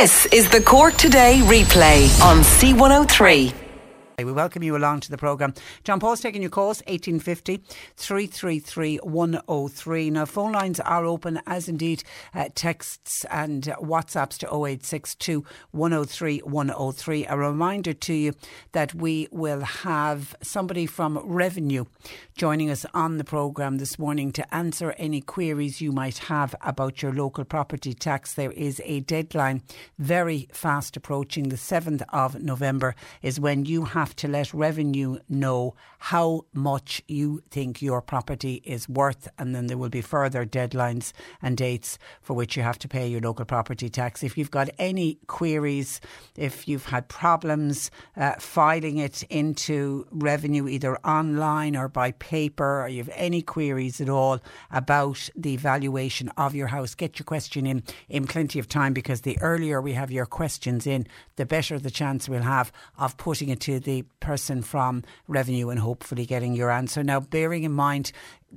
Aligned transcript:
This 0.00 0.24
is 0.32 0.48
the 0.48 0.62
Cork 0.62 0.94
Today 0.94 1.42
replay 1.44 2.08
on 2.22 2.38
C103. 2.38 3.52
We 4.24 4.32
welcome 4.32 4.62
you 4.62 4.76
along 4.76 5.00
to 5.00 5.10
the 5.10 5.18
programme. 5.18 5.54
John 5.84 6.00
Paul's 6.00 6.20
taking 6.20 6.42
your 6.42 6.50
calls, 6.50 6.80
1850 6.86 7.62
333 7.96 8.96
103. 8.98 10.10
Now, 10.10 10.24
phone 10.24 10.52
lines 10.52 10.80
are 10.80 11.04
open, 11.04 11.40
as 11.46 11.68
indeed 11.68 12.02
uh, 12.34 12.48
texts 12.54 13.24
and 13.30 13.64
WhatsApps 13.64 14.38
to 14.38 14.46
0862 14.46 15.44
103 15.70 16.38
103. 16.38 17.26
A 17.26 17.36
reminder 17.36 17.92
to 17.92 18.14
you 18.14 18.32
that 18.72 18.94
we 18.94 19.28
will 19.30 19.60
have 19.60 20.34
somebody 20.42 20.86
from 20.86 21.18
Revenue 21.24 21.84
joining 22.40 22.70
us 22.70 22.86
on 22.94 23.18
the 23.18 23.22
programme 23.22 23.76
this 23.76 23.98
morning 23.98 24.32
to 24.32 24.54
answer 24.54 24.94
any 24.96 25.20
queries 25.20 25.82
you 25.82 25.92
might 25.92 26.16
have 26.16 26.54
about 26.62 27.02
your 27.02 27.12
local 27.12 27.44
property 27.44 27.92
tax. 27.92 28.32
There 28.32 28.52
is 28.52 28.80
a 28.86 29.00
deadline 29.00 29.60
very 29.98 30.48
fast 30.50 30.96
approaching. 30.96 31.50
The 31.50 31.56
7th 31.56 32.02
of 32.14 32.40
November 32.40 32.94
is 33.20 33.38
when 33.38 33.66
you 33.66 33.84
have 33.84 34.16
to 34.16 34.26
let 34.26 34.54
revenue 34.54 35.18
know 35.28 35.74
how 35.98 36.46
much 36.54 37.02
you 37.06 37.42
think 37.50 37.82
your 37.82 38.00
property 38.00 38.62
is 38.64 38.88
worth, 38.88 39.28
and 39.38 39.54
then 39.54 39.66
there 39.66 39.76
will 39.76 39.90
be 39.90 40.00
further 40.00 40.46
deadlines 40.46 41.12
and 41.42 41.58
dates 41.58 41.98
for 42.22 42.32
which 42.32 42.56
you 42.56 42.62
have 42.62 42.78
to 42.78 42.88
pay 42.88 43.06
your 43.06 43.20
local 43.20 43.44
property 43.44 43.90
tax. 43.90 44.22
If 44.22 44.38
you've 44.38 44.50
got 44.50 44.70
any 44.78 45.18
queries, 45.26 46.00
if 46.38 46.66
you've 46.66 46.86
had 46.86 47.08
problems 47.08 47.90
uh, 48.16 48.36
filing 48.38 48.96
it 48.96 49.22
into 49.24 50.06
revenue 50.10 50.68
either 50.68 50.96
online 51.00 51.76
or 51.76 51.86
by 51.86 52.12
paper, 52.30 52.82
or 52.82 52.88
you 52.88 52.98
have 52.98 53.10
any 53.14 53.42
queries 53.42 54.00
at 54.00 54.08
all 54.08 54.38
about 54.70 55.28
the 55.34 55.56
valuation 55.56 56.28
of 56.36 56.54
your 56.54 56.68
house, 56.68 56.94
get 56.94 57.18
your 57.18 57.24
question 57.24 57.66
in 57.66 57.82
in 58.08 58.24
plenty 58.24 58.60
of 58.60 58.68
time 58.68 58.92
because 58.92 59.22
the 59.22 59.36
earlier 59.40 59.80
we 59.80 59.94
have 59.94 60.12
your 60.12 60.26
questions 60.26 60.86
in, 60.86 61.08
the 61.34 61.44
better 61.44 61.76
the 61.76 61.90
chance 61.90 62.28
we'll 62.28 62.42
have 62.42 62.70
of 62.98 63.16
putting 63.16 63.48
it 63.48 63.58
to 63.58 63.80
the 63.80 64.04
person 64.20 64.62
from 64.62 65.02
revenue 65.26 65.70
and 65.70 65.80
hopefully 65.80 66.24
getting 66.24 66.54
your 66.54 66.70
answer. 66.70 67.02
Now, 67.02 67.18
bearing 67.18 67.64
in 67.64 67.72
mind 67.72 68.12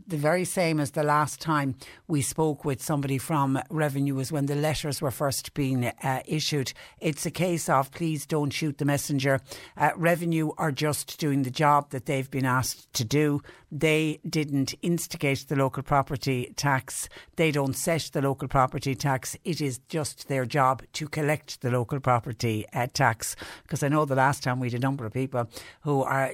the 0.07 0.17
very 0.17 0.45
same 0.45 0.79
as 0.79 0.91
the 0.91 1.03
last 1.03 1.39
time 1.39 1.75
we 2.07 2.21
spoke 2.21 2.65
with 2.65 2.81
somebody 2.81 3.17
from 3.17 3.59
Revenue 3.69 4.15
was 4.15 4.31
when 4.31 4.47
the 4.47 4.55
letters 4.55 5.01
were 5.01 5.11
first 5.11 5.53
being 5.53 5.85
uh, 5.85 6.21
issued. 6.25 6.73
It's 6.99 7.25
a 7.25 7.31
case 7.31 7.69
of 7.69 7.91
please 7.91 8.25
don't 8.25 8.51
shoot 8.51 8.77
the 8.77 8.85
messenger. 8.85 9.39
Uh, 9.77 9.91
Revenue 9.95 10.51
are 10.57 10.71
just 10.71 11.19
doing 11.19 11.43
the 11.43 11.51
job 11.51 11.91
that 11.91 12.05
they've 12.05 12.29
been 12.29 12.45
asked 12.45 12.91
to 12.93 13.05
do. 13.05 13.41
They 13.71 14.19
didn't 14.27 14.75
instigate 14.81 15.45
the 15.47 15.55
local 15.55 15.83
property 15.83 16.53
tax. 16.55 17.09
They 17.35 17.51
don't 17.51 17.75
set 17.75 18.09
the 18.13 18.21
local 18.21 18.47
property 18.47 18.95
tax. 18.95 19.35
It 19.43 19.61
is 19.61 19.79
just 19.89 20.27
their 20.27 20.45
job 20.45 20.83
to 20.93 21.07
collect 21.07 21.61
the 21.61 21.71
local 21.71 21.99
property 21.99 22.65
uh, 22.73 22.87
tax. 22.93 23.35
Because 23.63 23.83
I 23.83 23.87
know 23.87 24.05
the 24.05 24.15
last 24.15 24.43
time 24.43 24.59
we 24.59 24.67
had 24.69 24.79
a 24.79 24.79
number 24.79 25.05
of 25.05 25.13
people 25.13 25.49
who 25.81 26.03
are 26.03 26.33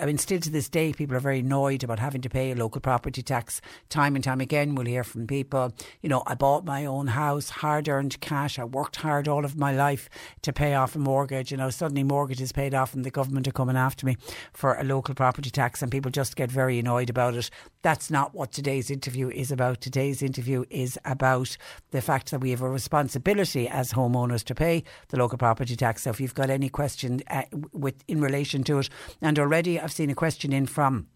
I 0.00 0.06
mean, 0.06 0.18
still 0.18 0.40
to 0.40 0.50
this 0.50 0.68
day, 0.68 0.92
people 0.92 1.16
are 1.16 1.20
very 1.20 1.40
annoyed 1.40 1.82
about 1.82 1.98
having 1.98 2.20
to 2.20 2.28
pay 2.28 2.50
a 2.50 2.54
local 2.54 2.80
property 2.80 3.22
tax. 3.22 3.60
Time 3.88 4.14
and 4.14 4.22
time 4.22 4.40
again, 4.40 4.74
we'll 4.74 4.86
hear 4.86 5.04
from 5.04 5.26
people, 5.26 5.72
you 6.02 6.08
know, 6.08 6.22
I 6.26 6.34
bought 6.34 6.64
my 6.64 6.84
own 6.84 7.08
house, 7.08 7.50
hard 7.50 7.88
earned 7.88 8.20
cash. 8.20 8.58
I 8.58 8.64
worked 8.64 8.96
hard 8.96 9.26
all 9.26 9.44
of 9.44 9.56
my 9.56 9.72
life 9.72 10.08
to 10.42 10.52
pay 10.52 10.74
off 10.74 10.94
a 10.94 10.98
mortgage. 10.98 11.50
You 11.50 11.56
know, 11.56 11.70
suddenly 11.70 12.04
mortgage 12.04 12.40
is 12.40 12.52
paid 12.52 12.74
off 12.74 12.94
and 12.94 13.04
the 13.04 13.10
government 13.10 13.48
are 13.48 13.52
coming 13.52 13.76
after 13.76 14.06
me 14.06 14.16
for 14.52 14.74
a 14.74 14.84
local 14.84 15.14
property 15.14 15.50
tax, 15.50 15.82
and 15.82 15.90
people 15.90 16.10
just 16.10 16.36
get 16.36 16.50
very 16.50 16.78
annoyed 16.78 17.10
about 17.10 17.34
it. 17.34 17.50
That's 17.82 18.10
not 18.10 18.34
what 18.34 18.52
today's 18.52 18.90
interview 18.90 19.30
is 19.30 19.50
about. 19.50 19.80
Today's 19.80 20.22
interview 20.22 20.64
is 20.70 20.98
about 21.04 21.56
the 21.90 22.02
fact 22.02 22.30
that 22.30 22.40
we 22.40 22.50
have 22.50 22.62
a 22.62 22.68
responsibility 22.68 23.68
as 23.68 23.92
homeowners 23.92 24.44
to 24.44 24.54
pay 24.54 24.84
the 25.08 25.18
local 25.18 25.38
property 25.38 25.76
tax. 25.76 26.02
So 26.02 26.10
if 26.10 26.20
you've 26.20 26.34
got 26.34 26.50
any 26.50 26.68
question 26.68 27.22
uh, 27.28 27.42
with 27.72 28.04
in 28.06 28.20
relation 28.20 28.62
to 28.64 28.78
it, 28.80 28.88
and 29.22 29.38
already 29.38 29.79
I've 29.82 29.92
seen 29.92 30.10
a 30.10 30.14
question 30.14 30.52
in 30.52 30.66
from 30.66 31.06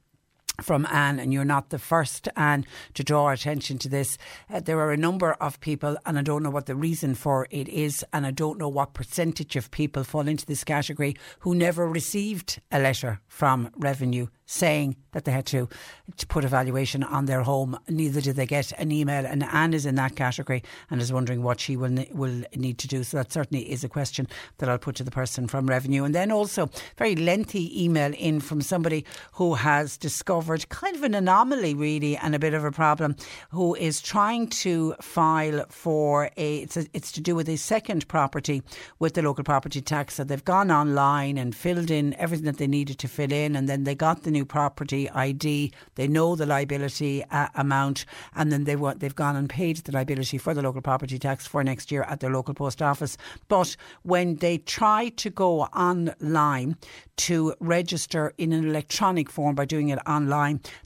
from 0.63 0.87
Anne, 0.87 1.19
and 1.19 1.33
you're 1.33 1.45
not 1.45 1.71
the 1.71 1.79
first, 1.79 2.29
Anne, 2.37 2.65
to 2.95 3.03
draw 3.03 3.31
attention 3.31 3.79
to 3.79 3.89
this. 3.89 4.19
Uh, 4.53 4.61
there 4.61 4.79
are 4.81 4.93
a 4.93 4.97
number 4.97 5.33
of 5.35 5.61
people, 5.61 5.97
and 6.07 6.19
I 6.19 6.23
don't 6.23 6.43
know 6.43 6.51
what 6.51 6.67
the 6.67 6.77
reason 6.77 7.15
for 7.15 7.47
it 7.51 7.69
is, 7.69 8.05
and 8.13 8.27
I 8.27 8.31
don't 8.31 8.59
know 8.59 8.69
what 8.69 8.95
percentage 8.95 9.57
of 9.57 9.71
people 9.71 10.05
fall 10.05 10.29
into 10.29 10.47
this 10.47 10.65
category 10.65 11.17
who 11.41 11.55
never 11.55 11.89
received 11.89 12.61
a 12.71 12.79
letter 12.79 13.21
from 13.27 13.71
Revenue 13.77 14.29
saying 14.47 14.95
that 15.13 15.25
they 15.25 15.33
had 15.33 15.47
to, 15.47 15.69
to 16.17 16.27
put 16.27 16.45
a 16.45 16.49
valuation 16.49 17.03
on 17.03 17.25
their 17.25 17.43
home. 17.43 17.79
Neither 17.89 18.21
did 18.21 18.37
they 18.37 18.47
get 18.47 18.73
an 18.73 18.93
email. 18.93 19.25
And 19.25 19.43
Anne 19.43 19.73
is 19.73 19.87
in 19.87 19.95
that 19.95 20.17
category 20.17 20.63
and 20.91 21.01
is 21.01 21.13
wondering 21.13 21.43
what 21.43 21.61
she 21.61 21.77
will 21.77 22.05
will 22.13 22.43
need 22.55 22.79
to 22.79 22.89
do. 22.89 23.05
So 23.05 23.17
that 23.17 23.33
certainly 23.33 23.71
is 23.71 23.85
a 23.85 23.89
question 23.89 24.29
that 24.59 24.69
I'll 24.69 24.79
put 24.79 24.97
to 24.97 25.05
the 25.05 25.11
person 25.11 25.49
from 25.49 25.67
Revenue. 25.67 26.05
And 26.05 26.15
then 26.15 26.31
also 26.31 26.69
very 26.99 27.17
lengthy 27.17 27.83
email 27.83 28.13
in 28.19 28.41
from 28.41 28.61
somebody 28.61 29.05
who 29.33 29.55
has 29.55 29.97
discovered 29.97 30.44
kind 30.69 30.97
of 30.97 31.03
an 31.03 31.15
anomaly 31.15 31.75
really 31.75 32.17
and 32.17 32.35
a 32.35 32.39
bit 32.39 32.55
of 32.55 32.65
a 32.65 32.71
problem. 32.71 33.17
Who 33.51 33.75
is 33.75 34.01
trying 34.01 34.49
to 34.49 34.95
file 35.01 35.65
for 35.69 36.31
a 36.37 36.59
it's 36.59 36.77
a, 36.77 36.87
it's 36.93 37.13
to 37.13 37.21
do 37.21 37.35
with 37.35 37.49
a 37.49 37.57
second 37.57 38.07
property 38.09 38.63
with 38.99 39.15
the 39.15 39.23
local 39.23 39.45
property 39.45 39.81
tax. 39.81 40.15
So 40.15 40.25
they've 40.25 40.45
gone 40.45 40.71
online 40.71 41.39
and 41.39 41.55
filled 41.55 41.91
in 41.91 42.15
everything 42.15 42.47
that 42.47 42.59
they 42.59 42.67
needed 42.67 42.99
to 43.01 43.09
fill 43.09 43.33
in, 43.33 43.57
and 43.57 43.69
then 43.69 43.85
they 43.85 43.95
got 43.95 44.23
the 44.23 44.31
new 44.31 44.45
property 44.45 45.11
ID. 45.11 45.73
They 45.95 46.09
know 46.09 46.37
the 46.37 46.47
liability 46.47 47.25
uh, 47.31 47.49
amount, 47.55 48.05
and 48.35 48.53
then 48.53 48.65
they 48.65 48.77
want 48.77 49.01
they've 49.01 49.15
gone 49.15 49.37
and 49.37 49.49
paid 49.49 49.77
the 49.79 49.93
liability 49.93 50.39
for 50.39 50.55
the 50.55 50.63
local 50.63 50.83
property 50.83 51.19
tax 51.19 51.47
for 51.47 51.63
next 51.65 51.91
year 51.91 52.03
at 52.03 52.21
their 52.21 52.31
local 52.31 52.55
post 52.55 52.83
office. 52.83 53.17
But 53.49 53.77
when 54.03 54.37
they 54.37 54.59
try 54.59 55.09
to 55.11 55.31
go 55.31 55.63
online 55.63 56.77
to 57.17 57.55
register 57.61 58.33
in 58.39 58.53
an 58.53 58.67
electronic 58.69 59.31
form 59.31 59.55
by 59.55 59.65
doing 59.65 59.89
it 59.89 59.99
online, 60.07 60.34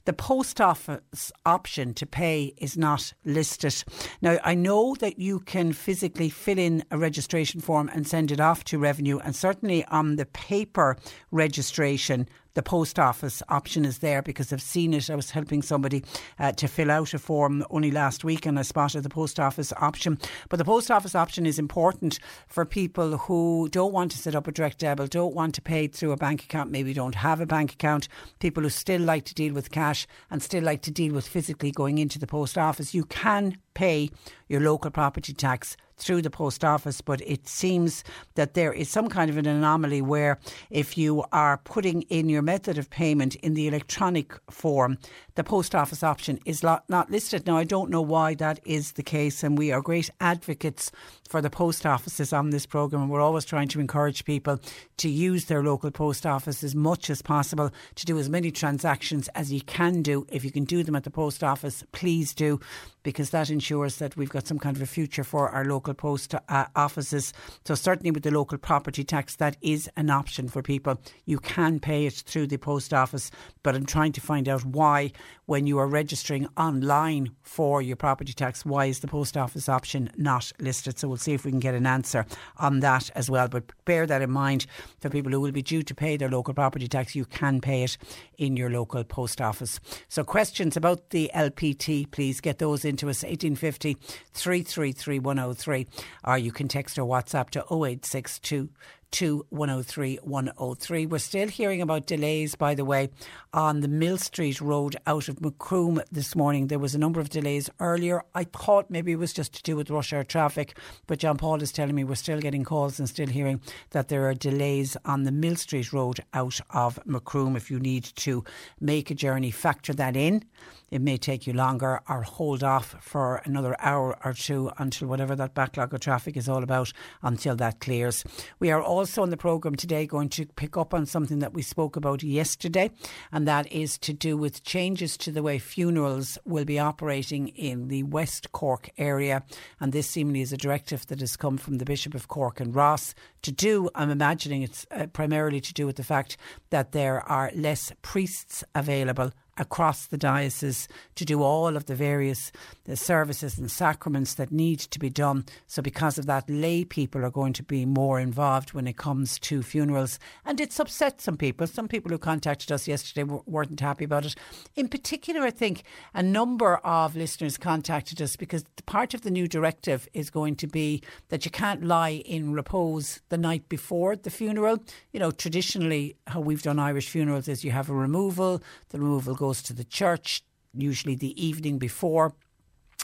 the 0.05 0.13
post 0.13 0.61
office 0.61 1.31
option 1.45 1.93
to 1.95 2.05
pay 2.05 2.53
is 2.57 2.77
not 2.77 3.13
listed. 3.25 3.83
Now 4.21 4.37
I 4.43 4.55
know 4.55 4.95
that 4.95 5.19
you 5.19 5.39
can 5.39 5.73
physically 5.73 6.29
fill 6.29 6.59
in 6.59 6.83
a 6.91 6.97
registration 6.97 7.61
form 7.61 7.89
and 7.93 8.07
send 8.07 8.31
it 8.31 8.39
off 8.39 8.63
to 8.65 8.77
revenue, 8.79 9.19
and 9.19 9.35
certainly 9.35 9.85
on 9.85 10.15
the 10.15 10.25
paper 10.25 10.97
registration 11.31 12.27
the 12.59 12.63
post 12.63 12.99
office 12.99 13.41
option 13.47 13.85
is 13.85 13.99
there 13.99 14.21
because 14.21 14.51
I've 14.51 14.61
seen 14.61 14.93
it. 14.93 15.09
I 15.09 15.15
was 15.15 15.31
helping 15.31 15.61
somebody 15.61 16.03
uh, 16.39 16.51
to 16.51 16.67
fill 16.67 16.91
out 16.91 17.13
a 17.13 17.17
form 17.17 17.63
only 17.69 17.89
last 17.89 18.25
week 18.25 18.45
and 18.45 18.59
I 18.59 18.63
spotted 18.63 19.03
the 19.03 19.09
post 19.09 19.39
office 19.39 19.71
option. 19.77 20.19
But 20.49 20.57
the 20.57 20.65
post 20.65 20.91
office 20.91 21.15
option 21.15 21.45
is 21.45 21.57
important 21.57 22.19
for 22.49 22.65
people 22.65 23.15
who 23.15 23.69
don't 23.71 23.93
want 23.93 24.11
to 24.11 24.17
set 24.17 24.35
up 24.35 24.45
a 24.45 24.51
direct 24.51 24.79
debit, 24.79 25.11
don't 25.11 25.33
want 25.33 25.55
to 25.55 25.61
pay 25.61 25.87
through 25.87 26.11
a 26.11 26.17
bank 26.17 26.43
account, 26.43 26.69
maybe 26.69 26.93
don't 26.93 27.15
have 27.15 27.39
a 27.39 27.45
bank 27.45 27.71
account, 27.71 28.09
people 28.39 28.63
who 28.63 28.69
still 28.69 28.99
like 28.99 29.23
to 29.23 29.33
deal 29.33 29.53
with 29.53 29.71
cash 29.71 30.05
and 30.29 30.43
still 30.43 30.65
like 30.65 30.81
to 30.81 30.91
deal 30.91 31.13
with 31.13 31.25
physically 31.25 31.71
going 31.71 31.97
into 31.97 32.19
the 32.19 32.27
post 32.27 32.57
office. 32.57 32.93
You 32.93 33.05
can 33.05 33.55
pay 33.73 34.09
your 34.49 34.59
local 34.59 34.91
property 34.91 35.31
tax 35.31 35.77
through 35.99 36.21
the 36.21 36.29
post 36.29 36.63
office, 36.63 37.01
but 37.01 37.21
it 37.21 37.47
seems 37.47 38.03
that 38.35 38.53
there 38.53 38.73
is 38.73 38.89
some 38.89 39.09
kind 39.09 39.29
of 39.29 39.37
an 39.37 39.45
anomaly 39.45 40.01
where 40.01 40.39
if 40.69 40.97
you 40.97 41.23
are 41.31 41.57
putting 41.57 42.01
in 42.03 42.29
your 42.29 42.41
method 42.41 42.77
of 42.77 42.89
payment 42.89 43.35
in 43.35 43.53
the 43.53 43.67
electronic 43.67 44.33
form, 44.49 44.97
the 45.35 45.43
post 45.43 45.73
office 45.75 46.03
option 46.03 46.39
is 46.45 46.63
not 46.63 47.09
listed. 47.09 47.47
Now, 47.47 47.57
I 47.57 47.63
don't 47.63 47.89
know 47.89 48.01
why 48.01 48.33
that 48.35 48.59
is 48.65 48.93
the 48.93 49.03
case, 49.03 49.43
and 49.43 49.57
we 49.57 49.71
are 49.71 49.81
great 49.81 50.09
advocates 50.19 50.91
for 51.29 51.41
the 51.41 51.49
post 51.49 51.85
offices 51.85 52.33
on 52.33 52.49
this 52.49 52.65
programme. 52.65 53.03
And 53.03 53.11
we're 53.11 53.21
always 53.21 53.45
trying 53.45 53.67
to 53.69 53.79
encourage 53.79 54.25
people 54.25 54.59
to 54.97 55.09
use 55.09 55.45
their 55.45 55.63
local 55.63 55.91
post 55.91 56.25
office 56.25 56.63
as 56.63 56.75
much 56.75 57.09
as 57.09 57.21
possible 57.21 57.71
to 57.95 58.05
do 58.05 58.19
as 58.19 58.29
many 58.29 58.51
transactions 58.51 59.29
as 59.29 59.53
you 59.53 59.61
can 59.61 60.01
do. 60.01 60.25
If 60.29 60.43
you 60.43 60.51
can 60.51 60.65
do 60.65 60.83
them 60.83 60.95
at 60.95 61.03
the 61.03 61.11
post 61.11 61.43
office, 61.43 61.83
please 61.91 62.33
do, 62.33 62.59
because 63.03 63.29
that 63.29 63.49
ensures 63.49 63.97
that 63.97 64.17
we've 64.17 64.29
got 64.29 64.47
some 64.47 64.59
kind 64.59 64.75
of 64.75 64.81
a 64.81 64.87
future 64.87 65.23
for 65.23 65.49
our 65.49 65.63
local 65.63 65.88
post 65.93 66.35
uh, 66.35 66.65
offices. 66.75 67.33
So, 67.65 67.75
certainly 67.75 68.11
with 68.11 68.23
the 68.23 68.31
local 68.31 68.57
property 68.57 69.03
tax, 69.03 69.35
that 69.37 69.57
is 69.61 69.89
an 69.95 70.09
option 70.09 70.47
for 70.47 70.61
people. 70.61 70.99
You 71.25 71.39
can 71.39 71.79
pay 71.79 72.05
it 72.05 72.13
through 72.13 72.47
the 72.47 72.57
post 72.57 72.93
office, 72.93 73.31
but 73.63 73.75
I'm 73.75 73.85
trying 73.85 74.11
to 74.13 74.21
find 74.21 74.47
out 74.47 74.65
why, 74.65 75.11
when 75.45 75.67
you 75.67 75.77
are 75.79 75.87
registering 75.87 76.47
online 76.57 77.31
for 77.41 77.81
your 77.81 77.95
property 77.95 78.33
tax, 78.33 78.65
why 78.65 78.85
is 78.85 78.99
the 78.99 79.07
post 79.07 79.35
office 79.37 79.69
option 79.69 80.09
not 80.17 80.51
listed? 80.59 80.99
So, 80.99 81.07
we'll 81.07 81.17
see 81.17 81.33
if 81.33 81.45
we 81.45 81.51
can 81.51 81.59
get 81.59 81.75
an 81.75 81.85
answer 81.85 82.25
on 82.57 82.79
that 82.81 83.09
as 83.15 83.29
well. 83.29 83.47
But 83.47 83.71
bear 83.85 84.05
that 84.05 84.21
in 84.21 84.31
mind 84.31 84.65
for 84.99 85.09
people 85.09 85.31
who 85.31 85.41
will 85.41 85.51
be 85.51 85.61
due 85.61 85.83
to 85.83 85.95
pay 85.95 86.17
their 86.17 86.29
local 86.29 86.53
property 86.53 86.87
tax, 86.87 87.15
you 87.15 87.25
can 87.25 87.61
pay 87.61 87.83
it 87.83 87.97
in 88.37 88.55
your 88.57 88.69
local 88.69 89.03
post 89.03 89.41
office. 89.41 89.79
So, 90.07 90.23
questions 90.23 90.77
about 90.77 91.09
the 91.09 91.31
LPT, 91.35 92.09
please 92.11 92.41
get 92.41 92.59
those 92.59 92.85
into 92.85 93.09
us 93.09 93.23
1850 93.23 93.97
333 94.33 95.19
103, 95.19 95.78
or 96.23 96.37
you 96.37 96.51
can 96.51 96.67
text 96.67 96.97
or 96.97 97.05
WhatsApp 97.05 97.49
to 97.51 97.59
0862 97.61 98.69
to 99.11 99.45
103 99.49 100.19
103. 100.23 101.05
We're 101.05 101.17
still 101.17 101.47
hearing 101.47 101.81
about 101.81 102.05
delays, 102.05 102.55
by 102.55 102.75
the 102.75 102.85
way, 102.85 103.09
on 103.53 103.81
the 103.81 103.87
Millstreet 103.87 104.61
Road 104.61 104.95
out 105.07 105.27
of 105.27 105.41
Macroom 105.41 106.01
this 106.11 106.35
morning. 106.35 106.67
There 106.67 106.79
was 106.79 106.95
a 106.95 106.99
number 106.99 107.19
of 107.19 107.29
delays 107.29 107.69
earlier. 107.79 108.23
I 108.35 108.43
thought 108.43 108.89
maybe 108.89 109.11
it 109.11 109.19
was 109.19 109.33
just 109.33 109.53
to 109.55 109.63
do 109.63 109.75
with 109.75 109.89
rush 109.89 110.13
hour 110.13 110.23
traffic, 110.23 110.77
but 111.07 111.19
John 111.19 111.37
Paul 111.37 111.61
is 111.61 111.71
telling 111.71 111.95
me 111.95 112.03
we're 112.03 112.15
still 112.15 112.39
getting 112.39 112.63
calls 112.63 112.99
and 112.99 113.09
still 113.09 113.27
hearing 113.27 113.61
that 113.91 114.09
there 114.09 114.29
are 114.29 114.33
delays 114.33 114.95
on 115.05 115.23
the 115.23 115.31
Millstreet 115.31 115.91
Road 115.91 116.19
out 116.33 116.59
of 116.71 116.99
Macroom. 117.05 117.55
If 117.55 117.71
you 117.71 117.79
need 117.79 118.03
to 118.17 118.43
make 118.79 119.09
a 119.09 119.15
journey, 119.15 119.51
factor 119.51 119.93
that 119.93 120.15
in. 120.15 120.43
It 120.91 121.01
may 121.01 121.17
take 121.17 121.45
you 121.45 121.53
longer 121.53 122.01
or 122.09 122.23
hold 122.23 122.63
off 122.63 122.95
for 122.99 123.41
another 123.45 123.75
hour 123.79 124.17
or 124.25 124.33
two 124.33 124.71
until 124.77 125.07
whatever 125.07 125.35
that 125.35 125.53
backlog 125.53 125.93
of 125.93 125.99
traffic 125.99 126.35
is 126.35 126.49
all 126.49 126.63
about 126.63 126.91
until 127.21 127.55
that 127.57 127.79
clears. 127.79 128.23
We 128.59 128.71
are 128.71 128.81
also 128.99 129.21
on 129.21 129.29
the 129.29 129.37
programme 129.37 129.77
today 129.77 130.05
going 130.05 130.27
to 130.27 130.45
pick 130.45 130.75
up 130.75 130.93
on 130.93 131.05
something 131.05 131.39
that 131.39 131.53
we 131.53 131.61
spoke 131.61 131.95
about 131.95 132.21
yesterday, 132.21 132.91
and 133.31 133.47
that 133.47 133.71
is 133.71 133.97
to 133.97 134.11
do 134.11 134.35
with 134.35 134.61
changes 134.65 135.15
to 135.15 135.31
the 135.31 135.41
way 135.41 135.57
funerals 135.57 136.37
will 136.43 136.65
be 136.65 136.77
operating 136.77 137.47
in 137.47 137.87
the 137.87 138.03
West 138.03 138.51
Cork 138.51 138.89
area. 138.97 139.41
And 139.79 139.93
this 139.93 140.09
seemingly 140.09 140.41
is 140.41 140.51
a 140.51 140.57
directive 140.57 141.07
that 141.07 141.21
has 141.21 141.37
come 141.37 141.57
from 141.57 141.77
the 141.77 141.85
Bishop 141.85 142.13
of 142.13 142.27
Cork 142.27 142.59
and 142.59 142.75
Ross 142.75 143.15
to 143.43 143.53
do, 143.53 143.89
I'm 143.95 144.09
imagining 144.09 144.63
it's 144.63 144.85
uh, 144.91 145.07
primarily 145.07 145.61
to 145.61 145.73
do 145.73 145.85
with 145.85 145.95
the 145.95 146.03
fact 146.03 146.35
that 146.69 146.91
there 146.91 147.21
are 147.21 147.51
less 147.55 147.93
priests 148.01 148.65
available 148.75 149.31
across 149.59 150.07
the 150.07 150.17
diocese 150.17 150.87
to 151.15 151.25
do 151.25 151.43
all 151.43 151.75
of 151.75 151.85
the 151.85 151.95
various 151.95 152.51
the 152.85 152.95
services 152.95 153.59
and 153.59 153.69
sacraments 153.69 154.33
that 154.33 154.51
need 154.51 154.79
to 154.79 154.97
be 154.97 155.09
done. 155.09 155.45
So, 155.67 155.81
because 155.81 156.17
of 156.17 156.25
that, 156.25 156.49
lay 156.49 156.83
people 156.83 157.23
are 157.23 157.29
going 157.29 157.53
to 157.53 157.63
be 157.63 157.85
more 157.85 158.19
involved 158.19 158.73
when 158.73 158.87
it 158.87 158.97
comes 158.97 159.37
to 159.39 159.61
funerals. 159.61 160.17
And 160.45 160.59
it's 160.59 160.79
upset 160.79 161.21
some 161.21 161.37
people. 161.37 161.67
Some 161.67 161.87
people 161.87 162.09
who 162.09 162.17
contacted 162.17 162.71
us 162.71 162.87
yesterday 162.87 163.23
weren't 163.45 163.79
happy 163.79 164.05
about 164.05 164.25
it. 164.25 164.35
In 164.75 164.87
particular, 164.87 165.41
I 165.41 165.51
think 165.51 165.83
a 166.13 166.23
number 166.23 166.77
of 166.77 167.15
listeners 167.15 167.57
contacted 167.57 168.21
us 168.21 168.35
because 168.35 168.63
part 168.85 169.13
of 169.13 169.21
the 169.21 169.31
new 169.31 169.47
directive 169.47 170.07
is 170.13 170.29
going 170.29 170.55
to 170.57 170.67
be 170.67 171.03
that 171.29 171.45
you 171.45 171.51
can't 171.51 171.83
lie 171.83 172.23
in 172.25 172.53
repose 172.53 173.21
the 173.29 173.37
night 173.37 173.67
before 173.69 174.15
the 174.15 174.29
funeral. 174.29 174.79
You 175.11 175.19
know, 175.19 175.31
traditionally, 175.31 176.15
how 176.27 176.39
we've 176.39 176.61
done 176.61 176.79
Irish 176.79 177.09
funerals 177.09 177.47
is 177.47 177.63
you 177.63 177.71
have 177.71 177.89
a 177.89 177.93
removal, 177.93 178.61
the 178.89 178.99
removal 178.99 179.35
goes 179.35 179.48
goes 179.49 179.63
to 179.63 179.73
the 179.73 179.83
church, 179.83 180.43
usually 180.75 181.15
the 181.15 181.33
evening 181.43 181.79
before 181.79 182.35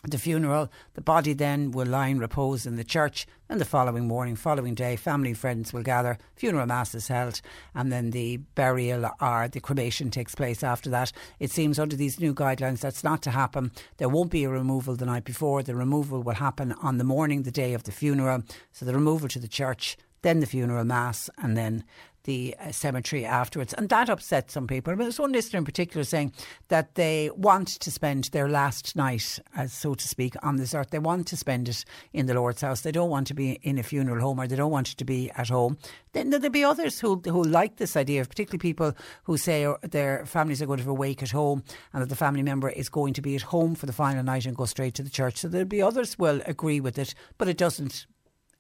the 0.08 0.20
funeral. 0.20 0.70
The 0.94 1.02
body 1.02 1.34
then 1.34 1.72
will 1.72 1.88
lie 1.88 2.10
in 2.10 2.20
repose 2.20 2.68
in 2.68 2.76
the 2.76 2.84
church, 2.84 3.26
and 3.50 3.60
the 3.60 3.66
following 3.66 4.08
morning, 4.08 4.36
following 4.36 4.76
day, 4.76 4.96
family 4.96 5.30
and 5.30 5.38
friends 5.40 5.74
will 5.74 5.82
gather, 5.82 6.20
funeral 6.36 6.68
mass 6.68 6.94
is 6.94 7.08
held, 7.08 7.42
and 7.74 7.92
then 7.92 8.12
the 8.12 8.38
burial 8.54 9.10
or 9.20 9.48
the 9.48 9.60
cremation 9.60 10.12
takes 10.12 10.36
place 10.36 10.62
after 10.62 10.88
that. 10.92 11.12
It 11.40 11.50
seems 11.50 11.80
under 11.80 11.96
these 11.96 12.20
new 12.20 12.36
guidelines 12.36 12.82
that's 12.82 13.04
not 13.04 13.24
to 13.24 13.32
happen. 13.32 13.72
There 13.98 14.08
won't 14.08 14.30
be 14.30 14.44
a 14.44 14.50
removal 14.50 14.96
the 14.96 15.08
night 15.08 15.24
before. 15.24 15.64
The 15.64 15.74
removal 15.74 16.22
will 16.22 16.36
happen 16.36 16.74
on 16.74 17.00
the 17.00 17.04
morning, 17.04 17.42
the 17.42 17.50
day 17.50 17.74
of 17.74 17.86
the 17.86 17.92
funeral. 17.92 18.44
So 18.72 18.86
the 18.86 18.94
removal 18.94 19.30
to 19.30 19.40
the 19.40 19.48
church, 19.48 19.98
then 20.22 20.42
the 20.42 20.46
funeral 20.46 20.86
mass, 20.86 21.28
and 21.40 21.58
then 21.58 21.86
the 22.26 22.56
uh, 22.60 22.72
cemetery 22.72 23.26
afterwards. 23.26 23.74
And 23.74 23.90
that 23.90 24.10
upset 24.10 24.52
some 24.52 24.68
people. 24.68 24.96
But 24.96 25.04
there's 25.04 25.20
one 25.20 25.32
listener 25.32 25.60
in 25.60 25.66
particular 25.66 26.04
saying 26.04 26.34
that 26.68 26.96
they 26.96 27.30
want 27.36 27.70
to 27.70 27.90
spend 27.90 28.26
their 28.26 28.50
last 28.50 28.96
night, 28.96 29.40
as 29.56 29.72
so 29.74 29.94
to 29.94 30.08
speak, 30.08 30.36
on 30.44 30.58
this 30.58 30.76
earth. 30.76 30.90
They 30.90 31.00
want 31.00 31.28
to 31.28 31.38
spend 31.38 31.70
it 31.70 31.86
in 32.14 32.26
the 32.26 32.34
Lord's 32.34 32.62
house. 32.62 32.82
They 32.82 32.92
don't 32.92 33.10
want 33.10 33.28
to 33.28 33.34
be 33.34 33.54
in 33.64 33.78
a 33.78 33.84
funeral 33.84 34.20
home 34.20 34.40
or 34.40 34.48
they 34.48 34.56
don't 34.56 34.72
want 34.72 34.92
it 34.92 34.98
to 34.98 35.06
be 35.06 35.32
at 35.32 35.50
home. 35.50 35.78
Then 36.14 36.30
there'll 36.30 36.50
be 36.50 36.64
others 36.64 37.00
who, 37.00 37.22
who 37.26 37.44
like 37.44 37.78
this 37.78 37.96
idea, 37.96 38.26
particularly 38.26 38.60
people 38.60 38.96
who 39.24 39.38
say 39.38 39.68
their 39.82 40.26
families 40.26 40.62
are 40.62 40.66
going 40.66 40.78
to 40.78 40.84
have 40.84 40.90
a 40.90 40.94
wake 40.94 41.24
at 41.24 41.32
home 41.32 41.64
and 41.94 42.02
that 42.02 42.10
the 42.10 42.16
family 42.16 42.44
member 42.44 42.70
is 42.70 42.90
going 42.90 43.14
to 43.14 43.22
be 43.22 43.36
at 43.36 43.42
home 43.42 43.76
for 43.76 43.86
the 43.86 43.94
final 43.94 44.24
night 44.24 44.46
and 44.46 44.56
go 44.56 44.66
straight 44.66 44.96
to 44.96 45.04
the 45.04 45.10
church. 45.10 45.38
So 45.38 45.48
there'll 45.48 45.68
be 45.68 45.82
others 45.82 46.18
will 46.18 46.42
agree 46.46 46.80
with 46.80 46.98
it, 46.98 47.14
but 47.38 47.48
it 47.48 47.58
doesn't 47.58 48.06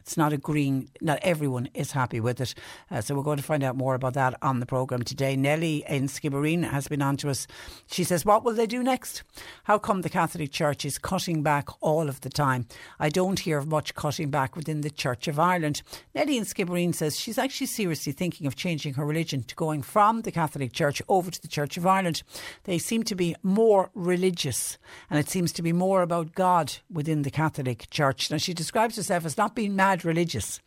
it's 0.06 0.18
not 0.18 0.34
agreeing, 0.34 0.88
not 1.02 1.18
everyone 1.24 1.68
is 1.74 1.92
happy 1.92 2.20
with 2.20 2.40
it. 2.40 2.54
Uh, 2.92 3.02
so 3.02 3.16
we're 3.16 3.24
going 3.24 3.38
to 3.38 3.44
find 3.44 3.64
out 3.64 3.76
more 3.76 3.96
about 3.96 4.14
that 4.14 4.38
on 4.44 4.60
the 4.60 4.68
programme 4.68 5.02
today. 5.02 5.36
Nellie 5.36 5.84
in 5.90 6.04
Skibbereen 6.08 6.70
has 6.70 6.88
been 6.88 7.02
on 7.02 7.18
to 7.18 7.30
us. 7.32 7.48
She 7.88 8.04
says, 8.04 8.24
What 8.24 8.44
will 8.44 8.54
they 8.54 8.68
do 8.68 8.84
next? 8.84 9.24
How 9.64 9.80
come 9.80 10.04
the 10.04 10.10
Catholic 10.10 10.52
Church 10.52 10.86
is 10.86 11.00
cutting 11.00 11.42
back 11.42 11.70
all 11.82 12.08
of 12.08 12.22
the 12.22 12.30
time? 12.30 12.68
I 13.00 13.10
don't 13.10 13.40
hear 13.40 13.58
of 13.58 13.68
much 13.68 13.96
cutting 13.96 14.30
back 14.30 14.56
within 14.56 14.82
the 14.82 14.92
Church 14.92 15.28
of 15.28 15.40
Ireland. 15.40 15.82
Nellie 16.14 16.38
in 16.38 16.44
Skibbereen 16.44 16.94
says 16.94 17.20
she's 17.20 17.40
actually 17.40 17.66
seriously 17.66 18.12
thinking 18.12 18.46
of 18.46 18.56
changing 18.56 18.94
her 18.94 19.06
religion 19.08 19.42
to 19.42 19.56
going 19.56 19.82
from 19.82 20.22
the 20.22 20.32
Catholic 20.32 20.72
Church 20.72 21.02
over 21.10 21.32
to 21.32 21.42
the 21.42 21.48
Church 21.48 21.78
of 21.78 21.88
Ireland. 21.88 22.22
They 22.66 22.78
seem 22.78 23.02
to 23.06 23.16
be 23.16 23.36
more 23.42 23.90
religious 23.96 24.78
and 25.10 25.18
it 25.18 25.30
seems 25.30 25.52
to 25.54 25.64
be 25.64 25.74
more 25.74 26.04
about 26.04 26.36
God 26.36 26.74
within 26.92 27.24
the 27.24 27.32
Catholic 27.32 27.90
Church. 27.90 28.30
Now, 28.30 28.38
she 28.38 28.54
describes 28.54 28.98
herself 28.98 29.26
as 29.26 29.36
not 29.36 29.56
being 29.56 29.76
mad 29.76 29.95
mad 29.96 30.06
religious. 30.06 30.60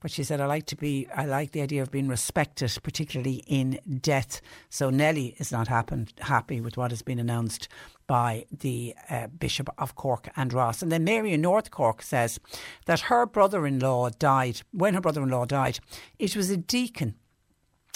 But 0.00 0.10
she 0.10 0.22
said, 0.22 0.40
I 0.40 0.46
like 0.46 0.66
to 0.66 0.76
be, 0.76 1.06
I 1.16 1.24
like 1.24 1.52
the 1.52 1.62
idea 1.62 1.80
of 1.80 1.90
being 1.90 2.08
respected, 2.08 2.76
particularly 2.82 3.42
in 3.46 3.80
death. 4.02 4.42
So 4.68 4.90
Nellie 4.90 5.34
is 5.38 5.50
not 5.50 5.68
happy 5.68 6.60
with 6.60 6.76
what 6.76 6.90
has 6.90 7.00
been 7.00 7.18
announced 7.18 7.68
by 8.06 8.44
the 8.52 8.94
uh, 9.08 9.28
Bishop 9.28 9.70
of 9.78 9.94
Cork 9.94 10.28
and 10.36 10.52
Ross. 10.52 10.82
And 10.82 10.92
then 10.92 11.04
Mary 11.04 11.32
in 11.32 11.40
North 11.40 11.70
Cork 11.70 12.02
says 12.02 12.38
that 12.84 13.08
her 13.08 13.24
brother 13.24 13.66
in 13.66 13.78
law 13.78 14.10
died. 14.10 14.60
When 14.72 14.92
her 14.92 15.00
brother 15.00 15.22
in 15.22 15.30
law 15.30 15.46
died, 15.46 15.78
it 16.18 16.36
was 16.36 16.50
a 16.50 16.58
deacon 16.58 17.14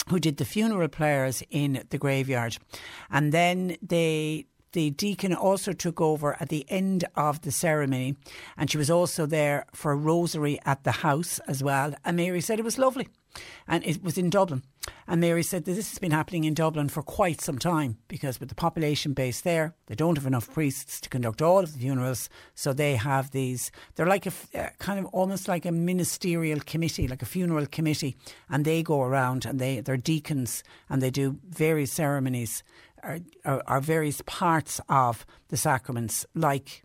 who 0.09 0.19
did 0.19 0.37
the 0.37 0.45
funeral 0.45 0.87
prayers 0.87 1.43
in 1.51 1.83
the 1.91 1.99
graveyard. 1.99 2.57
And 3.11 3.31
then 3.31 3.77
they 3.83 4.47
the 4.73 4.91
deacon 4.91 5.33
also 5.33 5.73
took 5.73 5.99
over 5.99 6.37
at 6.39 6.49
the 6.49 6.65
end 6.69 7.05
of 7.15 7.41
the 7.41 7.51
ceremony, 7.51 8.15
and 8.57 8.69
she 8.69 8.77
was 8.77 8.89
also 8.89 9.25
there 9.25 9.65
for 9.73 9.91
a 9.91 9.95
rosary 9.95 10.59
at 10.65 10.83
the 10.83 10.91
house 10.91 11.39
as 11.47 11.63
well. 11.63 11.93
And 12.05 12.17
Mary 12.17 12.41
said 12.41 12.59
it 12.59 12.65
was 12.65 12.77
lovely, 12.77 13.07
and 13.67 13.83
it 13.85 14.03
was 14.03 14.17
in 14.17 14.29
Dublin. 14.29 14.63
And 15.07 15.21
Mary 15.21 15.43
said 15.43 15.65
that 15.65 15.73
this 15.73 15.89
has 15.89 15.99
been 15.99 16.11
happening 16.11 16.43
in 16.43 16.53
Dublin 16.53 16.87
for 16.87 17.01
quite 17.01 17.41
some 17.41 17.57
time 17.57 17.97
because 18.07 18.39
with 18.39 18.49
the 18.49 18.55
population 18.55 19.13
base 19.13 19.41
there, 19.41 19.75
they 19.87 19.95
don't 19.95 20.17
have 20.17 20.25
enough 20.25 20.51
priests 20.51 21.01
to 21.01 21.09
conduct 21.09 21.41
all 21.41 21.59
of 21.59 21.73
the 21.73 21.79
funerals. 21.79 22.29
So 22.55 22.73
they 22.73 22.95
have 22.95 23.31
these, 23.31 23.71
they're 23.95 24.05
like 24.05 24.25
a 24.25 24.31
uh, 24.55 24.69
kind 24.77 24.99
of 24.99 25.05
almost 25.07 25.47
like 25.47 25.65
a 25.65 25.71
ministerial 25.71 26.59
committee, 26.59 27.07
like 27.07 27.21
a 27.21 27.27
funeral 27.27 27.65
committee. 27.65 28.17
And 28.49 28.65
they 28.65 28.83
go 28.83 29.01
around 29.01 29.45
and 29.45 29.59
they, 29.59 29.79
they're 29.79 29.97
deacons 29.97 30.63
and 30.89 31.01
they 31.01 31.09
do 31.09 31.39
various 31.49 31.91
ceremonies 31.91 32.63
are, 33.03 33.19
are, 33.65 33.81
various 33.81 34.21
parts 34.25 34.81
of 34.89 35.25
the 35.49 35.57
sacraments, 35.57 36.25
like 36.35 36.83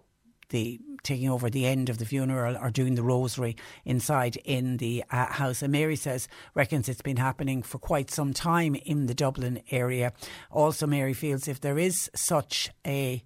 the 0.51 0.81
taking 1.03 1.29
over 1.29 1.51
the 1.51 1.67
end 1.67 1.89
of 1.89 1.99
the 1.99 2.05
funeral 2.05 2.57
or 2.57 2.71
doing 2.71 2.95
the 2.95 3.03
rosary 3.03 3.57
inside 3.85 4.37
in 4.45 4.79
the 4.79 5.05
uh, 5.11 5.27
house. 5.27 5.63
And 5.63 5.71
Mary 5.71 5.97
says, 5.97 6.27
reckons 6.55 6.89
it's 6.89 7.03
been 7.03 7.19
happening 7.19 7.63
for 7.63 7.79
quite 7.79 8.11
some 8.11 8.33
time 8.33 8.75
in 8.75 9.07
the 9.07 9.15
Dublin 9.15 9.61
area. 9.71 10.13
Also, 10.51 10.87
Mary 10.87 11.13
feels 11.13 11.47
if 11.47 11.61
there 11.61 11.79
is 11.79 12.11
such 12.15 12.71
a 12.87 13.23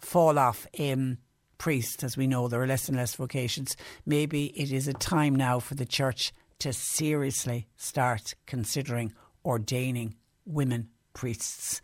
fall 0.00 0.38
off 0.38 0.66
in 0.72 1.18
priests, 1.58 2.04
as 2.04 2.16
we 2.16 2.26
know, 2.26 2.48
there 2.48 2.62
are 2.62 2.66
less 2.66 2.88
and 2.88 2.96
less 2.96 3.14
vocations. 3.14 3.76
Maybe 4.04 4.46
it 4.58 4.72
is 4.72 4.88
a 4.88 4.92
time 4.92 5.34
now 5.34 5.58
for 5.58 5.74
the 5.74 5.86
church 5.86 6.32
to 6.60 6.72
seriously 6.72 7.66
start 7.76 8.34
considering 8.46 9.12
ordaining 9.44 10.14
women 10.44 10.90
priests. 11.16 11.80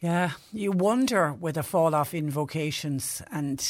Yeah, 0.00 0.30
you 0.52 0.72
wonder 0.72 1.32
with 1.32 1.56
a 1.56 1.62
fall 1.62 1.94
off 1.94 2.14
in 2.14 2.30
vocations, 2.30 3.22
and 3.30 3.60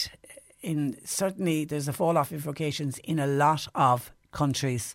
in 0.63 0.97
certainly 1.05 1.65
there's 1.65 1.89
a 1.89 1.93
fall 1.93 2.17
off 2.17 2.33
in 2.33 2.39
vocations 2.39 2.99
in 2.99 3.19
a 3.19 3.27
lot 3.27 3.67
of 3.75 4.13
countries. 4.31 4.95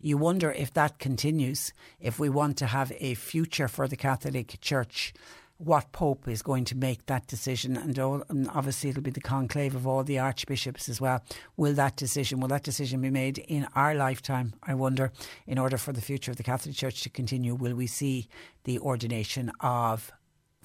You 0.00 0.16
wonder 0.18 0.52
if 0.52 0.72
that 0.74 0.98
continues, 0.98 1.72
if 1.98 2.18
we 2.18 2.28
want 2.28 2.56
to 2.58 2.66
have 2.66 2.92
a 3.00 3.14
future 3.14 3.68
for 3.68 3.88
the 3.88 3.96
Catholic 3.96 4.60
Church 4.60 5.12
what 5.58 5.90
Pope 5.92 6.28
is 6.28 6.42
going 6.42 6.64
to 6.66 6.76
make 6.76 7.06
that 7.06 7.26
decision, 7.26 7.76
and, 7.76 7.98
all, 7.98 8.22
and, 8.28 8.48
obviously 8.50 8.90
it'll 8.90 9.02
be 9.02 9.10
the 9.10 9.20
conclave 9.20 9.74
of 9.74 9.86
all 9.86 10.04
the 10.04 10.18
archbishops 10.18 10.88
as 10.88 11.00
well. 11.00 11.22
Will 11.56 11.72
that 11.74 11.96
decision 11.96 12.40
will 12.40 12.48
that 12.48 12.62
decision 12.62 13.00
be 13.00 13.10
made 13.10 13.38
in 13.38 13.66
our 13.74 13.94
lifetime? 13.94 14.54
I 14.62 14.74
wonder. 14.74 15.12
In 15.46 15.58
order 15.58 15.78
for 15.78 15.92
the 15.92 16.00
future 16.00 16.30
of 16.30 16.36
the 16.36 16.42
Catholic 16.42 16.74
Church 16.74 17.02
to 17.02 17.10
continue, 17.10 17.54
will 17.54 17.74
we 17.74 17.86
see 17.86 18.28
the 18.64 18.78
ordination 18.80 19.50
of 19.60 20.12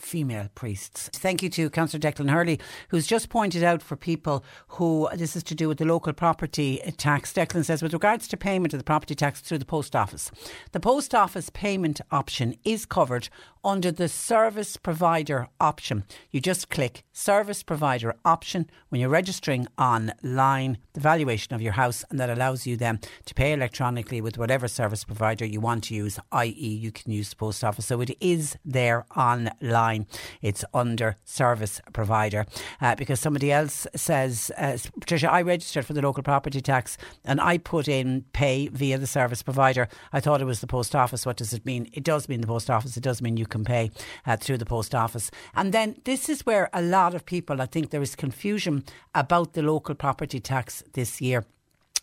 female 0.01 0.50
priests. 0.55 1.10
Thank 1.13 1.43
you 1.43 1.50
to 1.51 1.69
Councillor 1.69 2.00
Declan 2.00 2.29
Hurley, 2.29 2.60
who's 2.89 3.07
just 3.07 3.29
pointed 3.29 3.63
out 3.63 3.81
for 3.81 3.95
people 3.95 4.43
who 4.69 5.07
this 5.13 5.36
is 5.36 5.43
to 5.43 5.55
do 5.55 5.67
with 5.67 5.77
the 5.77 5.86
local 5.86 6.13
property 6.13 6.81
tax. 6.98 7.31
Declan 7.31 7.63
says, 7.63 7.81
with 7.81 7.93
regards 7.93 8.27
to 8.27 8.38
payment 8.38 8.74
of 8.74 8.79
the 8.79 8.83
property 8.83 9.15
tax 9.15 9.39
through 9.39 9.60
the 9.60 9.65
post 9.65 9.95
office, 9.95 10.31
the 10.71 10.79
post 10.79 11.15
office 11.15 11.50
payment 11.51 12.01
option 12.12 12.55
is 12.63 12.86
covered 12.86 13.29
under 13.63 13.91
the 13.91 14.08
service 14.08 14.77
provider 14.77 15.48
option. 15.60 16.03
You 16.32 16.41
just 16.41 16.70
click 16.70 17.03
service 17.13 17.63
provider 17.63 18.15
option 18.25 18.70
when 18.89 19.01
you're 19.01 19.10
registering 19.10 19.68
online 19.77 20.77
the 20.94 21.00
valuation 21.00 21.53
of 21.53 21.62
your 21.62 21.74
house, 21.74 22.03
and 22.10 22.20
that 22.20 22.30
allows 22.30 22.65
you 22.68 22.75
then 22.75 23.00
to 23.25 23.34
pay 23.34 23.53
electronically 23.53 24.22
with 24.22 24.38
whatever 24.38 24.68
service 24.68 25.03
provider 25.03 25.46
you 25.46 25.62
want 25.62 25.86
to 25.86 25.96
use, 25.96 26.20
i.e., 26.32 26.51
you 26.51 26.91
can 26.91 27.12
use 27.12 27.30
the 27.30 27.36
post 27.36 27.63
office. 27.63 27.86
So 27.86 28.01
it 28.01 28.15
is 28.20 28.58
there 28.65 29.06
online. 29.15 30.08
It's 30.41 30.65
under 30.74 31.18
service 31.24 31.80
provider 31.94 32.46
uh, 32.82 32.96
because 32.96 33.20
somebody 33.20 33.51
else 33.51 33.88
says, 33.96 34.51
uh, 34.58 34.77
Patricia, 35.00 35.32
I 35.32 35.41
registered 35.41 35.86
for 35.86 35.94
the 35.94 36.01
local 36.01 36.24
property 36.24 36.62
tax 36.62 36.98
and 37.24 37.39
I 37.39 37.58
put 37.58 37.88
in 37.88 38.25
pay 38.34 38.68
via 38.68 38.98
the 38.98 39.08
service 39.08 39.44
provider. 39.44 39.88
I 40.12 40.20
thought 40.20 40.41
it 40.41 40.46
was 40.46 40.62
the 40.62 40.68
post 40.68 40.96
office. 40.96 41.25
What 41.25 41.38
does 41.38 41.53
it 41.53 41.65
mean? 41.65 41.89
It 41.94 42.03
does 42.03 42.27
mean 42.27 42.41
the 42.41 42.48
post 42.48 42.70
office. 42.70 42.98
It 42.98 43.03
does 43.03 43.22
mean 43.22 43.38
you 43.38 43.46
can 43.51 43.63
pay 43.63 43.91
uh, 44.25 44.38
through 44.38 44.58
the 44.58 44.65
post 44.65 44.96
office. 44.96 45.29
And 45.53 45.72
then 45.72 45.98
this 46.05 46.29
is 46.29 46.46
where 46.46 46.70
a 46.74 46.81
lot 46.81 47.13
of 47.13 47.25
people, 47.25 47.62
I 47.62 47.67
think 47.67 47.91
there 47.91 48.01
is 48.01 48.15
confusion 48.15 48.84
about 49.13 49.53
the 49.53 49.62
local 49.62 49.93
property 49.93 50.39
tax 50.39 50.84
this 50.93 51.22
year. 51.22 51.46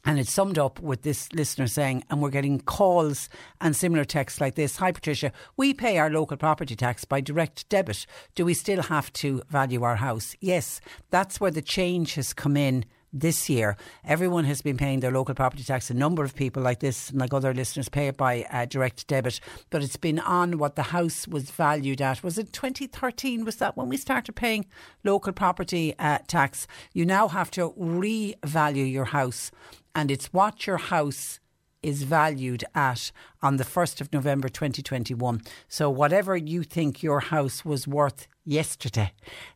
And 0.05 0.19
it's 0.19 0.33
summed 0.33 0.59
up 0.59 0.81
with 0.81 1.03
this 1.03 1.33
listener 1.33 1.67
saying, 1.67 2.05
and 2.09 2.23
we're 2.23 2.31
getting 2.31 2.61
calls 2.61 3.29
and 3.61 3.75
similar 3.75 4.05
texts 4.05 4.41
like 4.41 4.55
this 4.55 4.77
Hi, 4.77 4.93
Patricia, 4.93 5.33
we 5.57 5.75
pay 5.75 5.99
our 5.99 6.09
local 6.09 6.37
property 6.37 6.77
tax 6.77 7.05
by 7.05 7.21
direct 7.21 7.69
debit. 7.69 8.07
Do 8.35 8.45
we 8.45 8.55
still 8.55 8.83
have 8.83 9.13
to 9.15 9.43
value 9.51 9.83
our 9.83 9.97
house? 9.97 10.37
Yes, 10.41 10.81
that's 11.11 11.41
where 11.41 11.51
the 11.51 11.63
change 11.63 12.15
has 12.15 12.33
come 12.33 12.57
in 12.57 12.85
this 13.13 13.49
year. 13.49 13.77
Everyone 14.05 14.45
has 14.45 14.63
been 14.63 14.77
paying 14.77 15.01
their 15.01 15.11
local 15.11 15.35
property 15.35 15.63
tax. 15.63 15.91
A 15.91 15.95
number 15.95 16.25
of 16.25 16.35
people 16.35 16.63
like 16.63 16.81
this 16.81 17.11
and 17.11 17.19
like 17.19 17.33
other 17.33 17.55
listeners 17.55 17.89
pay 17.89 18.09
it 18.09 18.17
by 18.17 18.45
uh, 18.51 18.67
direct 18.67 19.07
debit, 19.07 19.41
but 19.71 19.83
it's 19.83 19.97
been 19.97 20.19
on 20.19 20.59
what 20.59 20.77
the 20.77 20.85
house 20.85 21.27
was 21.27 21.51
valued 21.51 22.01
at. 22.01 22.23
Was 22.23 22.39
it 22.39 22.53
2013? 22.53 23.45
Was 23.45 23.57
that 23.57 23.77
when 23.77 23.89
we 23.89 23.97
started 23.97 24.35
paying 24.35 24.67
local 25.05 25.33
property 25.33 25.95
uh, 25.99 26.19
tax? 26.27 26.67
You 26.93 27.07
now 27.07 27.29
have 27.29 27.51
to 27.53 27.71
revalue 27.71 28.91
your 28.91 29.07
house, 29.07 29.51
and 29.95 30.11
it's 30.11 30.33
what 30.33 30.67
your 30.67 30.79
house 30.79 31.41
is 31.83 32.03
valued 32.03 32.65
at 32.75 33.11
on 33.41 33.57
the 33.57 33.65
1st 33.65 34.01
of 34.01 34.13
November 34.13 34.49
2021. 34.49 35.41
So, 35.69 35.89
whatever 35.91 36.37
you 36.37 36.63
think 36.63 37.03
your 37.03 37.21
house 37.21 37.65
was 37.65 37.87
worth 37.87 38.27
yesterday, 38.45 39.13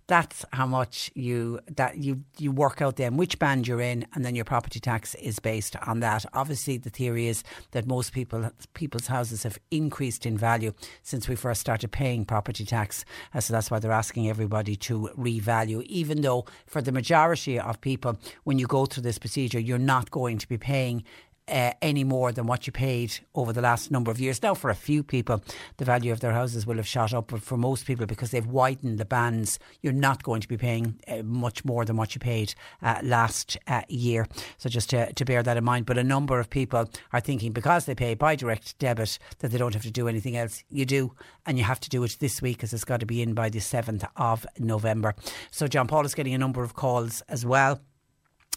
that's 0.06 0.44
how 0.52 0.66
much 0.66 1.10
you 1.14 1.58
that 1.66 1.98
you 1.98 2.22
you 2.38 2.52
work 2.52 2.80
out 2.80 2.96
then 2.96 3.16
which 3.16 3.38
band 3.38 3.66
you're 3.66 3.80
in, 3.80 4.06
and 4.14 4.24
then 4.24 4.34
your 4.36 4.44
property 4.44 4.78
tax 4.78 5.14
is 5.16 5.38
based 5.40 5.74
on 5.86 6.00
that. 6.00 6.24
Obviously, 6.32 6.78
the 6.78 6.90
theory 6.90 7.26
is 7.26 7.42
that 7.72 7.86
most 7.86 8.12
people 8.12 8.50
people's 8.74 9.08
houses 9.08 9.42
have 9.42 9.58
increased 9.70 10.24
in 10.24 10.38
value 10.38 10.72
since 11.02 11.28
we 11.28 11.34
first 11.34 11.60
started 11.60 11.90
paying 11.90 12.24
property 12.24 12.64
tax. 12.64 13.04
Uh, 13.34 13.40
so 13.40 13.52
that's 13.52 13.70
why 13.70 13.78
they're 13.78 13.90
asking 13.90 14.28
everybody 14.28 14.76
to 14.76 15.10
revalue, 15.18 15.82
even 15.84 16.20
though 16.20 16.44
for 16.66 16.80
the 16.80 16.92
majority 16.92 17.58
of 17.58 17.80
people, 17.80 18.16
when 18.44 18.58
you 18.58 18.66
go 18.66 18.86
through 18.86 19.02
this 19.02 19.18
procedure, 19.18 19.58
you're 19.58 19.78
not 19.78 20.10
going 20.10 20.38
to 20.38 20.48
be 20.48 20.58
paying 20.58 21.02
uh, 21.48 21.72
any 21.82 22.04
more 22.04 22.32
than 22.32 22.46
what 22.46 22.66
you 22.66 22.72
paid 22.72 23.20
over 23.34 23.52
the 23.52 23.60
last 23.60 23.90
number 23.90 24.10
of 24.10 24.20
years. 24.20 24.42
Now, 24.42 24.54
for 24.54 24.70
a 24.70 24.74
few 24.74 25.02
people, 25.02 25.42
the 25.76 25.84
value 25.84 26.12
of 26.12 26.20
their 26.20 26.32
houses 26.32 26.66
will 26.66 26.76
have 26.76 26.86
shot 26.86 27.12
up, 27.12 27.28
but 27.28 27.42
for 27.42 27.56
most 27.56 27.86
people, 27.86 28.06
because 28.06 28.30
they've 28.30 28.46
widened 28.46 28.98
the 28.98 29.04
bands, 29.04 29.58
you're 29.80 29.92
not 29.92 30.22
going 30.22 30.40
to 30.40 30.48
be 30.48 30.56
paying 30.56 31.00
uh, 31.08 31.22
much 31.22 31.64
more 31.64 31.84
than 31.84 31.96
what 31.96 32.14
you 32.14 32.20
paid 32.20 32.54
uh, 32.82 33.00
last 33.02 33.56
uh, 33.66 33.82
year. 33.88 34.26
So 34.58 34.68
just 34.68 34.90
to, 34.90 35.12
to 35.12 35.24
bear 35.24 35.42
that 35.42 35.56
in 35.56 35.64
mind. 35.64 35.86
But 35.86 35.98
a 35.98 36.04
number 36.04 36.38
of 36.38 36.48
people 36.48 36.88
are 37.12 37.20
thinking 37.20 37.52
because 37.52 37.86
they 37.86 37.94
pay 37.94 38.14
by 38.14 38.36
direct 38.36 38.78
debit 38.78 39.18
that 39.40 39.50
they 39.50 39.58
don't 39.58 39.74
have 39.74 39.82
to 39.82 39.90
do 39.90 40.08
anything 40.08 40.36
else. 40.36 40.62
You 40.68 40.86
do, 40.86 41.14
and 41.44 41.58
you 41.58 41.64
have 41.64 41.80
to 41.80 41.88
do 41.88 42.04
it 42.04 42.16
this 42.20 42.40
week 42.40 42.58
because 42.58 42.72
it's 42.72 42.84
got 42.84 43.00
to 43.00 43.06
be 43.06 43.22
in 43.22 43.34
by 43.34 43.48
the 43.48 43.58
7th 43.58 44.06
of 44.16 44.46
November. 44.58 45.14
So 45.50 45.66
John 45.66 45.86
Paul 45.86 46.04
is 46.04 46.14
getting 46.14 46.34
a 46.34 46.38
number 46.38 46.62
of 46.62 46.74
calls 46.74 47.22
as 47.28 47.44
well 47.44 47.80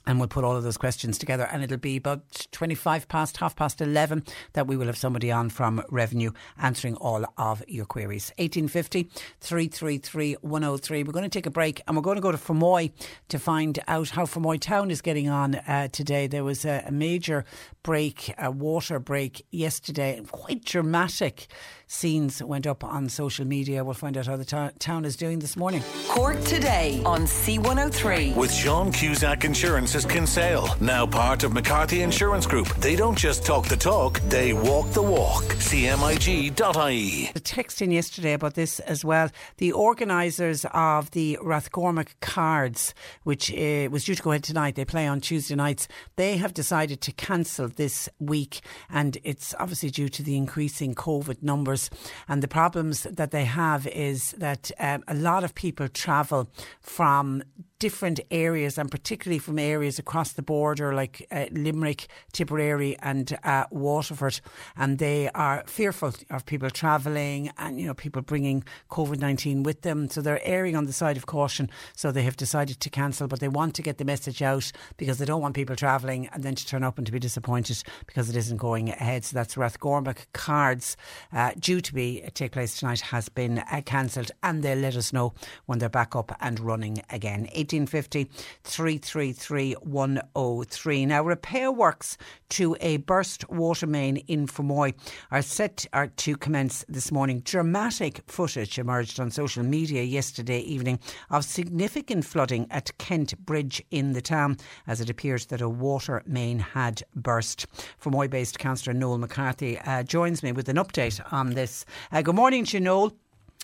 and 0.07 0.19
we'll 0.19 0.27
put 0.27 0.43
all 0.43 0.55
of 0.55 0.63
those 0.63 0.77
questions 0.77 1.17
together 1.17 1.47
and 1.51 1.63
it'll 1.63 1.77
be 1.77 1.97
about 1.97 2.47
25 2.51 3.07
past 3.07 3.37
half 3.37 3.55
past 3.55 3.81
11 3.81 4.23
that 4.53 4.67
we 4.67 4.77
will 4.77 4.85
have 4.85 4.97
somebody 4.97 5.31
on 5.31 5.49
from 5.49 5.83
revenue 5.89 6.31
answering 6.61 6.95
all 6.95 7.25
of 7.37 7.63
your 7.67 7.85
queries. 7.85 8.31
1850 8.37 9.09
333 9.39 10.33
103 10.41 11.03
we're 11.03 11.11
going 11.11 11.23
to 11.23 11.29
take 11.29 11.45
a 11.45 11.51
break 11.51 11.81
and 11.87 11.95
we're 11.95 12.03
going 12.03 12.15
to 12.15 12.21
go 12.21 12.31
to 12.31 12.37
Fermoy 12.37 12.91
to 13.29 13.39
find 13.39 13.79
out 13.87 14.09
how 14.09 14.25
Fermoy 14.25 14.59
town 14.59 14.91
is 14.91 15.01
getting 15.01 15.29
on 15.29 15.55
uh, 15.55 15.87
today. 15.89 16.27
There 16.27 16.43
was 16.43 16.65
a, 16.65 16.83
a 16.87 16.91
major 16.91 17.45
break 17.83 18.33
a 18.37 18.51
water 18.51 18.99
break 18.99 19.45
yesterday 19.51 20.21
quite 20.31 20.65
dramatic 20.65 21.47
scenes 21.87 22.41
went 22.41 22.67
up 22.67 22.83
on 22.83 23.09
social 23.09 23.45
media. 23.45 23.83
We'll 23.83 23.93
find 23.93 24.17
out 24.17 24.27
how 24.27 24.37
the 24.37 24.45
ta- 24.45 24.71
town 24.79 25.05
is 25.05 25.15
doing 25.15 25.39
this 25.39 25.55
morning. 25.55 25.83
Cork 26.07 26.41
today 26.43 27.01
on 27.05 27.21
C103. 27.21 28.35
With 28.35 28.53
Sean 28.53 28.91
Cusack 28.91 29.43
Insurance's 29.45 30.05
Kinsale, 30.05 30.75
now 30.79 31.05
part 31.05 31.43
of 31.43 31.53
McCarthy 31.53 32.01
Insurance 32.01 32.45
Group. 32.45 32.67
They 32.75 32.95
don't 32.95 33.17
just 33.17 33.45
talk 33.45 33.67
the 33.67 33.77
talk, 33.77 34.19
they 34.21 34.53
walk 34.53 34.91
the 34.91 35.01
walk. 35.01 35.43
CMIG.ie. 35.43 37.31
The 37.33 37.39
text 37.39 37.81
in 37.81 37.91
yesterday 37.91 38.33
about 38.33 38.55
this 38.55 38.79
as 38.81 39.03
well. 39.03 39.29
The 39.57 39.71
organisers 39.71 40.65
of 40.73 41.11
the 41.11 41.37
Rathcormac 41.41 42.09
Cards, 42.21 42.93
which 43.23 43.51
uh, 43.51 43.89
was 43.91 44.05
due 44.05 44.15
to 44.15 44.21
go 44.21 44.31
ahead 44.31 44.43
tonight, 44.43 44.75
they 44.75 44.85
play 44.85 45.07
on 45.07 45.21
Tuesday 45.21 45.55
nights, 45.55 45.87
they 46.15 46.37
have 46.37 46.53
decided 46.53 47.01
to 47.01 47.11
cancel 47.11 47.67
this 47.67 48.09
week. 48.19 48.61
And 48.89 49.17
it's 49.23 49.53
obviously 49.59 49.89
due 49.89 50.09
to 50.09 50.23
the 50.23 50.37
increasing 50.37 50.95
COVID 50.95 51.43
numbers 51.43 51.74
numbers. 51.75 51.89
And 52.27 52.41
the 52.41 52.47
problems 52.47 53.03
that 53.03 53.31
they 53.31 53.45
have 53.45 53.87
is 53.87 54.31
that 54.37 54.71
um, 54.79 55.03
a 55.07 55.13
lot 55.13 55.43
of 55.43 55.53
people 55.53 55.87
travel 55.87 56.47
from 56.81 57.43
different 57.79 58.19
areas 58.31 58.77
and 58.77 58.89
particularly 58.89 59.39
from 59.39 59.59
areas 59.59 59.99
across 59.99 60.33
the 60.33 60.41
border 60.41 60.93
like 60.93 61.27
uh, 61.31 61.45
Limerick, 61.51 62.07
Tipperary 62.31 62.97
and 62.99 63.37
uh, 63.43 63.65
Waterford. 63.69 64.39
And 64.77 64.97
they 64.97 65.29
are 65.31 65.63
fearful 65.67 66.13
of 66.29 66.45
people 66.45 66.69
travelling 66.69 67.51
and 67.57 67.79
you 67.79 67.87
know 67.87 67.93
people 67.93 68.21
bringing 68.21 68.63
COVID-19 68.91 69.63
with 69.63 69.81
them. 69.81 70.09
So 70.09 70.21
they're 70.21 70.45
erring 70.45 70.75
on 70.75 70.85
the 70.85 70.93
side 70.93 71.17
of 71.17 71.25
caution. 71.25 71.69
So 71.95 72.11
they 72.11 72.23
have 72.23 72.37
decided 72.37 72.79
to 72.79 72.89
cancel 72.89 73.27
but 73.27 73.39
they 73.39 73.47
want 73.47 73.75
to 73.75 73.81
get 73.81 73.97
the 73.97 74.05
message 74.05 74.41
out 74.41 74.71
because 74.97 75.17
they 75.17 75.25
don't 75.25 75.41
want 75.41 75.55
people 75.55 75.75
travelling 75.75 76.27
and 76.27 76.43
then 76.43 76.55
to 76.55 76.65
turn 76.65 76.83
up 76.83 76.97
and 76.97 77.05
to 77.05 77.11
be 77.11 77.19
disappointed 77.19 77.83
because 78.05 78.29
it 78.29 78.35
isn't 78.35 78.57
going 78.57 78.89
ahead. 78.89 79.25
So 79.25 79.35
that's 79.35 79.55
Rathcormac 79.55 80.27
cards 80.33 80.95
uh, 81.33 81.51
due 81.59 81.81
to 81.81 81.93
be 81.93 82.23
uh, 82.25 82.29
take 82.33 82.53
place 82.53 82.79
tonight 82.79 83.01
has 83.01 83.29
been 83.29 83.59
uh, 83.59 83.81
cancelled 83.85 84.31
and 84.43 84.63
they'll 84.63 84.77
let 84.77 84.95
us 84.95 85.11
know 85.11 85.33
when 85.65 85.79
they're 85.79 85.89
back 85.89 86.15
up 86.15 86.35
and 86.39 86.59
running 86.59 87.01
again 87.09 87.47
1850 87.65 88.25
333 88.63 89.73
103. 89.73 91.05
Now, 91.05 91.23
repair 91.23 91.71
works 91.71 92.17
to 92.49 92.75
a 92.79 92.97
burst 92.97 93.49
water 93.49 93.87
main 93.87 94.17
in 94.17 94.47
Fermoy 94.47 94.93
are 95.31 95.41
set 95.41 95.85
are 95.93 96.07
to 96.07 96.37
commence 96.37 96.85
this 96.87 97.11
morning. 97.11 97.39
Dramatic 97.41 98.21
footage 98.27 98.77
emerged 98.77 99.19
on 99.19 99.31
social 99.31 99.63
media 99.63 100.03
yesterday 100.03 100.59
evening 100.59 100.99
of 101.29 101.43
significant 101.43 102.25
flooding 102.25 102.67
at 102.69 102.95
Kent 102.97 103.37
Bridge 103.45 103.83
in 103.91 104.13
the 104.13 104.21
town 104.21 104.57
as 104.87 105.01
it 105.01 105.09
appears 105.09 105.47
that 105.47 105.61
a 105.61 105.69
water 105.69 106.21
main 106.25 106.59
had 106.59 107.03
burst. 107.15 107.65
Fermoy 108.01 108.29
based 108.29 108.59
Councillor 108.59 108.93
Noel 108.93 109.17
McCarthy 109.17 109.79
uh, 109.79 110.03
joins 110.03 110.43
me 110.43 110.51
with 110.51 110.69
an 110.69 110.77
update 110.77 111.21
on 111.33 111.51
this. 111.51 111.85
Uh, 112.11 112.21
good 112.21 112.35
morning 112.35 112.65
to 112.65 112.77
you, 112.77 112.83
Noel. 112.83 113.13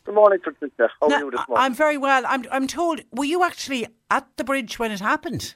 Good 0.04 0.16
morning, 0.16 0.40
Patricia. 0.44 0.90
How 1.00 1.08
Now, 1.08 1.16
are 1.16 1.20
you 1.20 1.32
this 1.32 1.48
morning? 1.48 1.64
I'm 1.64 1.74
very 1.76 1.98
well. 1.98 2.24
I'm, 2.28 2.46
I'm 2.52 2.68
told, 2.68 3.02
were 3.12 3.26
you 3.26 3.44
actually 3.44 3.88
at 4.10 4.28
the 4.36 4.44
bridge 4.44 4.80
when 4.80 4.92
it 4.92 5.00
happened? 5.00 5.54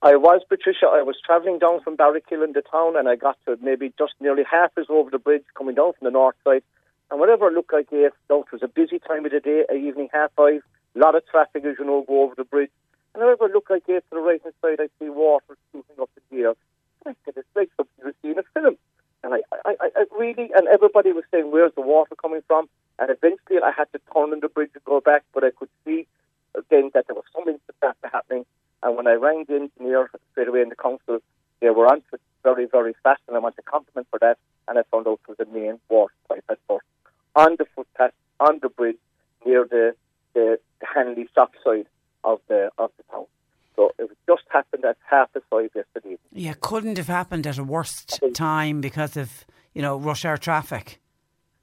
I 0.00 0.16
was, 0.16 0.40
Patricia. 0.48 0.86
I 0.86 1.02
was 1.02 1.16
travelling 1.24 1.58
down 1.58 1.80
from 1.82 1.96
Barrack 1.96 2.24
Hill 2.28 2.42
in 2.42 2.52
the 2.52 2.62
town 2.62 2.96
and 2.96 3.08
I 3.08 3.16
got 3.16 3.36
to 3.46 3.58
maybe 3.62 3.92
just 3.98 4.14
nearly 4.20 4.42
half 4.50 4.72
as 4.78 4.86
over 4.88 5.10
the 5.10 5.18
bridge 5.18 5.44
coming 5.56 5.74
down 5.74 5.92
from 5.98 6.06
the 6.06 6.10
north 6.10 6.36
side. 6.44 6.62
And 7.10 7.20
whatever 7.20 7.50
look 7.50 7.70
I 7.74 7.82
gave, 7.82 8.12
though 8.28 8.40
it 8.40 8.52
was 8.52 8.62
a 8.62 8.68
busy 8.68 8.98
time 8.98 9.26
of 9.26 9.32
the 9.32 9.40
day, 9.40 9.64
a 9.70 9.74
evening 9.74 10.08
half 10.12 10.30
five, 10.34 10.62
a 10.96 10.98
lot 10.98 11.14
of 11.14 11.26
traffic 11.26 11.64
as 11.64 11.76
you 11.78 11.84
know 11.84 12.04
go 12.08 12.22
over 12.22 12.34
the 12.36 12.44
bridge. 12.44 12.70
And 13.14 13.22
whatever 13.22 13.52
look 13.52 13.66
I 13.70 13.80
gave 13.86 14.00
to 14.00 14.10
the 14.12 14.20
right 14.20 14.42
hand 14.42 14.54
side, 14.62 14.80
I 14.80 14.88
see 14.98 15.10
water 15.10 15.56
shooting 15.72 15.96
up 16.00 16.10
in 16.16 16.36
the 16.36 16.44
air. 16.44 16.54
I 17.06 17.14
said, 17.24 17.34
it's 17.36 17.48
like 17.54 17.68
something 17.76 18.04
you 18.04 18.14
see 18.22 18.30
in 18.30 18.38
a 18.38 18.42
film. 18.54 18.76
And 19.24 19.32
I, 19.32 19.38
I, 19.64 19.74
I, 19.80 20.04
really, 20.18 20.50
and 20.54 20.68
everybody 20.68 21.12
was 21.12 21.24
saying, 21.30 21.50
where's 21.50 21.72
the 21.74 21.80
water 21.80 22.14
coming 22.14 22.42
from? 22.46 22.68
And 22.98 23.08
eventually 23.10 23.58
I 23.64 23.70
had 23.70 23.90
to 23.92 24.00
turn 24.12 24.34
on 24.34 24.40
the 24.40 24.48
bridge 24.48 24.70
and 24.74 24.84
go 24.84 25.00
back, 25.00 25.24
but 25.32 25.42
I 25.42 25.50
could 25.50 25.70
see 25.84 26.06
again 26.54 26.90
that 26.92 27.06
there 27.06 27.16
was 27.16 27.24
something 27.34 27.58
after 27.82 28.08
happening. 28.08 28.44
And 28.82 28.96
when 28.98 29.06
I 29.06 29.14
rang 29.14 29.46
the 29.48 29.54
engineer 29.54 30.10
straight 30.32 30.48
away 30.48 30.60
in 30.60 30.68
the 30.68 30.76
council, 30.76 31.20
they 31.60 31.70
were 31.70 31.86
on 31.86 32.02
it 32.12 32.20
very, 32.42 32.66
very 32.66 32.94
fast, 33.02 33.22
and 33.26 33.34
I 33.34 33.40
want 33.40 33.56
to 33.56 33.62
compliment 33.62 34.06
for 34.10 34.18
that. 34.18 34.36
And 34.68 34.78
I 34.78 34.82
found 34.90 35.06
out 35.06 35.20
it 35.26 35.28
was 35.28 35.38
the 35.38 35.46
main 35.46 35.80
water 35.88 36.12
pipe 36.28 36.44
at 36.50 36.58
first. 36.68 36.84
On 37.34 37.56
the 37.58 37.64
footpath, 37.74 38.12
on 38.40 38.58
the 38.60 38.68
bridge, 38.68 38.98
near 39.46 39.64
the, 39.64 39.96
the, 40.34 40.58
the 40.80 40.86
Hanley 40.94 41.26
stop 41.32 41.52
side 41.64 41.86
of 42.24 42.40
the, 42.48 42.70
of 42.76 42.90
the 42.98 43.04
town. 43.10 43.24
So 43.76 43.92
it 43.98 44.10
just 44.26 44.42
happened 44.50 44.84
at 44.84 44.96
half 45.08 45.32
past 45.32 45.44
five 45.50 45.70
yesterday. 45.74 46.16
Yeah, 46.32 46.54
couldn't 46.60 46.96
have 46.96 47.08
happened 47.08 47.46
at 47.46 47.58
a 47.58 47.64
worse 47.64 48.04
time 48.32 48.80
because 48.80 49.16
of, 49.16 49.44
you 49.74 49.82
know, 49.82 49.96
rush 49.96 50.24
hour 50.24 50.36
traffic. 50.36 51.00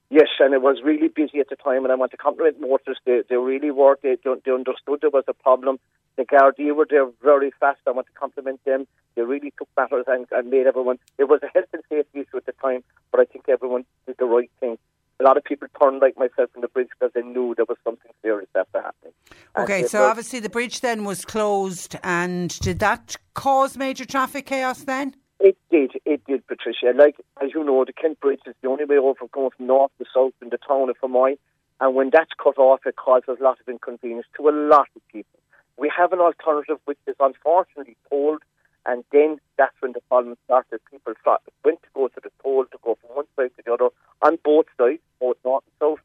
Yes, 0.10 0.28
and 0.40 0.54
it 0.54 0.62
was 0.62 0.82
really 0.84 1.08
busy 1.08 1.40
at 1.40 1.48
the 1.50 1.56
time, 1.56 1.86
and 1.86 1.92
I 1.92 1.96
want 1.96 2.12
to 2.12 2.18
compliment 2.18 2.60
motorists. 2.60 3.02
They, 3.06 3.22
they 3.30 3.38
really 3.38 3.72
were. 3.72 3.98
They, 4.04 4.18
they 4.24 4.52
understood 4.52 5.00
there 5.00 5.10
was 5.10 5.24
a 5.30 5.34
problem. 5.34 5.80
The 6.18 6.24
Gardaí 6.24 6.76
were 6.76 6.88
there 6.90 7.08
very 7.24 7.52
fast. 7.62 7.80
I 7.88 7.92
want 7.92 8.08
to 8.08 8.14
compliment 8.14 8.60
them. 8.66 8.88
They 9.16 9.22
really 9.22 9.54
took 9.58 9.70
matters 9.78 10.04
and, 10.08 10.28
and 10.32 10.50
made 10.50 10.68
everyone. 10.68 11.00
It 11.18 11.30
was 11.30 11.40
a 11.44 11.48
health 11.54 11.70
and 11.72 11.82
safety 11.90 12.20
issue 12.20 12.38
at 12.38 12.46
the 12.46 12.52
time, 12.62 12.84
but 13.12 13.22
I 13.22 13.26
think 13.26 13.46
everyone 13.48 13.86
did 14.06 14.18
the 14.20 14.26
right 14.26 14.52
thing. 14.60 14.78
A 15.22 15.24
lot 15.24 15.38
of 15.38 15.44
people 15.44 15.68
turned 15.80 16.02
like 16.02 16.18
myself 16.18 16.50
from 16.52 16.62
the 16.62 16.68
bridge 16.68 16.88
because 16.90 17.14
they 17.14 17.22
knew 17.22 17.54
there 17.56 17.66
was 17.70 17.78
something 17.84 18.12
serious 18.24 18.50
after 18.56 18.82
happening. 18.82 19.14
Okay, 19.56 19.84
so 19.84 20.00
was- 20.00 20.10
obviously 20.10 20.40
the 20.40 20.50
bridge 20.50 20.82
then 20.82 21.04
was 21.04 21.26
closed, 21.26 21.96
and 22.04 22.58
did 22.60 22.80
that 22.80 23.16
cause 23.36 23.78
major 23.78 24.04
traffic 24.04 24.48
chaos 24.48 24.84
then? 24.84 25.16
It 25.40 25.58
did, 25.70 25.92
it 26.06 26.24
did, 26.26 26.46
Patricia. 26.48 26.94
Like, 26.96 27.18
as 27.42 27.52
you 27.54 27.64
know, 27.64 27.86
the 27.86 27.94
Kent 27.94 28.20
Bridge 28.20 28.42
is 28.48 28.56
the 28.64 28.70
only 28.70 28.86
way 28.86 28.98
over 28.98 29.28
going 29.32 29.52
from 29.56 29.68
north 29.68 29.92
to 30.00 30.06
south 30.12 30.34
in 30.42 30.50
the 30.50 30.58
town 30.58 30.90
of 30.90 30.98
Fermoy. 31.00 31.38
And 31.80 31.96
when 31.96 32.10
that's 32.12 32.32
cut 32.42 32.58
off, 32.58 32.82
it 32.86 32.96
causes 32.96 33.38
a 33.40 33.44
lot 33.44 33.60
of 33.60 33.68
inconvenience 33.68 34.28
to 34.38 34.50
a 34.50 34.54
lot 34.54 34.88
of 34.96 35.02
people. 35.12 35.40
We 35.78 35.92
have 35.96 36.14
an 36.14 36.20
alternative 36.20 36.78
which 36.86 37.00
is 37.08 37.16
unfortunately 37.20 37.98
tolled, 38.10 38.44
and 38.86 39.04
then 39.12 39.40
that's 39.58 39.76
when 39.80 39.94
the 39.94 40.02
problem 40.10 40.36
started. 40.46 40.80
People 40.90 41.14
thought, 41.24 41.42
went 41.64 41.82
to 41.84 41.90
go 41.94 42.08
to 42.08 42.20
the 42.22 42.32
toll 42.42 42.66
to 42.66 42.78
go 42.84 42.98
from 43.02 43.16
one 43.16 43.26
side 43.36 43.52
to 43.58 43.64
the 43.66 43.74
other 43.74 43.90
on 44.22 44.38
both 44.44 44.66
sides, 44.78 45.02
both 45.20 45.38
north 45.46 45.64
and 45.66 45.74
south, 45.80 46.00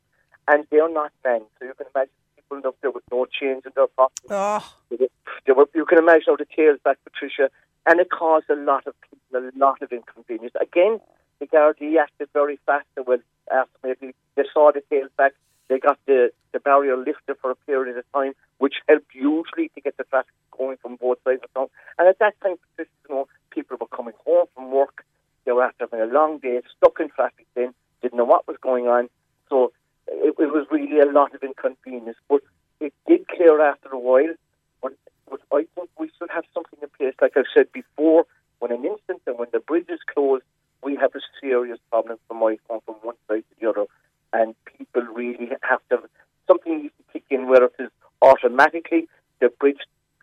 and 0.48 0.66
they're 0.70 0.92
not 0.92 1.12
manned. 1.24 1.44
So 1.58 1.66
you 1.66 1.74
can 1.74 1.86
imagine 1.94 2.12
people 2.36 2.68
up 2.68 2.76
there 2.82 2.90
with 2.90 3.04
no 3.10 3.26
change 3.26 3.64
in 3.64 3.72
their 3.74 3.86
pockets. 3.88 4.26
Oh, 4.30 4.60
ah. 4.60 4.74
They 4.90 5.52
were, 5.52 5.68
you 5.74 5.86
can 5.86 5.98
imagine 5.98 6.26
all 6.28 6.36
the 6.36 6.46
tails 6.56 6.78
back, 6.84 6.98
Patricia, 7.04 7.50
and 7.86 8.00
it 8.00 8.10
caused 8.10 8.50
a 8.50 8.56
lot 8.56 8.86
of 8.86 8.94
people 9.00 9.16
a 9.34 9.58
lot 9.58 9.82
of 9.82 9.92
inconvenience. 9.92 10.54
Again, 10.60 11.00
the 11.40 11.46
Gardaí 11.46 11.98
acted 11.98 12.28
very 12.32 12.58
fast. 12.64 12.86
They 12.94 13.02
went 13.02 13.22
after 13.52 13.70
uh, 13.84 13.94
maybe 14.00 14.14
they 14.34 14.44
saw 14.52 14.72
the 14.72 14.82
tails 14.90 15.10
back. 15.16 15.32
They 15.68 15.78
got 15.78 15.98
the, 16.06 16.30
the 16.52 16.60
barrier 16.60 16.96
lifted 16.96 17.36
for 17.40 17.50
a 17.50 17.56
period 17.66 17.96
of 17.96 18.04
time, 18.12 18.32
which 18.58 18.74
helped 18.88 19.12
hugely 19.12 19.70
to 19.74 19.80
get 19.80 19.96
the 19.96 20.04
traffic 20.04 20.32
going 20.56 20.76
from 20.78 20.96
both 20.96 21.18
sides 21.24 21.42
of 21.42 21.52
town. 21.54 21.68
And 21.98 22.08
at 22.08 22.18
that 22.20 22.40
time, 22.40 22.56
you 22.78 22.86
know, 23.08 23.28
people 23.50 23.76
were 23.80 23.88
coming 23.88 24.14
home 24.24 24.46
from 24.54 24.70
work. 24.70 25.04
They 25.44 25.52
were 25.52 25.64
after 25.64 25.86
having 25.90 26.00
a 26.00 26.12
long 26.12 26.38
day, 26.38 26.60
stuck 26.76 26.98
in 27.00 27.10
traffic 27.10 27.46
then, 27.54 27.74
didn't 28.02 28.16
know 28.16 28.24
what 28.24 28.46
was 28.46 28.56
going 28.60 28.86
on. 28.86 29.08
So 29.48 29.72
it, 30.08 30.34
it 30.38 30.52
was 30.52 30.66
really 30.70 31.00
a 31.00 31.10
lot 31.10 31.34
of 31.34 31.42
inconvenience. 31.42 32.18
But 32.28 32.42
it 32.80 32.92
did 33.06 33.28
clear 33.28 33.60
after 33.60 33.88
a 33.88 33.98
while. 33.98 34.34
But, 34.82 34.92
but 35.28 35.40
I 35.52 35.66
think 35.74 35.90
we 35.98 36.10
should 36.18 36.30
have 36.30 36.44
something 36.54 36.78
in 36.82 36.88
place, 36.96 37.14
like 37.20 37.36
I've 37.36 37.44
said 37.54 37.72
before, 37.72 38.26
when 38.58 38.72
an 38.72 38.84
instant 38.84 39.22
and 39.26 39.38
when 39.38 39.48
the 39.52 39.60
bridge 39.60 39.88
is 39.88 40.00
closed, 40.12 40.44
we 40.82 40.96
have 40.96 41.14
a 41.14 41.20
serious 41.40 41.78
problem 41.90 42.18
from 42.28 42.38
my 42.38 42.56
from 42.66 42.80
one 43.02 43.16
side 43.28 43.42
to 43.48 43.54
the 43.60 43.68
other. 43.68 43.86
And 44.32 44.54
people 44.76 45.02
really 45.02 45.50
have 45.62 45.80
to, 45.90 45.98
something 46.46 46.82
needs 46.82 46.94
to 46.98 47.12
kick 47.12 47.24
in 47.30 47.48
where 47.48 47.64
it 47.64 47.72
is 47.78 47.90
automatically 48.22 49.08
the 49.40 49.48
bridge 49.60 49.78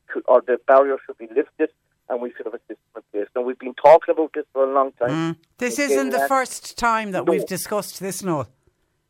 could, 0.08 0.24
or 0.28 0.42
the 0.42 0.58
barrier 0.68 0.98
should 1.06 1.18
be 1.18 1.28
lifted 1.36 1.70
and 2.10 2.22
we 2.22 2.32
should 2.36 2.46
have 2.46 2.54
a 2.54 2.60
system 2.68 2.78
in 2.98 3.02
place. 3.12 3.28
Now, 3.36 3.42
we've 3.44 3.58
been 3.58 3.74
talking 3.76 4.14
about 4.14 4.32
this 4.34 4.46
for 4.54 4.70
a 4.70 4.74
long 4.74 4.92
time. 4.94 5.10
Mm. 5.10 5.36
this 5.58 5.80
Okay, 5.80 5.94
isn't 5.94 6.10
the 6.10 6.28
first 6.28 6.78
time 6.78 7.12
that 7.12 7.26
No. 7.26 7.32
we've 7.32 7.46
discussed 7.46 8.00
this, 8.02 8.22
Noel. 8.24 8.48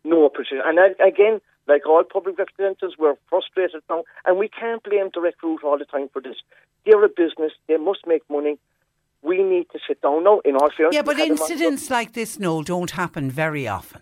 No, 0.04 0.30
Patricia. 0.30 0.62
And 0.66 0.80
I, 0.80 0.88
again, 1.06 1.42
like 1.68 1.86
all 1.88 2.04
public 2.04 2.38
representatives, 2.38 2.96
we're 3.00 3.16
frustrated 3.30 3.82
now, 3.90 4.04
and 4.26 4.38
we 4.38 4.48
can't 4.48 4.84
blame 4.84 5.10
Direct 5.10 5.42
Route 5.42 5.64
all 5.64 5.78
the 5.78 5.86
time 5.86 6.10
for 6.10 6.22
this. 6.22 6.36
They're 6.86 7.04
a 7.04 7.10
business; 7.10 7.54
they 7.68 7.78
must 7.78 8.06
make 8.06 8.22
money. 8.30 8.60
We 9.22 9.42
need 9.42 9.70
to 9.72 9.80
sit 9.88 10.02
down 10.02 10.26
now. 10.26 10.42
In 10.44 10.56
all 10.58 10.70
fairness, 10.76 10.94
Yeah, 10.94 11.02
but 11.04 11.16
had 11.18 11.30
them 11.30 11.38
on- 11.38 11.52
incidents 11.52 11.90
like 11.90 12.12
this, 12.12 12.38
no, 12.38 12.62
don't 12.64 12.92
happen 12.92 13.32
very 13.32 13.66
often. 13.68 14.02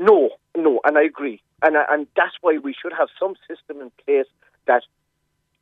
No, 0.00 0.30
no, 0.56 0.80
and 0.84 0.96
I 0.96 1.02
agree, 1.02 1.42
and 1.62 1.76
I- 1.76 1.86
and 1.92 2.06
that's 2.16 2.34
why 2.40 2.56
we 2.58 2.72
should 2.72 2.94
have 2.94 3.08
some 3.18 3.34
system 3.46 3.80
in 3.82 3.90
place 4.04 4.26
that 4.64 4.82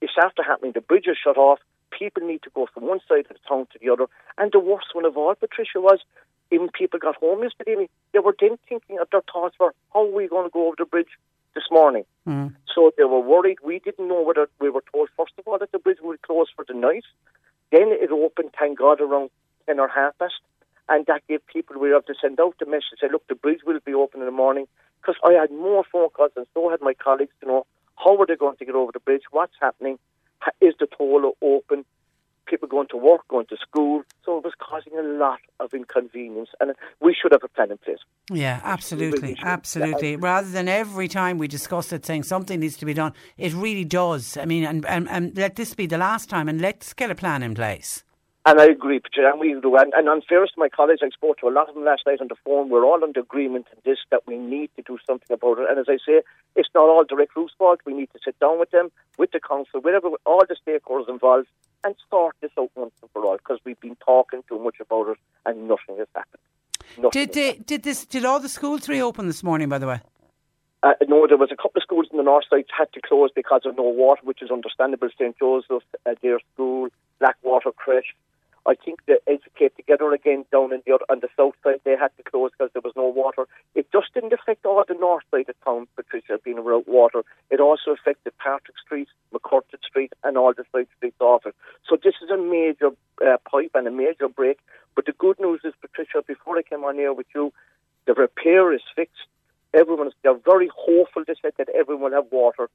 it's 0.01 0.17
after 0.17 0.45
happening. 0.45 0.73
The 0.73 0.81
bridge 0.81 1.09
is 1.09 1.19
shut 1.19 1.37
off. 1.37 1.59
People 1.91 2.23
need 2.25 2.43
to 2.43 2.51
go 2.51 2.67
from 2.73 2.85
one 2.87 3.01
side 3.09 3.27
of 3.31 3.37
the 3.37 3.49
town 3.49 3.67
to 3.73 3.79
the 3.81 3.91
other. 3.91 4.07
And 4.39 4.53
the 4.53 4.61
worst 4.61 4.95
one 4.95 5.05
of 5.05 5.17
all, 5.17 5.35
Patricia, 5.35 5.81
was 5.81 5.99
even 6.53 6.69
people 6.69 7.01
got 7.01 7.17
home 7.17 7.43
yesterday. 7.43 7.73
evening, 7.73 7.89
They 8.13 8.21
were 8.21 8.37
then 8.39 8.59
thinking 8.69 9.01
of 9.01 9.11
their 9.11 9.23
thoughts 9.33 9.59
were, 9.59 9.75
how 9.93 10.05
are 10.07 10.11
we 10.19 10.29
going 10.29 10.45
to 10.47 10.51
go 10.51 10.67
over 10.69 10.77
the 10.79 10.85
bridge 10.85 11.19
this 11.55 11.65
morning? 11.71 12.05
Mm. 12.27 12.55
So 12.73 12.93
they 12.97 13.05
were 13.05 13.21
worried. 13.21 13.59
We 13.63 13.81
didn't 13.81 14.07
know 14.07 14.23
whether 14.23 14.49
we 14.61 14.71
were 14.71 14.85
told 14.93 15.09
first 15.17 15.33
of 15.39 15.49
all 15.49 15.59
that 15.59 15.73
the 15.73 15.79
bridge 15.81 15.99
would 16.01 16.23
close 16.23 16.49
for 16.55 16.65
the 16.67 16.75
night. 16.75 17.05
Then 17.73 17.89
it 17.91 18.13
opened, 18.13 18.51
thank 18.59 18.79
God, 18.79 19.01
around 19.01 19.31
ten 19.67 19.81
or 19.81 19.89
half 19.89 20.17
past, 20.19 20.41
and 20.89 21.07
that 21.07 21.27
gave 21.29 21.47
people 21.47 21.79
we 21.79 21.91
have 21.91 22.07
to 22.07 22.15
send 22.21 22.41
out 22.41 22.55
the 22.59 22.67
message 22.67 22.99
say, 23.01 23.09
look, 23.11 23.27
the 23.29 23.35
bridge 23.35 23.61
will 23.67 23.79
be 23.85 23.95
open 23.95 24.21
in 24.21 24.27
the 24.27 24.33
morning. 24.33 24.67
Because 25.01 25.17
I 25.25 25.33
had 25.33 25.51
more 25.51 25.85
phone 25.91 26.09
calls, 26.11 26.33
and 26.37 26.47
so 26.55 26.71
had 26.71 26.81
my 26.81 26.95
colleagues 26.95 27.33
to 27.41 27.47
know 27.47 27.67
how 27.97 28.17
are 28.17 28.27
they 28.27 28.37
going 28.37 28.57
to 28.57 28.65
get 28.65 28.75
over 28.75 28.93
the 28.93 29.01
bridge, 29.01 29.23
what's 29.31 29.55
happening, 29.61 29.99
is 30.61 30.75
the 30.81 30.87
toll 30.87 31.33
open, 31.43 31.85
people 32.47 32.69
going 32.69 32.89
to 32.89 32.97
work, 32.97 33.27
going 33.29 33.47
to 33.47 33.57
school. 33.57 34.03
So 34.25 34.39
it 34.39 34.45
was 34.45 34.55
causing 34.59 34.99
a 34.99 35.03
lot 35.03 35.41
of 35.61 35.73
inconvenience, 35.73 36.51
and 36.61 36.73
we 37.01 37.15
should 37.15 37.33
have 37.33 37.45
a 37.45 37.49
plan 37.49 37.71
in 37.71 37.79
place. 37.79 37.99
Yeah, 38.31 38.61
absolutely, 38.65 39.37
should. 39.37 39.45
absolutely. 39.45 40.17
Rather 40.17 40.51
than 40.51 40.69
every 40.69 41.09
time 41.09 41.39
we 41.39 41.49
discuss 41.49 41.93
it 41.93 42.05
saying 42.05 42.25
something 42.25 42.61
needs 42.61 42.77
to 42.79 42.87
be 42.87 42.95
done, 42.95 43.13
it 43.37 43.53
really 43.55 43.85
does. 43.85 44.37
I 44.37 44.47
mean, 44.47 44.65
and, 44.65 44.85
and, 44.87 45.09
and 45.09 45.37
let 45.37 45.57
this 45.57 45.75
be 45.75 45.87
the 45.87 45.99
last 45.99 46.29
time 46.29 46.49
and 46.49 46.61
let's 46.61 46.93
get 46.93 47.11
a 47.11 47.15
plan 47.15 47.43
in 47.43 47.55
place. 47.55 48.05
And 48.47 48.59
I 48.61 48.67
agree, 48.67 48.99
Patricia, 48.99 49.29
and 49.31 49.41
we 49.41 49.53
do. 49.61 49.77
And, 49.77 49.93
and 49.93 50.09
in 50.09 50.23
fairness 50.23 50.53
to 50.53 50.61
my 50.61 50.71
colleagues, 50.71 51.01
I 51.03 51.11
spoke 51.11 51.39
to 51.39 51.49
a 51.49 51.51
lot 51.51 51.69
of 51.69 51.75
them 51.75 51.85
last 51.85 52.03
night 52.07 52.21
on 52.21 52.29
the 52.29 52.37
phone. 52.45 52.71
We're 52.71 52.85
all 52.85 53.05
under 53.05 53.21
agreement 53.21 53.67
in 53.73 53.79
this 53.85 53.99
that 54.11 54.27
we 54.27 54.39
need 54.39 54.71
to 54.77 54.83
do 54.83 54.97
something 55.07 55.35
about 55.35 55.59
it. 55.59 55.67
And 55.69 55.79
as 55.79 55.87
I 55.89 55.99
say, 56.07 56.23
it's 56.57 56.69
not 56.75 56.89
all 56.89 57.05
direct 57.05 57.37
Route's 57.37 57.53
fault. 57.59 57.81
We 57.85 57.93
need 57.93 58.11
to 58.15 58.19
sit 58.25 58.39
down 58.39 58.59
with 58.59 58.71
them, 58.71 58.91
with 59.19 59.33
the 59.33 59.41
council, 59.41 59.81
with 59.81 60.03
all 60.25 60.45
the 60.49 60.57
stakeholders 60.67 61.11
involved, 61.11 61.49
and 61.85 61.95
sort 62.09 62.37
this 62.41 62.51
out 62.59 62.71
once 62.75 62.93
and 63.03 63.11
for 63.11 63.25
all. 63.25 63.37
Because 63.37 63.59
we've 63.65 63.81
been 63.81 63.97
talking 63.97 64.43
too 64.49 64.59
much 64.59 64.77
about 64.81 65.09
it, 65.09 65.19
and 65.45 65.69
nothing 65.69 65.99
has 65.99 66.09
happened. 66.15 66.43
Nothing 66.97 67.11
Did 67.11 67.33
they, 67.35 67.53
did 67.65 67.83
this? 67.83 68.07
Did 68.07 68.25
all 68.25 68.41
the 68.41 68.49
schools 68.49 68.89
reopen 68.89 69.27
this 69.27 69.43
morning? 69.43 69.69
By 69.69 69.79
the 69.79 69.89
way, 69.89 70.01
Uh, 70.83 70.95
no, 71.07 71.27
there 71.27 71.37
was 71.37 71.51
a 71.53 71.57
couple 71.57 71.77
of 71.77 71.83
schools 71.83 72.07
in 72.11 72.17
the 72.17 72.23
north 72.23 72.45
side 72.49 72.65
had 72.77 72.91
to 72.95 73.01
close 73.01 73.31
because 73.35 73.63
of 73.67 73.77
no 73.77 73.83
water, 73.83 74.23
which 74.25 74.41
is 74.41 74.51
understandable. 74.51 75.09
St 75.19 75.37
Joseph's, 75.39 75.85
uh, 76.07 76.15
their 76.23 76.39
school, 76.55 76.89
Blackwater 77.19 77.73
Creche. 77.73 78.15
I 78.69 78.75
think 78.75 79.01
the 79.07 79.19
Educate 79.27 79.75
Together 79.77 80.13
again 80.13 80.45
down 80.53 80.75
in 80.75 80.83
the 80.87 80.95
other, 80.95 81.05
on 81.09 81.21
the 81.21 81.29
south 81.39 81.55
side 81.65 81.81
they 81.85 81.97
had 81.97 82.15
to 82.19 82.23
close 82.23 82.51
because 82.53 82.71
there 82.75 82.83
was 82.85 82.93
no 82.97 83.09
water. 83.09 83.47
It 83.75 83.91
just 83.91 84.13
didn't 84.13 84.35
affect 84.35 84.67
all 84.67 84.85
the 84.87 84.93
north 84.93 85.25
side 85.31 85.49
of 85.49 85.55
town, 85.65 85.87
Patricia, 85.97 86.39
being 86.45 86.63
without 86.63 86.87
water. 86.87 87.25
It 87.51 87.61
also 87.61 87.93
affected 87.93 88.37
Patrick 88.37 88.77
Street, 88.85 89.09
McCurtain 89.33 89.83
Street, 89.83 90.13
and 90.23 90.37
all 90.37 90.53
the 90.53 90.65
side 90.71 90.87
streets 90.99 91.17
off 91.19 91.47
it. 91.47 91.55
So 91.89 91.97
this 91.97 92.15
is 92.23 92.29
a 92.29 92.37
major 92.37 92.91
uh, 93.27 93.39
pipe 93.51 93.71
and 93.75 93.89
a 93.89 93.91
major 93.91 94.29
break. 94.29 94.59
But 94.95 95.07
the 95.07 95.13
good 95.13 95.41
news 95.41 95.61
is, 95.65 95.73
Patricia, 95.81 96.23
before 96.27 96.59
I 96.59 96.63
came 96.63 96.85
on 96.85 96.97
here 96.97 97.15
with 97.15 97.29
you, 97.35 97.55
the 98.07 98.13
repair 98.13 98.75
is 98.75 98.83
fixed. 98.95 99.29
Everyone's 99.73 100.13
they're 100.23 100.35
very 100.35 100.69
hopeful. 100.77 101.25
They 101.27 101.35
said 101.41 101.53
that 101.57 101.71
everyone 101.71 102.13
will 102.13 102.23
have 102.23 102.31
water 102.31 102.69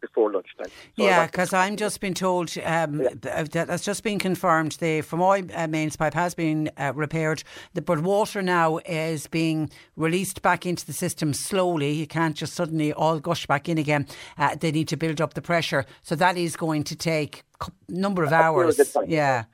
before 0.00 0.32
lunchtime. 0.32 0.66
So 0.66 1.04
yeah, 1.04 1.26
because 1.26 1.52
I'm 1.52 1.76
just 1.76 2.00
been 2.00 2.14
told 2.14 2.56
um, 2.64 3.02
yeah. 3.02 3.08
that 3.20 3.52
that's 3.52 3.84
just 3.84 4.02
been 4.02 4.18
confirmed. 4.18 4.72
The 4.72 5.00
Fermoy 5.02 5.50
uh, 5.54 5.66
mains 5.68 5.96
pipe 5.96 6.14
has 6.14 6.34
been 6.34 6.70
uh, 6.76 6.92
repaired, 6.94 7.42
the, 7.74 7.82
but 7.82 8.00
water 8.00 8.42
now 8.42 8.78
is 8.78 9.26
being 9.26 9.70
released 9.96 10.42
back 10.42 10.66
into 10.66 10.86
the 10.86 10.92
system 10.92 11.32
slowly. 11.32 11.92
You 11.92 12.06
can't 12.06 12.36
just 12.36 12.54
suddenly 12.54 12.92
all 12.92 13.18
gush 13.18 13.46
back 13.46 13.68
in 13.68 13.78
again. 13.78 14.06
Uh, 14.38 14.56
they 14.56 14.72
need 14.72 14.88
to 14.88 14.96
build 14.96 15.20
up 15.20 15.34
the 15.34 15.42
pressure, 15.42 15.84
so 16.02 16.14
that 16.16 16.36
is 16.36 16.56
going 16.56 16.84
to 16.84 16.96
take 16.96 17.44
a 17.60 17.70
number 17.88 18.24
of 18.24 18.32
hours. 18.32 18.80
Yeah. 19.06 19.44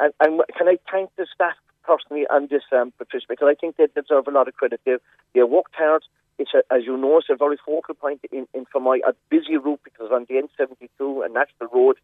And, 0.00 0.12
and, 0.20 0.40
can 0.56 0.68
I 0.68 0.78
thank 0.90 1.10
the 1.16 1.26
staff 1.34 1.54
personally 1.86 2.26
on 2.30 2.48
this, 2.50 2.62
um, 2.72 2.92
Patricia, 2.98 3.26
because 3.28 3.48
I 3.50 3.54
think 3.54 3.76
they 3.76 3.86
deserve 3.94 4.26
a 4.26 4.30
lot 4.30 4.48
of 4.48 4.54
credit. 4.54 4.80
They, 4.84 4.96
they 5.34 5.42
worked 5.42 5.74
hard 5.74 6.02
it's 6.38 6.52
a, 6.54 6.62
as 6.72 6.84
you 6.84 6.96
know, 6.96 7.18
it's 7.18 7.30
a 7.30 7.36
very 7.36 7.56
focal 7.64 7.94
point 7.94 8.20
in, 8.30 8.46
in 8.54 8.66
Fermoy 8.66 8.98
a 9.06 9.14
busy 9.30 9.56
route 9.56 9.80
because 9.84 10.10
on 10.12 10.26
the 10.28 10.34
N72 10.34 11.24
and 11.24 11.34
that's 11.34 11.52
the 11.58 11.68
Road. 11.68 11.96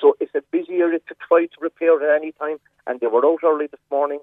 So 0.00 0.16
it's 0.20 0.34
a 0.34 0.42
busy 0.50 0.74
area 0.74 0.98
to 0.98 1.14
try 1.28 1.46
to 1.46 1.60
repair 1.60 1.94
at 2.02 2.20
any 2.20 2.32
time. 2.32 2.58
And 2.86 3.00
they 3.00 3.06
were 3.06 3.24
out 3.24 3.40
early 3.44 3.66
this 3.66 3.80
morning 3.90 4.20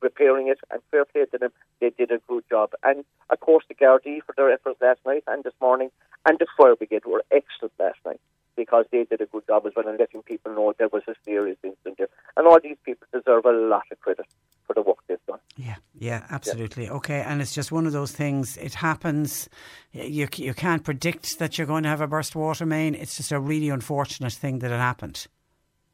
repairing 0.00 0.48
it, 0.48 0.58
and 0.72 0.82
fair 0.90 1.04
play 1.04 1.24
to 1.30 1.38
them, 1.38 1.52
they 1.80 1.90
did 1.90 2.10
a 2.10 2.18
good 2.26 2.42
job. 2.50 2.72
And 2.82 3.04
of 3.30 3.38
course, 3.38 3.64
the 3.68 3.74
Gardaí 3.74 4.20
for 4.24 4.34
their 4.36 4.50
efforts 4.50 4.80
last 4.82 4.98
night 5.06 5.22
and 5.28 5.44
this 5.44 5.54
morning, 5.60 5.90
and 6.26 6.38
the 6.38 6.46
fire 6.56 6.74
brigade 6.74 7.04
were 7.06 7.22
excellent 7.30 7.72
last 7.78 7.98
night 8.04 8.20
because 8.56 8.84
they 8.92 9.04
did 9.04 9.20
a 9.20 9.26
good 9.26 9.46
job 9.46 9.66
as 9.66 9.72
well 9.76 9.88
in 9.88 9.96
letting 9.96 10.22
people 10.22 10.54
know 10.54 10.72
there 10.78 10.88
was 10.88 11.02
a 11.08 11.14
serious 11.24 11.56
incident 11.62 11.98
there. 11.98 12.08
And 12.36 12.46
all 12.46 12.58
these 12.62 12.76
people 12.84 13.06
deserve 13.12 13.44
a 13.44 13.52
lot 13.52 13.84
of 13.90 14.00
credit 14.00 14.26
for 14.66 14.74
the 14.74 14.82
work 14.82 14.98
they've 15.08 15.18
done. 15.26 15.38
Yeah, 15.56 15.76
yeah, 15.98 16.26
absolutely. 16.30 16.84
Yeah. 16.84 16.92
Okay, 16.92 17.20
and 17.20 17.42
it's 17.42 17.54
just 17.54 17.72
one 17.72 17.86
of 17.86 17.92
those 17.92 18.12
things. 18.12 18.56
It 18.56 18.74
happens. 18.74 19.48
You 19.92 20.28
you 20.36 20.54
can't 20.54 20.84
predict 20.84 21.38
that 21.38 21.58
you're 21.58 21.66
going 21.66 21.82
to 21.82 21.88
have 21.88 22.00
a 22.00 22.06
burst 22.06 22.34
water 22.34 22.66
main. 22.66 22.94
It's 22.94 23.16
just 23.16 23.32
a 23.32 23.40
really 23.40 23.68
unfortunate 23.68 24.32
thing 24.32 24.60
that 24.60 24.70
it 24.70 24.78
happened. 24.78 25.26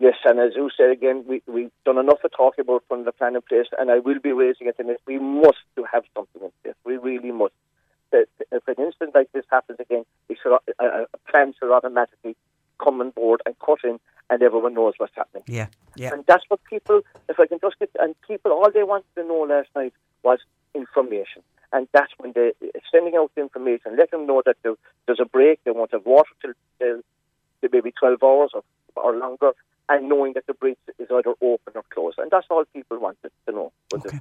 Yes, 0.00 0.14
and 0.24 0.38
as 0.38 0.52
you 0.54 0.70
said 0.76 0.90
again, 0.90 1.24
we, 1.26 1.42
we've 1.48 1.72
done 1.84 1.98
enough 1.98 2.18
of 2.22 2.30
talking 2.36 2.62
about 2.62 2.84
from 2.86 3.04
the 3.04 3.10
plan 3.10 3.34
in 3.34 3.42
place, 3.42 3.66
and 3.78 3.90
I 3.90 3.98
will 3.98 4.20
be 4.20 4.30
raising 4.30 4.68
it 4.68 4.76
in 4.78 4.86
this. 4.86 4.98
We 5.06 5.18
must 5.18 5.58
to 5.74 5.84
have 5.92 6.04
something 6.14 6.42
in 6.42 6.50
place. 6.62 6.76
We 6.84 6.96
really 6.98 7.32
must. 7.32 7.52
If 8.12 8.66
an 8.66 8.74
incident 8.78 9.14
like 9.14 9.30
this 9.32 9.44
happens 9.50 9.78
again, 9.80 10.04
we 10.28 10.36
should, 10.40 10.52
uh, 10.52 10.58
uh, 10.78 10.84
uh 10.84 11.04
a 11.12 11.30
plan 11.30 11.54
should 11.58 11.72
automatically 11.72 12.36
come 12.82 13.00
on 13.00 13.10
board 13.10 13.42
and 13.46 13.58
cut 13.58 13.78
in, 13.84 13.98
and 14.30 14.42
everyone 14.42 14.74
knows 14.74 14.94
what's 14.98 15.14
happening. 15.14 15.44
Yeah, 15.46 15.66
yeah. 15.96 16.12
And 16.12 16.24
that's 16.26 16.44
what 16.48 16.62
people, 16.64 17.02
if 17.28 17.38
I 17.40 17.46
can 17.46 17.58
just 17.60 17.78
get, 17.78 17.90
and 17.98 18.14
people, 18.26 18.52
all 18.52 18.70
they 18.70 18.84
wanted 18.84 19.12
to 19.16 19.24
know 19.24 19.46
last 19.48 19.68
night 19.74 19.92
was 20.22 20.38
information. 20.74 21.42
And 21.72 21.86
that's 21.92 22.12
when 22.18 22.32
they 22.32 22.52
uh, 22.62 22.78
sending 22.90 23.16
out 23.16 23.30
the 23.34 23.42
information, 23.42 23.96
let 23.96 24.10
them 24.10 24.26
know 24.26 24.42
that 24.46 24.56
there's 24.62 25.20
a 25.20 25.26
break, 25.26 25.62
they 25.64 25.70
want 25.70 25.90
to 25.90 25.98
have 25.98 26.06
water 26.06 26.30
till, 26.40 26.52
till, 26.78 27.00
till 27.60 27.70
maybe 27.72 27.92
12 27.92 28.22
hours 28.22 28.50
or, 28.54 28.62
or 28.96 29.14
longer, 29.14 29.52
and 29.88 30.08
knowing 30.08 30.32
that 30.34 30.46
the 30.46 30.54
bridge 30.54 30.78
is 30.98 31.08
either 31.10 31.34
open 31.40 31.72
or 31.74 31.82
closed. 31.90 32.18
And 32.18 32.30
that's 32.30 32.46
all 32.50 32.64
people 32.72 32.98
wanted 32.98 33.30
to 33.46 33.52
know. 33.52 33.72
Okay. 33.94 34.18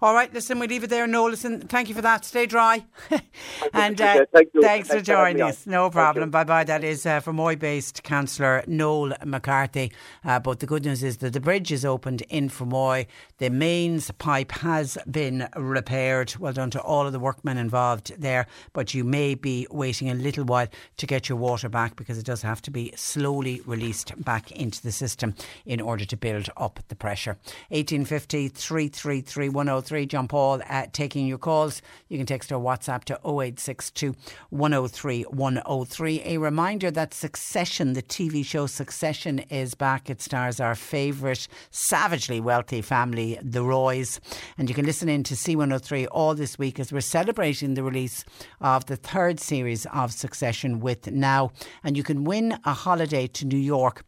All 0.00 0.14
right, 0.14 0.32
listen, 0.34 0.58
we 0.58 0.66
leave 0.66 0.82
it 0.84 0.90
there. 0.90 1.06
No, 1.06 1.26
listen, 1.26 1.60
thank 1.60 1.88
you 1.88 1.94
for 1.94 2.02
that. 2.02 2.24
Stay 2.24 2.46
dry. 2.46 2.84
and 3.72 4.00
uh, 4.00 4.26
thank 4.32 4.48
thanks, 4.60 4.88
for 4.88 5.00
joining 5.00 5.42
us. 5.42 5.66
No 5.66 5.90
problem. 5.90 6.30
Bye 6.30 6.44
bye. 6.44 6.64
That 6.64 6.82
is 6.82 7.06
uh, 7.06 7.20
Fermoy 7.20 7.56
based 7.58 8.02
Councillor 8.02 8.64
Noel 8.66 9.14
McCarthy. 9.24 9.92
Uh, 10.24 10.40
but 10.40 10.58
the 10.58 10.66
good 10.66 10.84
news 10.84 11.04
is 11.04 11.18
that 11.18 11.32
the 11.32 11.40
bridge 11.40 11.70
is 11.70 11.84
opened 11.84 12.22
in 12.22 12.48
Fermoy. 12.48 13.06
The 13.38 13.50
mains 13.50 14.10
pipe 14.12 14.50
has 14.52 14.98
been 15.08 15.48
repaired. 15.56 16.34
Well 16.36 16.52
done 16.52 16.70
to 16.70 16.80
all 16.80 17.06
of 17.06 17.12
the 17.12 17.20
workmen 17.20 17.56
involved 17.56 18.20
there. 18.20 18.46
But 18.72 18.94
you 18.94 19.04
may 19.04 19.36
be 19.36 19.68
waiting 19.70 20.10
a 20.10 20.14
little 20.14 20.44
while 20.44 20.66
to 20.96 21.06
get 21.06 21.28
your 21.28 21.38
water 21.38 21.68
back 21.68 21.94
because 21.94 22.18
it 22.18 22.26
does 22.26 22.42
have 22.42 22.60
to 22.62 22.72
be 22.72 22.92
slowly 22.96 23.60
released 23.66 24.12
back 24.24 24.50
into 24.50 24.81
the 24.82 24.92
system 24.92 25.34
in 25.64 25.80
order 25.80 26.04
to 26.04 26.16
build 26.16 26.48
up 26.56 26.80
the 26.88 26.96
pressure. 26.96 27.38
1850 27.68 28.48
333 28.48 29.48
103. 29.48 30.06
John 30.06 30.28
Paul 30.28 30.62
uh, 30.68 30.86
taking 30.92 31.26
your 31.26 31.38
calls. 31.38 31.82
You 32.08 32.18
can 32.18 32.26
text 32.26 32.52
or 32.52 32.60
WhatsApp 32.60 33.04
to 33.04 33.14
0862 33.24 34.14
103 34.50 35.22
103. 35.22 36.22
A 36.24 36.38
reminder 36.38 36.90
that 36.90 37.14
Succession, 37.14 37.92
the 37.92 38.02
TV 38.02 38.44
show 38.44 38.66
Succession, 38.66 39.40
is 39.50 39.74
back. 39.74 40.10
It 40.10 40.20
stars 40.20 40.60
our 40.60 40.74
favourite 40.74 41.48
savagely 41.70 42.40
wealthy 42.40 42.82
family, 42.82 43.38
the 43.42 43.62
Roys. 43.62 44.20
And 44.58 44.68
you 44.68 44.74
can 44.74 44.86
listen 44.86 45.08
in 45.08 45.22
to 45.24 45.34
C103 45.34 46.08
all 46.10 46.34
this 46.34 46.58
week 46.58 46.78
as 46.78 46.92
we're 46.92 47.00
celebrating 47.00 47.74
the 47.74 47.82
release 47.82 48.24
of 48.60 48.86
the 48.86 48.96
third 48.96 49.40
series 49.40 49.86
of 49.86 50.12
Succession 50.12 50.80
with 50.80 51.10
Now. 51.10 51.52
And 51.82 51.96
you 51.96 52.02
can 52.02 52.24
win 52.24 52.58
a 52.64 52.72
holiday 52.72 53.26
to 53.28 53.46
New 53.46 53.58
York 53.58 54.04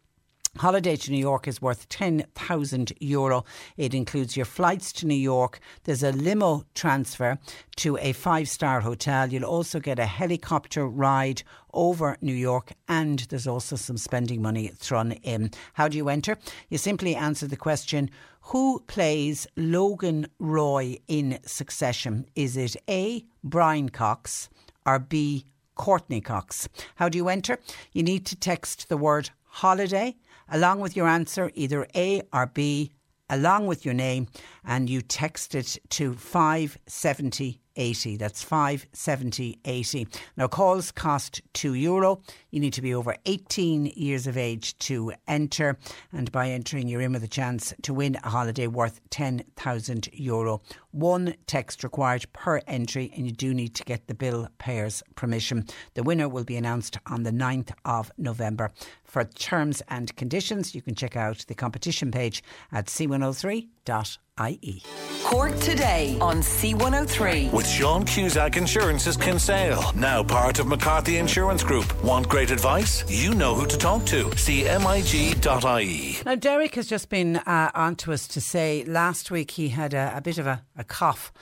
Holiday 0.58 0.94
to 0.94 1.10
New 1.10 1.18
York 1.18 1.48
is 1.48 1.60
worth 1.60 1.88
10,000 1.88 2.92
euro. 3.00 3.44
It 3.76 3.92
includes 3.92 4.36
your 4.36 4.46
flights 4.46 4.92
to 4.94 5.06
New 5.06 5.16
York. 5.16 5.58
There's 5.82 6.04
a 6.04 6.12
limo 6.12 6.64
transfer 6.74 7.38
to 7.76 7.98
a 7.98 8.12
five 8.12 8.48
star 8.48 8.80
hotel. 8.80 9.32
You'll 9.32 9.44
also 9.44 9.80
get 9.80 9.98
a 9.98 10.06
helicopter 10.06 10.86
ride 10.86 11.42
over 11.72 12.16
New 12.20 12.34
York, 12.34 12.72
and 12.88 13.18
there's 13.30 13.48
also 13.48 13.74
some 13.74 13.96
spending 13.96 14.40
money 14.40 14.68
thrown 14.68 15.12
in. 15.12 15.50
How 15.72 15.88
do 15.88 15.96
you 15.96 16.08
enter? 16.08 16.38
You 16.68 16.78
simply 16.78 17.16
answer 17.16 17.48
the 17.48 17.56
question 17.56 18.08
Who 18.42 18.78
plays 18.86 19.48
Logan 19.56 20.28
Roy 20.38 20.98
in 21.08 21.40
succession? 21.44 22.26
Is 22.36 22.56
it 22.56 22.76
A. 22.88 23.24
Brian 23.42 23.88
Cox 23.88 24.48
or 24.86 25.00
B. 25.00 25.46
Courteney 25.74 26.20
Cox? 26.20 26.68
How 26.94 27.08
do 27.08 27.18
you 27.18 27.28
enter? 27.28 27.58
You 27.92 28.04
need 28.04 28.24
to 28.26 28.36
text 28.36 28.88
the 28.88 28.96
word 28.96 29.30
holiday 29.54 30.16
along 30.48 30.80
with 30.80 30.96
your 30.96 31.08
answer, 31.08 31.50
either 31.54 31.86
A 31.94 32.22
or 32.32 32.46
B, 32.46 32.92
along 33.28 33.66
with 33.66 33.84
your 33.84 33.94
name, 33.94 34.28
and 34.64 34.88
you 34.90 35.00
text 35.00 35.54
it 35.54 35.78
to 35.90 36.14
570 36.14 37.60
80. 37.76 38.16
That's 38.16 38.42
570 38.42 39.58
80. 39.64 40.06
Now, 40.36 40.48
calls 40.48 40.92
cost 40.92 41.40
€2. 41.54 41.74
Euro. 41.80 42.20
You 42.50 42.60
need 42.60 42.72
to 42.74 42.82
be 42.82 42.94
over 42.94 43.16
18 43.26 43.86
years 43.96 44.26
of 44.26 44.36
age 44.36 44.78
to 44.78 45.12
enter, 45.26 45.78
and 46.12 46.30
by 46.32 46.50
entering, 46.50 46.88
you're 46.88 47.00
in 47.00 47.12
with 47.12 47.24
a 47.24 47.28
chance 47.28 47.74
to 47.82 47.94
win 47.94 48.16
a 48.22 48.30
holiday 48.30 48.66
worth 48.66 49.00
€10,000. 49.10 50.08
Euro. 50.12 50.62
One 50.92 51.34
text 51.46 51.82
required 51.82 52.32
per 52.32 52.60
entry, 52.66 53.12
and 53.16 53.26
you 53.26 53.32
do 53.32 53.52
need 53.52 53.74
to 53.74 53.84
get 53.84 54.06
the 54.06 54.14
bill 54.14 54.48
payer's 54.58 55.02
permission. 55.16 55.66
The 55.94 56.02
winner 56.02 56.28
will 56.28 56.44
be 56.44 56.56
announced 56.56 56.98
on 57.06 57.24
the 57.24 57.32
9th 57.32 57.72
of 57.84 58.12
November. 58.16 58.72
For 59.04 59.24
terms 59.24 59.82
and 59.88 60.14
conditions, 60.16 60.74
you 60.74 60.82
can 60.82 60.94
check 60.94 61.16
out 61.16 61.44
the 61.48 61.54
competition 61.54 62.10
page 62.10 62.42
at 62.72 62.86
c103.com 62.86 64.23
ie. 64.40 64.82
Cork 65.22 65.56
today 65.60 66.18
on 66.20 66.38
C103. 66.38 67.52
With 67.52 67.68
Sean 67.68 68.04
Cusack 68.04 68.56
Insurance's 68.56 69.16
Kinsale, 69.16 69.92
now 69.94 70.24
part 70.24 70.58
of 70.58 70.66
McCarthy 70.66 71.18
Insurance 71.18 71.62
Group. 71.62 72.02
Want 72.02 72.28
great 72.28 72.50
advice? 72.50 73.04
You 73.08 73.34
know 73.34 73.54
who 73.54 73.66
to 73.66 73.78
talk 73.78 74.04
to. 74.06 74.24
CMIG.ie. 74.24 76.16
Now, 76.26 76.34
Derek 76.34 76.74
has 76.74 76.88
just 76.88 77.08
been 77.08 77.36
uh, 77.36 77.70
on 77.74 77.94
to 77.96 78.12
us 78.12 78.26
to 78.28 78.40
say 78.40 78.84
last 78.84 79.30
week 79.30 79.52
he 79.52 79.68
had 79.68 79.94
a, 79.94 80.12
a 80.16 80.20
bit 80.20 80.38
of 80.38 80.46
a, 80.48 80.62
a 80.76 80.82
cough 80.84 81.32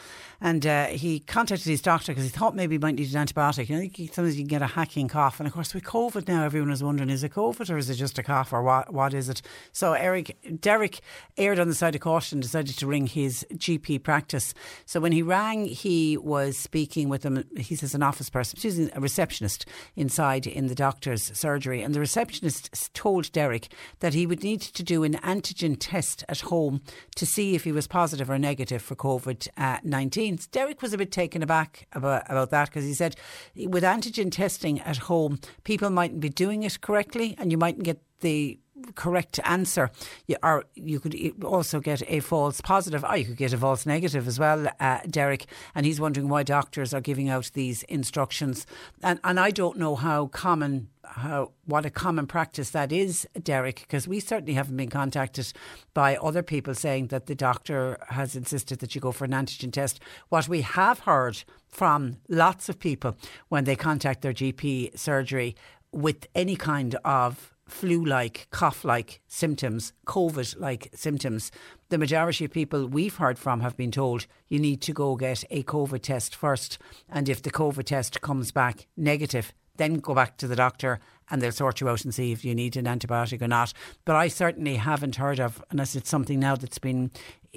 and 0.45 0.67
uh, 0.67 0.87
he 0.87 1.21
contacted 1.21 1.69
his 1.69 1.81
doctor 1.81 2.11
because 2.11 2.25
he 2.25 2.31
thought 2.31 2.57
maybe 2.57 2.75
he 2.75 2.79
might 2.81 2.97
need 2.97 3.15
an 3.15 3.25
antibiotic. 3.25 3.69
You 3.69 3.77
know, 3.77 4.07
sometimes 4.13 4.37
you 4.37 4.43
can 4.43 4.49
get 4.49 4.61
a 4.61 4.67
hacking 4.67 5.07
cough. 5.07 5.39
And 5.39 5.47
of 5.47 5.53
course, 5.53 5.73
with 5.73 5.85
COVID 5.85 6.27
now, 6.27 6.45
everyone 6.45 6.73
is 6.73 6.83
wondering 6.83 7.11
is 7.11 7.23
it 7.23 7.33
COVID 7.33 7.71
or 7.71 7.79
is 7.79 7.89
it 7.89 7.95
just 7.95 8.19
a 8.19 8.25
cough 8.25 8.53
or 8.53 8.61
what, 8.61 8.93
what 8.93 9.15
is 9.15 9.29
it? 9.29 9.41
So 9.71 9.93
Eric 9.93 10.37
Derek 10.61 11.01
erred 11.39 11.61
on 11.61 11.69
the 11.69 11.77
side 11.77 11.95
of 11.95 12.01
caution, 12.01 12.41
decided 12.41 12.77
to 12.77 12.89
ring 12.89 13.07
his 13.07 13.47
GP 13.55 14.03
practice. 14.03 14.53
So 14.85 14.99
when 14.99 15.13
he 15.13 15.23
rang, 15.23 15.67
he 15.67 16.17
was 16.17 16.59
speaking 16.59 17.09
with 17.09 17.23
him. 17.23 17.45
He 17.57 17.77
says 17.77 17.95
an 17.95 18.03
office 18.03 18.29
person, 18.29 18.57
excuse 18.57 18.81
me, 18.81 18.91
a 18.95 19.01
receptionist 19.01 19.65
inside 19.95 20.49
in 20.49 20.67
the 20.67 20.75
doctor's 20.75 21.39
surgery. 21.39 21.83
And 21.83 21.95
the 21.95 22.01
receptionist 22.01 22.93
told 22.95 23.31
Derek 23.31 23.73
that 24.01 24.13
he 24.13 24.27
would 24.27 24.43
need 24.43 24.61
to 24.61 24.83
do 24.83 25.05
an 25.05 25.15
antigen 25.19 25.77
test 25.79 26.25
at 26.29 26.41
home 26.41 26.83
to 27.15 27.25
see 27.25 27.55
if 27.55 27.63
he 27.63 27.71
was 27.71 27.87
positive 27.87 28.29
or 28.29 28.41
negative 28.41 28.83
for 28.83 28.97
COVID 28.97 29.47
uh, 29.57 29.79
19 29.85 30.32
means. 30.33 30.47
Derek 30.47 30.83
was 30.83 30.93
a 30.93 30.99
bit 30.99 31.13
taken 31.13 31.43
aback 31.43 31.87
about, 31.93 32.25
about 32.29 32.51
that 32.51 32.69
because 32.69 32.85
he 32.85 32.95
said 32.95 33.17
with 33.55 33.85
antigen 33.85 34.33
testing 34.33 34.81
at 34.81 34.97
home, 34.97 35.39
people 35.65 35.91
mightn't 35.91 36.21
be 36.21 36.29
doing 36.29 36.63
it 36.63 36.81
correctly 36.81 37.35
and 37.39 37.53
you 37.53 37.59
mightn't 37.59 37.85
get 37.85 38.03
the 38.21 38.59
correct 38.95 39.39
answer, 39.45 39.91
you, 40.27 40.37
or 40.43 40.65
you 40.75 41.01
could 41.01 41.45
also 41.45 41.81
get 41.81 42.03
a 42.09 42.21
false 42.21 42.61
positive, 42.61 43.05
or 43.05 43.17
you 43.17 43.25
could 43.25 43.37
get 43.37 43.53
a 43.53 43.59
false 43.59 43.87
negative 43.87 44.27
as 44.27 44.39
well, 44.39 44.69
uh, 44.81 45.01
Derek. 45.09 45.47
And 45.75 45.87
he's 45.87 46.01
wondering 46.01 46.29
why 46.29 46.43
doctors 46.43 46.95
are 46.95 47.01
giving 47.01 47.29
out 47.29 47.51
these 47.55 47.83
instructions. 47.85 48.67
And, 49.03 49.21
and 49.25 49.39
I 49.39 49.51
don't 49.51 49.79
know 49.79 49.97
how 49.97 50.27
common 50.27 50.89
how 51.05 51.51
what 51.67 51.85
a 51.85 51.91
common 51.91 52.27
practice 52.27 52.71
that 52.71 52.93
is, 52.93 53.27
Derek, 53.43 53.81
because 53.81 54.09
we 54.09 54.21
certainly 54.21 54.55
haven't 54.55 54.77
been 54.77 54.89
contacted 54.89 55.53
by 55.95 56.17
other 56.17 56.43
people 56.43 56.75
saying 56.75 57.09
that 57.09 57.27
the 57.27 57.35
doctor 57.35 57.99
has 58.09 58.35
insisted 58.35 58.79
that 58.79 58.95
you 58.95 59.01
go 59.01 59.13
for 59.13 59.25
an 59.25 59.33
antigen 59.33 59.73
test. 59.73 60.01
What 60.29 60.49
we 60.49 60.63
have 60.63 61.01
heard 61.01 61.43
from 61.69 62.19
lots 62.29 62.69
of 62.69 62.79
people 62.79 63.17
when 63.49 63.65
they 63.65 63.77
contact 63.77 64.23
their 64.23 64.33
GP 64.33 64.99
surgery 64.99 65.57
with 65.91 66.27
any 66.35 66.57
kind 66.57 66.95
of 67.05 67.52
flu 67.73 68.05
like, 68.05 68.47
cough 68.51 68.85
like 68.85 69.21
symptoms, 69.27 69.93
COVID 70.07 70.61
like 70.61 70.91
symptoms, 70.95 71.51
the 71.89 71.99
majority 71.99 72.45
of 72.45 72.53
people 72.53 72.87
we've 72.87 73.17
heard 73.17 73.39
from 73.39 73.61
have 73.61 73.77
been 73.77 73.91
told 73.91 74.27
you 74.49 74.59
need 74.59 74.81
to 74.83 74.93
go 74.93 75.17
get 75.17 75.45
a 75.51 75.63
COVID 75.63 76.03
test 76.03 76.37
first. 76.37 76.79
And 77.09 77.29
if 77.29 77.43
the 77.43 77.51
COVID 77.51 77.85
test 77.85 78.21
comes 78.21 78.53
back 78.53 78.87
negative, 78.97 79.53
then 79.77 79.95
go 79.95 80.15
back 80.15 80.37
to 80.37 80.47
the 80.47 80.57
doctor 80.57 81.01
and 81.31 81.41
they'll 81.41 81.51
sort 81.51 81.81
you 81.81 81.89
out 81.89 82.05
and 82.05 82.15
see 82.15 82.31
if 82.31 82.45
you 82.45 82.55
need 82.55 82.77
an 82.77 82.85
antibiotic 82.85 83.41
or 83.41 83.49
not. 83.49 83.73
But 84.05 84.17
I 84.17 84.29
certainly 84.29 84.77
haven't 84.77 85.17
heard 85.17 85.41
of, 85.41 85.65
unless 85.71 85.97
it's 85.97 86.11
something 86.11 86.39
now 86.39 86.57
that's 86.57 86.79
been 86.79 87.11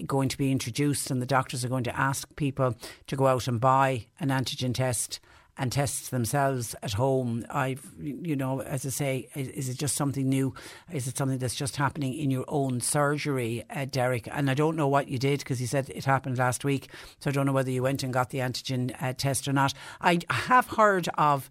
going 0.05 0.29
to 0.29 0.37
be 0.37 0.51
introduced 0.51 1.11
and 1.11 1.21
the 1.21 1.25
doctors 1.25 1.63
are 1.63 1.69
going 1.69 1.83
to 1.83 1.99
ask 1.99 2.33
people 2.35 2.75
to 3.07 3.15
go 3.15 3.27
out 3.27 3.47
and 3.47 3.59
buy 3.59 4.07
an 4.19 4.29
antigen 4.29 4.73
test 4.73 5.19
and 5.57 5.71
test 5.71 6.11
themselves 6.11 6.75
at 6.83 6.93
home. 6.93 7.45
I've, 7.49 7.85
you 7.99 8.35
know, 8.35 8.61
as 8.61 8.85
I 8.85 8.89
say, 8.89 9.29
is, 9.35 9.47
is, 9.49 9.69
it 9.69 9.77
just 9.77 9.95
something 9.95 10.27
new? 10.27 10.53
Is 10.91 11.07
it 11.07 11.17
something 11.17 11.37
that's 11.37 11.55
just 11.55 11.77
happening 11.77 12.13
in 12.13 12.29
your 12.29 12.45
own 12.47 12.81
surgery, 12.81 13.63
uh, 13.69 13.85
Derek? 13.85 14.27
And 14.31 14.49
I 14.49 14.53
don't 14.53 14.75
know 14.75 14.87
what 14.87 15.07
you 15.07 15.17
did 15.17 15.39
because 15.39 15.59
he 15.59 15.65
said 15.65 15.89
it 15.89 16.05
happened 16.05 16.37
last 16.37 16.65
week. 16.65 16.89
So 17.19 17.29
I 17.29 17.33
don't 17.33 17.45
know 17.45 17.53
whether 17.53 17.71
you 17.71 17.83
went 17.83 18.03
and 18.03 18.13
got 18.13 18.29
the 18.29 18.39
antigen 18.39 18.95
uh, 19.01 19.13
test 19.13 19.47
or 19.47 19.53
not. 19.53 19.73
I 20.01 20.19
have 20.29 20.67
heard 20.67 21.07
of 21.17 21.49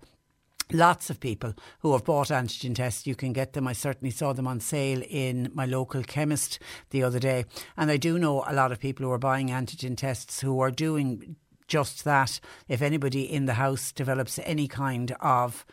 lots 0.73 1.11
of 1.11 1.21
people 1.21 1.55
who 1.81 1.93
have 1.93 2.05
bought 2.05 2.29
antigen 2.29 2.75
tests. 2.75 3.07
You 3.07 3.15
can 3.15 3.33
get 3.33 3.53
them. 3.53 3.67
I 3.67 3.73
certainly 3.73 4.11
saw 4.11 4.33
them 4.33 4.47
on 4.47 4.61
sale 4.61 5.03
in 5.09 5.51
my 5.55 5.67
local 5.67 6.03
chemist 6.03 6.59
the 6.91 7.03
other 7.03 7.19
day. 7.19 7.45
And 7.77 7.91
I 7.91 7.97
do 7.97 8.19
know 8.19 8.45
a 8.47 8.55
lot 8.55 8.73
of 8.73 8.81
people 8.81 9.07
who 9.07 9.13
are 9.13 9.19
buying 9.19 9.49
antigen 9.49 9.97
tests 9.97 10.41
who 10.41 10.61
are 10.61 10.71
doing 10.71 11.37
just 11.75 12.05
that. 12.05 12.39
If 12.69 12.83
anybody 12.83 13.23
in 13.23 13.47
the 13.47 13.55
house 13.55 13.91
develops 13.91 14.39
any 14.45 14.69
kind 14.69 15.11
of 15.21 15.67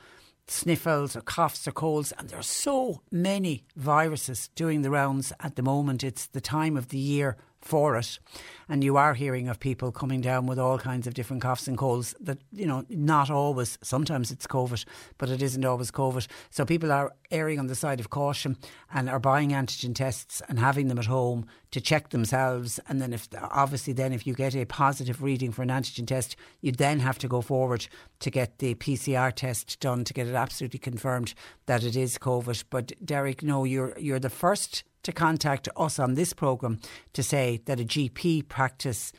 sniffles 0.48 1.16
or 1.16 1.22
coughs 1.22 1.68
or 1.68 1.72
colds, 1.72 2.12
and 2.14 2.28
there 2.28 2.40
are 2.40 2.42
so 2.42 3.04
many 3.12 3.66
viruses 3.76 4.50
doing 4.56 4.82
the 4.82 4.90
rounds 4.90 5.32
at 5.40 5.58
the 5.58 5.62
moment, 5.62 6.04
it's 6.04 6.26
the 6.26 6.42
time 6.42 6.76
of 6.76 6.88
the 6.88 6.98
year 6.98 7.38
for 7.62 7.96
it. 7.98 8.20
And 8.68 8.84
you 8.84 8.98
are 8.98 9.14
hearing 9.14 9.50
of 9.50 9.60
people 9.60 9.92
coming 9.92 10.22
down 10.22 10.48
with 10.48 10.58
all 10.58 10.78
kinds 10.78 11.08
of 11.08 11.14
different 11.14 11.42
coughs 11.42 11.68
and 11.68 11.78
colds 11.78 12.16
that, 12.20 12.40
you 12.52 12.66
know, 12.66 12.86
not 12.90 13.30
always, 13.30 13.78
sometimes 13.82 14.32
it's 14.32 14.48
COVID, 14.48 14.86
but 15.18 15.30
it 15.30 15.42
isn't 15.42 15.66
always 15.66 15.92
COVID. 15.92 16.28
So 16.50 16.66
people 16.66 16.92
are 16.92 17.14
erring 17.32 17.60
on 17.60 17.68
the 17.68 17.76
side 17.76 18.00
of 18.00 18.10
caution 18.10 18.58
and 18.94 19.10
are 19.10 19.20
buying 19.20 19.50
antigen 19.50 19.94
tests 19.94 20.42
and 20.48 20.58
having 20.58 20.88
them 20.88 21.00
at 21.00 21.06
home 21.06 21.46
to 21.72 21.82
check 21.82 22.10
themselves. 22.10 22.80
And 22.88 23.02
then, 23.02 23.14
if 23.14 23.28
obviously, 23.38 23.94
then 23.94 24.14
if 24.14 24.26
you 24.28 24.34
get 24.34 24.56
a 24.56 24.66
positive 24.66 25.22
reading 25.22 25.52
for 25.52 25.64
an 25.64 25.70
antigen 25.70 26.08
test, 26.08 26.36
you 26.62 26.72
then 26.72 27.00
have 27.00 27.18
to 27.20 27.28
go 27.28 27.42
forward 27.42 27.88
to 28.20 28.30
get 28.30 28.60
the 28.60 28.76
PCR 28.76 29.34
test 29.34 29.80
done 29.80 30.04
to 30.04 30.14
get 30.14 30.28
it 30.28 30.36
absolutely 30.36 30.80
confirmed 30.80 31.34
that 31.66 31.84
it 31.84 31.96
is 31.96 32.18
COVID. 32.18 32.66
But 32.70 32.94
Derek, 33.04 33.44
no, 33.44 33.64
you're 33.64 33.98
you're 33.98 34.20
the 34.20 34.30
first 34.30 34.84
to 35.04 35.12
contact 35.12 35.68
us 35.76 36.00
on 36.00 36.14
this 36.14 36.34
programme 36.34 36.80
to 37.14 37.24
say 37.24 37.62
that 37.66 37.80
a 37.80 37.86
GP 37.86 38.48
practice 38.48 39.12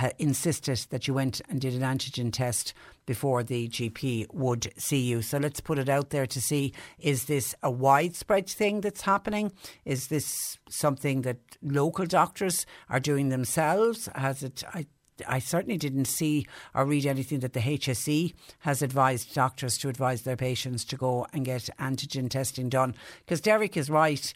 uh, 0.00 0.10
insisted 0.18 0.78
that 0.90 1.06
you 1.06 1.14
went 1.14 1.40
and 1.48 1.60
did 1.60 1.74
an 1.74 1.82
antigen 1.82 2.32
test 2.32 2.74
before 3.06 3.42
the 3.42 3.68
GP 3.68 4.26
would 4.32 4.72
see 4.76 5.00
you. 5.00 5.22
So 5.22 5.38
let's 5.38 5.60
put 5.60 5.78
it 5.78 5.88
out 5.88 6.10
there 6.10 6.26
to 6.26 6.40
see 6.40 6.72
is 6.98 7.26
this 7.26 7.54
a 7.62 7.70
widespread 7.70 8.48
thing 8.48 8.80
that's 8.80 9.02
happening? 9.02 9.52
Is 9.84 10.08
this 10.08 10.58
something 10.68 11.22
that 11.22 11.38
local 11.62 12.06
doctors 12.06 12.66
are 12.88 13.00
doing 13.00 13.28
themselves? 13.28 14.08
Has 14.14 14.42
it? 14.42 14.64
I, 14.72 14.86
I 15.28 15.38
certainly 15.38 15.78
didn't 15.78 16.06
see 16.06 16.44
or 16.74 16.84
read 16.84 17.06
anything 17.06 17.38
that 17.40 17.52
the 17.52 17.60
HSE 17.60 18.34
has 18.60 18.82
advised 18.82 19.32
doctors 19.32 19.78
to 19.78 19.88
advise 19.88 20.22
their 20.22 20.36
patients 20.36 20.84
to 20.86 20.96
go 20.96 21.26
and 21.32 21.44
get 21.44 21.70
antigen 21.78 22.28
testing 22.28 22.68
done. 22.68 22.96
Because 23.20 23.40
Derek 23.40 23.76
is 23.76 23.88
right 23.88 24.34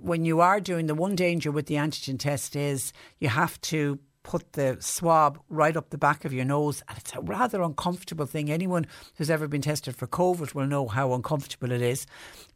when 0.00 0.24
you 0.24 0.40
are 0.40 0.60
doing 0.60 0.86
the 0.86 0.94
one 0.94 1.14
danger 1.14 1.50
with 1.50 1.66
the 1.66 1.74
antigen 1.74 2.18
test 2.18 2.56
is 2.56 2.92
you 3.18 3.28
have 3.28 3.60
to 3.60 3.98
put 4.22 4.54
the 4.54 4.76
swab 4.80 5.38
right 5.48 5.76
up 5.76 5.90
the 5.90 5.98
back 5.98 6.24
of 6.24 6.32
your 6.32 6.44
nose 6.44 6.82
and 6.88 6.98
it's 6.98 7.14
a 7.14 7.20
rather 7.20 7.62
uncomfortable 7.62 8.26
thing 8.26 8.50
anyone 8.50 8.86
who's 9.16 9.30
ever 9.30 9.46
been 9.46 9.62
tested 9.62 9.94
for 9.94 10.06
covid 10.06 10.54
will 10.54 10.66
know 10.66 10.88
how 10.88 11.12
uncomfortable 11.12 11.70
it 11.70 11.82
is 11.82 12.06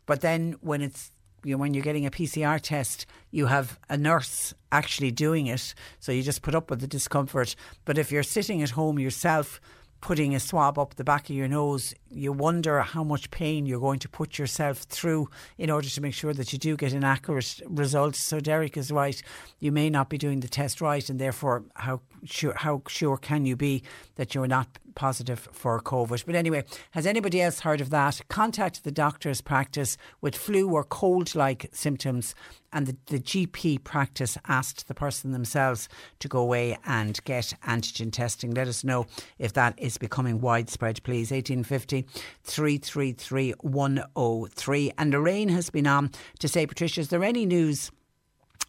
but 0.07 0.21
then 0.21 0.57
when 0.61 0.83
it's 0.83 1.13
you 1.45 1.53
know, 1.53 1.59
when 1.59 1.75
you're 1.75 1.85
getting 1.85 2.07
a 2.07 2.11
PCR 2.11 2.61
test, 2.61 3.07
you 3.31 3.47
have 3.47 3.79
a 3.89 3.97
nurse 3.97 4.53
actually 4.73 5.11
doing 5.11 5.47
it. 5.47 5.75
So 5.99 6.13
you 6.13 6.23
just 6.23 6.43
put 6.43 6.55
up 6.55 6.71
with 6.71 6.81
the 6.81 6.87
discomfort. 6.87 7.57
But 7.85 7.99
if 7.99 8.13
you're 8.13 8.23
sitting 8.23 8.63
at 8.63 8.71
home 8.71 8.99
yourself, 8.99 9.61
putting 10.01 10.35
a 10.35 10.41
swab 10.41 10.79
up 10.79 10.95
the 10.95 11.05
back 11.05 11.29
of 11.29 11.37
your 11.37 11.49
nose, 11.49 11.95
you 12.11 12.33
wonder 12.33 12.81
how 12.81 13.05
much 13.05 13.31
pain 13.31 13.67
you're 13.67 13.81
going 13.81 13.99
to 13.99 14.09
put 14.09 14.39
yourself 14.39 14.79
through 14.79 15.29
in 15.59 15.71
order 15.71 15.89
to 15.89 16.01
make 16.01 16.15
sure 16.15 16.33
that 16.33 16.53
you 16.53 16.59
do 16.59 16.77
get 16.77 16.93
an 16.93 17.05
accurate 17.05 17.61
result. 17.67 18.17
So 18.17 18.41
Derek 18.41 18.77
is 18.77 18.91
right. 18.91 19.21
You 19.59 19.73
may 19.73 19.91
not 19.91 20.09
be 20.09 20.19
doing 20.19 20.41
the 20.41 20.49
test 20.49 20.81
right, 20.81 21.09
and 21.09 21.19
therefore, 21.19 21.65
how 21.75 22.01
sure 22.25 22.55
how 22.55 22.83
sure 22.89 23.17
can 23.17 23.47
you 23.47 23.57
be 23.57 23.83
that 24.17 24.35
you're 24.35 24.47
not 24.47 24.79
positive 24.95 25.49
for 25.53 25.81
COVID? 25.81 26.25
But 26.27 26.35
anyway, 26.35 26.65
has 26.93 27.07
anybody 27.07 27.41
else 27.41 27.61
heard 27.61 27.81
of 27.81 27.91
that? 27.91 28.21
Contact 28.29 28.85
the 28.85 28.91
doctor's 28.91 29.41
practice 29.41 29.97
with 30.21 30.37
flu 30.37 30.69
or 30.69 30.85
cold-like 30.85 31.71
symptoms, 31.73 32.35
and 32.73 32.87
the, 32.87 32.97
the 33.07 33.19
GP 33.19 33.83
practice 33.85 34.39
asked 34.47 34.89
the 34.89 34.95
person 34.95 35.33
themselves 35.33 35.89
to 36.21 36.29
go 36.29 36.39
away 36.41 36.79
and 36.87 37.23
get 37.25 37.55
antigen 37.67 38.13
testing. 38.13 38.53
Let 38.53 38.69
us 38.69 38.85
know 38.85 39.07
if 39.39 39.53
that 39.55 39.75
is 39.79 39.99
becoming 39.99 40.41
widespread, 40.41 41.03
please. 41.03 41.31
1850 41.31 42.07
333 42.45 43.55
103. 43.61 44.93
And 44.99 45.11
Lorraine 45.11 45.49
has 45.49 45.71
been 45.71 45.87
on 45.87 46.11
to 46.39 46.49
say, 46.49 46.67
Patricia, 46.67 47.01
is 47.01 47.09
there 47.09 47.25
any 47.25 47.47
news? 47.47 47.91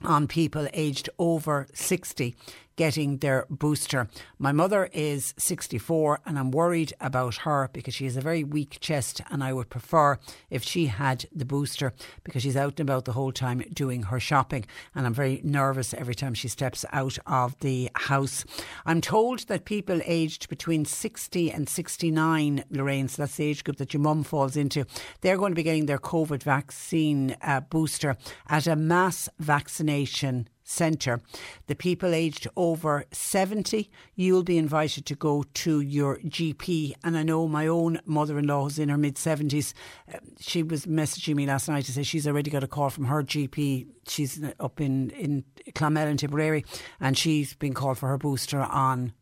on 0.03 0.27
people 0.27 0.67
aged 0.73 1.09
over 1.19 1.67
60 1.73 2.35
getting 2.81 3.17
their 3.17 3.45
booster. 3.47 4.07
My 4.39 4.51
mother 4.51 4.89
is 4.91 5.35
64 5.37 6.21
and 6.25 6.39
I'm 6.39 6.49
worried 6.49 6.93
about 6.99 7.35
her 7.45 7.69
because 7.73 7.93
she 7.93 8.05
has 8.05 8.17
a 8.17 8.21
very 8.21 8.43
weak 8.43 8.79
chest 8.79 9.21
and 9.29 9.43
I 9.43 9.53
would 9.53 9.69
prefer 9.69 10.17
if 10.49 10.63
she 10.63 10.87
had 10.87 11.25
the 11.31 11.45
booster 11.45 11.93
because 12.23 12.41
she's 12.41 12.57
out 12.57 12.79
and 12.79 12.89
about 12.89 13.05
the 13.05 13.11
whole 13.11 13.31
time 13.31 13.61
doing 13.71 14.01
her 14.01 14.19
shopping 14.19 14.65
and 14.95 15.05
I'm 15.05 15.13
very 15.13 15.41
nervous 15.43 15.93
every 15.93 16.15
time 16.15 16.33
she 16.33 16.47
steps 16.47 16.83
out 16.91 17.19
of 17.27 17.55
the 17.59 17.91
house. 17.93 18.45
I'm 18.83 18.99
told 18.99 19.41
that 19.41 19.65
people 19.65 20.01
aged 20.03 20.49
between 20.49 20.83
60 20.83 21.51
and 21.51 21.69
69, 21.69 22.63
Lorraine, 22.71 23.09
so 23.09 23.21
that's 23.21 23.35
the 23.35 23.45
age 23.45 23.63
group 23.63 23.77
that 23.77 23.93
your 23.93 24.01
mum 24.01 24.23
falls 24.23 24.57
into, 24.57 24.85
they're 25.21 25.37
going 25.37 25.51
to 25.51 25.55
be 25.55 25.61
getting 25.61 25.85
their 25.85 25.99
COVID 25.99 26.41
vaccine 26.41 27.37
uh, 27.43 27.59
booster 27.59 28.17
at 28.49 28.65
a 28.65 28.75
mass 28.75 29.29
vaccination 29.37 30.47
Centre. 30.71 31.21
The 31.67 31.75
people 31.75 32.13
aged 32.13 32.47
over 32.55 33.05
70, 33.11 33.89
you'll 34.15 34.43
be 34.43 34.57
invited 34.57 35.05
to 35.05 35.15
go 35.15 35.43
to 35.53 35.81
your 35.81 36.17
GP. 36.19 36.93
And 37.03 37.17
I 37.17 37.23
know 37.23 37.47
my 37.47 37.67
own 37.67 37.99
mother 38.05 38.39
in 38.39 38.47
law, 38.47 38.63
who's 38.63 38.79
in 38.79 38.89
her 38.89 38.97
mid 38.97 39.15
70s, 39.15 39.73
uh, 40.13 40.17
she 40.39 40.63
was 40.63 40.85
messaging 40.85 41.35
me 41.35 41.45
last 41.45 41.67
night 41.67 41.85
to 41.85 41.91
say 41.91 42.03
she's 42.03 42.27
already 42.27 42.49
got 42.49 42.63
a 42.63 42.67
call 42.67 42.89
from 42.89 43.05
her 43.05 43.21
GP. 43.21 43.87
She's 44.07 44.41
up 44.59 44.79
in, 44.79 45.09
in 45.11 45.43
Clonmel 45.75 46.07
and 46.07 46.17
Tipperary, 46.17 46.65
and 46.99 47.17
she's 47.17 47.53
been 47.53 47.73
called 47.73 47.97
for 47.97 48.07
her 48.09 48.17
booster 48.17 48.61
on 48.61 49.13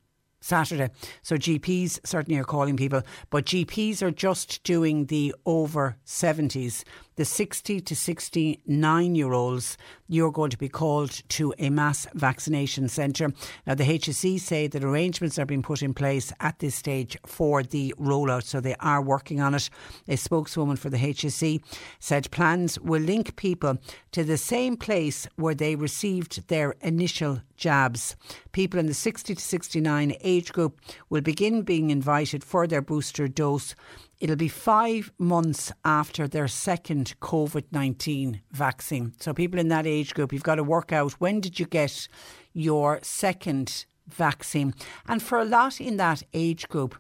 Saturday. 0.42 0.90
So 1.22 1.36
GPs 1.36 2.00
certainly 2.06 2.40
are 2.40 2.46
calling 2.46 2.78
people, 2.78 3.02
but 3.30 3.46
GPs 3.46 4.02
are 4.02 4.12
just 4.12 4.64
doing 4.64 5.08
the 5.08 5.34
over 5.46 5.98
70s 6.06 6.84
the 7.20 7.26
60 7.26 7.82
to 7.82 7.98
69 7.98 9.14
year 9.14 9.34
olds, 9.34 9.78
you're 10.08 10.32
going 10.32 10.52
to 10.52 10.58
be 10.58 10.70
called 10.70 11.22
to 11.28 11.54
a 11.60 11.70
mass 11.70 12.08
vaccination 12.14 12.88
centre. 12.88 13.34
Now, 13.68 13.76
the 13.76 13.84
HSE 13.84 14.40
say 14.40 14.68
that 14.68 14.86
arrangements 14.86 15.38
are 15.38 15.46
being 15.46 15.62
put 15.62 15.84
in 15.84 15.94
place 15.94 16.32
at 16.40 16.60
this 16.60 16.76
stage 16.76 17.18
for 17.26 17.62
the 17.62 17.94
rollout, 18.00 18.44
so 18.44 18.62
they 18.62 18.76
are 18.80 19.02
working 19.02 19.42
on 19.42 19.54
it. 19.54 19.70
A 20.08 20.16
spokeswoman 20.16 20.78
for 20.78 20.90
the 20.90 20.96
HSE 20.96 21.62
said 22.00 22.32
plans 22.32 22.80
will 22.80 23.02
link 23.02 23.36
people 23.36 23.80
to 24.14 24.24
the 24.24 24.38
same 24.38 24.78
place 24.78 25.28
where 25.36 25.54
they 25.54 25.76
received 25.76 26.48
their 26.48 26.72
initial 26.80 27.42
jabs. 27.58 28.16
People 28.54 28.80
in 28.80 28.86
the 28.86 28.94
60 28.94 29.36
to 29.36 29.42
69 29.42 30.16
age 30.22 30.54
group 30.54 30.80
will 31.10 31.20
begin 31.20 31.64
being 31.64 31.90
invited 31.90 32.46
for 32.46 32.66
their 32.66 32.82
booster 32.82 33.28
dose 33.28 33.76
It'll 34.20 34.36
be 34.36 34.50
five 34.50 35.12
months 35.18 35.72
after 35.86 36.28
their 36.28 36.50
second 36.50 37.18
COVID 37.22 37.66
19 37.72 38.42
vaccine. 38.52 39.14
So, 39.20 39.34
people 39.34 39.60
in 39.60 39.70
that 39.70 39.88
age 39.88 40.14
group, 40.14 40.34
you've 40.34 40.44
got 40.44 40.56
to 40.56 40.64
work 40.64 40.92
out 40.92 41.14
when 41.14 41.40
did 41.40 41.60
you 41.60 41.66
get 41.66 42.08
your 42.54 43.00
second 43.02 43.86
vaccine. 44.08 44.74
And 45.08 45.22
for 45.22 45.40
a 45.40 45.46
lot 45.46 45.80
in 45.80 45.98
that 45.98 46.24
age 46.34 46.68
group, 46.68 46.96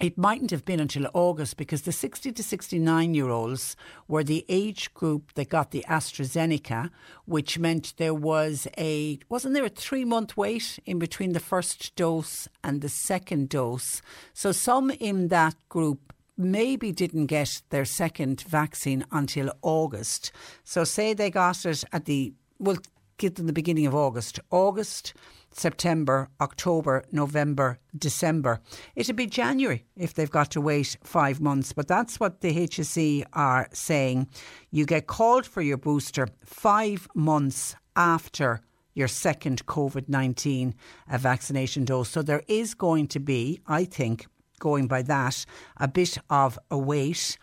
it 0.00 0.16
mightn't 0.16 0.50
have 0.50 0.64
been 0.64 0.80
until 0.80 1.10
August 1.12 1.58
because 1.58 1.82
the 1.82 1.92
60 1.92 2.32
to 2.32 2.42
69 2.42 3.12
year 3.12 3.28
olds 3.28 3.76
were 4.08 4.24
the 4.24 4.46
age 4.48 4.94
group 4.94 5.34
that 5.34 5.50
got 5.50 5.72
the 5.72 5.84
AstraZeneca, 5.88 6.88
which 7.26 7.58
meant 7.58 7.92
there 7.98 8.14
was 8.14 8.66
a, 8.78 9.18
wasn't 9.28 9.52
there 9.52 9.66
a 9.66 9.68
three 9.68 10.06
month 10.06 10.38
wait 10.38 10.78
in 10.86 10.98
between 10.98 11.34
the 11.34 11.40
first 11.40 11.94
dose 11.96 12.48
and 12.64 12.80
the 12.80 12.88
second 12.88 13.50
dose? 13.50 14.00
So 14.32 14.52
some 14.52 14.90
in 14.90 15.28
that 15.28 15.54
group 15.68 16.09
maybe 16.36 16.92
didn't 16.92 17.26
get 17.26 17.62
their 17.70 17.84
second 17.84 18.42
vaccine 18.42 19.04
until 19.10 19.52
August. 19.62 20.32
So, 20.64 20.84
say 20.84 21.14
they 21.14 21.30
got 21.30 21.64
it 21.64 21.84
at 21.92 22.04
the, 22.04 22.32
we'll 22.58 22.78
give 23.18 23.34
them 23.34 23.46
the 23.46 23.52
beginning 23.52 23.86
of 23.86 23.94
August. 23.94 24.40
August, 24.50 25.14
September, 25.52 26.28
October, 26.40 27.04
November, 27.12 27.78
December. 27.96 28.60
It'd 28.96 29.16
be 29.16 29.26
January 29.26 29.84
if 29.96 30.14
they've 30.14 30.30
got 30.30 30.50
to 30.52 30.60
wait 30.60 30.96
five 31.02 31.40
months. 31.40 31.72
But 31.72 31.88
that's 31.88 32.18
what 32.18 32.40
the 32.40 32.54
HSE 32.66 33.24
are 33.32 33.68
saying. 33.72 34.28
You 34.70 34.86
get 34.86 35.06
called 35.06 35.46
for 35.46 35.62
your 35.62 35.76
booster 35.76 36.28
five 36.44 37.08
months 37.14 37.76
after 37.96 38.60
your 38.94 39.08
second 39.08 39.66
COVID 39.66 40.08
19 40.08 40.74
uh, 41.10 41.18
vaccination 41.18 41.84
dose. 41.84 42.08
So 42.08 42.22
there 42.22 42.42
is 42.48 42.74
going 42.74 43.08
to 43.08 43.20
be, 43.20 43.60
I 43.66 43.84
think, 43.84 44.26
going 44.60 44.86
by 44.86 45.02
that, 45.02 45.44
a 45.78 45.88
bit 45.88 46.18
of 46.30 46.56
a 46.70 46.78
wait 46.78 47.36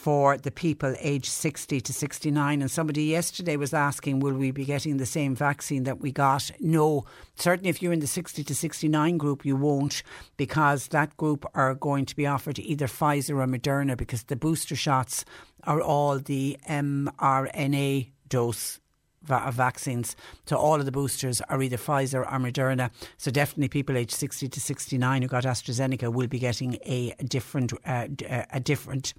for 0.00 0.38
the 0.38 0.50
people 0.50 0.94
aged 0.98 1.26
60 1.26 1.80
to 1.80 1.92
69. 1.92 2.62
And 2.62 2.70
somebody 2.70 3.04
yesterday 3.04 3.56
was 3.56 3.74
asking, 3.74 4.20
will 4.20 4.32
we 4.32 4.50
be 4.50 4.64
getting 4.64 4.96
the 4.96 5.04
same 5.04 5.34
vaccine 5.34 5.82
that 5.82 6.00
we 6.00 6.10
got? 6.10 6.50
No. 6.58 7.04
Certainly, 7.36 7.68
if 7.68 7.82
you're 7.82 7.92
in 7.92 8.00
the 8.00 8.06
60 8.06 8.42
to 8.44 8.54
69 8.54 9.18
group, 9.18 9.44
you 9.44 9.56
won't, 9.56 10.02
because 10.38 10.88
that 10.88 11.16
group 11.18 11.44
are 11.54 11.74
going 11.74 12.06
to 12.06 12.16
be 12.16 12.26
offered 12.26 12.58
either 12.58 12.86
Pfizer 12.86 13.38
or 13.38 13.46
Moderna, 13.46 13.96
because 13.96 14.22
the 14.22 14.36
booster 14.36 14.76
shots 14.76 15.24
are 15.64 15.82
all 15.82 16.18
the 16.18 16.56
mRNA 16.66 18.10
dose 18.28 18.80
of 19.28 19.54
vaccines. 19.54 20.16
So 20.46 20.56
all 20.56 20.76
of 20.76 20.86
the 20.86 20.92
boosters 20.92 21.40
are 21.42 21.62
either 21.62 21.76
Pfizer 21.76 22.20
or 22.20 22.38
Moderna. 22.38 22.90
So 23.16 23.30
definitely 23.30 23.68
people 23.68 23.96
aged 23.96 24.12
60 24.12 24.48
to 24.48 24.60
69 24.60 25.22
who 25.22 25.28
got 25.28 25.44
AstraZeneca 25.44 26.12
will 26.12 26.26
be 26.26 26.38
getting 26.38 26.78
a 26.84 27.14
different 27.24 27.72
uh, 27.84 28.08
a 28.52 28.60
different 28.60 29.14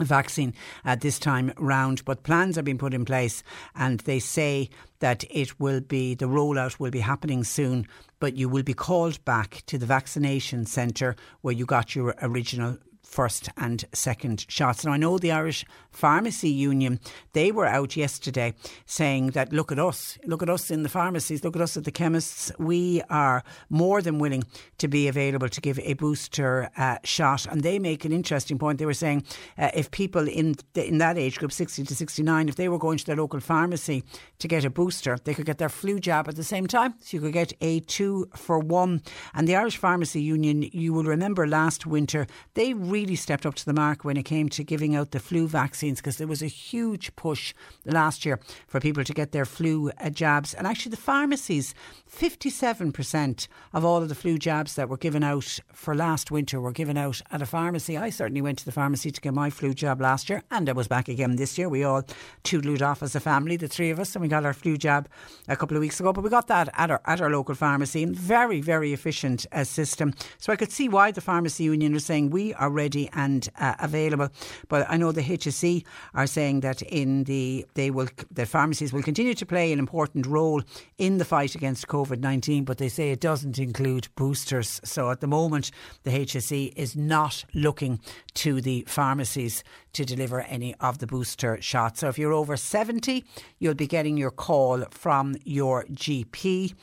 vaccine 0.00 0.52
at 0.84 1.00
this 1.00 1.18
time 1.18 1.52
round 1.56 2.04
but 2.04 2.22
plans 2.22 2.58
are 2.58 2.62
being 2.62 2.76
put 2.76 2.92
in 2.92 3.04
place 3.04 3.42
and 3.76 4.00
they 4.00 4.18
say 4.18 4.68
that 4.98 5.24
it 5.30 5.58
will 5.58 5.80
be 5.80 6.14
the 6.14 6.26
rollout 6.26 6.78
will 6.78 6.90
be 6.90 7.00
happening 7.00 7.42
soon 7.44 7.86
but 8.18 8.36
you 8.36 8.48
will 8.48 8.64
be 8.64 8.74
called 8.74 9.24
back 9.24 9.62
to 9.66 9.78
the 9.78 9.86
vaccination 9.86 10.66
centre 10.66 11.16
where 11.40 11.54
you 11.54 11.64
got 11.64 11.94
your 11.94 12.14
original 12.20 12.76
first 13.16 13.48
and 13.56 13.86
second 13.94 14.44
shots. 14.46 14.84
Now, 14.84 14.92
I 14.92 14.98
know 14.98 15.16
the 15.16 15.32
Irish 15.32 15.64
Pharmacy 15.90 16.50
Union, 16.50 17.00
they 17.32 17.50
were 17.50 17.64
out 17.64 17.96
yesterday 17.96 18.52
saying 18.84 19.30
that 19.30 19.54
look 19.54 19.72
at 19.72 19.78
us, 19.78 20.18
look 20.26 20.42
at 20.42 20.50
us 20.50 20.70
in 20.70 20.82
the 20.82 20.90
pharmacies, 20.90 21.42
look 21.42 21.56
at 21.56 21.62
us 21.62 21.78
at 21.78 21.84
the 21.84 21.90
chemists. 21.90 22.52
We 22.58 23.00
are 23.08 23.42
more 23.70 24.02
than 24.02 24.18
willing 24.18 24.44
to 24.76 24.86
be 24.86 25.08
available 25.08 25.48
to 25.48 25.60
give 25.62 25.78
a 25.78 25.94
booster 25.94 26.68
uh, 26.76 26.98
shot. 27.04 27.46
And 27.46 27.62
they 27.62 27.78
make 27.78 28.04
an 28.04 28.12
interesting 28.12 28.58
point. 28.58 28.78
They 28.78 28.84
were 28.84 28.92
saying 28.92 29.24
uh, 29.56 29.70
if 29.72 29.90
people 29.90 30.28
in, 30.28 30.56
the, 30.74 30.86
in 30.86 30.98
that 30.98 31.16
age 31.16 31.38
group, 31.38 31.52
60 31.52 31.84
to 31.84 31.94
69, 31.94 32.50
if 32.50 32.56
they 32.56 32.68
were 32.68 32.78
going 32.78 32.98
to 32.98 33.06
their 33.06 33.16
local 33.16 33.40
pharmacy 33.40 34.04
to 34.40 34.46
get 34.46 34.66
a 34.66 34.70
booster, 34.70 35.16
they 35.24 35.32
could 35.32 35.46
get 35.46 35.56
their 35.56 35.70
flu 35.70 35.98
jab 35.98 36.28
at 36.28 36.36
the 36.36 36.44
same 36.44 36.66
time. 36.66 36.92
So 37.00 37.16
you 37.16 37.22
could 37.22 37.32
get 37.32 37.54
a 37.62 37.80
two 37.80 38.28
for 38.36 38.58
one. 38.58 39.00
And 39.32 39.48
the 39.48 39.56
Irish 39.56 39.78
Pharmacy 39.78 40.20
Union, 40.20 40.68
you 40.72 40.92
will 40.92 41.04
remember 41.04 41.46
last 41.46 41.86
winter, 41.86 42.26
they 42.52 42.74
really 42.74 43.05
stepped 43.14 43.46
up 43.46 43.54
to 43.54 43.64
the 43.64 43.72
mark 43.72 44.04
when 44.04 44.16
it 44.16 44.24
came 44.24 44.48
to 44.48 44.64
giving 44.64 44.96
out 44.96 45.12
the 45.12 45.20
flu 45.20 45.46
vaccines 45.46 46.00
because 46.00 46.16
there 46.16 46.26
was 46.26 46.42
a 46.42 46.46
huge 46.46 47.14
push 47.14 47.54
last 47.84 48.24
year 48.24 48.40
for 48.66 48.80
people 48.80 49.04
to 49.04 49.14
get 49.14 49.30
their 49.30 49.44
flu 49.44 49.92
uh, 50.00 50.10
jabs. 50.10 50.54
And 50.54 50.66
actually, 50.66 50.90
the 50.90 50.96
pharmacies, 50.96 51.74
57% 52.10 53.48
of 53.72 53.84
all 53.84 54.02
of 54.02 54.08
the 54.08 54.14
flu 54.14 54.38
jabs 54.38 54.74
that 54.74 54.88
were 54.88 54.96
given 54.96 55.22
out 55.22 55.60
for 55.72 55.94
last 55.94 56.30
winter 56.30 56.60
were 56.60 56.72
given 56.72 56.96
out 56.96 57.20
at 57.30 57.42
a 57.42 57.46
pharmacy. 57.46 57.96
I 57.96 58.10
certainly 58.10 58.42
went 58.42 58.58
to 58.58 58.64
the 58.64 58.72
pharmacy 58.72 59.10
to 59.10 59.20
get 59.20 59.34
my 59.34 59.50
flu 59.50 59.74
jab 59.74 60.00
last 60.00 60.28
year 60.28 60.42
and 60.50 60.68
I 60.68 60.72
was 60.72 60.88
back 60.88 61.08
again 61.08 61.36
this 61.36 61.58
year. 61.58 61.68
We 61.68 61.84
all 61.84 62.02
toodled 62.42 62.82
off 62.82 63.02
as 63.02 63.14
a 63.14 63.20
family, 63.20 63.56
the 63.56 63.68
three 63.68 63.90
of 63.90 64.00
us, 64.00 64.14
and 64.14 64.22
we 64.22 64.28
got 64.28 64.44
our 64.44 64.54
flu 64.54 64.76
jab 64.76 65.08
a 65.48 65.56
couple 65.56 65.76
of 65.76 65.82
weeks 65.82 66.00
ago. 66.00 66.12
But 66.12 66.24
we 66.24 66.30
got 66.30 66.48
that 66.48 66.70
at 66.74 66.90
our, 66.90 67.00
at 67.04 67.20
our 67.20 67.30
local 67.30 67.54
pharmacy. 67.54 68.04
Very, 68.06 68.60
very 68.60 68.92
efficient 68.92 69.46
uh, 69.52 69.64
system. 69.64 70.14
So 70.38 70.52
I 70.52 70.56
could 70.56 70.72
see 70.72 70.88
why 70.88 71.10
the 71.10 71.20
pharmacy 71.20 71.64
union 71.64 71.94
are 71.94 72.00
saying 72.00 72.30
we 72.30 72.54
are 72.54 72.70
ready 72.70 72.95
ready 72.96 73.10
and 73.14 73.48
uh, 73.58 73.74
available. 73.80 74.28
But 74.68 74.86
I 74.88 74.96
know 74.96 75.12
the 75.12 75.22
HSE 75.22 75.84
are 76.14 76.26
saying 76.26 76.60
that 76.60 76.82
in 76.82 77.24
the 77.24 77.66
they 77.74 77.90
will 77.90 78.08
the 78.30 78.46
pharmacies 78.46 78.92
will 78.92 79.02
continue 79.02 79.34
to 79.34 79.46
play 79.46 79.72
an 79.72 79.78
important 79.78 80.26
role 80.26 80.62
in 80.98 81.18
the 81.18 81.24
fight 81.24 81.54
against 81.54 81.88
COVID 81.88 82.20
nineteen, 82.20 82.64
but 82.64 82.78
they 82.78 82.88
say 82.88 83.10
it 83.10 83.20
doesn't 83.20 83.58
include 83.58 84.08
boosters. 84.16 84.80
So 84.84 85.10
at 85.10 85.20
the 85.20 85.26
moment, 85.26 85.70
the 86.04 86.10
HSE 86.10 86.72
is 86.76 86.96
not 86.96 87.44
looking 87.54 88.00
to 88.34 88.60
the 88.60 88.84
pharmacies 88.88 89.62
to 89.92 90.04
deliver 90.04 90.40
any 90.42 90.74
of 90.80 90.98
the 90.98 91.06
booster 91.06 91.58
shots. 91.60 92.00
So 92.00 92.08
if 92.08 92.18
you're 92.18 92.34
over 92.34 92.56
70, 92.56 93.24
you'll 93.58 93.74
be 93.74 93.86
getting 93.86 94.18
your 94.18 94.30
call 94.30 94.84
from 94.90 95.36
your 95.44 95.84
GP. 95.84 96.74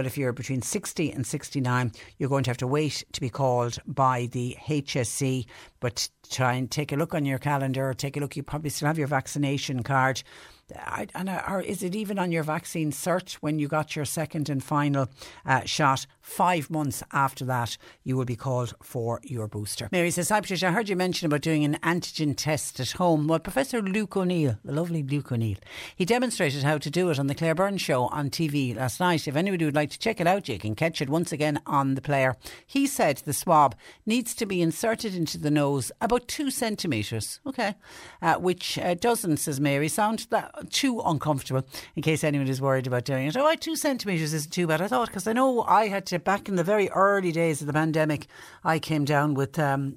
But 0.00 0.06
if 0.06 0.16
you're 0.16 0.32
between 0.32 0.62
60 0.62 1.12
and 1.12 1.26
69, 1.26 1.92
you're 2.16 2.30
going 2.30 2.42
to 2.44 2.50
have 2.50 2.56
to 2.56 2.66
wait 2.66 3.04
to 3.12 3.20
be 3.20 3.28
called 3.28 3.76
by 3.86 4.30
the 4.32 4.56
HSE. 4.66 5.44
But 5.78 6.08
try 6.30 6.54
and 6.54 6.70
take 6.70 6.90
a 6.90 6.96
look 6.96 7.14
on 7.14 7.26
your 7.26 7.38
calendar, 7.38 7.90
or 7.90 7.92
take 7.92 8.16
a 8.16 8.20
look, 8.20 8.34
you 8.34 8.42
probably 8.42 8.70
still 8.70 8.86
have 8.86 8.96
your 8.96 9.08
vaccination 9.08 9.82
card. 9.82 10.22
And 10.70 11.28
or 11.48 11.60
is 11.60 11.82
it 11.82 11.94
even 11.94 12.18
on 12.18 12.32
your 12.32 12.42
vaccine 12.42 12.90
cert 12.92 13.34
when 13.34 13.58
you 13.58 13.68
got 13.68 13.96
your 13.96 14.04
second 14.04 14.48
and 14.48 14.62
final 14.62 15.08
uh, 15.44 15.64
shot? 15.64 16.06
Five 16.20 16.70
months 16.70 17.02
after 17.12 17.44
that, 17.46 17.76
you 18.04 18.16
will 18.16 18.24
be 18.24 18.36
called 18.36 18.74
for 18.82 19.20
your 19.24 19.48
booster. 19.48 19.88
Mary 19.90 20.10
says, 20.10 20.28
Hi 20.28 20.40
Patricia, 20.40 20.68
I 20.68 20.70
heard 20.70 20.88
you 20.88 20.96
mention 20.96 21.26
about 21.26 21.40
doing 21.40 21.64
an 21.64 21.78
antigen 21.82 22.36
test 22.36 22.78
at 22.78 22.92
home. 22.92 23.26
Well, 23.26 23.38
Professor 23.40 23.82
Luke 23.82 24.16
O'Neill, 24.16 24.58
the 24.64 24.72
lovely 24.72 25.02
Luke 25.02 25.32
O'Neill, 25.32 25.56
he 25.96 26.04
demonstrated 26.04 26.62
how 26.62 26.78
to 26.78 26.90
do 26.90 27.10
it 27.10 27.18
on 27.18 27.26
the 27.26 27.34
Claire 27.34 27.54
Byrne 27.54 27.78
show 27.78 28.04
on 28.08 28.30
TV 28.30 28.76
last 28.76 29.00
night. 29.00 29.26
If 29.26 29.36
anybody 29.36 29.64
would 29.64 29.74
like 29.74 29.90
to 29.90 29.98
check 29.98 30.20
it 30.20 30.26
out, 30.26 30.48
you 30.48 30.58
can 30.58 30.74
catch 30.74 31.02
it 31.02 31.10
once 31.10 31.32
again 31.32 31.60
on 31.66 31.94
the 31.94 32.02
player. 32.02 32.36
He 32.66 32.86
said 32.86 33.18
the 33.18 33.32
swab 33.32 33.74
needs 34.06 34.34
to 34.36 34.46
be 34.46 34.62
inserted 34.62 35.14
into 35.14 35.38
the 35.38 35.50
nose 35.50 35.90
about 36.00 36.28
two 36.28 36.50
centimetres, 36.50 37.40
okay, 37.46 37.74
uh, 38.22 38.36
which 38.36 38.78
uh, 38.78 38.94
doesn't, 38.94 39.38
says 39.38 39.60
Mary, 39.60 39.88
sound 39.88 40.26
that 40.30 40.59
too 40.68 41.00
uncomfortable 41.00 41.66
in 41.96 42.02
case 42.02 42.24
anyone 42.24 42.48
is 42.48 42.60
worried 42.60 42.86
about 42.86 43.04
doing 43.04 43.26
it. 43.26 43.36
Oh, 43.36 43.54
two 43.54 43.76
centimetres 43.76 44.34
isn't 44.34 44.52
too 44.52 44.66
bad. 44.66 44.80
I 44.80 44.88
thought, 44.88 45.08
because 45.08 45.26
I 45.26 45.32
know 45.32 45.62
I 45.62 45.88
had 45.88 46.06
to 46.06 46.18
back 46.18 46.48
in 46.48 46.56
the 46.56 46.64
very 46.64 46.88
early 46.90 47.32
days 47.32 47.60
of 47.60 47.66
the 47.66 47.72
pandemic, 47.72 48.26
I 48.64 48.78
came 48.78 49.04
down 49.04 49.34
with 49.34 49.58
um, 49.58 49.96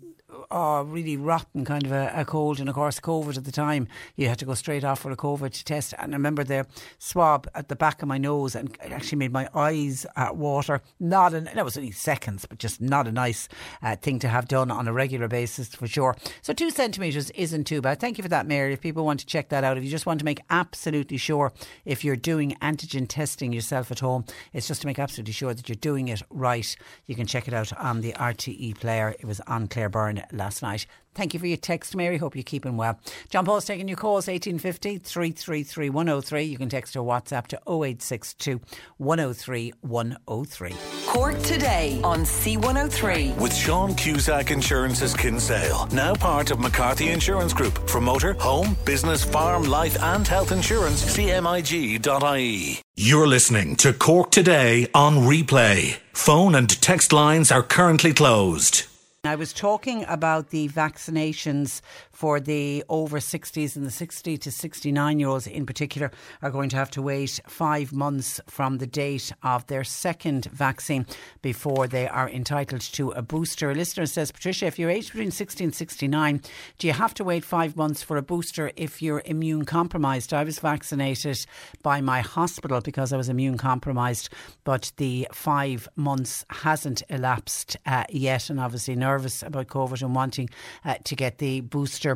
oh, 0.51 0.83
really 0.83 1.17
rotten 1.17 1.65
kind 1.65 1.85
of 1.85 1.91
a, 1.91 2.11
a, 2.15 2.25
cold. 2.25 2.59
And 2.59 2.69
of 2.69 2.75
course, 2.75 2.99
COVID 2.99 3.37
at 3.37 3.45
the 3.45 3.51
time, 3.51 3.87
you 4.15 4.27
had 4.27 4.39
to 4.39 4.45
go 4.45 4.53
straight 4.53 4.83
off 4.83 4.99
for 4.99 5.11
a 5.11 5.17
COVID 5.17 5.63
test. 5.63 5.93
And 5.97 6.13
I 6.13 6.15
remember 6.15 6.43
the 6.43 6.65
swab 6.99 7.47
at 7.55 7.69
the 7.69 7.75
back 7.75 8.01
of 8.01 8.07
my 8.07 8.17
nose, 8.17 8.55
and 8.55 8.75
it 8.83 8.91
actually 8.91 9.17
made 9.17 9.31
my 9.31 9.49
eyes 9.53 10.05
uh, 10.15 10.29
water. 10.33 10.81
Not 10.99 11.33
an, 11.33 11.49
that 11.53 11.65
was 11.65 11.77
only 11.77 11.91
seconds, 11.91 12.45
but 12.45 12.59
just 12.59 12.81
not 12.81 13.07
a 13.07 13.11
nice 13.11 13.47
uh, 13.81 13.95
thing 13.95 14.19
to 14.19 14.27
have 14.27 14.47
done 14.47 14.71
on 14.71 14.87
a 14.87 14.93
regular 14.93 15.27
basis 15.27 15.69
for 15.69 15.87
sure. 15.87 16.15
So 16.41 16.53
two 16.53 16.71
centimetres 16.71 17.29
isn't 17.31 17.65
too 17.65 17.81
bad. 17.81 17.99
Thank 17.99 18.17
you 18.17 18.21
for 18.21 18.29
that, 18.29 18.47
Mary. 18.47 18.73
If 18.73 18.81
people 18.81 19.05
want 19.05 19.19
to 19.21 19.25
check 19.25 19.49
that 19.49 19.63
out, 19.63 19.77
if 19.77 19.83
you 19.83 19.89
just 19.89 20.05
want 20.05 20.19
to 20.19 20.25
make 20.25 20.41
absolutely 20.49 21.17
sure 21.17 21.53
if 21.85 22.03
you're 22.03 22.15
doing 22.15 22.55
antigen 22.61 23.07
testing 23.07 23.53
yourself 23.53 23.91
at 23.91 23.99
home, 23.99 24.25
it's 24.53 24.67
just 24.67 24.81
to 24.81 24.87
make 24.87 24.99
absolutely 24.99 25.33
sure 25.33 25.53
that 25.53 25.69
you're 25.69 25.75
doing 25.75 26.07
it 26.07 26.21
right. 26.29 26.75
You 27.05 27.15
can 27.15 27.27
check 27.27 27.47
it 27.47 27.53
out 27.53 27.71
on 27.77 28.01
the 28.01 28.13
RTE 28.13 28.79
player. 28.79 29.15
It 29.19 29.25
was 29.25 29.39
on 29.41 29.67
Claire 29.67 29.89
Byrne 29.89 30.22
last 30.31 30.61
night. 30.61 30.85
Thank 31.15 31.33
you 31.33 31.39
for 31.39 31.45
your 31.45 31.57
text, 31.57 31.95
Mary. 31.95 32.17
Hope 32.17 32.35
you're 32.35 32.43
keeping 32.43 32.75
well. 32.75 32.99
John 33.29 33.45
Paul's 33.45 33.65
taking 33.65 33.87
your 33.87 33.97
calls 33.97 34.27
1850 34.27 34.97
333 34.97 35.89
103. 35.89 36.43
You 36.43 36.57
can 36.57 36.69
text 36.69 36.95
or 36.95 37.05
WhatsApp 37.05 37.47
to 37.47 37.57
0862 37.67 38.59
103 38.97 39.73
103. 39.81 40.75
Cork 41.05 41.39
today 41.43 42.01
on 42.03 42.21
C103. 42.21 43.37
With 43.37 43.55
Sean 43.55 43.93
Cusack 43.93 44.49
Insurance's 44.49 45.13
Kinsale, 45.13 45.87
now 45.87 46.15
part 46.15 46.49
of 46.49 46.59
McCarthy 46.59 47.09
Insurance 47.09 47.53
Group. 47.53 47.87
For 47.87 48.01
motor, 48.01 48.33
home, 48.33 48.75
business, 48.85 49.23
farm, 49.23 49.63
life, 49.63 50.01
and 50.01 50.27
health 50.27 50.51
insurance, 50.51 51.03
cmig.ie. 51.15 52.81
You're 52.95 53.27
listening 53.27 53.75
to 53.77 53.93
Cork 53.93 54.31
Today 54.31 54.87
on 54.95 55.17
replay. 55.17 55.97
Phone 56.13 56.55
and 56.55 56.69
text 56.81 57.13
lines 57.13 57.51
are 57.51 57.63
currently 57.63 58.13
closed. 58.13 58.85
I 59.25 59.35
was 59.35 59.53
talking 59.53 60.03
about 60.09 60.49
the 60.49 60.67
vaccinations 60.67 61.79
for 62.13 62.39
the 62.39 62.83
over 62.87 63.19
60s 63.19 63.75
and 63.75 63.85
the 63.85 63.91
60 63.91 64.37
to 64.37 64.51
69 64.51 65.19
year 65.19 65.27
olds 65.27 65.47
in 65.47 65.65
particular 65.65 66.11
are 66.41 66.51
going 66.51 66.69
to 66.69 66.77
have 66.77 66.91
to 66.91 67.01
wait 67.01 67.39
five 67.47 67.91
months 67.91 68.39
from 68.47 68.77
the 68.77 68.87
date 68.87 69.33
of 69.41 69.65
their 69.67 69.83
second 69.83 70.45
vaccine 70.45 71.05
before 71.41 71.87
they 71.87 72.07
are 72.07 72.29
entitled 72.29 72.81
to 72.81 73.11
a 73.11 73.21
booster. 73.21 73.71
A 73.71 73.75
listener 73.75 74.05
says, 74.05 74.31
Patricia, 74.31 74.67
if 74.67 74.77
you're 74.77 74.89
aged 74.89 75.11
between 75.11 75.31
60 75.31 75.63
and 75.63 75.75
69, 75.75 76.41
do 76.77 76.87
you 76.87 76.93
have 76.93 77.13
to 77.15 77.23
wait 77.23 77.43
five 77.43 77.75
months 77.75 78.03
for 78.03 78.15
a 78.17 78.21
booster 78.21 78.71
if 78.75 79.01
you're 79.01 79.23
immune 79.25 79.65
compromised? 79.65 80.33
I 80.33 80.43
was 80.43 80.59
vaccinated 80.59 81.45
by 81.81 81.99
my 82.01 82.21
hospital 82.21 82.79
because 82.81 83.11
I 83.11 83.17
was 83.17 83.29
immune 83.29 83.57
compromised, 83.57 84.29
but 84.63 84.91
the 84.97 85.27
five 85.33 85.87
months 85.95 86.45
hasn't 86.49 87.01
elapsed 87.09 87.77
uh, 87.85 88.03
yet, 88.09 88.49
and 88.49 88.59
obviously 88.59 88.95
nervous 88.95 89.41
about 89.41 89.67
COVID 89.67 90.01
and 90.03 90.13
wanting 90.15 90.49
uh, 90.85 90.95
to 91.03 91.15
get 91.15 91.39
the 91.39 91.61
booster 91.61 92.12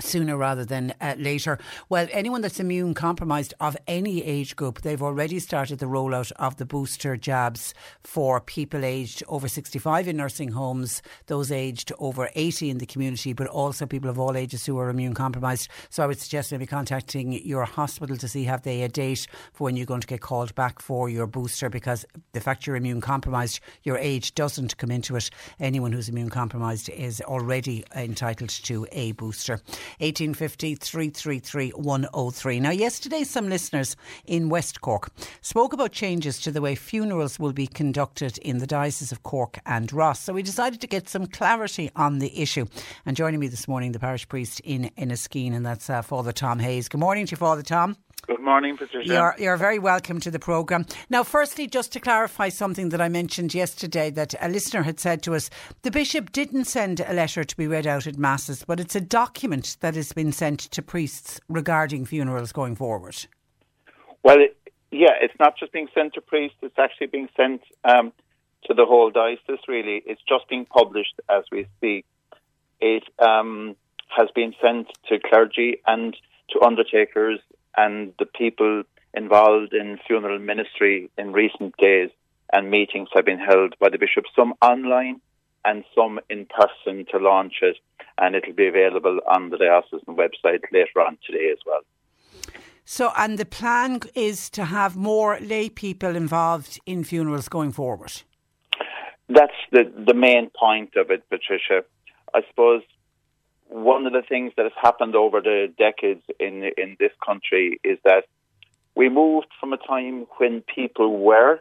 sooner 0.00 0.36
rather 0.36 0.64
than 0.64 0.94
uh, 1.00 1.14
later. 1.18 1.58
Well, 1.88 2.06
anyone 2.12 2.40
that's 2.40 2.60
immune 2.60 2.94
compromised 2.94 3.54
of 3.60 3.76
any 3.86 4.22
age 4.22 4.56
group, 4.56 4.82
they've 4.82 5.02
already 5.02 5.38
started 5.38 5.78
the 5.78 5.86
rollout 5.86 6.32
of 6.32 6.56
the 6.56 6.66
booster 6.66 7.16
jabs 7.16 7.74
for 8.04 8.40
people 8.40 8.84
aged 8.84 9.22
over 9.28 9.48
65 9.48 10.08
in 10.08 10.16
nursing 10.16 10.52
homes, 10.52 11.02
those 11.26 11.50
aged 11.50 11.92
over 11.98 12.28
80 12.34 12.70
in 12.70 12.78
the 12.78 12.86
community, 12.86 13.32
but 13.32 13.46
also 13.48 13.86
people 13.86 14.10
of 14.10 14.18
all 14.18 14.36
ages 14.36 14.64
who 14.66 14.78
are 14.78 14.88
immune 14.88 15.14
compromised. 15.14 15.68
So 15.90 16.02
I 16.02 16.06
would 16.06 16.20
suggest 16.20 16.52
maybe 16.52 16.66
contacting 16.66 17.32
your 17.32 17.64
hospital 17.64 18.16
to 18.16 18.28
see 18.28 18.44
have 18.44 18.62
they 18.62 18.82
a 18.82 18.88
date 18.88 19.26
for 19.52 19.64
when 19.64 19.76
you're 19.76 19.86
going 19.86 20.00
to 20.00 20.06
get 20.06 20.20
called 20.20 20.54
back 20.54 20.80
for 20.80 21.08
your 21.08 21.26
booster 21.26 21.68
because 21.68 22.04
the 22.32 22.40
fact 22.40 22.66
you're 22.66 22.76
immune 22.76 23.00
compromised, 23.00 23.60
your 23.82 23.98
age 23.98 24.34
doesn't 24.34 24.76
come 24.76 24.90
into 24.90 25.16
it. 25.16 25.30
Anyone 25.58 25.92
who's 25.92 26.08
immune 26.08 26.30
compromised 26.30 26.88
is 26.90 27.20
already 27.22 27.84
entitled 27.94 28.50
to 28.50 28.86
a 28.92 29.12
booster. 29.12 29.60
1850 29.98 30.74
333 30.76 31.70
103. 31.70 32.60
Now, 32.60 32.70
yesterday, 32.70 33.24
some 33.24 33.48
listeners 33.48 33.96
in 34.26 34.48
West 34.48 34.80
Cork 34.80 35.10
spoke 35.40 35.72
about 35.72 35.92
changes 35.92 36.40
to 36.40 36.50
the 36.50 36.60
way 36.60 36.74
funerals 36.74 37.38
will 37.38 37.52
be 37.52 37.66
conducted 37.66 38.38
in 38.38 38.58
the 38.58 38.66
Diocese 38.66 39.12
of 39.12 39.22
Cork 39.22 39.58
and 39.66 39.92
Ross. 39.92 40.20
So 40.20 40.32
we 40.32 40.42
decided 40.42 40.80
to 40.80 40.86
get 40.86 41.08
some 41.08 41.26
clarity 41.26 41.90
on 41.96 42.18
the 42.18 42.40
issue. 42.40 42.66
And 43.06 43.16
joining 43.16 43.40
me 43.40 43.48
this 43.48 43.68
morning, 43.68 43.92
the 43.92 43.98
parish 43.98 44.28
priest 44.28 44.60
in 44.60 44.90
Enniskeane, 44.98 45.54
and 45.54 45.64
that's 45.64 45.90
uh, 45.90 46.02
Father 46.02 46.32
Tom 46.32 46.58
Hayes. 46.58 46.88
Good 46.88 47.00
morning 47.00 47.26
to 47.26 47.32
you, 47.32 47.36
Father 47.36 47.62
Tom. 47.62 47.96
Good 48.26 48.40
morning, 48.40 48.76
Patricia. 48.76 49.08
You're, 49.08 49.34
you're 49.38 49.56
very 49.56 49.78
welcome 49.78 50.20
to 50.20 50.30
the 50.30 50.38
programme. 50.38 50.84
Now, 51.08 51.22
firstly, 51.22 51.66
just 51.66 51.92
to 51.92 52.00
clarify 52.00 52.50
something 52.50 52.90
that 52.90 53.00
I 53.00 53.08
mentioned 53.08 53.54
yesterday 53.54 54.10
that 54.10 54.34
a 54.40 54.48
listener 54.48 54.82
had 54.82 55.00
said 55.00 55.22
to 55.22 55.34
us, 55.34 55.48
the 55.82 55.90
Bishop 55.90 56.32
didn't 56.32 56.66
send 56.66 57.00
a 57.00 57.12
letter 57.12 57.44
to 57.44 57.56
be 57.56 57.66
read 57.66 57.86
out 57.86 58.06
at 58.06 58.18
Masses, 58.18 58.64
but 58.66 58.80
it's 58.80 58.96
a 58.96 59.00
document 59.00 59.78
that 59.80 59.94
has 59.94 60.12
been 60.12 60.32
sent 60.32 60.60
to 60.60 60.82
priests 60.82 61.40
regarding 61.48 62.04
funerals 62.04 62.52
going 62.52 62.76
forward. 62.76 63.26
Well, 64.22 64.40
it, 64.40 64.56
yeah, 64.90 65.14
it's 65.20 65.38
not 65.38 65.56
just 65.58 65.72
being 65.72 65.88
sent 65.94 66.14
to 66.14 66.20
priests, 66.20 66.58
it's 66.62 66.78
actually 66.78 67.08
being 67.08 67.28
sent 67.36 67.62
um, 67.84 68.12
to 68.64 68.74
the 68.74 68.84
whole 68.84 69.10
diocese, 69.10 69.64
really. 69.68 70.02
It's 70.04 70.22
just 70.28 70.48
being 70.48 70.66
published 70.66 71.20
as 71.30 71.44
we 71.50 71.66
speak. 71.78 72.04
It 72.80 73.04
um, 73.18 73.76
has 74.08 74.28
been 74.34 74.54
sent 74.62 74.88
to 75.08 75.18
clergy 75.18 75.80
and 75.86 76.16
to 76.50 76.60
undertakers 76.62 77.40
and 77.78 78.12
the 78.18 78.26
people 78.26 78.82
involved 79.14 79.72
in 79.72 79.98
funeral 80.06 80.38
ministry 80.38 81.10
in 81.16 81.32
recent 81.32 81.74
days 81.78 82.10
and 82.52 82.70
meetings 82.70 83.08
have 83.14 83.24
been 83.24 83.38
held 83.38 83.74
by 83.78 83.88
the 83.88 83.98
bishop, 83.98 84.24
some 84.34 84.52
online 84.60 85.20
and 85.64 85.84
some 85.94 86.18
in 86.28 86.46
person 86.46 87.06
to 87.10 87.18
launch 87.18 87.54
it. 87.62 87.76
And 88.18 88.34
it'll 88.34 88.54
be 88.54 88.66
available 88.66 89.20
on 89.32 89.50
the 89.50 89.58
diocesan 89.58 90.16
website 90.16 90.62
later 90.72 91.00
on 91.06 91.18
today 91.24 91.50
as 91.52 91.58
well. 91.64 91.82
So, 92.84 93.12
and 93.16 93.38
the 93.38 93.44
plan 93.44 94.00
is 94.14 94.50
to 94.50 94.64
have 94.64 94.96
more 94.96 95.38
lay 95.40 95.68
people 95.68 96.16
involved 96.16 96.80
in 96.84 97.04
funerals 97.04 97.48
going 97.48 97.70
forward. 97.70 98.12
That's 99.28 99.52
the 99.70 99.92
the 100.10 100.14
main 100.14 100.50
point 100.58 100.96
of 100.96 101.10
it, 101.10 101.22
Patricia. 101.28 101.84
I 102.34 102.40
suppose 102.48 102.82
one 103.68 104.06
of 104.06 104.12
the 104.12 104.22
things 104.22 104.52
that 104.56 104.64
has 104.64 104.72
happened 104.80 105.14
over 105.14 105.40
the 105.40 105.72
decades 105.78 106.22
in 106.40 106.64
in 106.76 106.96
this 106.98 107.12
country 107.24 107.78
is 107.84 107.98
that 108.04 108.24
we 108.94 109.08
moved 109.08 109.48
from 109.60 109.72
a 109.72 109.76
time 109.76 110.26
when 110.38 110.62
people 110.62 111.18
were 111.18 111.60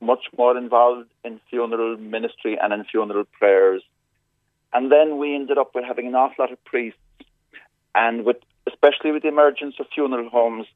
much 0.00 0.26
more 0.36 0.56
involved 0.56 1.08
in 1.24 1.40
funeral 1.50 1.96
ministry 1.96 2.56
and 2.60 2.72
in 2.72 2.84
funeral 2.84 3.24
prayers, 3.38 3.82
and 4.72 4.92
then 4.92 5.18
we 5.18 5.34
ended 5.34 5.58
up 5.58 5.74
with 5.74 5.84
having 5.84 6.06
an 6.06 6.14
awful 6.14 6.44
lot 6.44 6.52
of 6.52 6.64
priests, 6.64 7.00
and 7.94 8.24
with 8.24 8.36
especially 8.66 9.10
with 9.10 9.22
the 9.22 9.28
emergence 9.28 9.74
of 9.80 9.86
funeral 9.94 10.28
homes, 10.28 10.66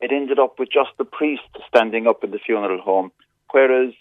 it 0.00 0.12
ended 0.12 0.38
up 0.38 0.58
with 0.58 0.70
just 0.70 0.90
the 0.98 1.04
priest 1.04 1.42
standing 1.66 2.06
up 2.06 2.22
in 2.22 2.30
the 2.30 2.38
funeral 2.38 2.80
home, 2.80 3.10
whereas 3.50 3.94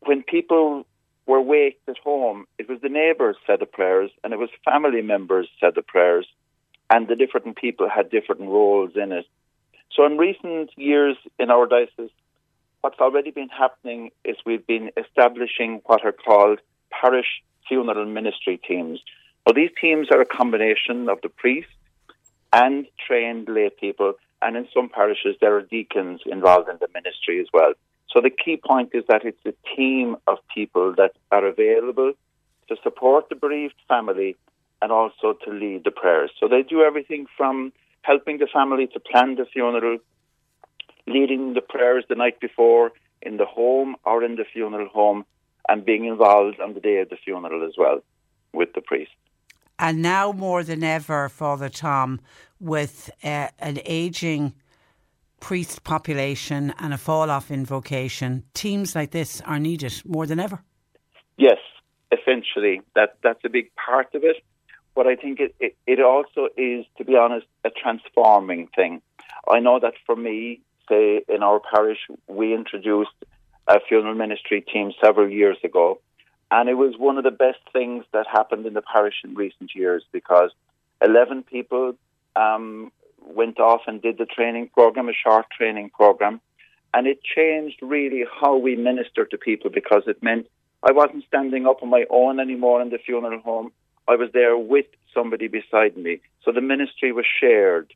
when 0.00 0.22
people 0.22 0.84
were 1.30 1.40
waked 1.40 1.88
at 1.88 1.98
home, 1.98 2.46
it 2.58 2.68
was 2.68 2.80
the 2.82 2.88
neighbours 2.88 3.36
said 3.46 3.60
the 3.60 3.66
prayers 3.66 4.10
and 4.22 4.32
it 4.32 4.38
was 4.38 4.50
family 4.64 5.00
members 5.00 5.48
said 5.60 5.74
the 5.76 5.82
prayers 5.82 6.26
and 6.90 7.06
the 7.06 7.14
different 7.14 7.56
people 7.56 7.88
had 7.88 8.10
different 8.10 8.42
roles 8.42 8.90
in 8.96 9.12
it. 9.12 9.26
So 9.94 10.04
in 10.04 10.18
recent 10.18 10.70
years 10.76 11.16
in 11.38 11.50
our 11.50 11.66
diocese, 11.66 12.10
what's 12.80 12.98
already 12.98 13.30
been 13.30 13.48
happening 13.48 14.10
is 14.24 14.36
we've 14.44 14.66
been 14.66 14.90
establishing 14.96 15.80
what 15.86 16.04
are 16.04 16.12
called 16.12 16.58
parish 16.90 17.42
funeral 17.68 18.06
ministry 18.06 18.60
teams. 18.66 18.98
Well, 19.46 19.54
these 19.54 19.70
teams 19.80 20.08
are 20.12 20.20
a 20.20 20.26
combination 20.26 21.08
of 21.08 21.18
the 21.22 21.28
priest 21.28 21.68
and 22.52 22.86
trained 23.06 23.48
lay 23.48 23.70
people, 23.70 24.14
and 24.42 24.56
in 24.56 24.66
some 24.74 24.88
parishes 24.88 25.36
there 25.40 25.54
are 25.56 25.62
deacons 25.62 26.22
involved 26.26 26.68
in 26.68 26.78
the 26.80 26.88
ministry 26.92 27.40
as 27.40 27.46
well. 27.52 27.74
So 28.12 28.20
the 28.20 28.30
key 28.30 28.56
point 28.56 28.90
is 28.92 29.04
that 29.08 29.24
it's 29.24 29.44
a 29.46 29.54
team 29.76 30.16
of 30.26 30.38
people 30.52 30.94
that 30.96 31.12
are 31.30 31.46
available 31.46 32.12
to 32.68 32.76
support 32.82 33.28
the 33.28 33.36
bereaved 33.36 33.80
family 33.88 34.36
and 34.82 34.90
also 34.90 35.34
to 35.44 35.50
lead 35.50 35.84
the 35.84 35.90
prayers. 35.90 36.30
So 36.38 36.48
they 36.48 36.62
do 36.62 36.82
everything 36.82 37.26
from 37.36 37.72
helping 38.02 38.38
the 38.38 38.48
family 38.52 38.86
to 38.88 39.00
plan 39.00 39.36
the 39.36 39.44
funeral, 39.44 39.98
leading 41.06 41.54
the 41.54 41.60
prayers 41.60 42.04
the 42.08 42.14
night 42.14 42.40
before 42.40 42.92
in 43.22 43.36
the 43.36 43.44
home 43.44 43.96
or 44.04 44.24
in 44.24 44.36
the 44.36 44.44
funeral 44.50 44.88
home, 44.88 45.24
and 45.68 45.84
being 45.84 46.06
involved 46.06 46.58
on 46.60 46.74
the 46.74 46.80
day 46.80 46.98
of 47.00 47.10
the 47.10 47.16
funeral 47.16 47.64
as 47.66 47.74
well 47.76 48.02
with 48.52 48.72
the 48.74 48.80
priest. 48.80 49.12
And 49.78 50.02
now 50.02 50.32
more 50.32 50.62
than 50.62 50.82
ever, 50.82 51.28
Father 51.28 51.68
Tom, 51.68 52.20
with 52.58 53.10
uh, 53.22 53.48
an 53.58 53.80
ageing 53.84 54.54
priest 55.40 55.84
population 55.84 56.72
and 56.78 56.94
a 56.94 56.98
fall 56.98 57.30
off 57.30 57.50
in 57.50 57.64
vocation, 57.64 58.44
teams 58.54 58.94
like 58.94 59.10
this 59.10 59.40
are 59.42 59.58
needed 59.58 59.92
more 60.04 60.26
than 60.26 60.38
ever. 60.38 60.62
Yes, 61.36 61.58
essentially. 62.12 62.82
That 62.94 63.16
that's 63.22 63.44
a 63.44 63.48
big 63.48 63.70
part 63.74 64.14
of 64.14 64.24
it. 64.24 64.36
But 64.94 65.06
I 65.06 65.16
think 65.16 65.40
it, 65.40 65.54
it, 65.60 65.76
it 65.86 66.00
also 66.00 66.48
is, 66.56 66.84
to 66.98 67.04
be 67.04 67.16
honest, 67.16 67.46
a 67.64 67.70
transforming 67.70 68.68
thing. 68.74 69.00
I 69.48 69.60
know 69.60 69.78
that 69.80 69.94
for 70.04 70.16
me, 70.16 70.60
say 70.88 71.22
in 71.28 71.42
our 71.42 71.60
parish, 71.60 71.98
we 72.26 72.52
introduced 72.54 73.10
a 73.66 73.78
funeral 73.88 74.14
ministry 74.14 74.60
team 74.60 74.92
several 75.02 75.30
years 75.30 75.56
ago. 75.62 76.00
And 76.50 76.68
it 76.68 76.74
was 76.74 76.94
one 76.98 77.16
of 77.16 77.24
the 77.24 77.30
best 77.30 77.60
things 77.72 78.04
that 78.12 78.26
happened 78.26 78.66
in 78.66 78.74
the 78.74 78.82
parish 78.82 79.14
in 79.22 79.34
recent 79.34 79.70
years 79.74 80.02
because 80.10 80.50
11 81.00 81.44
people 81.44 81.94
um, 82.34 82.90
went 83.24 83.58
off 83.58 83.82
and 83.86 84.02
did 84.02 84.18
the 84.18 84.26
training 84.26 84.70
program, 84.72 85.08
a 85.08 85.12
short 85.12 85.46
training 85.56 85.90
program, 85.90 86.40
and 86.92 87.06
it 87.06 87.20
changed 87.22 87.78
really 87.82 88.24
how 88.40 88.56
we 88.56 88.76
minister 88.76 89.24
to 89.24 89.38
people 89.38 89.70
because 89.70 90.02
it 90.06 90.22
meant 90.22 90.46
I 90.82 90.92
wasn't 90.92 91.24
standing 91.26 91.66
up 91.66 91.82
on 91.82 91.90
my 91.90 92.04
own 92.10 92.40
anymore 92.40 92.80
in 92.80 92.90
the 92.90 92.98
funeral 92.98 93.40
home. 93.40 93.72
I 94.08 94.16
was 94.16 94.30
there 94.32 94.56
with 94.56 94.86
somebody 95.14 95.46
beside 95.46 95.96
me. 95.96 96.20
So 96.44 96.52
the 96.52 96.60
ministry 96.60 97.12
was 97.12 97.26
shared 97.40 97.92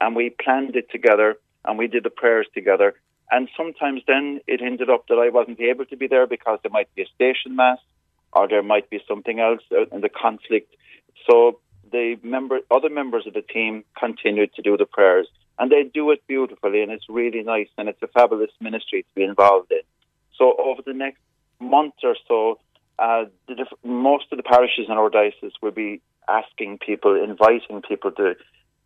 and 0.00 0.14
we 0.14 0.30
planned 0.30 0.76
it 0.76 0.90
together 0.90 1.36
and 1.64 1.78
we 1.78 1.86
did 1.86 2.04
the 2.04 2.10
prayers 2.10 2.46
together. 2.54 2.94
And 3.30 3.48
sometimes 3.56 4.02
then 4.06 4.40
it 4.46 4.60
ended 4.62 4.90
up 4.90 5.08
that 5.08 5.18
I 5.18 5.30
wasn't 5.30 5.60
able 5.60 5.86
to 5.86 5.96
be 5.96 6.06
there 6.06 6.26
because 6.26 6.58
there 6.62 6.70
might 6.70 6.94
be 6.94 7.02
a 7.02 7.08
station 7.14 7.56
mass 7.56 7.78
or 8.32 8.46
there 8.46 8.62
might 8.62 8.90
be 8.90 9.00
something 9.08 9.40
else 9.40 9.62
in 9.90 10.02
the 10.02 10.10
conflict. 10.10 10.74
So 11.28 11.58
the 11.90 12.16
member, 12.22 12.60
other 12.70 12.90
members 12.90 13.26
of 13.26 13.34
the 13.34 13.42
team 13.42 13.84
continued 13.98 14.54
to 14.54 14.62
do 14.62 14.76
the 14.76 14.86
prayers, 14.86 15.28
and 15.58 15.70
they 15.70 15.84
do 15.84 16.10
it 16.10 16.22
beautifully, 16.26 16.82
and 16.82 16.90
it's 16.92 17.08
really 17.08 17.42
nice, 17.42 17.68
and 17.78 17.88
it's 17.88 18.02
a 18.02 18.08
fabulous 18.08 18.50
ministry 18.60 19.02
to 19.02 19.08
be 19.14 19.22
involved 19.22 19.70
in. 19.70 19.80
So 20.36 20.54
over 20.58 20.82
the 20.84 20.92
next 20.92 21.20
month 21.60 21.94
or 22.02 22.16
so, 22.28 22.58
uh, 22.98 23.24
the, 23.48 23.66
most 23.84 24.26
of 24.32 24.36
the 24.36 24.42
parishes 24.42 24.86
in 24.88 24.92
our 24.92 25.10
diocese 25.10 25.52
will 25.62 25.70
be 25.70 26.00
asking 26.28 26.78
people, 26.78 27.14
inviting 27.22 27.82
people 27.82 28.10
to. 28.12 28.34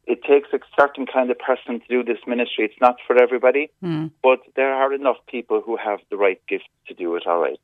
It 0.06 0.24
takes 0.24 0.48
a 0.52 0.58
certain 0.78 1.06
kind 1.06 1.30
of 1.30 1.38
person 1.38 1.80
to 1.80 1.86
do 1.88 2.02
this 2.02 2.18
ministry. 2.26 2.64
It's 2.64 2.80
not 2.80 2.96
for 3.06 3.20
everybody, 3.20 3.70
mm. 3.82 4.10
but 4.22 4.40
there 4.56 4.74
are 4.74 4.92
enough 4.92 5.18
people 5.28 5.62
who 5.64 5.76
have 5.76 6.00
the 6.10 6.16
right 6.16 6.40
gift 6.48 6.68
to 6.88 6.94
do 6.94 7.14
it. 7.14 7.26
All 7.26 7.40
right. 7.40 7.60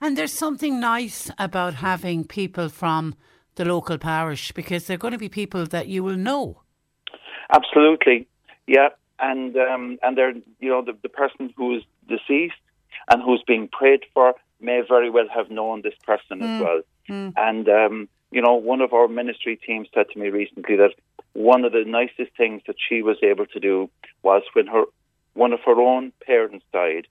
And 0.00 0.16
there's 0.16 0.32
something 0.32 0.80
nice 0.80 1.30
about 1.38 1.74
having 1.74 2.24
people 2.24 2.68
from 2.68 3.14
the 3.56 3.64
local 3.64 3.98
parish 3.98 4.52
because 4.52 4.86
they're 4.86 4.96
going 4.96 5.12
to 5.12 5.18
be 5.18 5.28
people 5.28 5.66
that 5.66 5.88
you 5.88 6.02
will 6.02 6.16
know. 6.16 6.62
Absolutely, 7.52 8.26
yeah, 8.66 8.88
and 9.18 9.56
um, 9.56 9.98
and 10.02 10.16
they're 10.16 10.34
you 10.60 10.70
know 10.70 10.82
the, 10.84 10.96
the 11.02 11.08
person 11.08 11.52
who's 11.56 11.84
deceased 12.08 12.54
and 13.10 13.22
who's 13.22 13.42
being 13.46 13.68
prayed 13.68 14.04
for 14.14 14.34
may 14.60 14.80
very 14.88 15.10
well 15.10 15.26
have 15.34 15.50
known 15.50 15.82
this 15.82 15.94
person 16.06 16.40
mm. 16.40 16.56
as 16.56 16.62
well. 16.62 16.80
Mm. 17.08 17.32
And 17.36 17.68
um, 17.68 18.08
you 18.30 18.40
know, 18.40 18.54
one 18.54 18.80
of 18.80 18.92
our 18.92 19.08
ministry 19.08 19.56
teams 19.56 19.88
said 19.94 20.06
to 20.12 20.18
me 20.18 20.28
recently 20.28 20.76
that 20.76 20.94
one 21.34 21.64
of 21.64 21.72
the 21.72 21.84
nicest 21.86 22.36
things 22.36 22.62
that 22.66 22.76
she 22.88 23.02
was 23.02 23.16
able 23.22 23.46
to 23.46 23.60
do 23.60 23.90
was 24.22 24.42
when 24.54 24.66
her 24.66 24.84
one 25.34 25.52
of 25.52 25.60
her 25.64 25.80
own 25.80 26.12
parents 26.24 26.64
died, 26.72 27.06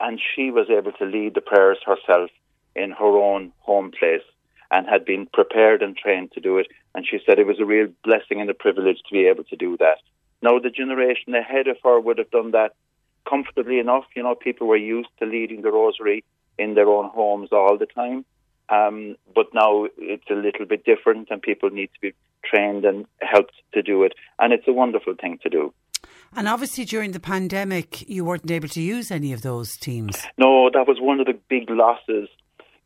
and 0.00 0.20
she 0.34 0.50
was 0.50 0.68
able 0.70 0.92
to 0.92 1.04
lead 1.04 1.34
the 1.34 1.40
prayers 1.40 1.78
herself 1.84 2.30
in 2.74 2.90
her 2.90 3.18
own 3.18 3.52
home 3.60 3.92
place 3.98 4.22
and 4.70 4.86
had 4.86 5.04
been 5.04 5.26
prepared 5.32 5.82
and 5.82 5.96
trained 5.96 6.32
to 6.32 6.40
do 6.40 6.58
it. 6.58 6.66
And 6.94 7.06
she 7.06 7.18
said 7.24 7.38
it 7.38 7.46
was 7.46 7.60
a 7.60 7.64
real 7.64 7.88
blessing 8.04 8.40
and 8.40 8.50
a 8.50 8.54
privilege 8.54 8.98
to 8.98 9.12
be 9.12 9.26
able 9.26 9.44
to 9.44 9.56
do 9.56 9.76
that. 9.78 9.98
Now, 10.42 10.58
the 10.58 10.70
generation 10.70 11.34
ahead 11.34 11.66
of 11.68 11.76
her 11.84 11.98
would 11.98 12.18
have 12.18 12.30
done 12.30 12.52
that 12.52 12.74
comfortably 13.28 13.78
enough. 13.78 14.04
You 14.14 14.22
know, 14.22 14.34
people 14.34 14.66
were 14.66 14.76
used 14.76 15.08
to 15.18 15.26
leading 15.26 15.62
the 15.62 15.72
rosary 15.72 16.24
in 16.58 16.74
their 16.74 16.88
own 16.88 17.10
homes 17.10 17.50
all 17.52 17.76
the 17.78 17.86
time. 17.86 18.24
Um, 18.68 19.16
but 19.34 19.46
now 19.54 19.86
it's 19.96 20.28
a 20.30 20.34
little 20.34 20.66
bit 20.66 20.84
different, 20.84 21.28
and 21.30 21.40
people 21.40 21.70
need 21.70 21.90
to 21.94 22.00
be 22.00 22.14
trained 22.44 22.84
and 22.84 23.06
helped 23.20 23.54
to 23.74 23.82
do 23.82 24.02
it. 24.02 24.12
And 24.38 24.52
it's 24.52 24.66
a 24.66 24.72
wonderful 24.72 25.14
thing 25.20 25.38
to 25.42 25.48
do. 25.48 25.72
And 26.34 26.48
obviously, 26.48 26.84
during 26.84 27.12
the 27.12 27.20
pandemic, 27.20 28.08
you 28.08 28.24
weren't 28.24 28.50
able 28.50 28.68
to 28.68 28.82
use 28.82 29.10
any 29.10 29.32
of 29.32 29.42
those 29.42 29.76
teams. 29.76 30.26
No, 30.36 30.68
that 30.72 30.86
was 30.88 30.98
one 31.00 31.20
of 31.20 31.26
the 31.26 31.38
big 31.48 31.70
losses. 31.70 32.28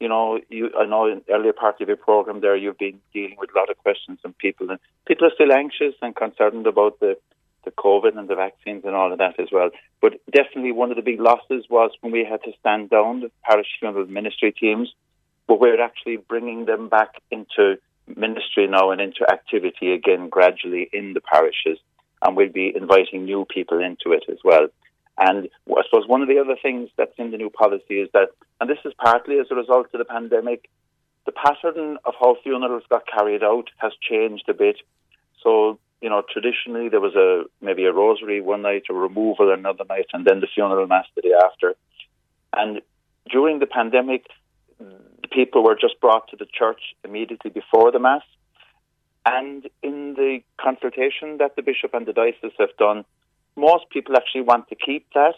You 0.01 0.09
know, 0.09 0.40
you, 0.48 0.70
I 0.78 0.86
know 0.86 1.07
in 1.07 1.22
earlier 1.30 1.53
part 1.53 1.80
of 1.80 1.88
your 1.88 1.96
program 1.96 2.40
there, 2.40 2.57
you've 2.57 2.78
been 2.78 3.01
dealing 3.12 3.36
with 3.38 3.51
a 3.55 3.59
lot 3.59 3.70
of 3.70 3.76
questions 3.78 4.18
from 4.22 4.32
people, 4.32 4.70
and 4.70 4.78
people 5.07 5.26
are 5.26 5.34
still 5.34 5.53
anxious 5.53 5.94
and 6.03 6.16
concerned 6.16 6.66
about 6.66 6.98
the 7.01 7.16
the 7.64 7.70
COVID 7.70 8.16
and 8.16 8.26
the 8.26 8.34
vaccines 8.34 8.84
and 8.86 8.94
all 8.94 9.12
of 9.12 9.18
that 9.18 9.38
as 9.38 9.48
well. 9.53 9.68
But 10.01 10.14
definitely 10.32 10.72
one 10.72 10.90
of 10.90 10.96
the 10.96 11.03
big 11.03 11.20
losses 11.20 11.66
was 11.68 11.90
when 12.01 12.11
we 12.11 12.24
had 12.24 12.42
to 12.44 12.53
stand 12.59 12.88
down 12.88 13.20
the 13.20 13.30
parish 13.44 13.66
funeral 13.78 14.07
ministry 14.07 14.53
teams, 14.53 14.94
but 15.46 15.61
we're 15.61 15.82
actually 15.82 16.16
bringing 16.16 16.64
them 16.64 16.88
back 16.88 17.20
into 17.30 17.76
ministry 18.16 18.66
now 18.66 18.92
and 18.92 19.01
into 19.03 19.30
activity 19.30 19.92
again 19.92 20.30
gradually 20.30 20.88
in 20.90 21.12
the 21.12 21.20
parishes 21.20 21.78
and 22.22 22.36
we'll 22.36 22.53
be 22.53 22.72
inviting 22.74 23.24
new 23.24 23.44
people 23.44 23.78
into 23.78 24.12
it 24.12 24.24
as 24.30 24.38
well. 24.44 24.68
And 25.21 25.51
I 25.68 25.83
suppose 25.85 26.09
one 26.09 26.23
of 26.23 26.29
the 26.29 26.39
other 26.39 26.57
things 26.61 26.89
that's 26.97 27.12
in 27.18 27.31
the 27.31 27.37
new 27.37 27.51
policy 27.51 28.01
is 28.01 28.09
that, 28.14 28.31
and 28.59 28.71
this 28.71 28.79
is 28.87 28.95
partly 28.99 29.39
as 29.39 29.47
a 29.51 29.55
result 29.55 29.89
of 29.93 29.99
the 29.99 30.05
pandemic, 30.07 30.71
the 31.27 31.33
pattern 31.33 31.99
of 32.07 32.14
how 32.18 32.37
funerals 32.43 32.85
got 32.89 33.07
carried 33.07 33.45
out 33.45 33.68
has 33.77 33.93
changed 34.01 34.49
a 34.49 34.55
bit. 34.55 34.77
So, 35.43 35.79
you 36.01 36.09
know, 36.09 36.23
traditionally 36.33 36.89
there 36.89 37.01
was 37.01 37.14
a 37.14 37.45
maybe 37.61 37.85
a 37.85 37.93
rosary 37.93 38.41
one 38.41 38.62
night, 38.62 38.85
a 38.89 38.95
removal 38.95 39.53
another 39.53 39.85
night, 39.87 40.07
and 40.14 40.25
then 40.25 40.41
the 40.41 40.49
funeral 40.53 40.87
mass 40.87 41.05
the 41.14 41.21
day 41.21 41.35
after. 41.45 41.75
And 42.55 42.81
during 43.31 43.59
the 43.59 43.66
pandemic, 43.66 44.25
people 45.31 45.62
were 45.62 45.77
just 45.79 46.01
brought 46.01 46.29
to 46.29 46.37
the 46.37 46.47
church 46.47 46.81
immediately 47.05 47.51
before 47.51 47.93
the 47.93 47.99
mass. 47.99 48.23
And 49.27 49.68
in 49.83 50.14
the 50.14 50.41
consultation 50.59 51.37
that 51.39 51.57
the 51.57 51.62
bishop 51.62 51.93
and 51.93 52.07
the 52.07 52.14
diocese 52.14 52.53
have 52.59 52.75
done, 52.79 53.05
most 53.61 53.90
people 53.90 54.16
actually 54.16 54.42
want 54.42 54.68
to 54.68 54.74
keep 54.74 55.06
that. 55.14 55.34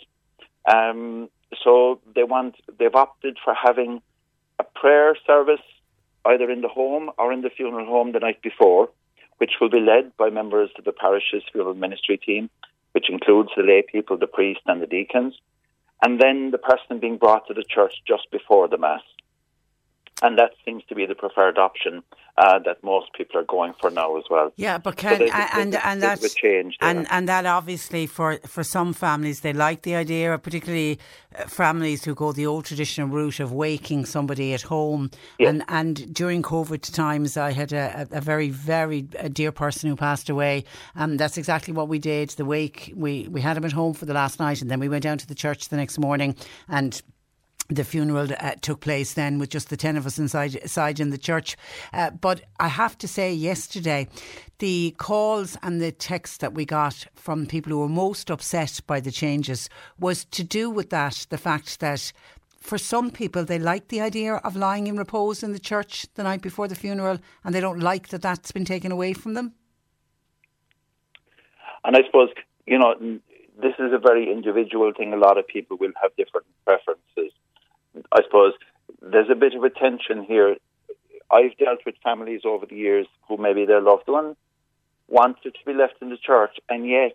Um, 0.73 1.29
so 1.63 2.01
they 2.15 2.25
want 2.25 2.57
they've 2.79 2.95
opted 2.95 3.37
for 3.45 3.55
having 3.55 4.01
a 4.59 4.65
prayer 4.65 5.17
service 5.27 5.67
either 6.25 6.51
in 6.51 6.61
the 6.61 6.69
home 6.69 7.11
or 7.19 7.33
in 7.33 7.43
the 7.43 7.51
funeral 7.51 7.87
home 7.87 8.13
the 8.13 8.21
night 8.21 8.41
before, 8.43 8.89
which 9.39 9.55
will 9.61 9.69
be 9.69 9.81
led 9.81 10.17
by 10.17 10.31
members 10.31 10.71
of 10.79 10.85
the 10.85 10.93
parish's 10.93 11.43
funeral 11.51 11.75
ministry 11.75 12.17
team, 12.17 12.49
which 12.93 13.11
includes 13.11 13.51
the 13.57 13.63
lay 13.63 13.83
people, 13.83 14.17
the 14.17 14.27
priest, 14.27 14.61
and 14.67 14.81
the 14.81 14.87
deacons, 14.87 15.35
and 16.05 16.21
then 16.21 16.53
the 16.53 16.59
person 16.59 17.01
being 17.01 17.17
brought 17.17 17.47
to 17.49 17.55
the 17.55 17.65
church 17.65 17.95
just 18.07 18.31
before 18.31 18.69
the 18.69 18.79
mass 18.79 19.03
and 20.23 20.39
that 20.39 20.53
seems 20.65 20.83
to 20.89 20.95
be 20.95 21.05
the 21.05 21.15
preferred 21.15 21.59
option 21.59 22.03
uh, 22.39 22.59
that 22.61 22.83
most 22.83 23.13
people 23.13 23.39
are 23.39 23.45
going 23.45 23.75
for 23.81 23.91
now 23.91 24.17
as 24.17 24.25
well. 24.31 24.53
Yeah, 24.57 24.79
but 24.79 24.97
can 24.97 25.19
so 25.19 25.25
and 25.27 25.75
and 25.75 26.03
that 26.03 26.21
change 26.35 26.79
and 26.81 27.07
and 27.11 27.29
that 27.29 27.45
obviously 27.45 28.07
for 28.07 28.39
for 28.47 28.65
some 28.65 28.95
families 28.95 29.41
they 29.41 29.53
like 29.53 29.83
the 29.83 29.95
idea, 29.95 30.39
particularly 30.39 30.99
uh, 31.39 31.47
families 31.47 32.05
who 32.05 32.15
go 32.15 32.33
the 32.33 32.47
old 32.47 32.65
traditional 32.65 33.09
route 33.09 33.41
of 33.41 33.53
waking 33.53 34.07
somebody 34.07 34.55
at 34.55 34.63
home. 34.63 35.11
Yes. 35.39 35.51
And 35.51 35.65
and 35.69 36.15
during 36.15 36.43
COVID 36.43 36.91
times, 36.93 37.37
I 37.37 37.53
had 37.53 37.73
a, 37.73 38.07
a 38.11 38.21
very 38.21 38.49
very 38.49 39.03
dear 39.03 39.53
person 39.53 39.91
who 39.91 39.97
passed 39.97 40.31
away. 40.31 40.65
and 40.95 41.19
that's 41.19 41.37
exactly 41.37 41.75
what 41.75 41.89
we 41.89 41.99
did. 41.99 42.31
The 42.31 42.45
wake 42.45 42.93
we 42.97 43.29
we 43.29 43.41
had 43.41 43.57
him 43.57 43.65
at 43.65 43.73
home 43.73 43.93
for 43.93 44.07
the 44.07 44.15
last 44.15 44.41
night, 44.41 44.63
and 44.63 44.71
then 44.71 44.81
we 44.81 44.89
went 44.89 45.03
down 45.03 45.19
to 45.19 45.27
the 45.27 45.35
church 45.35 45.69
the 45.69 45.77
next 45.77 45.99
morning 45.99 46.35
and 46.69 47.03
the 47.75 47.85
funeral 47.85 48.29
uh, 48.39 48.53
took 48.61 48.81
place 48.81 49.15
then 49.15 49.39
with 49.39 49.51
just 49.51 49.71
the 49.71 49.77
10 49.77 49.97
of 49.97 50.07
us 50.07 50.19
inside, 50.19 50.55
inside 50.57 51.01
in 51.01 51.11
the 51.11 51.19
church. 51.19 51.57
Uh, 51.93 52.11
but 52.11 52.43
I 52.59 52.69
have 52.69 52.97
to 52.99 53.09
say, 53.09 53.33
yesterday, 53.33 54.09
the 54.59 54.95
calls 54.99 55.57
and 55.63 55.81
the 55.81 55.93
texts 55.93 56.39
that 56.39 56.55
we 56.55 56.65
got 56.65 57.07
from 57.15 57.47
people 57.47 57.73
who 57.73 57.81
were 57.81 57.89
most 57.89 58.31
upset 58.31 58.81
by 58.87 59.01
the 59.01 59.11
changes 59.11 59.69
was 59.99 60.25
to 60.27 60.45
do 60.45 60.71
with 60.71 60.91
that 60.91 61.27
the 61.31 61.39
fact 61.39 61.81
that 61.81 62.13
for 62.63 62.79
some 62.79 63.11
people, 63.11 63.45
they 63.45 63.59
like 63.59 63.89
the 63.89 64.01
idea 64.01 64.35
of 64.37 64.55
lying 64.55 64.87
in 64.87 64.97
repose 64.97 65.43
in 65.43 65.53
the 65.53 65.59
church 65.59 66.07
the 66.15 66.23
night 66.23 66.43
before 66.43 66.69
the 66.69 66.77
funeral, 66.77 67.19
and 67.45 67.55
they 67.55 67.61
don't 67.61 67.81
like 67.81 68.09
that 68.09 68.23
that's 68.23 68.53
been 68.53 68.65
taken 68.65 68.93
away 68.93 69.13
from 69.13 69.35
them. 69.35 69.55
And 71.85 71.97
I 71.97 72.03
suppose, 72.07 72.29
you 72.67 72.79
know, 72.79 72.95
this 73.61 73.75
is 73.79 73.93
a 73.93 73.99
very 73.99 74.31
individual 74.31 74.93
thing. 74.97 75.13
A 75.13 75.17
lot 75.17 75.39
of 75.39 75.47
people 75.47 75.77
will 75.79 75.93
have 76.01 76.15
different 76.17 76.47
preferences. 76.65 77.33
I 78.13 78.23
suppose 78.25 78.55
there's 79.01 79.31
a 79.31 79.35
bit 79.35 79.55
of 79.55 79.65
a 79.65 79.71
tension 79.71 80.25
here. 80.25 80.57
I've 81.31 81.57
dealt 81.57 81.81
with 81.87 81.95
families 82.03 82.43
over 82.45 82.67
the 82.67 82.77
years 82.77 83.07
who 83.29 83.37
maybe 83.37 83.65
their 83.65 83.81
loved 83.81 84.07
one 84.07 84.37
wanted 85.09 85.55
to 85.55 85.65
be 85.67 85.75
left 85.75 85.95
in 86.01 86.11
the 86.11 86.17
church, 86.17 86.57
and 86.69 86.89
yet 86.89 87.15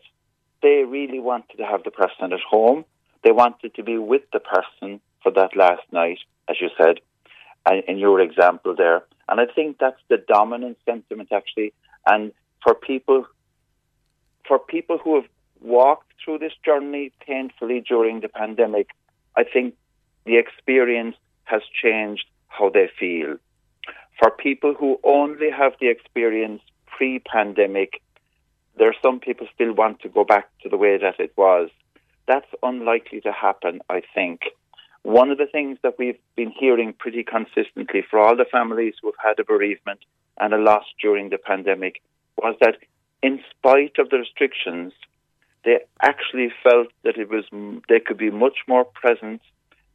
they 0.61 0.83
really 0.87 1.19
wanted 1.19 1.57
to 1.57 1.65
have 1.65 1.83
the 1.83 1.91
person 1.91 2.33
at 2.33 2.39
home. 2.49 2.85
They 3.23 3.31
wanted 3.31 3.75
to 3.75 3.83
be 3.83 3.97
with 3.97 4.23
the 4.31 4.39
person 4.39 4.99
for 5.23 5.31
that 5.33 5.55
last 5.55 5.83
night, 5.91 6.19
as 6.49 6.57
you 6.61 6.69
said, 6.77 6.99
in 7.87 7.97
your 7.97 8.19
example 8.21 8.75
there. 8.75 9.03
And 9.27 9.39
I 9.41 9.45
think 9.45 9.77
that's 9.79 10.01
the 10.09 10.17
dominant 10.17 10.77
sentiment, 10.85 11.29
actually. 11.31 11.73
And 12.05 12.31
for 12.63 12.73
people, 12.73 13.25
for 14.47 14.59
people 14.59 14.97
who 14.97 15.15
have 15.15 15.29
walked 15.61 16.13
through 16.23 16.39
this 16.39 16.53
journey 16.63 17.11
painfully 17.25 17.81
during 17.81 18.21
the 18.21 18.29
pandemic, 18.29 18.89
I 19.35 19.43
think 19.43 19.75
the 20.27 20.37
experience 20.37 21.15
has 21.45 21.61
changed 21.81 22.25
how 22.49 22.69
they 22.69 22.89
feel. 22.99 23.37
For 24.19 24.31
people 24.31 24.73
who 24.77 24.99
only 25.03 25.49
have 25.49 25.73
the 25.79 25.89
experience 25.89 26.61
pre 26.85 27.19
pandemic, 27.19 28.01
there 28.77 28.89
are 28.89 29.01
some 29.01 29.19
people 29.19 29.47
still 29.53 29.73
want 29.73 30.01
to 30.01 30.09
go 30.09 30.23
back 30.23 30.49
to 30.61 30.69
the 30.69 30.77
way 30.77 30.97
that 30.97 31.19
it 31.19 31.31
was. 31.37 31.69
That's 32.27 32.51
unlikely 32.61 33.21
to 33.21 33.31
happen, 33.31 33.79
I 33.89 34.01
think. 34.13 34.41
One 35.03 35.31
of 35.31 35.37
the 35.37 35.45
things 35.45 35.77
that 35.83 35.97
we've 35.97 36.19
been 36.35 36.51
hearing 36.51 36.93
pretty 36.93 37.23
consistently 37.23 38.03
for 38.09 38.19
all 38.19 38.35
the 38.35 38.51
families 38.51 38.95
who 39.01 39.07
have 39.07 39.29
had 39.29 39.39
a 39.39 39.45
bereavement 39.45 40.01
and 40.37 40.53
a 40.53 40.57
loss 40.57 40.83
during 41.01 41.29
the 41.29 41.37
pandemic 41.37 42.01
was 42.37 42.55
that, 42.59 42.77
in 43.23 43.39
spite 43.51 43.97
of 43.97 44.09
the 44.09 44.17
restrictions, 44.17 44.91
they 45.63 45.79
actually 46.01 46.51
felt 46.63 46.89
that 47.03 47.17
it 47.17 47.29
was 47.29 47.45
they 47.87 47.99
could 47.99 48.17
be 48.17 48.29
much 48.29 48.57
more 48.67 48.83
present 48.83 49.41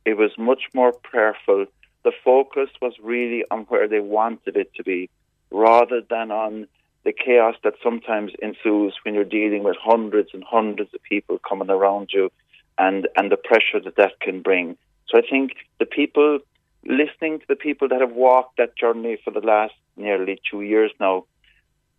it 0.04 0.16
was 0.16 0.30
much 0.38 0.62
more 0.74 0.92
prayerful. 0.92 1.66
The 2.04 2.12
focus 2.24 2.70
was 2.80 2.94
really 3.02 3.44
on 3.50 3.60
where 3.62 3.88
they 3.88 4.00
wanted 4.00 4.56
it 4.56 4.74
to 4.74 4.82
be 4.82 5.08
rather 5.50 6.00
than 6.00 6.30
on 6.30 6.66
the 7.04 7.12
chaos 7.12 7.56
that 7.64 7.74
sometimes 7.82 8.32
ensues 8.40 8.94
when 9.04 9.14
you're 9.14 9.24
dealing 9.24 9.64
with 9.64 9.76
hundreds 9.80 10.30
and 10.32 10.44
hundreds 10.44 10.92
of 10.94 11.02
people 11.02 11.38
coming 11.48 11.70
around 11.70 12.10
you 12.12 12.30
and, 12.78 13.08
and 13.16 13.30
the 13.30 13.36
pressure 13.36 13.80
that 13.84 13.96
that 13.96 14.20
can 14.20 14.40
bring. 14.40 14.76
So 15.08 15.18
I 15.18 15.22
think 15.28 15.52
the 15.78 15.86
people 15.86 16.38
listening 16.84 17.40
to 17.40 17.46
the 17.48 17.56
people 17.56 17.88
that 17.88 18.00
have 18.00 18.12
walked 18.12 18.56
that 18.56 18.76
journey 18.76 19.18
for 19.22 19.30
the 19.30 19.40
last 19.40 19.74
nearly 19.96 20.40
two 20.50 20.62
years 20.62 20.90
now, 20.98 21.24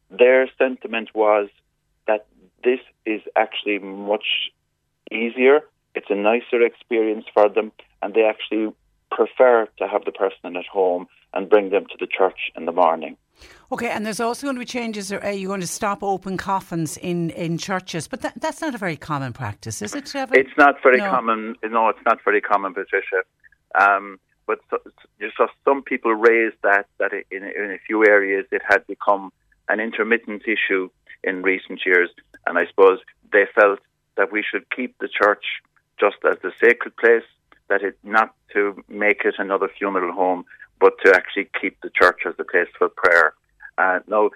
their 0.10 0.49
sentiment 0.58 1.10
was 1.14 1.49
that 2.08 2.26
this 2.64 2.80
is 3.06 3.22
actually 3.36 3.80
much 3.80 4.51
easier. 5.12 5.62
It's 5.95 6.10
a 6.10 6.16
nicer 6.16 6.62
experience 6.62 7.26
for 7.34 7.49
them 7.49 7.72
and 8.04 8.14
they 8.14 8.24
actually 8.24 8.72
prefer 9.12 9.68
to 9.78 9.88
have 9.88 10.04
the 10.06 10.12
person 10.12 10.58
at 10.58 10.66
home 10.66 11.08
and 11.34 11.49
bring 11.49 11.70
them 11.70 11.86
to 11.86 11.95
the 11.99 12.08
church 12.08 12.51
in 12.56 12.66
the 12.66 12.72
morning. 12.72 13.16
Okay, 13.72 13.89
and 13.89 14.06
there's 14.06 14.20
also 14.20 14.45
going 14.45 14.56
to 14.56 14.60
be 14.60 14.66
changes. 14.66 15.12
Are 15.12 15.32
you 15.32 15.47
going 15.47 15.62
to 15.62 15.68
stop 15.68 16.04
open 16.04 16.38
coffins 16.38 16.97
in, 16.97 17.32
in 17.32 17.58
churches? 17.58 18.08
But 18.08 18.22
that, 18.22 18.34
that's 18.39 18.62
not 18.62 18.76
a 18.76 18.78
very 18.78 18.95
common 18.95 19.34
practice, 19.34 19.82
is 19.82 19.95
it, 19.95 20.06
Trevor? 20.06 20.36
It's 20.36 20.56
not 20.58 20.76
very 20.84 20.97
no. 20.97 21.10
common. 21.10 21.56
No, 21.64 21.89
it's 21.89 22.06
not 22.06 22.20
very 22.24 22.41
common, 22.41 22.74
Patricia. 22.74 23.24
Um, 23.80 24.20
but 24.45 24.60
so, 24.70 24.78
so 25.38 25.47
some 25.66 25.82
people 25.82 26.14
raised 26.14 26.58
that 26.64 26.86
that 26.99 27.12
in, 27.32 27.43
in 27.43 27.72
a 27.72 27.80
few 27.88 28.06
areas 28.06 28.45
it 28.51 28.62
had 28.68 28.86
become 28.86 29.32
an 29.70 29.80
intermittent 29.80 30.43
issue 30.45 30.89
in 31.24 31.41
recent 31.41 31.82
years, 31.86 32.10
and 32.45 32.60
I 32.60 32.68
suppose 32.68 32.99
they 33.32 33.45
felt 33.56 33.80
that 34.18 34.32
we 34.32 34.43
should 34.43 34.70
keep 34.70 34.95
the 34.99 35.08
church 35.08 35.45
just 35.99 36.18
as 36.30 36.38
the 36.43 36.51
sacred 36.62 36.95
place 36.97 37.24
that 37.70 37.82
it 37.82 37.97
not 38.03 38.34
to 38.53 38.84
make 38.88 39.22
it 39.26 39.36
another 39.38 39.70
funeral 39.78 40.14
home, 40.14 40.45
but 40.80 40.93
to 41.05 41.14
actually 41.16 41.49
keep 41.59 41.80
the 41.82 41.89
church 41.89 42.22
as 42.28 42.34
a 42.39 42.43
place 42.43 42.68
for 42.78 42.89
prayer. 42.89 43.34
Uh, 43.78 43.99
now, 44.07 44.30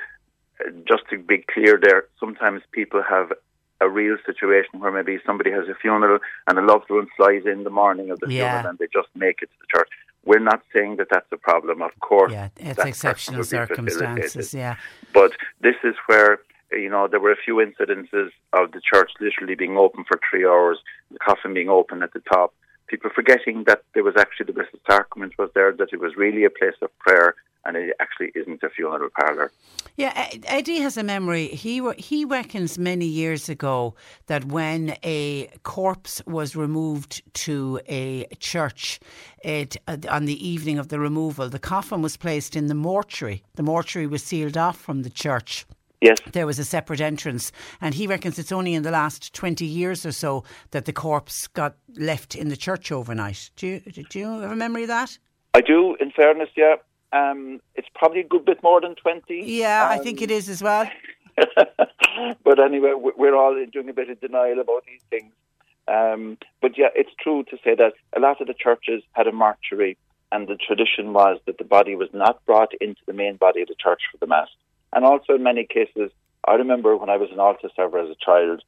just 0.87 1.03
to 1.09 1.17
be 1.17 1.43
clear, 1.53 1.79
there 1.81 2.05
sometimes 2.19 2.61
people 2.71 3.03
have 3.07 3.31
a 3.79 3.89
real 3.89 4.17
situation 4.25 4.79
where 4.79 4.91
maybe 4.91 5.19
somebody 5.25 5.51
has 5.51 5.67
a 5.67 5.75
funeral 5.75 6.19
and 6.47 6.57
a 6.57 6.61
loved 6.61 6.89
one 6.89 7.07
flies 7.15 7.43
in 7.45 7.63
the 7.63 7.69
morning 7.69 8.09
of 8.09 8.19
the 8.19 8.27
yeah. 8.31 8.53
funeral 8.53 8.69
and 8.71 8.79
they 8.79 8.87
just 8.91 9.09
make 9.15 9.41
it 9.41 9.47
to 9.47 9.55
the 9.59 9.67
church. 9.77 9.89
we're 10.25 10.39
not 10.39 10.61
saying 10.75 10.95
that 10.97 11.07
that's 11.11 11.31
a 11.31 11.37
problem. 11.37 11.81
Of 11.81 11.91
course, 11.99 12.31
yeah, 12.33 12.49
it's 12.57 12.79
exceptional 12.79 13.43
circumstances. 13.43 14.53
Yeah, 14.53 14.77
but 15.13 15.31
this 15.61 15.75
is 15.83 15.95
where 16.07 16.39
you 16.71 16.89
know 16.89 17.07
there 17.07 17.19
were 17.19 17.31
a 17.31 17.43
few 17.45 17.55
incidences 17.55 18.29
of 18.53 18.71
the 18.71 18.81
church 18.81 19.11
literally 19.19 19.55
being 19.55 19.77
open 19.77 20.03
for 20.05 20.19
three 20.29 20.45
hours, 20.45 20.79
the 21.11 21.19
coffin 21.19 21.53
being 21.53 21.69
open 21.69 22.03
at 22.03 22.13
the 22.13 22.21
top. 22.21 22.53
People 22.87 23.09
forgetting 23.13 23.65
that 23.65 23.83
there 23.93 24.03
was 24.03 24.15
actually 24.17 24.45
the 24.45 24.53
Blessed 24.53 24.77
Sacrament 24.89 25.33
was 25.37 25.49
there, 25.53 25.71
that 25.73 25.89
it 25.91 25.99
was 25.99 26.15
really 26.15 26.45
a 26.45 26.49
place 26.49 26.75
of 26.81 26.89
prayer, 26.99 27.35
and 27.65 27.75
it 27.75 27.95
actually 27.99 28.31
isn't 28.33 28.63
a 28.63 28.69
funeral 28.69 29.09
parlour. 29.19 29.51
Yeah, 29.97 30.29
Eddie 30.45 30.79
has 30.79 30.95
a 30.95 31.03
memory. 31.03 31.47
He 31.47 31.81
he 31.97 32.23
reckons 32.23 32.77
many 32.77 33.05
years 33.05 33.49
ago 33.49 33.95
that 34.27 34.45
when 34.45 34.95
a 35.03 35.49
corpse 35.63 36.21
was 36.25 36.55
removed 36.55 37.23
to 37.45 37.81
a 37.87 38.27
church, 38.39 38.99
it 39.43 39.75
uh, 39.87 39.97
on 40.09 40.25
the 40.25 40.47
evening 40.47 40.77
of 40.77 40.89
the 40.89 40.99
removal, 40.99 41.49
the 41.49 41.59
coffin 41.59 42.01
was 42.01 42.15
placed 42.15 42.55
in 42.55 42.67
the 42.67 42.75
mortuary. 42.75 43.43
The 43.55 43.63
mortuary 43.63 44.07
was 44.07 44.23
sealed 44.23 44.55
off 44.55 44.77
from 44.79 45.01
the 45.01 45.09
church. 45.09 45.65
Yes. 46.01 46.19
There 46.31 46.45
was 46.45 46.59
a 46.59 46.65
separate 46.65 47.01
entrance. 47.01 47.51
And 47.81 47.95
he 47.95 48.07
reckons 48.07 48.37
it's 48.37 48.51
only 48.51 48.73
in 48.73 48.83
the 48.83 48.91
last 48.91 49.33
20 49.33 49.65
years 49.65 50.05
or 50.05 50.11
so 50.11 50.43
that 50.71 50.85
the 50.85 50.93
corpse 50.93 51.47
got 51.47 51.75
left 51.95 52.35
in 52.35 52.49
the 52.49 52.57
church 52.57 52.91
overnight. 52.91 53.49
Do 53.55 53.67
you, 53.67 53.79
do 53.79 54.19
you 54.19 54.41
have 54.41 54.51
a 54.51 54.55
memory 54.55 54.83
of 54.83 54.89
that? 54.89 55.17
I 55.53 55.61
do, 55.61 55.95
in 55.99 56.11
fairness, 56.11 56.49
yeah. 56.55 56.75
Um, 57.13 57.61
it's 57.75 57.87
probably 57.95 58.19
a 58.19 58.27
good 58.27 58.45
bit 58.45 58.61
more 58.61 58.81
than 58.81 58.95
20. 58.95 59.41
Yeah, 59.43 59.85
um, 59.85 59.99
I 59.99 60.03
think 60.03 60.21
it 60.21 60.29
is 60.29 60.49
as 60.49 60.61
well. 60.61 60.89
but 62.43 62.59
anyway, 62.59 62.93
we're 62.95 63.35
all 63.35 63.55
doing 63.71 63.89
a 63.89 63.93
bit 63.93 64.09
of 64.09 64.19
denial 64.19 64.59
about 64.59 64.83
these 64.85 65.01
things. 65.09 65.31
Um, 65.87 66.37
but 66.61 66.77
yeah, 66.77 66.89
it's 66.95 67.11
true 67.19 67.43
to 67.45 67.57
say 67.63 67.73
that 67.75 67.93
a 68.15 68.19
lot 68.19 68.41
of 68.41 68.47
the 68.47 68.53
churches 68.53 69.03
had 69.13 69.25
a 69.25 69.31
mortuary, 69.31 69.97
and 70.31 70.47
the 70.47 70.57
tradition 70.57 71.13
was 71.13 71.39
that 71.45 71.57
the 71.57 71.63
body 71.63 71.95
was 71.95 72.09
not 72.13 72.45
brought 72.45 72.73
into 72.81 72.99
the 73.07 73.13
main 73.13 73.37
body 73.37 73.61
of 73.61 73.69
the 73.69 73.75
church 73.81 74.01
for 74.11 74.17
the 74.17 74.27
Mass. 74.27 74.49
And 74.93 75.05
also, 75.05 75.35
in 75.35 75.43
many 75.43 75.65
cases, 75.65 76.11
I 76.47 76.55
remember 76.55 76.95
when 76.95 77.09
I 77.09 77.17
was 77.17 77.29
an 77.31 77.39
altar 77.39 77.69
server 77.75 77.99
as 77.99 78.09
a 78.09 78.25
child, 78.25 78.63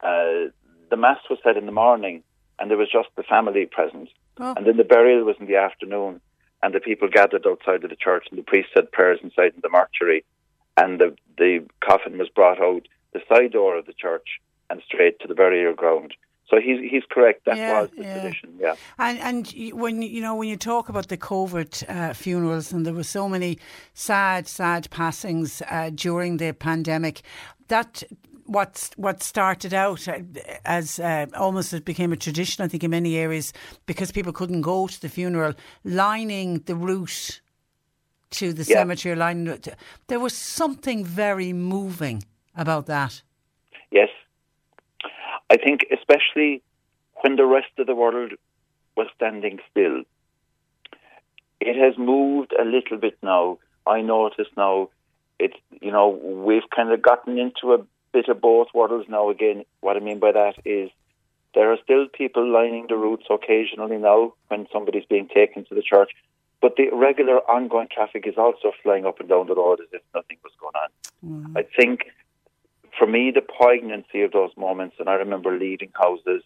uh, 0.00 0.50
the 0.90 0.96
Mass 0.96 1.18
was 1.28 1.38
said 1.44 1.56
in 1.56 1.66
the 1.66 1.72
morning, 1.72 2.22
and 2.58 2.70
there 2.70 2.78
was 2.78 2.90
just 2.90 3.08
the 3.16 3.22
family 3.22 3.66
present. 3.66 4.08
Oh. 4.38 4.54
And 4.56 4.66
then 4.66 4.76
the 4.76 4.84
burial 4.84 5.24
was 5.24 5.36
in 5.38 5.46
the 5.46 5.56
afternoon 5.56 6.20
and 6.62 6.74
the 6.74 6.80
people 6.80 7.08
gathered 7.08 7.46
outside 7.46 7.82
of 7.84 7.90
the 7.90 7.96
church, 7.96 8.26
and 8.30 8.38
the 8.38 8.42
priest 8.44 8.68
said 8.74 8.92
prayers 8.92 9.20
inside 9.22 9.52
in 9.54 9.60
the 9.62 9.68
mortuary, 9.68 10.24
and 10.76 11.00
the 11.00 11.16
the 11.38 11.66
coffin 11.80 12.18
was 12.18 12.28
brought 12.28 12.60
out 12.60 12.86
the 13.12 13.20
side 13.28 13.52
door 13.52 13.78
of 13.78 13.86
the 13.86 13.92
church 13.92 14.40
and 14.68 14.82
straight 14.86 15.18
to 15.20 15.28
the 15.28 15.34
burial 15.34 15.74
ground. 15.74 16.14
So 16.50 16.56
he's 16.60 16.80
he's 16.90 17.04
correct. 17.08 17.44
That 17.46 17.56
yeah, 17.56 17.80
was 17.80 17.90
the 17.96 18.02
yeah. 18.02 18.20
tradition. 18.20 18.54
Yeah. 18.58 18.74
And 18.98 19.18
and 19.20 19.72
when 19.72 20.02
you 20.02 20.20
know 20.20 20.34
when 20.34 20.48
you 20.48 20.56
talk 20.56 20.88
about 20.88 21.08
the 21.08 21.16
COVID 21.16 21.88
uh, 21.88 22.12
funerals, 22.12 22.72
and 22.72 22.84
there 22.84 22.92
were 22.92 23.04
so 23.04 23.28
many 23.28 23.58
sad, 23.94 24.48
sad 24.48 24.90
passings 24.90 25.62
uh, 25.70 25.90
during 25.94 26.38
the 26.38 26.52
pandemic, 26.52 27.22
that 27.68 28.02
what 28.46 28.90
what 28.96 29.22
started 29.22 29.72
out 29.72 30.08
uh, 30.08 30.18
as 30.64 30.98
uh, 30.98 31.26
almost 31.36 31.72
it 31.72 31.84
became 31.84 32.12
a 32.12 32.16
tradition, 32.16 32.64
I 32.64 32.68
think, 32.68 32.82
in 32.82 32.90
many 32.90 33.16
areas 33.16 33.52
because 33.86 34.10
people 34.10 34.32
couldn't 34.32 34.62
go 34.62 34.88
to 34.88 35.00
the 35.00 35.08
funeral, 35.08 35.54
lining 35.84 36.58
the 36.66 36.74
route 36.74 37.40
to 38.30 38.52
the 38.52 38.64
yeah. 38.64 38.78
cemetery, 38.78 39.14
lining. 39.14 39.60
There 40.08 40.18
was 40.18 40.34
something 40.34 41.04
very 41.04 41.52
moving 41.52 42.24
about 42.56 42.86
that. 42.86 43.22
I 45.50 45.56
think 45.56 45.80
especially 45.92 46.62
when 47.22 47.36
the 47.36 47.44
rest 47.44 47.72
of 47.78 47.86
the 47.86 47.94
world 47.94 48.32
was 48.96 49.08
standing 49.16 49.58
still. 49.70 50.02
It 51.60 51.76
has 51.76 51.98
moved 51.98 52.54
a 52.58 52.64
little 52.64 52.96
bit 52.96 53.18
now. 53.22 53.58
I 53.86 54.00
notice 54.00 54.48
now. 54.56 54.90
It's 55.38 55.56
you 55.80 55.90
know 55.90 56.08
we've 56.46 56.68
kind 56.74 56.92
of 56.92 57.02
gotten 57.02 57.38
into 57.38 57.74
a 57.74 57.84
bit 58.12 58.28
of 58.28 58.40
both 58.40 58.68
worlds 58.74 59.08
now. 59.08 59.30
Again, 59.30 59.64
what 59.80 59.96
I 59.96 60.00
mean 60.00 60.18
by 60.18 60.32
that 60.32 60.54
is 60.64 60.90
there 61.54 61.72
are 61.72 61.78
still 61.82 62.06
people 62.12 62.46
lining 62.50 62.86
the 62.88 62.96
routes 62.96 63.26
occasionally 63.30 63.98
now 63.98 64.34
when 64.48 64.66
somebody's 64.72 65.04
being 65.08 65.28
taken 65.28 65.64
to 65.64 65.74
the 65.74 65.82
church, 65.82 66.10
but 66.60 66.76
the 66.76 66.90
regular 66.92 67.38
ongoing 67.50 67.88
traffic 67.92 68.26
is 68.26 68.34
also 68.36 68.72
flying 68.82 69.06
up 69.06 69.18
and 69.20 69.28
down 69.28 69.46
the 69.46 69.54
road 69.54 69.80
as 69.80 69.88
if 69.92 70.02
nothing 70.14 70.38
was 70.44 70.52
going 70.60 70.74
on. 70.82 70.90
Mm. 71.26 71.58
I 71.58 71.62
think 71.76 72.06
for 73.00 73.06
me, 73.08 73.32
the 73.34 73.40
poignancy 73.42 74.22
of 74.22 74.30
those 74.30 74.50
moments, 74.56 74.96
and 75.00 75.08
I 75.08 75.14
remember 75.14 75.58
leaving 75.58 75.90
houses, 75.94 76.44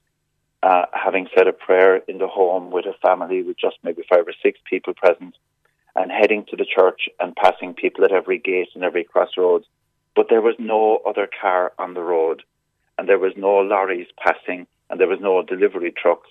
uh, 0.62 0.86
having 0.92 1.28
said 1.36 1.48
a 1.48 1.52
prayer 1.52 1.96
in 2.08 2.16
the 2.16 2.28
home 2.28 2.70
with 2.70 2.86
a 2.86 2.94
family 3.06 3.42
with 3.42 3.58
just 3.58 3.76
maybe 3.82 4.02
five 4.08 4.26
or 4.26 4.32
six 4.42 4.58
people 4.64 4.94
present, 4.94 5.34
and 5.94 6.10
heading 6.10 6.46
to 6.50 6.56
the 6.56 6.64
church 6.64 7.08
and 7.20 7.36
passing 7.36 7.74
people 7.74 8.04
at 8.04 8.12
every 8.12 8.38
gate 8.38 8.70
and 8.74 8.82
every 8.82 9.04
crossroads 9.04 9.66
but 10.14 10.28
there 10.30 10.40
was 10.40 10.54
no 10.58 11.00
other 11.06 11.28
car 11.40 11.72
on 11.78 11.94
the 11.94 12.02
road, 12.02 12.42
and 12.96 13.08
there 13.08 13.18
was 13.18 13.32
no 13.36 13.58
lorries 13.58 14.06
passing, 14.16 14.66
and 14.88 15.00
there 15.00 15.08
was 15.08 15.20
no 15.20 15.42
delivery 15.42 15.92
trucks. 15.92 16.30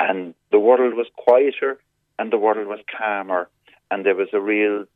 And 0.00 0.34
the 0.50 0.58
world 0.58 0.94
was 0.94 1.06
quieter, 1.16 1.78
and 2.18 2.32
the 2.32 2.38
world 2.38 2.66
was 2.66 2.80
calmer, 2.96 3.48
and 3.90 4.04
there 4.04 4.16
was 4.16 4.28
a 4.32 4.40
real 4.40 4.86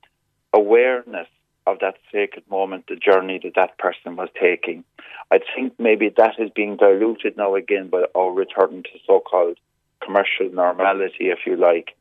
awareness 0.52 1.28
of 1.68 1.80
that 1.80 1.96
sacred 2.10 2.48
moment, 2.50 2.86
the 2.88 2.96
journey 2.96 3.38
that 3.42 3.54
that 3.54 3.78
person 3.78 4.16
was 4.16 4.28
taking. 4.40 4.84
I 5.30 5.40
think 5.54 5.74
maybe 5.78 6.08
that 6.16 6.34
is 6.38 6.50
being 6.54 6.76
diluted 6.76 7.36
now 7.36 7.54
again 7.54 7.88
by 7.88 8.04
our 8.14 8.32
return 8.32 8.82
to 8.82 8.98
so-called 9.06 9.58
commercial 10.02 10.48
normality, 10.50 11.28
if 11.28 11.40
you 11.46 11.56
like. 11.56 11.94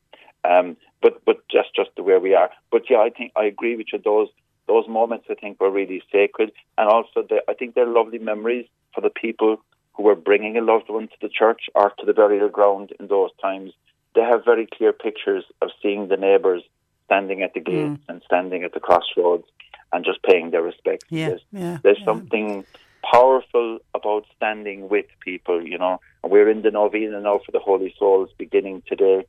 Um, 0.44 0.78
but 1.02 1.24
but 1.26 1.48
just 1.50 1.76
just 1.76 1.90
the 1.98 2.04
way 2.04 2.18
we 2.18 2.34
are. 2.34 2.50
But 2.72 2.84
yeah, 2.90 3.00
I 3.00 3.10
think 3.10 3.34
I 3.36 3.46
agree 3.46 3.76
with 3.76 3.88
you. 3.92 4.00
Those 4.04 4.30
those 4.68 4.88
moments 4.88 5.26
I 5.30 5.36
think 5.36 5.60
were 5.60 5.72
really 5.72 6.02
sacred, 6.12 6.52
and 6.78 6.90
also 6.90 7.24
the, 7.28 7.42
I 7.50 7.54
think 7.54 7.76
they're 7.76 7.86
lovely 7.86 8.20
memories 8.20 8.68
for 8.94 9.02
the 9.02 9.10
people 9.10 9.58
who 9.94 10.04
were 10.04 10.16
bringing 10.16 10.58
a 10.58 10.62
loved 10.62 10.90
one 10.90 11.08
to 11.08 11.16
the 11.22 11.30
church 11.30 11.64
or 11.76 11.92
to 12.00 12.06
the 12.06 12.14
burial 12.14 12.50
ground 12.50 12.94
in 13.00 13.08
those 13.08 13.32
times. 13.42 13.74
They 14.16 14.22
have 14.22 14.46
very 14.46 14.68
clear 14.68 14.94
pictures 14.94 15.44
of 15.62 15.70
seeing 15.82 16.08
the 16.08 16.18
neighbours 16.18 16.64
standing 17.08 17.42
at 17.42 17.54
the 17.54 17.60
gate 17.60 17.74
mm. 17.74 18.00
and 18.08 18.22
standing 18.26 18.64
at 18.64 18.74
the 18.74 18.80
crossroads 18.80 19.46
and 19.92 20.06
just 20.06 20.22
paying 20.24 20.52
their 20.52 20.62
respects. 20.62 21.06
Yeah, 21.10 21.30
there's, 21.30 21.42
yeah, 21.52 21.78
there's 21.84 22.00
yeah. 22.00 22.06
something 22.06 22.66
powerful 23.12 23.80
about 23.96 24.26
standing 24.36 24.90
with 24.90 25.06
people, 25.22 25.66
you 25.66 25.78
know. 25.78 26.00
We're 26.24 26.50
in 26.50 26.62
the 26.62 26.72
novena 26.72 27.22
now 27.22 27.40
for 27.46 27.52
the 27.52 27.60
Holy 27.60 27.94
Souls 27.98 28.30
beginning 28.38 28.84
today. 28.86 29.26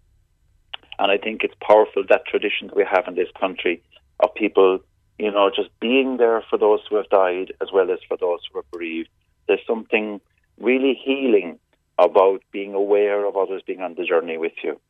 And 0.98 1.12
I 1.12 1.16
think 1.16 1.44
it's 1.44 1.54
powerful 1.60 2.02
that 2.08 2.26
tradition 2.26 2.66
that 2.66 2.76
we 2.76 2.84
have 2.84 3.06
in 3.06 3.14
this 3.14 3.28
country 3.38 3.80
of 4.18 4.34
people 4.34 4.80
you 5.18 5.30
know, 5.32 5.50
just 5.54 5.68
being 5.80 6.16
there 6.16 6.42
for 6.48 6.58
those 6.58 6.80
who 6.88 6.96
have 6.96 7.08
died 7.10 7.52
as 7.60 7.68
well 7.72 7.90
as 7.90 7.98
for 8.06 8.16
those 8.16 8.40
who 8.50 8.60
are 8.60 8.64
bereaved. 8.72 9.08
There's 9.46 9.66
something 9.66 10.20
really 10.58 10.94
healing 10.94 11.58
about 11.98 12.42
being 12.52 12.74
aware 12.74 13.26
of 13.26 13.36
others 13.36 13.62
being 13.66 13.82
on 13.82 13.94
the 13.94 14.04
journey 14.04 14.38
with 14.38 14.52
you. 14.62 14.80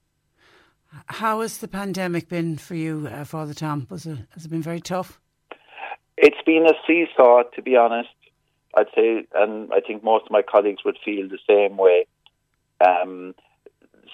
How 1.06 1.40
has 1.40 1.58
the 1.58 1.68
pandemic 1.68 2.28
been 2.28 2.56
for 2.56 2.74
you, 2.74 3.08
uh, 3.10 3.24
Father 3.24 3.54
Tom? 3.54 3.86
It, 3.90 4.04
has 4.30 4.44
it 4.44 4.50
been 4.50 4.62
very 4.62 4.80
tough? 4.80 5.20
It's 6.16 6.42
been 6.44 6.66
a 6.66 6.74
seesaw, 6.86 7.42
to 7.54 7.62
be 7.62 7.76
honest. 7.76 8.08
I'd 8.76 8.86
say, 8.94 9.26
and 9.34 9.72
I 9.72 9.80
think 9.80 10.02
most 10.02 10.26
of 10.26 10.30
my 10.30 10.42
colleagues 10.42 10.84
would 10.84 10.98
feel 11.04 11.28
the 11.28 11.38
same 11.46 11.76
way. 11.76 12.06
Um, 12.84 13.34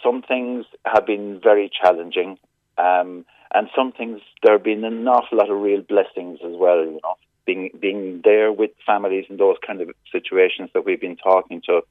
some 0.03 0.23
things 0.23 0.67
have 0.85 1.07
been 1.07 1.41
very 1.43 1.71
challenging. 1.71 2.39
Um, 2.79 3.25
and 3.55 3.69
some 3.77 3.93
things 3.93 4.21
there 4.43 4.55
have 4.55 4.65
been 4.65 4.85
an 4.85 5.07
awful 5.07 5.39
lot 5.39 5.51
of 5.51 5.61
real 5.61 5.83
blessings 5.83 6.41
as 6.45 6.53
well. 6.57 6.85
You 6.85 7.01
know, 7.03 7.15
being 7.47 7.71
being 7.79 8.21
there 8.25 8.53
with 8.53 8.71
families 8.85 9.27
in 9.29 9.37
those 9.37 9.57
kind 9.65 9.81
of 9.81 9.91
situations 10.11 10.71
that 10.75 10.85
we've 10.85 11.01
been 11.01 11.17
talking 11.17 11.63
to 11.67 11.83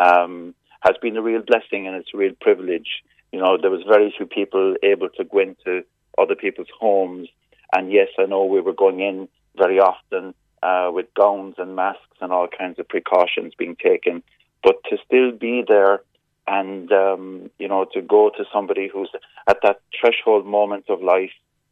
um, 0.00 0.54
has 0.80 0.94
been 1.02 1.16
a 1.16 1.22
real 1.22 1.42
blessing 1.42 1.86
and 1.86 1.96
it's 1.96 2.10
a 2.14 2.16
real 2.16 2.34
privilege. 2.40 3.02
You 3.32 3.40
know, 3.40 3.56
there 3.60 3.70
was 3.70 3.82
very 3.86 4.12
few 4.16 4.26
people 4.26 4.74
able 4.82 5.08
to 5.10 5.24
go 5.24 5.38
into 5.38 5.84
other 6.18 6.34
people's 6.34 6.68
homes, 6.78 7.28
and 7.74 7.92
yes, 7.92 8.08
I 8.18 8.24
know 8.24 8.44
we 8.44 8.60
were 8.60 8.72
going 8.72 9.00
in 9.00 9.28
very 9.56 9.78
often 9.78 10.34
uh, 10.62 10.90
with 10.92 11.06
gowns 11.14 11.54
and 11.58 11.76
masks 11.76 12.16
and 12.20 12.32
all 12.32 12.48
kinds 12.48 12.78
of 12.78 12.88
precautions 12.88 13.54
being 13.56 13.76
taken, 13.76 14.22
but 14.62 14.76
to 14.90 14.98
still 15.06 15.32
be 15.32 15.64
there 15.66 16.02
and 16.46 16.90
um, 16.92 17.50
you 17.58 17.68
know 17.68 17.86
to 17.92 18.02
go 18.02 18.30
to 18.36 18.44
somebody 18.52 18.88
who's 18.92 19.10
at 19.46 19.58
that 19.62 19.80
threshold 19.98 20.46
moment 20.46 20.84
of 20.88 21.02
life 21.02 21.30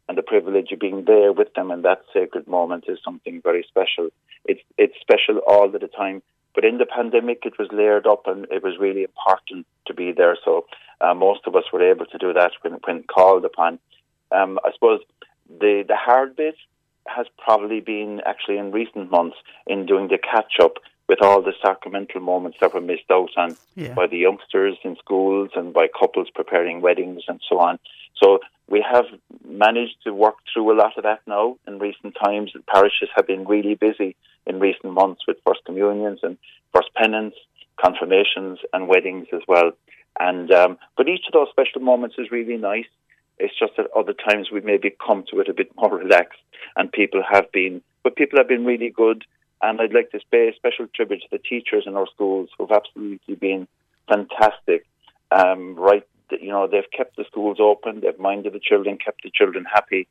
and 0.09 0.17
the 0.17 0.23
privilege 0.23 0.73
of 0.73 0.79
being 0.79 1.05
there 1.05 1.33
with 1.33 1.53
them 1.55 1.71
in 1.71 1.83
that 1.83 2.03
sacred 2.15 2.47
moment 2.49 2.85
is 2.89 2.99
something 3.05 3.41
very 3.43 3.65
special. 3.69 4.09
It's 4.45 4.61
it's 4.79 4.95
special 5.01 5.39
all 5.47 5.69
the 5.69 5.79
time, 5.89 6.23
but 6.55 6.65
in 6.65 6.79
the 6.79 6.87
pandemic 6.87 7.43
it 7.45 7.59
was 7.59 7.69
layered 7.73 8.07
up 8.07 8.27
and 8.27 8.47
it 8.51 8.63
was 8.63 8.79
really 8.79 9.03
important 9.03 9.67
to 9.87 9.95
be 9.95 10.13
there. 10.13 10.37
So 10.45 10.67
uh, 11.01 11.15
most 11.15 11.41
of 11.47 11.55
us 11.55 11.65
were 11.73 11.83
able 11.83 12.07
to 12.07 12.19
do 12.19 12.33
that 12.33 12.53
when 12.63 12.75
when 12.85 13.05
called 13.05 13.45
upon. 13.45 13.79
Um, 14.33 14.59
I 14.65 14.73
suppose 14.73 15.01
the 15.49 15.85
the 15.87 15.97
hard 15.97 16.37
bit 16.37 16.57
has 17.07 17.27
probably 17.39 17.81
been 17.81 18.21
actually 18.27 18.59
in 18.59 18.71
recent 18.71 19.11
months 19.11 19.37
in 19.67 19.87
doing 19.87 20.09
the 20.09 20.19
catch 20.19 20.55
up 20.61 20.75
with 21.09 21.23
all 21.23 21.41
the 21.43 21.55
sacramental 21.63 22.21
moments 22.21 22.59
that 22.61 22.75
were 22.75 22.81
missed 22.81 23.11
out 23.11 23.31
on 23.37 23.57
Yeah. 23.75 23.95
by 23.95 24.07
the 24.07 24.19
youngsters 24.19 24.77
in 24.85 24.97
schools 24.97 25.51
and 25.55 25.73
by 25.73 25.89
couples 25.89 26.29
preparing 26.31 26.81
weddings 26.81 27.23
and 27.29 27.41
so 27.49 27.59
on. 27.59 27.79
So 28.23 28.41
we 28.69 28.83
have 28.83 29.07
managed 29.47 30.03
to 30.05 30.13
work 30.13 30.37
through 30.53 30.71
a 30.73 30.77
lot 30.77 30.99
of 30.99 31.05
that 31.05 31.21
now 31.27 31.57
in 31.67 31.79
recent 31.79 32.15
times. 32.23 32.53
The 32.53 32.61
parishes 32.61 33.09
have 33.17 33.27
been 33.27 33.47
really 33.47 33.75
busy 33.75 34.17
in 34.47 34.61
recent 34.61 34.93
months 34.93 35.23
with 35.27 35.39
first 35.47 35.65
communions 35.65 36.21
and 36.23 36.37
first 36.75 36.93
penance, 36.95 37.35
confirmations, 37.83 38.59
and 38.73 38.89
weddings 38.89 39.29
as 39.33 39.41
well. 39.49 39.73
And 40.21 40.53
um, 40.53 40.79
but 40.97 41.09
each 41.09 41.27
of 41.27 41.33
those 41.33 41.49
special 41.51 41.81
moments 41.81 42.17
is 42.19 42.31
really 42.31 42.57
nice. 42.57 42.87
It's 43.39 43.57
just 43.59 43.77
that 43.77 43.87
other 43.97 44.13
times 44.13 44.51
we 44.51 44.61
maybe 44.61 44.91
come 45.07 45.25
to 45.31 45.41
it 45.41 45.49
a 45.49 45.55
bit 45.55 45.71
more 45.77 45.97
relaxed, 46.05 46.41
and 46.77 46.91
people 46.91 47.23
have 47.31 47.51
been, 47.53 47.81
but 48.03 48.17
people 48.17 48.39
have 48.39 48.49
been 48.49 48.65
really 48.65 48.91
good. 48.91 49.25
And 49.61 49.81
I'd 49.81 49.93
like 49.93 50.11
to 50.13 50.21
pay 50.31 50.49
a 50.49 50.55
special 50.55 50.87
tribute 50.95 51.23
to 51.23 51.29
the 51.31 51.39
teachers 51.39 51.85
in 51.87 51.97
our 51.97 52.07
schools 52.07 52.49
who've 52.57 52.71
absolutely 52.71 53.35
been 53.35 53.67
fantastic. 54.09 54.87
Um, 55.31 55.75
right, 55.75 56.07
you 56.31 56.49
know, 56.49 56.67
they've 56.67 56.91
kept 56.97 57.17
the 57.17 57.25
schools 57.25 57.59
open, 57.61 58.01
they've 58.01 58.19
minded 58.19 58.53
the 58.53 58.61
children, 58.61 58.99
kept 58.99 59.23
the 59.23 59.31
children 59.35 59.65
happy, 59.65 60.07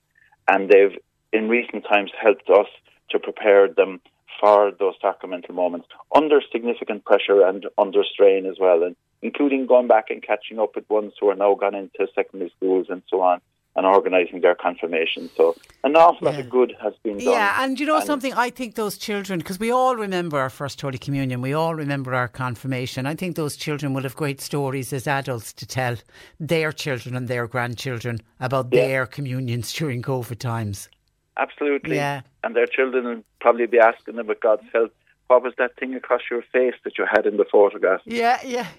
and 0.49 0.69
they've 0.69 0.97
in 1.33 1.49
recent 1.49 1.85
times 1.85 2.11
helped 2.21 2.49
us 2.49 2.67
to 3.09 3.19
prepare 3.19 3.67
them 3.67 3.99
for 4.39 4.71
those 4.79 4.93
sacramental 5.01 5.55
moments 5.55 5.87
under 6.15 6.41
significant 6.51 7.03
pressure 7.05 7.45
and 7.45 7.65
under 7.77 8.03
strain 8.03 8.45
as 8.45 8.57
well, 8.59 8.83
and 8.83 8.95
including 9.21 9.65
going 9.65 9.87
back 9.87 10.09
and 10.09 10.21
catching 10.21 10.59
up 10.59 10.75
with 10.75 10.87
ones 10.89 11.13
who 11.19 11.29
are 11.29 11.35
now 11.35 11.55
gone 11.55 11.73
into 11.73 12.07
secondary 12.13 12.51
schools 12.55 12.87
and 12.89 13.01
so 13.09 13.21
on 13.21 13.41
and 13.77 13.85
organising 13.85 14.41
their 14.41 14.55
confirmation. 14.55 15.29
So 15.37 15.55
an 15.83 15.95
awful 15.95 16.25
lot 16.29 16.39
of 16.39 16.49
good 16.49 16.73
has 16.81 16.93
been 17.03 17.17
done. 17.19 17.27
Yeah, 17.33 17.63
and 17.63 17.79
you 17.79 17.85
know 17.85 17.97
And- 17.97 18.05
something? 18.05 18.33
I 18.33 18.49
think 18.49 18.73
those 18.75 18.97
children, 18.97 19.37
because 19.39 19.59
we 19.59 19.71
all 19.71 19.95
remember 19.95 20.37
our 20.39 20.49
first 20.49 20.81
Holy 20.81 20.97
Communion, 20.97 21.41
we 21.41 21.53
all 21.53 21.75
remember 21.75 22.13
our 22.15 22.27
confirmation. 22.27 23.05
I 23.05 23.15
think 23.15 23.35
those 23.35 23.55
children 23.55 23.93
will 23.93 24.03
have 24.03 24.15
great 24.15 24.41
stories 24.41 24.91
as 24.93 25.07
adults 25.07 25.53
to 25.53 25.65
tell 25.67 25.95
their 26.39 26.71
children 26.71 27.15
and 27.15 27.27
their 27.27 27.47
grandchildren 27.47 28.19
about 28.39 28.67
Yeah. 28.71 28.87
their 28.87 29.05
communions 29.05 29.71
during 29.79 30.01
COVID 30.01 30.39
times. 30.39 30.89
Absolutely. 31.37 31.95
Yeah. 31.97 32.21
And 32.43 32.55
their 32.55 32.65
children 32.67 33.05
will 33.05 33.23
probably 33.39 33.67
be 33.67 33.79
asking 33.79 34.15
them, 34.15 34.25
with 34.27 34.39
God's 34.39 34.63
help, 34.73 34.91
what 35.27 35.43
was 35.43 35.53
that 35.59 35.75
thing 35.79 35.93
across 35.93 36.21
your 36.31 36.41
face 36.51 36.73
that 36.83 36.97
you 36.97 37.05
had 37.09 37.27
in 37.27 37.37
the 37.37 37.45
photograph? 37.51 38.01
Yeah, 38.05 38.39
yeah. 38.43 38.67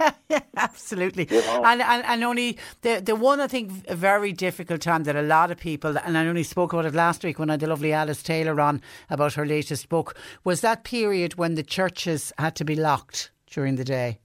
yeah, 0.00 0.40
absolutely. 0.56 1.26
You 1.30 1.40
know. 1.40 1.62
And, 1.64 1.82
and 1.82 2.04
and 2.04 2.24
only 2.24 2.58
the 2.82 3.00
the 3.04 3.16
one 3.16 3.40
I 3.40 3.46
think 3.46 3.72
a 3.88 3.94
very 3.94 4.32
difficult 4.32 4.80
time 4.80 5.04
that 5.04 5.16
a 5.16 5.22
lot 5.22 5.50
of 5.50 5.58
people 5.58 5.96
and 5.98 6.16
I 6.16 6.26
only 6.26 6.42
spoke 6.42 6.72
about 6.72 6.86
it 6.86 6.94
last 6.94 7.24
week 7.24 7.38
when 7.38 7.50
I 7.50 7.54
had 7.54 7.60
the 7.60 7.66
lovely 7.66 7.92
Alice 7.92 8.22
Taylor 8.22 8.60
on 8.60 8.82
about 9.10 9.34
her 9.34 9.46
latest 9.46 9.88
book 9.88 10.16
was 10.44 10.60
that 10.60 10.84
period 10.84 11.34
when 11.34 11.54
the 11.54 11.62
churches 11.62 12.32
had 12.38 12.54
to 12.56 12.64
be 12.64 12.76
locked 12.76 13.30
during 13.50 13.76
the 13.76 13.84
day. 13.84 14.18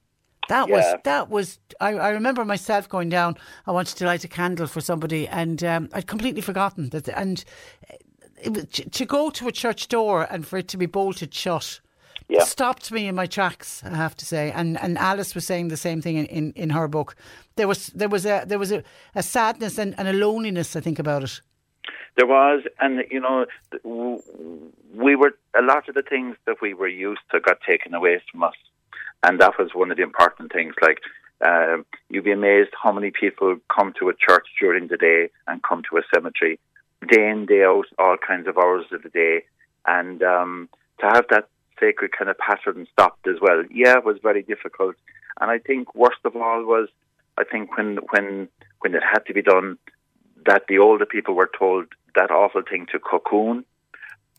That 0.50 0.70
was 0.70 0.84
that 1.04 1.30
was 1.30 1.60
I, 1.80 1.94
I 1.94 2.10
remember 2.10 2.44
myself 2.46 2.90
going 2.90 3.10
down. 3.10 3.38
I 3.66 3.72
wanted 3.72 3.98
to 3.98 4.06
light 4.06 4.24
a 4.24 4.28
candle 4.28 4.68
for 4.68 4.82
somebody 4.82 5.28
and 5.28 5.64
um, 5.64 5.90
I'd 5.94 6.08
completely 6.08 6.42
forgotten 6.42 6.90
that 6.90 7.08
and 7.10 7.44
it 8.38 8.92
to 8.92 9.06
go 9.06 9.30
to 9.30 9.48
a 9.48 9.52
church 9.52 9.88
door 9.88 10.28
and 10.30 10.46
for 10.46 10.58
it 10.58 10.68
to 10.70 10.78
be 10.78 10.86
bolted 10.86 11.34
shut 11.34 11.80
Yeah. 12.34 12.46
stopped 12.46 12.92
me 12.92 13.08
in 13.08 13.16
my 13.16 13.28
tracks. 13.28 13.84
I 13.84 13.96
have 13.96 14.16
to 14.16 14.26
say, 14.26 14.52
and 14.52 14.80
and 14.82 14.98
Alice 14.98 15.36
was 15.36 15.46
saying 15.46 15.68
the 15.68 15.78
same 15.78 16.02
thing 16.02 16.18
in, 16.18 16.26
in, 16.26 16.52
in 16.54 16.70
her 16.72 16.88
book. 16.88 17.16
There 17.56 17.68
was 17.68 17.88
there 17.88 18.10
was 18.10 18.26
a 18.26 18.44
there 18.48 18.60
was 18.60 18.72
a, 18.72 18.84
a 19.14 19.22
sadness 19.22 19.78
and, 19.78 19.94
and 19.98 20.08
a 20.08 20.14
loneliness. 20.14 20.76
I 20.76 20.82
think 20.82 21.00
about 21.00 21.24
it. 21.24 21.42
There 22.16 22.28
was, 22.28 22.64
and 22.80 23.04
you 23.10 23.20
know, 23.20 23.46
we 24.94 25.16
were 25.16 25.34
a 25.56 25.62
lot 25.62 25.90
of 25.90 25.96
the 25.96 26.04
things 26.04 26.36
that 26.46 26.58
we 26.62 26.74
were 26.74 26.88
used 26.88 27.22
to 27.32 27.40
got 27.40 27.58
taken 27.62 27.94
away 27.94 28.22
from 28.32 28.44
us, 28.44 28.56
and 29.24 29.40
that 29.40 29.58
was 29.60 29.70
one 29.74 29.92
of 29.92 29.98
the 29.98 30.04
important 30.04 30.52
things. 30.52 30.74
Like, 30.82 31.00
um, 31.46 31.86
you'd 32.10 32.24
be 32.24 32.32
amazed 32.32 32.72
how 32.82 32.92
many 32.92 33.12
people 33.12 33.58
come 33.76 33.94
to 34.00 34.10
a 34.10 34.14
church 34.14 34.48
during 34.60 34.88
the 34.88 34.98
day 34.98 35.30
and 35.48 35.62
come 35.64 35.82
to 35.90 35.98
a 35.98 36.02
cemetery, 36.14 36.60
day 37.08 37.30
in 37.30 37.46
day 37.46 37.64
out, 37.64 37.86
all 37.98 38.18
kinds 38.18 38.48
of 38.48 38.58
hours 38.58 38.86
of 38.92 39.02
the 39.02 39.10
day, 39.10 39.44
and 39.86 40.22
um, 40.22 40.70
to 41.00 41.08
have 41.08 41.26
that 41.30 41.48
sacred 41.84 42.12
kind 42.18 42.30
of 42.30 42.38
pattern 42.38 42.88
stopped 42.92 43.28
as 43.28 43.36
well. 43.42 43.64
Yeah, 43.70 43.98
it 43.98 44.06
was 44.06 44.18
very 44.22 44.44
difficult, 44.44 44.96
and 45.40 45.52
I 45.52 45.60
think 45.60 45.94
worst 45.96 46.20
of 46.24 46.36
all 46.36 46.64
was, 46.66 46.88
I 47.38 47.44
think 47.44 47.78
when 47.78 48.00
when 48.12 48.48
when 48.82 48.96
it 48.96 49.04
had 49.12 49.26
to 49.28 49.34
be 49.34 49.42
done 49.42 49.78
that 50.46 50.64
the 50.68 50.80
older 50.80 51.06
people 51.06 51.34
were 51.36 51.50
told 51.58 51.86
that 52.16 52.32
awful 52.32 52.62
thing 52.70 52.86
to 52.92 53.00
cocoon, 53.00 53.66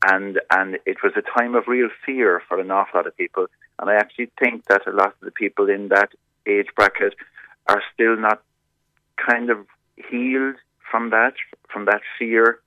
and 0.06 0.40
and 0.50 0.78
it 0.86 0.98
was 1.02 1.12
a 1.16 1.38
time 1.38 1.54
of 1.54 1.64
real 1.66 1.88
fear 2.04 2.42
for 2.48 2.58
an 2.60 2.70
awful 2.70 3.00
lot 3.00 3.06
of 3.06 3.16
people. 3.16 3.46
And 3.78 3.90
I 3.90 3.94
actually 3.94 4.30
think 4.38 4.66
that 4.66 4.86
a 4.86 4.92
lot 4.92 5.08
of 5.08 5.20
the 5.22 5.32
people 5.32 5.68
in 5.68 5.88
that 5.88 6.10
age 6.46 6.68
bracket 6.76 7.14
are 7.66 7.82
still 7.92 8.16
not 8.16 8.42
kind 9.16 9.50
of 9.50 9.58
healed 9.96 10.56
from 10.90 11.10
that 11.10 11.34
from 11.72 11.86
that 11.86 12.02
fear. 12.18 12.60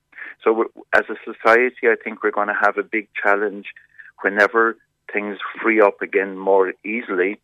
So 0.44 0.66
as 0.94 1.04
a 1.08 1.16
society, 1.24 1.84
I 1.84 1.96
think 2.02 2.22
we're 2.22 2.30
going 2.30 2.48
to 2.48 2.60
have 2.60 2.76
a 2.78 2.82
big 2.82 3.08
challenge 3.20 3.66
whenever 4.22 4.76
things 5.12 5.38
free 5.62 5.80
up 5.80 6.02
again 6.02 6.36
more 6.36 6.72
easily 6.84 7.40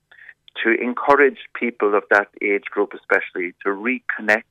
to 0.63 0.75
encourage 0.81 1.39
people 1.55 1.95
of 1.95 2.05
that 2.11 2.29
age 2.43 2.65
group, 2.65 2.93
especially, 2.95 3.55
to 3.65 3.71
reconnect 3.71 4.45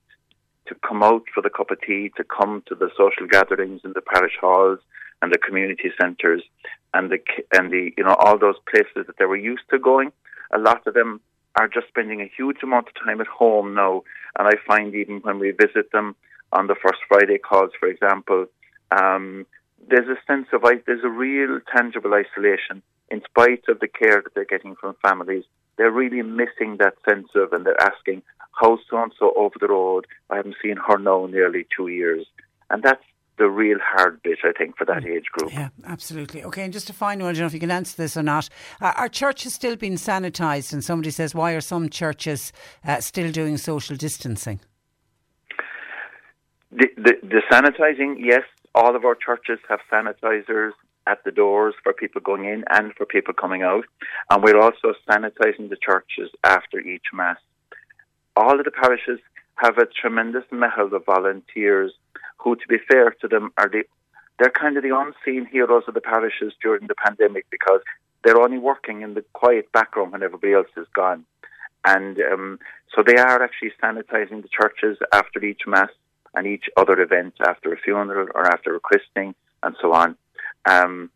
to 0.68 0.76
come 0.88 1.04
out 1.04 1.24
for 1.34 1.42
the 1.42 1.50
cup 1.50 1.72
of 1.72 1.82
tea, 1.82 2.12
to 2.16 2.24
come 2.24 2.64
to 2.68 2.76
the 2.76 2.90
social 2.98 3.28
gatherings 3.30 3.82
in 3.84 3.94
the 3.94 4.02
parish 4.02 4.34
halls 4.40 4.80
and 5.22 5.32
the 5.32 5.38
community 5.38 5.92
centres 6.00 6.42
and 6.94 7.12
the 7.12 7.18
and 7.54 7.72
the 7.72 7.92
you 7.98 8.04
know 8.04 8.16
all 8.20 8.38
those 8.38 8.56
places 8.70 9.08
that 9.08 9.18
they 9.18 9.26
were 9.26 9.38
used 9.38 9.64
to 9.70 9.80
going. 9.80 10.12
A 10.54 10.60
lot 10.60 10.86
of 10.88 10.94
them 10.94 11.20
are 11.56 11.68
just 11.68 11.88
spending 11.88 12.22
a 12.22 12.32
huge 12.36 12.58
amount 12.64 12.88
of 12.88 12.94
time 13.04 13.22
at 13.22 13.28
home 13.28 13.74
now, 13.74 14.04
and 14.38 14.48
I 14.48 14.54
find 14.68 14.94
even 14.96 15.20
when 15.20 15.40
we 15.40 15.52
visit 15.52 15.92
them 15.92 16.16
on 16.52 16.68
the 16.68 16.76
first 16.76 17.00
Friday 17.08 17.38
calls, 17.38 17.72
for 17.80 17.88
example, 17.88 18.46
um, 18.92 19.46
there's 19.90 20.08
a 20.08 20.20
sense 20.26 20.48
of 20.54 20.62
there's 20.86 21.04
a 21.04 21.10
real 21.10 21.60
tangible 21.76 22.14
isolation 22.14 22.82
in 23.10 23.22
spite 23.22 23.64
of 23.68 23.80
the 23.80 23.88
care 23.88 24.22
that 24.22 24.34
they're 24.34 24.46
getting 24.46 24.76
from 24.76 24.96
families. 25.02 25.44
They're 25.78 25.92
really 25.92 26.22
missing 26.22 26.78
that 26.80 26.96
sense 27.08 27.30
of, 27.36 27.54
and 27.54 27.66
they're 27.66 27.82
asking, 27.82 28.22
"How's 28.60 28.80
so 28.90 29.02
and 29.02 29.14
so 29.18 29.34
over 29.36 29.56
the 29.60 29.68
road? 29.68 30.06
I 30.30 30.38
haven't 30.38 30.58
seen 30.62 30.78
her 30.88 30.98
now 30.98 31.26
in 31.26 31.32
nearly 31.32 31.66
two 31.76 31.88
years," 31.88 32.26
and 32.70 32.84
that's 32.84 33.04
the 33.38 33.50
real 33.50 33.80
hard 33.82 34.22
bit, 34.22 34.40
I 34.44 34.52
think, 34.52 34.78
for 34.78 34.86
that 34.86 35.06
age 35.06 35.26
group. 35.32 35.52
Yeah, 35.52 35.70
absolutely. 35.86 36.44
Okay, 36.44 36.64
and 36.64 36.72
just 36.72 36.90
a 36.90 36.94
final 36.94 37.26
one, 37.26 37.32
I 37.32 37.34
don't 37.34 37.42
know 37.42 37.48
if 37.48 37.54
you 37.54 37.60
can 37.60 37.72
answer 37.72 37.98
this 37.98 38.16
or 38.16 38.22
not. 38.22 38.48
Uh, 38.80 38.94
our 38.96 39.10
church 39.10 39.44
has 39.44 39.54
still 39.54 39.76
been 39.76 39.94
sanitised, 39.94 40.72
and 40.72 40.84
somebody 40.84 41.10
says, 41.10 41.34
why 41.34 41.54
are 41.54 41.62
some 41.62 41.90
churches 41.90 42.54
uh, 42.86 43.02
still 43.02 43.32
doing 43.32 43.58
social 43.58 43.96
distancing? 43.96 44.60
The, 46.72 46.88
the, 46.96 47.14
the 47.24 47.42
sanitising, 47.52 48.16
yes, 48.20 48.44
all 48.76 48.96
of 48.96 49.06
our 49.06 49.16
churches 49.16 49.60
have 49.70 49.80
sanitizers 49.92 50.72
at 51.06 51.24
the 51.26 51.32
doors 51.32 51.76
for 51.84 51.94
people 51.94 52.22
going 52.22 52.46
in 52.46 52.64
and 52.70 52.94
for 52.96 53.06
people 53.06 53.34
coming 53.34 53.62
out. 53.62 53.86
And 54.30 54.44
we're 54.44 54.60
also 54.60 54.94
sanitising 55.08 55.70
the 55.70 55.78
churches 55.82 56.30
after 56.44 56.80
each 56.80 57.06
Mass. 57.14 57.38
All 58.36 58.58
of 58.58 58.66
the 58.66 58.72
parishes 58.72 59.20
have 59.56 59.78
a 59.78 59.86
tremendous 59.86 60.46
mettle 60.52 60.94
of 60.94 61.06
volunteers 61.06 61.92
who, 62.38 62.56
to 62.56 62.68
be 62.68 62.78
fair 62.90 63.12
to 63.22 63.28
them, 63.28 63.52
are 63.58 63.70
the 63.70 63.84
they're 64.40 64.50
kind 64.50 64.76
of 64.78 64.84
the 64.84 64.98
unseen 64.98 65.46
heroes 65.46 65.84
of 65.88 65.94
the 65.94 66.02
parishes 66.02 66.54
during 66.62 66.88
the 66.88 66.96
pandemic 66.96 67.46
because 67.52 67.82
they're 68.24 68.42
only 68.42 68.58
working 68.58 69.02
in 69.02 69.14
the 69.14 69.24
quiet 69.34 69.72
background 69.72 70.12
when 70.12 70.24
everybody 70.24 70.54
else 70.54 70.68
is 70.76 70.88
gone. 70.96 71.24
And 71.86 72.18
um, 72.20 72.60
so 72.96 73.04
they 73.06 73.18
are 73.18 73.44
actually 73.44 73.74
sanitising 73.82 74.42
the 74.42 74.50
churches 74.50 74.98
after 75.12 75.44
each 75.44 75.62
Mass 75.68 75.90
and 76.36 76.48
each 76.48 76.66
other 76.78 77.00
event 77.02 77.34
after 77.46 77.72
a 77.74 77.78
funeral 77.78 78.28
or 78.34 78.46
after 78.48 78.76
a 78.76 78.80
christening 78.80 79.36
and 79.62 79.76
so 79.82 79.94
on. 79.94 80.16
Um, 80.66 81.10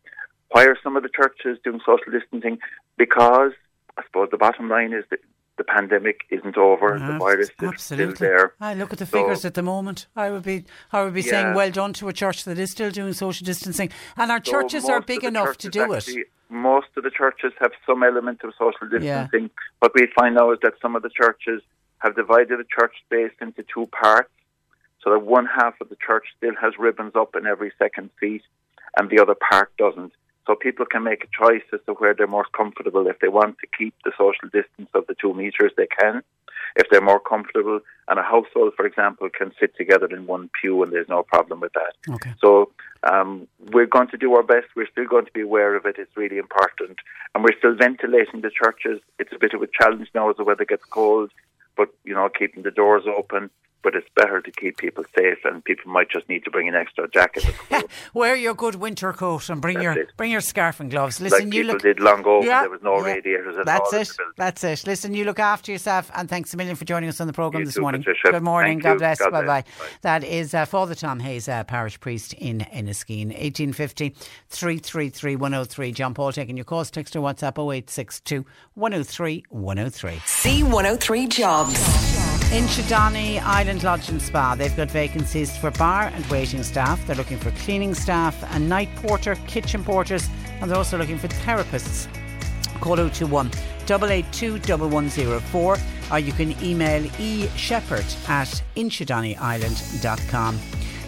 why 0.50 0.64
are 0.64 0.76
some 0.82 0.96
of 0.96 1.02
the 1.02 1.08
churches 1.08 1.58
doing 1.64 1.80
social 1.84 2.10
distancing? 2.12 2.58
Because 2.96 3.52
I 3.96 4.02
suppose 4.04 4.28
the 4.30 4.38
bottom 4.38 4.68
line 4.68 4.92
is 4.92 5.04
that 5.10 5.18
the 5.56 5.64
pandemic 5.64 6.20
isn't 6.30 6.56
over. 6.56 6.96
the 6.98 7.04
Abs- 7.04 7.18
virus 7.18 7.50
is 7.60 7.82
still 7.82 8.12
there. 8.12 8.54
I 8.60 8.74
look 8.74 8.92
at 8.92 8.98
the 8.98 9.06
So- 9.06 9.18
figures 9.18 9.44
at 9.44 9.54
the 9.54 9.62
moment. 9.62 10.06
I 10.14 10.30
would 10.30 10.44
be, 10.44 10.64
I 10.92 11.02
would 11.02 11.14
be 11.14 11.22
saying, 11.22 11.54
well 11.54 11.70
done 11.70 11.92
to 11.94 12.08
a 12.08 12.12
church 12.12 12.44
that 12.44 12.58
is 12.58 12.70
still 12.70 12.90
doing 12.92 13.12
social 13.12 13.44
distancing, 13.44 13.90
and 14.16 14.30
our 14.30 14.40
So 14.44 14.52
churches 14.52 14.88
are 14.88 15.00
big 15.00 15.24
enough 15.24 15.58
to 15.58 15.68
do 15.68 15.92
actually- 15.94 16.20
it. 16.20 16.30
Most 16.50 16.86
of 16.96 17.02
the 17.02 17.10
churches 17.10 17.52
have 17.60 17.72
some 17.84 18.02
element 18.02 18.42
of 18.42 18.54
social 18.56 18.88
distancing. 18.88 19.42
Yeah. 19.42 19.48
What 19.80 19.92
we 19.94 20.06
find 20.18 20.34
now 20.36 20.50
is 20.52 20.58
that 20.62 20.74
some 20.80 20.96
of 20.96 21.02
the 21.02 21.10
churches 21.10 21.60
have 21.98 22.14
divided 22.16 22.58
the 22.58 22.64
church 22.64 22.94
space 23.04 23.32
into 23.40 23.62
two 23.64 23.86
parts. 23.88 24.30
So 25.08 25.14
that 25.14 25.24
one 25.24 25.46
half 25.46 25.80
of 25.80 25.88
the 25.88 25.96
church 25.96 26.26
still 26.36 26.52
has 26.60 26.74
ribbons 26.78 27.12
up 27.16 27.34
in 27.34 27.46
every 27.46 27.72
second 27.78 28.10
seat, 28.20 28.42
and 28.98 29.08
the 29.08 29.20
other 29.22 29.34
part 29.34 29.74
doesn't. 29.78 30.12
So 30.46 30.54
people 30.54 30.84
can 30.84 31.02
make 31.02 31.24
a 31.24 31.28
choice 31.44 31.62
as 31.72 31.80
to 31.86 31.94
where 31.94 32.12
they're 32.12 32.26
most 32.26 32.52
comfortable. 32.52 33.06
If 33.06 33.18
they 33.20 33.28
want 33.28 33.56
to 33.60 33.66
keep 33.78 33.94
the 34.04 34.12
social 34.18 34.50
distance 34.52 34.90
of 34.92 35.06
the 35.06 35.14
two 35.18 35.32
meters, 35.32 35.72
they 35.78 35.86
can. 35.86 36.22
if 36.76 36.88
they're 36.90 37.00
more 37.00 37.20
comfortable. 37.20 37.80
And 38.08 38.18
a 38.18 38.22
household, 38.22 38.72
for 38.76 38.86
example, 38.86 39.28
can 39.28 39.52
sit 39.60 39.76
together 39.76 40.06
in 40.06 40.26
one 40.26 40.48
pew, 40.60 40.82
and 40.82 40.92
there's 40.92 41.08
no 41.08 41.22
problem 41.22 41.60
with 41.60 41.72
that. 41.74 41.94
Okay. 42.14 42.32
So 42.40 42.70
um, 43.02 43.46
we're 43.72 43.86
going 43.86 44.08
to 44.08 44.16
do 44.16 44.34
our 44.34 44.42
best. 44.42 44.66
We're 44.74 44.88
still 44.90 45.06
going 45.06 45.26
to 45.26 45.32
be 45.32 45.42
aware 45.42 45.74
of 45.76 45.84
it. 45.86 45.96
It's 45.98 46.16
really 46.16 46.38
important, 46.38 46.98
and 47.34 47.44
we're 47.44 47.58
still 47.58 47.74
ventilating 47.74 48.40
the 48.40 48.50
churches. 48.50 49.00
It's 49.18 49.32
a 49.32 49.38
bit 49.38 49.54
of 49.54 49.62
a 49.62 49.68
challenge 49.80 50.08
now 50.14 50.30
as 50.30 50.36
the 50.36 50.44
weather 50.44 50.64
gets 50.64 50.84
cold, 50.84 51.30
but 51.76 51.88
you 52.04 52.14
know, 52.14 52.28
keeping 52.28 52.62
the 52.62 52.70
doors 52.70 53.04
open 53.06 53.50
but 53.82 53.94
it's 53.94 54.08
better 54.16 54.40
to 54.40 54.50
keep 54.50 54.76
people 54.76 55.04
safe, 55.16 55.38
and 55.44 55.64
people 55.64 55.90
might 55.90 56.10
just 56.10 56.28
need 56.28 56.44
to 56.44 56.50
bring 56.50 56.68
an 56.68 56.74
extra 56.74 57.08
jacket. 57.08 57.44
Wear 58.14 58.34
your 58.36 58.54
good 58.54 58.74
winter 58.76 59.12
coat 59.12 59.48
and 59.48 59.60
bring 59.62 59.74
That's 59.76 59.84
your 59.84 59.92
it. 59.98 60.08
bring 60.16 60.30
your 60.32 60.40
scarf 60.40 60.80
and 60.80 60.90
gloves. 60.90 61.20
Listen, 61.20 61.46
like 61.46 61.54
you 61.54 61.62
people 61.62 61.74
look. 61.74 61.82
did 61.82 62.00
long 62.00 62.20
ago 62.20 62.42
Yeah, 62.42 62.62
there 62.62 62.70
was 62.70 62.82
no 62.82 62.96
yeah. 62.98 63.12
radiators 63.14 63.56
at 63.58 63.66
That's 63.66 63.92
all. 63.92 63.98
in 64.00 64.02
it. 64.02 64.16
That's 64.36 64.64
it. 64.64 64.86
Listen, 64.86 65.14
you 65.14 65.24
look 65.24 65.38
after 65.38 65.70
yourself, 65.72 66.10
and 66.14 66.28
thanks 66.28 66.52
a 66.52 66.56
million 66.56 66.76
for 66.76 66.84
joining 66.84 67.08
us 67.08 67.20
on 67.20 67.26
the 67.26 67.32
program 67.32 67.60
You 67.60 67.66
this 67.66 67.74
too, 67.76 67.80
morning. 67.82 68.02
Patricia. 68.02 68.32
Good 68.32 68.42
morning. 68.42 68.80
Thank 68.80 68.82
God 68.82 68.92
you. 68.92 68.98
bless. 68.98 69.18
God 69.18 69.30
bye 69.30 69.42
bless. 69.42 69.64
bye. 69.64 69.70
Bye. 69.78 69.90
That 70.02 70.24
is 70.24 70.54
uh, 70.54 70.64
Father 70.64 70.94
Tom 70.94 71.20
Hayes, 71.20 71.48
uh, 71.48 71.64
parish 71.64 71.98
priest 72.00 72.32
in 72.34 72.58
Enniskeane. 72.72 73.28
1850 73.28 74.14
333 74.48 75.36
103. 75.36 75.92
John 75.92 76.14
Paul 76.14 76.32
taking 76.32 76.56
your 76.56 76.64
calls. 76.64 76.90
Text 76.90 77.14
or 77.16 77.20
WhatsApp 77.20 77.58
0862 77.58 78.44
103 78.74 79.44
103. 79.50 80.12
C103 80.16 81.28
Jobs. 81.28 82.27
Inchydoney 82.50 83.42
Island 83.42 83.84
Lodge 83.84 84.08
and 84.08 84.22
Spa, 84.22 84.54
they've 84.54 84.74
got 84.74 84.90
vacancies 84.90 85.54
for 85.54 85.70
bar 85.72 86.10
and 86.14 86.24
waiting 86.28 86.62
staff. 86.62 87.06
They're 87.06 87.14
looking 87.14 87.36
for 87.36 87.50
cleaning 87.50 87.92
staff, 87.92 88.42
a 88.54 88.58
night 88.58 88.88
porter, 88.96 89.34
kitchen 89.46 89.84
porters, 89.84 90.30
and 90.62 90.70
they're 90.70 90.78
also 90.78 90.96
looking 90.96 91.18
for 91.18 91.28
therapists. 91.28 92.08
Call 92.80 92.96
021 92.96 93.48
882 93.84 94.52
1104 94.52 95.76
or 96.10 96.18
you 96.18 96.32
can 96.32 96.52
email 96.64 97.02
eshepherd 97.02 98.28
at 98.30 98.62
inchydoneyisland.com. 98.76 100.58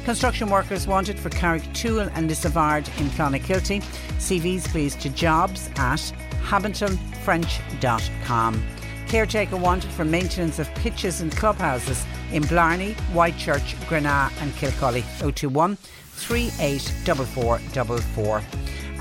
Construction 0.05 0.51
workers 0.51 0.86
wanted 0.86 1.18
for 1.18 1.30
Carrick 1.30 1.72
Tool 1.72 2.01
and 2.01 2.28
Lissavard 2.28 2.86
in 3.01 3.09
Clonakilty. 3.11 3.82
CVs 4.18 4.68
please 4.68 4.95
to 4.97 5.09
jobs 5.09 5.70
at 5.76 6.12
hamiltonfrench.com. 6.43 8.80
Caretaker 9.11 9.56
wanted 9.56 9.90
for 9.90 10.04
maintenance 10.04 10.61
of 10.61 10.72
pitches 10.76 11.20
and 11.20 11.36
clubhouses 11.36 12.06
in 12.30 12.44
Blarney, 12.44 12.94
Whitechurch, 13.12 13.74
Grenagh 13.88 14.30
and 14.40 14.54
Kilcully. 14.54 15.04
021 15.18 15.74
384444. 15.74 18.42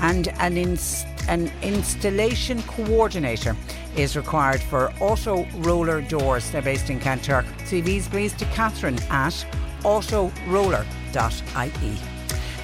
And 0.00 0.26
an, 0.40 0.76
an 1.28 1.52
installation 1.62 2.60
coordinator 2.62 3.56
is 3.96 4.16
required 4.16 4.60
for 4.60 4.92
auto 4.98 5.46
roller 5.58 6.02
doors. 6.02 6.50
They're 6.50 6.60
based 6.60 6.90
in 6.90 6.98
Kanturk. 6.98 7.44
CVs 7.68 8.10
please 8.10 8.32
to 8.32 8.44
Catherine 8.46 8.98
at 9.10 9.46
autoroller.ie. 9.82 11.98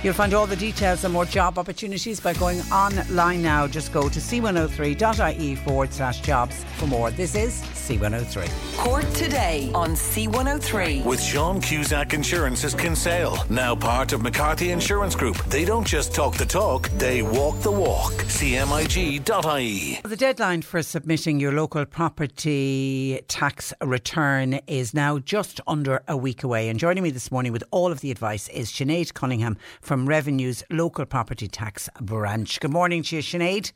You'll 0.02 0.14
find 0.14 0.34
all 0.34 0.46
the 0.46 0.56
details 0.56 1.04
and 1.04 1.12
more 1.12 1.24
job 1.24 1.58
opportunities 1.58 2.20
by 2.20 2.34
going 2.34 2.60
online 2.72 3.42
now. 3.42 3.66
Just 3.66 3.92
go 3.92 4.08
to 4.08 4.20
c103.ie 4.20 5.54
forward 5.56 5.92
slash 5.92 6.20
jobs 6.20 6.64
for 6.76 6.86
more. 6.86 7.10
This 7.10 7.34
is 7.34 7.62
C103. 7.62 8.76
Cork 8.78 9.08
today 9.12 9.70
on 9.74 9.90
C103. 9.90 11.04
With 11.04 11.22
Sean 11.22 11.60
Cusack 11.60 12.14
Insurance's 12.14 12.74
Kinsale, 12.74 13.38
now 13.48 13.74
part 13.74 14.12
of 14.12 14.22
McCarthy 14.22 14.70
Insurance 14.70 15.14
Group. 15.14 15.36
They 15.46 15.64
don't 15.64 15.86
just 15.86 16.14
talk 16.14 16.36
the 16.36 16.44
talk, 16.46 16.88
they 16.90 17.22
walk 17.22 17.60
the 17.60 17.70
walk. 17.70 18.12
CMIG.ie. 18.12 20.00
The 20.04 20.16
deadline 20.16 20.62
for 20.62 20.82
submitting 20.82 21.40
your 21.40 21.52
local 21.52 21.84
property 21.84 23.20
tax 23.28 23.72
return 23.80 24.54
is 24.66 24.92
now 24.92 25.18
just 25.18 25.60
under 25.66 26.02
a 26.08 26.16
week 26.16 26.42
away. 26.42 26.68
And 26.68 26.78
joining 26.78 27.02
me 27.02 27.10
this 27.10 27.30
morning 27.30 27.52
with 27.52 27.64
all 27.70 27.92
of 27.92 28.00
the 28.00 28.10
advice 28.10 28.48
is 28.48 28.70
Sinead 28.70 29.14
Cunningham 29.14 29.56
from 29.86 30.08
Revenue's 30.08 30.64
local 30.68 31.06
property 31.06 31.46
tax 31.46 31.88
branch. 32.00 32.58
Good 32.58 32.72
morning 32.72 33.04
to 33.04 33.16
you, 33.16 33.22
Sinead. 33.22 33.70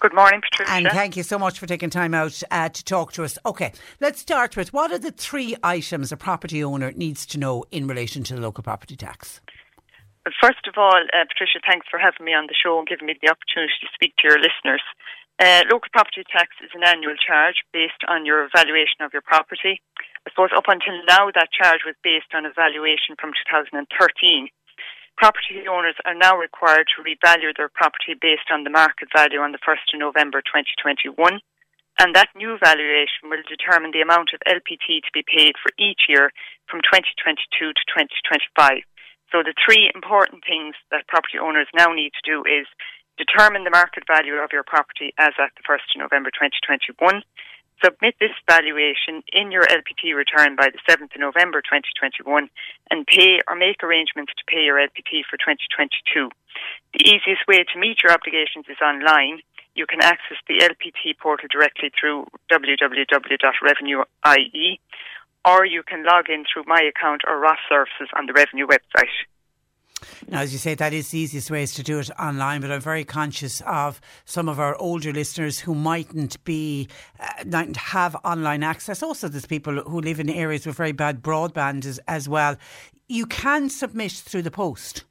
Good 0.00 0.12
morning, 0.12 0.40
Patricia. 0.42 0.72
And 0.72 0.88
thank 0.88 1.16
you 1.16 1.22
so 1.22 1.38
much 1.38 1.60
for 1.60 1.66
taking 1.66 1.88
time 1.88 2.12
out 2.12 2.42
uh, 2.50 2.68
to 2.68 2.84
talk 2.84 3.12
to 3.12 3.22
us. 3.22 3.38
Okay, 3.46 3.72
let's 4.00 4.18
start 4.18 4.56
with 4.56 4.72
what 4.72 4.90
are 4.90 4.98
the 4.98 5.12
three 5.12 5.54
items 5.62 6.10
a 6.10 6.16
property 6.16 6.64
owner 6.64 6.90
needs 6.90 7.24
to 7.26 7.38
know 7.38 7.62
in 7.70 7.86
relation 7.86 8.24
to 8.24 8.34
the 8.34 8.40
local 8.40 8.64
property 8.64 8.96
tax? 8.96 9.40
First 10.42 10.66
of 10.66 10.74
all, 10.76 10.98
uh, 11.14 11.24
Patricia, 11.30 11.62
thanks 11.64 11.86
for 11.88 12.00
having 12.02 12.26
me 12.26 12.34
on 12.34 12.46
the 12.50 12.54
show 12.58 12.78
and 12.78 12.88
giving 12.88 13.06
me 13.06 13.14
the 13.22 13.30
opportunity 13.30 13.78
to 13.80 13.88
speak 13.94 14.14
to 14.18 14.26
your 14.26 14.38
listeners. 14.42 14.82
Uh, 15.38 15.62
local 15.70 15.86
property 15.92 16.26
tax 16.26 16.50
is 16.62 16.70
an 16.74 16.82
annual 16.82 17.14
charge 17.14 17.62
based 17.72 18.02
on 18.08 18.26
your 18.26 18.48
valuation 18.54 19.06
of 19.06 19.12
your 19.12 19.22
property. 19.22 19.78
I 20.26 20.30
suppose 20.30 20.50
up 20.56 20.66
until 20.66 20.98
now, 21.06 21.30
that 21.34 21.54
charge 21.54 21.86
was 21.86 21.94
based 22.02 22.34
on 22.34 22.46
a 22.46 22.52
valuation 22.54 23.14
from 23.18 23.30
2013. 23.50 24.50
Property 25.22 25.62
owners 25.70 25.94
are 26.02 26.18
now 26.18 26.34
required 26.34 26.90
to 26.90 27.06
revalue 27.06 27.54
their 27.54 27.70
property 27.70 28.18
based 28.18 28.50
on 28.50 28.66
the 28.66 28.74
market 28.74 29.06
value 29.14 29.38
on 29.38 29.54
the 29.54 29.62
1st 29.62 29.94
of 29.94 30.02
November 30.02 30.42
2021. 30.42 31.38
And 32.02 32.10
that 32.18 32.34
new 32.34 32.58
valuation 32.58 33.30
will 33.30 33.46
determine 33.46 33.94
the 33.94 34.02
amount 34.02 34.34
of 34.34 34.42
LPT 34.50 34.98
to 34.98 35.14
be 35.14 35.22
paid 35.22 35.54
for 35.62 35.70
each 35.78 36.10
year 36.10 36.34
from 36.66 36.82
2022 36.82 37.38
to 37.54 37.82
2025. 37.86 38.82
So 39.30 39.46
the 39.46 39.54
three 39.62 39.94
important 39.94 40.42
things 40.42 40.74
that 40.90 41.06
property 41.06 41.38
owners 41.38 41.70
now 41.70 41.94
need 41.94 42.10
to 42.18 42.26
do 42.26 42.42
is 42.42 42.66
determine 43.14 43.62
the 43.62 43.70
market 43.70 44.02
value 44.10 44.42
of 44.42 44.50
your 44.50 44.66
property 44.66 45.14
as 45.22 45.38
at 45.38 45.54
the 45.54 45.62
1st 45.62 46.02
of 46.02 46.02
November 46.02 46.34
2021. 46.34 46.98
Submit 47.84 48.14
this 48.20 48.30
valuation 48.48 49.24
in 49.32 49.50
your 49.50 49.66
LPT 49.66 50.14
return 50.14 50.54
by 50.54 50.70
the 50.70 50.78
7th 50.88 51.12
of 51.14 51.20
November 51.20 51.60
2021 51.62 52.48
and 52.90 53.06
pay 53.06 53.40
or 53.48 53.56
make 53.56 53.82
arrangements 53.82 54.32
to 54.38 54.44
pay 54.46 54.62
your 54.62 54.78
LPT 54.78 55.24
for 55.28 55.36
2022. 55.36 56.30
The 56.94 57.02
easiest 57.02 57.44
way 57.48 57.64
to 57.64 57.78
meet 57.78 58.02
your 58.02 58.12
obligations 58.12 58.66
is 58.68 58.78
online. 58.80 59.42
You 59.74 59.86
can 59.86 60.00
access 60.00 60.38
the 60.46 60.60
LPT 60.62 61.18
portal 61.18 61.48
directly 61.50 61.90
through 61.98 62.26
www.revenue.ie 62.52 64.80
or 65.44 65.66
you 65.66 65.82
can 65.82 66.04
log 66.04 66.30
in 66.30 66.44
through 66.46 66.62
My 66.66 66.82
Account 66.82 67.22
or 67.26 67.40
ROS 67.40 67.58
Services 67.68 68.08
on 68.16 68.26
the 68.26 68.32
Revenue 68.32 68.66
website. 68.66 69.10
Now, 70.28 70.40
as 70.40 70.52
you 70.52 70.58
say, 70.58 70.74
that 70.74 70.92
is 70.92 71.10
the 71.10 71.18
easiest 71.18 71.50
way 71.50 71.62
is 71.62 71.74
to 71.74 71.82
do 71.82 71.98
it 71.98 72.10
online, 72.18 72.60
but 72.60 72.70
I'm 72.70 72.80
very 72.80 73.04
conscious 73.04 73.60
of 73.62 74.00
some 74.24 74.48
of 74.48 74.58
our 74.60 74.76
older 74.76 75.12
listeners 75.12 75.60
who 75.60 75.74
mightn't 75.74 76.42
be, 76.44 76.88
uh, 77.20 77.44
mightn't 77.46 77.76
have 77.76 78.16
online 78.24 78.62
access. 78.62 79.02
Also, 79.02 79.28
there's 79.28 79.46
people 79.46 79.82
who 79.82 80.00
live 80.00 80.20
in 80.20 80.28
areas 80.28 80.66
with 80.66 80.76
very 80.76 80.92
bad 80.92 81.22
broadband 81.22 81.84
as, 81.84 81.98
as 82.08 82.28
well. 82.28 82.56
You 83.08 83.26
can 83.26 83.68
submit 83.68 84.12
through 84.12 84.42
the 84.42 84.50
post. 84.50 85.04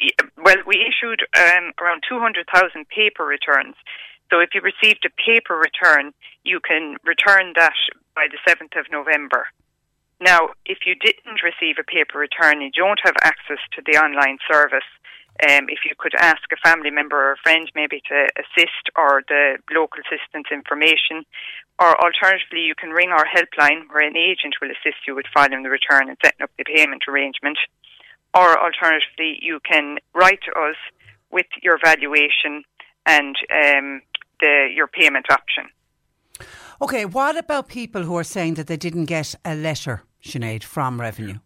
Yeah, 0.00 0.10
Well, 0.36 0.56
we 0.66 0.76
issued 0.76 1.20
um, 1.36 1.72
around 1.80 2.02
200,000 2.08 2.88
paper 2.88 3.24
returns. 3.24 3.74
So 4.30 4.40
if 4.40 4.50
you 4.54 4.60
received 4.60 5.06
a 5.06 5.10
paper 5.10 5.56
return, 5.56 6.12
you 6.44 6.60
can 6.60 6.96
return 7.04 7.52
that 7.56 7.74
by 8.14 8.26
the 8.30 8.38
7th 8.50 8.78
of 8.78 8.86
November. 8.90 9.46
Now, 10.20 10.50
if 10.64 10.78
you 10.86 10.94
didn't 10.94 11.44
receive 11.44 11.76
a 11.78 11.84
paper 11.84 12.18
return, 12.18 12.62
and 12.62 12.72
you 12.74 12.82
don't 12.82 13.00
have 13.04 13.16
access 13.22 13.58
to 13.74 13.82
the 13.84 13.98
online 13.98 14.38
service. 14.50 14.88
Um, 15.44 15.68
if 15.68 15.84
you 15.84 15.92
could 15.98 16.14
ask 16.18 16.40
a 16.50 16.56
family 16.66 16.90
member 16.90 17.16
or 17.16 17.32
a 17.32 17.42
friend 17.42 17.70
maybe 17.74 18.00
to 18.08 18.26
assist 18.40 18.88
or 18.96 19.22
the 19.28 19.58
local 19.70 20.00
assistance 20.00 20.48
information, 20.50 21.26
or 21.78 21.92
alternatively, 22.02 22.60
you 22.64 22.74
can 22.74 22.88
ring 22.88 23.10
our 23.10 23.26
helpline 23.26 23.84
where 23.92 24.06
an 24.06 24.16
agent 24.16 24.56
will 24.62 24.70
assist 24.70 25.04
you 25.06 25.14
with 25.14 25.26
filing 25.34 25.62
the 25.62 25.68
return 25.68 26.08
and 26.08 26.16
setting 26.24 26.42
up 26.42 26.50
the 26.56 26.64
payment 26.64 27.02
arrangement. 27.06 27.58
Or 28.34 28.58
alternatively, 28.58 29.38
you 29.42 29.60
can 29.60 29.98
write 30.14 30.40
to 30.48 30.58
us 30.58 30.76
with 31.30 31.46
your 31.62 31.78
valuation 31.84 32.64
and 33.04 33.36
um, 33.52 34.00
the 34.40 34.68
your 34.74 34.86
payment 34.86 35.26
option. 35.30 35.68
Okay, 36.80 37.04
what 37.04 37.36
about 37.36 37.68
people 37.68 38.02
who 38.02 38.16
are 38.16 38.24
saying 38.24 38.54
that 38.54 38.66
they 38.66 38.76
didn't 38.76 39.06
get 39.06 39.34
a 39.44 39.54
letter, 39.54 40.02
Sinead, 40.22 40.62
from 40.62 41.00
Revenue? 41.00 41.38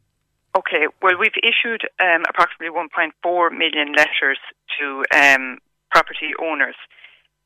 Okay, 0.56 0.86
well, 1.00 1.16
we've 1.18 1.38
issued 1.42 1.82
um, 2.02 2.24
approximately 2.28 2.74
1.4 2.74 3.56
million 3.56 3.92
letters 3.92 4.38
to 4.78 5.04
um, 5.14 5.58
property 5.90 6.32
owners, 6.42 6.74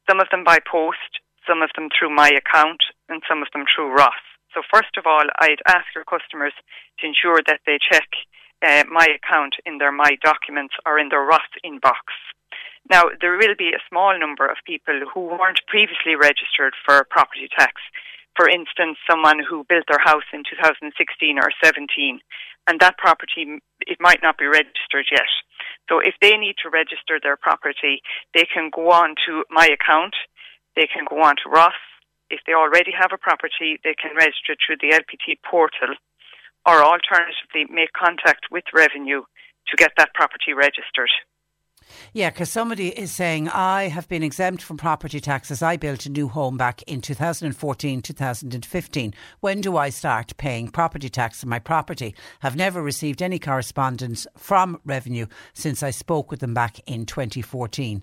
some 0.08 0.20
of 0.20 0.28
them 0.30 0.44
by 0.44 0.58
post, 0.70 1.20
some 1.46 1.60
of 1.60 1.70
them 1.76 1.88
through 1.92 2.14
my 2.14 2.30
account, 2.30 2.80
and 3.08 3.22
some 3.28 3.42
of 3.42 3.48
them 3.52 3.64
through 3.68 3.92
ROS. 3.94 4.24
So, 4.54 4.62
first 4.72 4.96
of 4.96 5.04
all, 5.06 5.24
I'd 5.40 5.60
ask 5.68 5.84
your 5.94 6.04
customers 6.04 6.54
to 7.00 7.06
ensure 7.06 7.42
that 7.46 7.60
they 7.66 7.78
check 7.78 8.08
uh, 8.62 8.84
my 8.90 9.06
account 9.06 9.56
in 9.66 9.78
their 9.78 9.92
My 9.92 10.16
Documents 10.22 10.74
or 10.86 10.98
in 10.98 11.08
their 11.10 11.24
ROS 11.24 11.48
inbox. 11.64 12.08
Now, 12.90 13.04
there 13.20 13.36
will 13.36 13.56
be 13.58 13.72
a 13.72 13.84
small 13.88 14.18
number 14.18 14.46
of 14.46 14.56
people 14.66 15.00
who 15.12 15.26
weren't 15.26 15.60
previously 15.66 16.16
registered 16.16 16.74
for 16.84 17.06
property 17.10 17.48
tax. 17.56 17.80
For 18.36 18.48
instance, 18.48 18.98
someone 19.08 19.38
who 19.38 19.64
built 19.68 19.84
their 19.88 20.02
house 20.02 20.26
in 20.32 20.42
2016 20.42 21.38
or 21.38 21.50
17, 21.62 22.20
and 22.66 22.80
that 22.80 22.98
property, 22.98 23.60
it 23.86 23.98
might 24.00 24.22
not 24.22 24.38
be 24.38 24.46
registered 24.46 25.06
yet. 25.10 25.30
So 25.88 26.00
if 26.00 26.14
they 26.20 26.36
need 26.36 26.56
to 26.62 26.70
register 26.70 27.20
their 27.22 27.36
property, 27.36 28.02
they 28.32 28.46
can 28.46 28.70
go 28.74 28.90
on 28.90 29.14
to 29.26 29.44
my 29.50 29.66
account, 29.66 30.14
they 30.74 30.88
can 30.88 31.04
go 31.08 31.22
on 31.22 31.36
to 31.44 31.50
ROS, 31.50 31.78
if 32.30 32.40
they 32.46 32.54
already 32.54 32.90
have 32.90 33.12
a 33.12 33.18
property, 33.18 33.78
they 33.84 33.94
can 33.94 34.16
register 34.16 34.56
through 34.58 34.80
the 34.80 34.96
LPT 34.96 35.38
portal 35.48 35.94
or 36.66 36.82
alternatively 36.82 37.68
make 37.70 37.92
contact 37.92 38.50
with 38.50 38.64
revenue 38.72 39.22
to 39.68 39.76
get 39.76 39.92
that 39.96 40.14
property 40.14 40.52
registered. 40.52 41.10
Yeah, 42.12 42.30
because 42.30 42.50
somebody 42.50 42.88
is 42.88 43.12
saying, 43.12 43.48
I 43.48 43.88
have 43.88 44.08
been 44.08 44.22
exempt 44.22 44.62
from 44.62 44.76
property 44.76 45.20
taxes. 45.20 45.62
I 45.62 45.76
built 45.76 46.06
a 46.06 46.10
new 46.10 46.28
home 46.28 46.56
back 46.56 46.82
in 46.82 47.00
2014, 47.00 48.02
2015. 48.02 49.14
When 49.40 49.60
do 49.60 49.76
I 49.76 49.88
start 49.90 50.36
paying 50.36 50.68
property 50.68 51.08
tax 51.08 51.42
on 51.42 51.50
my 51.50 51.58
property? 51.58 52.14
Have 52.40 52.56
never 52.56 52.82
received 52.82 53.22
any 53.22 53.38
correspondence 53.38 54.26
from 54.36 54.80
revenue 54.84 55.26
since 55.52 55.82
I 55.82 55.90
spoke 55.90 56.30
with 56.30 56.40
them 56.40 56.54
back 56.54 56.80
in 56.86 57.06
2014. 57.06 58.02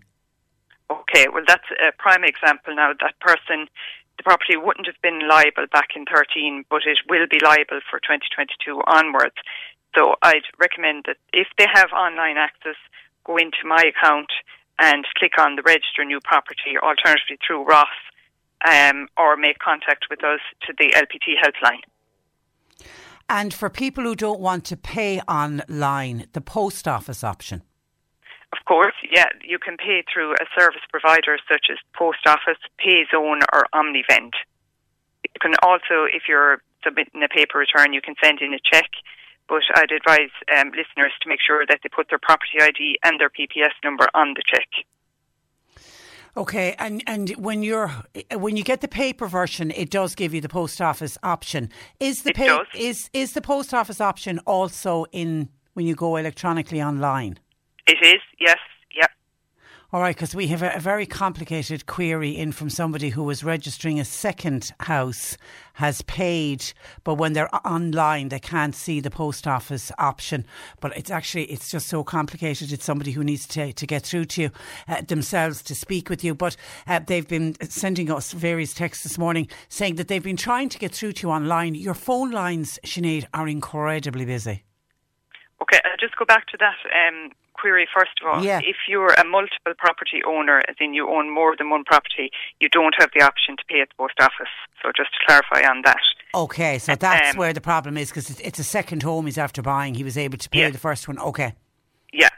Okay, 0.90 1.28
well, 1.32 1.44
that's 1.48 1.70
a 1.72 1.92
prime 1.98 2.24
example 2.24 2.76
now. 2.76 2.92
That 3.00 3.20
person, 3.20 3.68
the 4.18 4.24
property 4.24 4.58
wouldn't 4.58 4.88
have 4.88 5.02
been 5.02 5.28
liable 5.28 5.68
back 5.72 5.90
in 5.96 6.06
13, 6.06 6.66
but 6.70 6.82
it 6.86 7.00
will 7.10 7.28
be 7.30 7.40
liable 7.44 7.80
for 7.90 8.00
2022 8.00 8.82
onwards. 8.88 9.36
So 9.98 10.16
I'd 10.22 10.48
recommend 10.60 11.04
that 11.08 11.18
if 11.34 11.48
they 11.58 11.68
have 11.74 11.92
online 11.92 12.38
access, 12.38 12.76
go 13.26 13.38
into 13.38 13.66
my 13.66 13.84
account 13.84 14.30
and 14.80 15.06
click 15.18 15.34
on 15.40 15.56
the 15.56 15.62
register 15.62 16.04
new 16.06 16.20
property, 16.24 16.78
alternatively 16.82 17.38
through 17.46 17.64
ROS, 17.66 17.88
um, 18.70 19.08
or 19.18 19.38
make 19.38 19.60
contact 19.60 20.06
with 20.10 20.24
us 20.24 20.40
to 20.68 20.74
the 20.78 20.94
LPT 20.96 21.36
helpline. 21.42 21.82
And 23.30 23.54
for 23.54 23.70
people 23.70 24.04
who 24.04 24.16
don't 24.16 24.40
want 24.40 24.66
to 24.66 24.78
pay 24.78 25.22
online, 25.22 26.28
the 26.34 26.42
post 26.42 26.88
office 26.88 27.24
option. 27.24 27.64
Of 28.52 28.66
course, 28.66 28.96
yeah, 29.10 29.28
you 29.42 29.58
can 29.58 29.78
pay 29.78 30.04
through 30.12 30.34
a 30.34 30.46
service 30.60 30.82
provider 30.92 31.38
such 31.50 31.68
as 31.72 31.78
Post 31.96 32.28
Office, 32.28 32.60
Payzone, 32.86 33.44
or 33.54 33.66
Omnivend. 33.74 34.34
You 35.24 35.40
can 35.40 35.54
also, 35.64 36.04
if 36.12 36.24
you're 36.28 36.62
submitting 36.84 37.24
a 37.24 37.30
paper 37.30 37.60
return, 37.60 37.94
you 37.94 38.02
can 38.02 38.16
send 38.22 38.42
in 38.42 38.54
a 38.54 38.60
check. 38.60 38.90
But 39.52 39.64
I'd 39.76 39.92
advise 39.92 40.30
um, 40.58 40.70
listeners 40.70 41.12
to 41.22 41.28
make 41.28 41.40
sure 41.46 41.66
that 41.68 41.80
they 41.84 41.90
put 41.90 42.08
their 42.10 42.20
property 42.20 42.62
ID 42.62 43.00
and 43.04 43.20
their 43.20 43.30
PPS 43.30 43.74
number 43.84 44.08
on 44.14 44.34
the 44.34 44.44
check. 44.46 44.70
Okay, 46.38 46.74
and 46.80 47.04
and 47.06 47.32
when 47.32 47.62
you're 47.62 47.92
when 48.34 48.56
you 48.56 48.64
get 48.64 48.80
the 48.80 48.88
paper 48.88 49.28
version, 49.28 49.70
it 49.72 49.90
does 49.90 50.16
give 50.16 50.34
you 50.34 50.40
the 50.40 50.48
post 50.48 50.80
office 50.80 51.18
option. 51.22 51.70
Is 52.00 52.24
the 52.24 52.30
it 52.30 52.38
does. 52.38 52.68
is 52.74 53.10
is 53.12 53.34
the 53.34 53.42
post 53.42 53.74
office 53.74 54.00
option 54.00 54.40
also 54.48 55.04
in 55.12 55.50
when 55.74 55.86
you 55.86 55.96
go 55.96 56.16
electronically 56.16 56.82
online? 56.82 57.38
It 57.88 57.98
is, 58.02 58.22
yes. 58.40 58.58
All 59.94 60.00
right, 60.00 60.16
because 60.16 60.34
we 60.34 60.48
have 60.48 60.64
a, 60.64 60.72
a, 60.76 60.80
very 60.80 61.06
complicated 61.06 61.86
query 61.86 62.30
in 62.30 62.54
from 62.54 62.70
somebody 62.70 63.10
who 63.10 63.24
was 63.24 63.44
registering 63.44 64.00
a 64.00 64.06
second 64.06 64.72
house, 64.80 65.36
has 65.82 66.04
paid, 66.04 66.64
but 67.04 67.16
when 67.16 67.34
they're 67.34 67.54
online, 67.66 68.30
they 68.30 68.40
can't 68.40 68.76
see 68.76 69.00
the 69.00 69.10
post 69.10 69.48
office 69.48 69.92
option. 69.98 70.46
But 70.80 70.96
it's 70.96 71.10
actually, 71.10 71.46
it's 71.46 71.72
just 71.72 71.88
so 71.88 72.04
complicated. 72.04 72.72
It's 72.72 72.86
somebody 72.86 73.14
who 73.14 73.24
needs 73.24 73.48
to, 73.48 73.74
to 73.74 73.88
get 73.88 74.04
through 74.04 74.26
to 74.26 74.42
you 74.44 74.52
uh, 74.88 75.02
themselves 75.02 75.64
to 75.64 75.74
speak 75.74 76.08
with 76.08 76.24
you. 76.24 76.36
But 76.36 76.56
uh, 76.86 77.00
they've 77.00 77.28
been 77.28 77.56
sending 77.68 78.12
us 78.12 78.32
various 78.32 78.76
texts 78.76 79.04
this 79.04 79.18
morning 79.18 79.48
saying 79.70 79.96
that 79.96 80.08
they've 80.08 80.22
been 80.22 80.38
trying 80.38 80.70
to 80.70 80.78
get 80.78 80.94
through 80.94 81.14
to 81.14 81.28
you 81.28 81.34
online. 81.34 81.74
Your 81.74 81.96
phone 81.96 82.30
lines, 82.30 82.78
Sinead, 82.86 83.26
are 83.34 83.48
incredibly 83.48 84.26
busy. 84.26 84.64
Okay, 85.62 85.80
I'll 85.86 85.98
just 86.00 86.18
go 86.18 86.26
back 86.26 86.48
to 86.48 86.58
that. 86.60 86.78
Um, 86.90 87.32
query 87.54 87.88
first 87.94 88.12
of 88.22 88.28
all. 88.28 88.44
Yeah. 88.44 88.60
If 88.64 88.78
you're 88.88 89.14
a 89.14 89.24
multiple 89.24 89.74
property 89.78 90.22
owner, 90.26 90.62
as 90.68 90.76
in 90.80 90.94
you 90.94 91.10
own 91.10 91.30
more 91.30 91.56
than 91.56 91.70
one 91.70 91.84
property, 91.84 92.32
you 92.60 92.70
don't 92.70 92.96
have 92.98 93.12
the 93.16 93.24
option 93.24 93.56
to 93.58 93.64
pay 93.70 93.82
at 93.82 93.90
the 93.90 93.96
post 93.96 94.16
office. 94.20 94.54
So 94.82 94.92
just 94.96 95.12
to 95.14 95.20
clarify 95.28 95.70
on 95.70 95.84
that. 95.86 96.02
Okay, 96.34 96.80
so 96.80 96.96
that's 96.96 97.34
um, 97.34 97.38
where 97.38 97.54
the 97.54 97.62
problem 97.62 97.98
is 97.98 98.10
because 98.10 98.40
it's 98.40 98.60
a 98.60 98.64
second 98.64 99.04
home 99.04 99.26
he's 99.26 99.38
after 99.38 99.62
buying. 99.62 99.94
He 99.94 100.04
was 100.04 100.18
able 100.18 100.38
to 100.38 100.50
pay 100.50 100.62
yeah. 100.62 100.70
the 100.70 100.80
first 100.80 101.08
one. 101.08 101.20
Okay. 101.20 101.54
Yeah. 102.14 102.30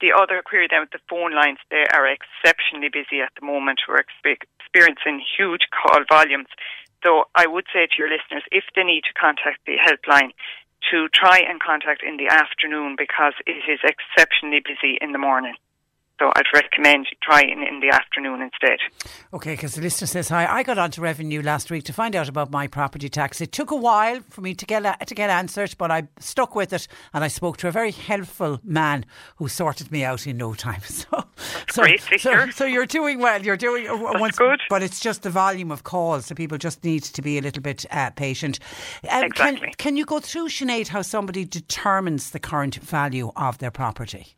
The 0.00 0.12
other 0.16 0.40
query 0.44 0.68
then 0.70 0.80
with 0.80 0.90
the 0.92 1.00
phone 1.08 1.34
lines, 1.34 1.58
they 1.70 1.84
are 1.92 2.06
exceptionally 2.06 2.88
busy 2.88 3.20
at 3.20 3.32
the 3.38 3.44
moment. 3.44 3.80
We're 3.88 4.00
experiencing 4.24 5.22
huge 5.36 5.62
call 5.72 6.04
volumes. 6.08 6.48
So 7.02 7.24
I 7.34 7.46
would 7.46 7.64
say 7.72 7.86
to 7.86 7.96
your 7.98 8.08
listeners, 8.08 8.44
if 8.52 8.64
they 8.76 8.84
need 8.84 9.04
to 9.04 9.14
contact 9.16 9.60
the 9.66 9.76
helpline, 9.80 10.32
to 10.90 11.08
try 11.12 11.38
and 11.38 11.60
contact 11.60 12.02
in 12.02 12.16
the 12.16 12.28
afternoon 12.28 12.96
because 12.96 13.34
it 13.46 13.62
is 13.68 13.80
exceptionally 13.84 14.60
busy 14.64 14.98
in 15.00 15.12
the 15.12 15.18
morning. 15.18 15.54
So 16.20 16.30
I'd 16.36 16.44
recommend 16.52 17.06
trying 17.22 17.66
in 17.66 17.80
the 17.80 17.88
afternoon 17.88 18.42
instead. 18.42 18.78
Okay, 19.32 19.54
because 19.54 19.74
the 19.74 19.80
listener 19.80 20.06
says, 20.06 20.28
"Hi, 20.28 20.46
I 20.46 20.62
got 20.62 20.76
onto 20.76 21.00
Revenue 21.00 21.40
last 21.40 21.70
week 21.70 21.84
to 21.84 21.94
find 21.94 22.14
out 22.14 22.28
about 22.28 22.50
my 22.50 22.66
property 22.66 23.08
tax. 23.08 23.40
It 23.40 23.52
took 23.52 23.70
a 23.70 23.76
while 23.76 24.20
for 24.28 24.42
me 24.42 24.54
to 24.54 24.66
get 24.66 25.06
to 25.06 25.14
get 25.14 25.30
answered, 25.30 25.76
but 25.78 25.90
I 25.90 26.08
stuck 26.18 26.54
with 26.54 26.74
it, 26.74 26.86
and 27.14 27.24
I 27.24 27.28
spoke 27.28 27.56
to 27.58 27.68
a 27.68 27.70
very 27.70 27.90
helpful 27.90 28.60
man 28.62 29.06
who 29.36 29.48
sorted 29.48 29.90
me 29.90 30.04
out 30.04 30.26
in 30.26 30.36
no 30.36 30.54
time. 30.54 30.82
So, 30.90 31.24
so, 31.70 31.82
great 31.82 32.02
so, 32.18 32.50
so, 32.50 32.64
you're 32.66 32.84
doing 32.84 33.18
well. 33.18 33.40
You're 33.42 33.56
doing 33.56 33.88
uh, 33.88 33.96
That's 33.96 34.20
once, 34.20 34.38
good. 34.38 34.60
but 34.68 34.82
it's 34.82 35.00
just 35.00 35.22
the 35.22 35.30
volume 35.30 35.70
of 35.70 35.84
calls, 35.84 36.26
so 36.26 36.34
people 36.34 36.58
just 36.58 36.84
need 36.84 37.04
to 37.04 37.22
be 37.22 37.38
a 37.38 37.40
little 37.40 37.62
bit 37.62 37.86
uh, 37.90 38.10
patient. 38.10 38.58
Um, 39.08 39.24
exactly. 39.24 39.60
Can, 39.60 39.72
can 39.78 39.96
you 39.96 40.04
go 40.04 40.20
through, 40.20 40.48
Sinead, 40.48 40.88
how 40.88 41.02
somebody 41.02 41.44
determines 41.44 42.30
the 42.30 42.40
current 42.40 42.74
value 42.76 43.32
of 43.36 43.58
their 43.58 43.70
property? 43.70 44.36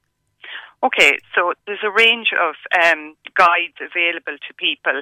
Okay, 0.84 1.18
so 1.34 1.52
there's 1.66 1.84
a 1.84 1.90
range 1.90 2.34
of 2.34 2.56
um, 2.74 3.14
guides 3.36 3.78
available 3.78 4.34
to 4.34 4.54
people. 4.54 5.00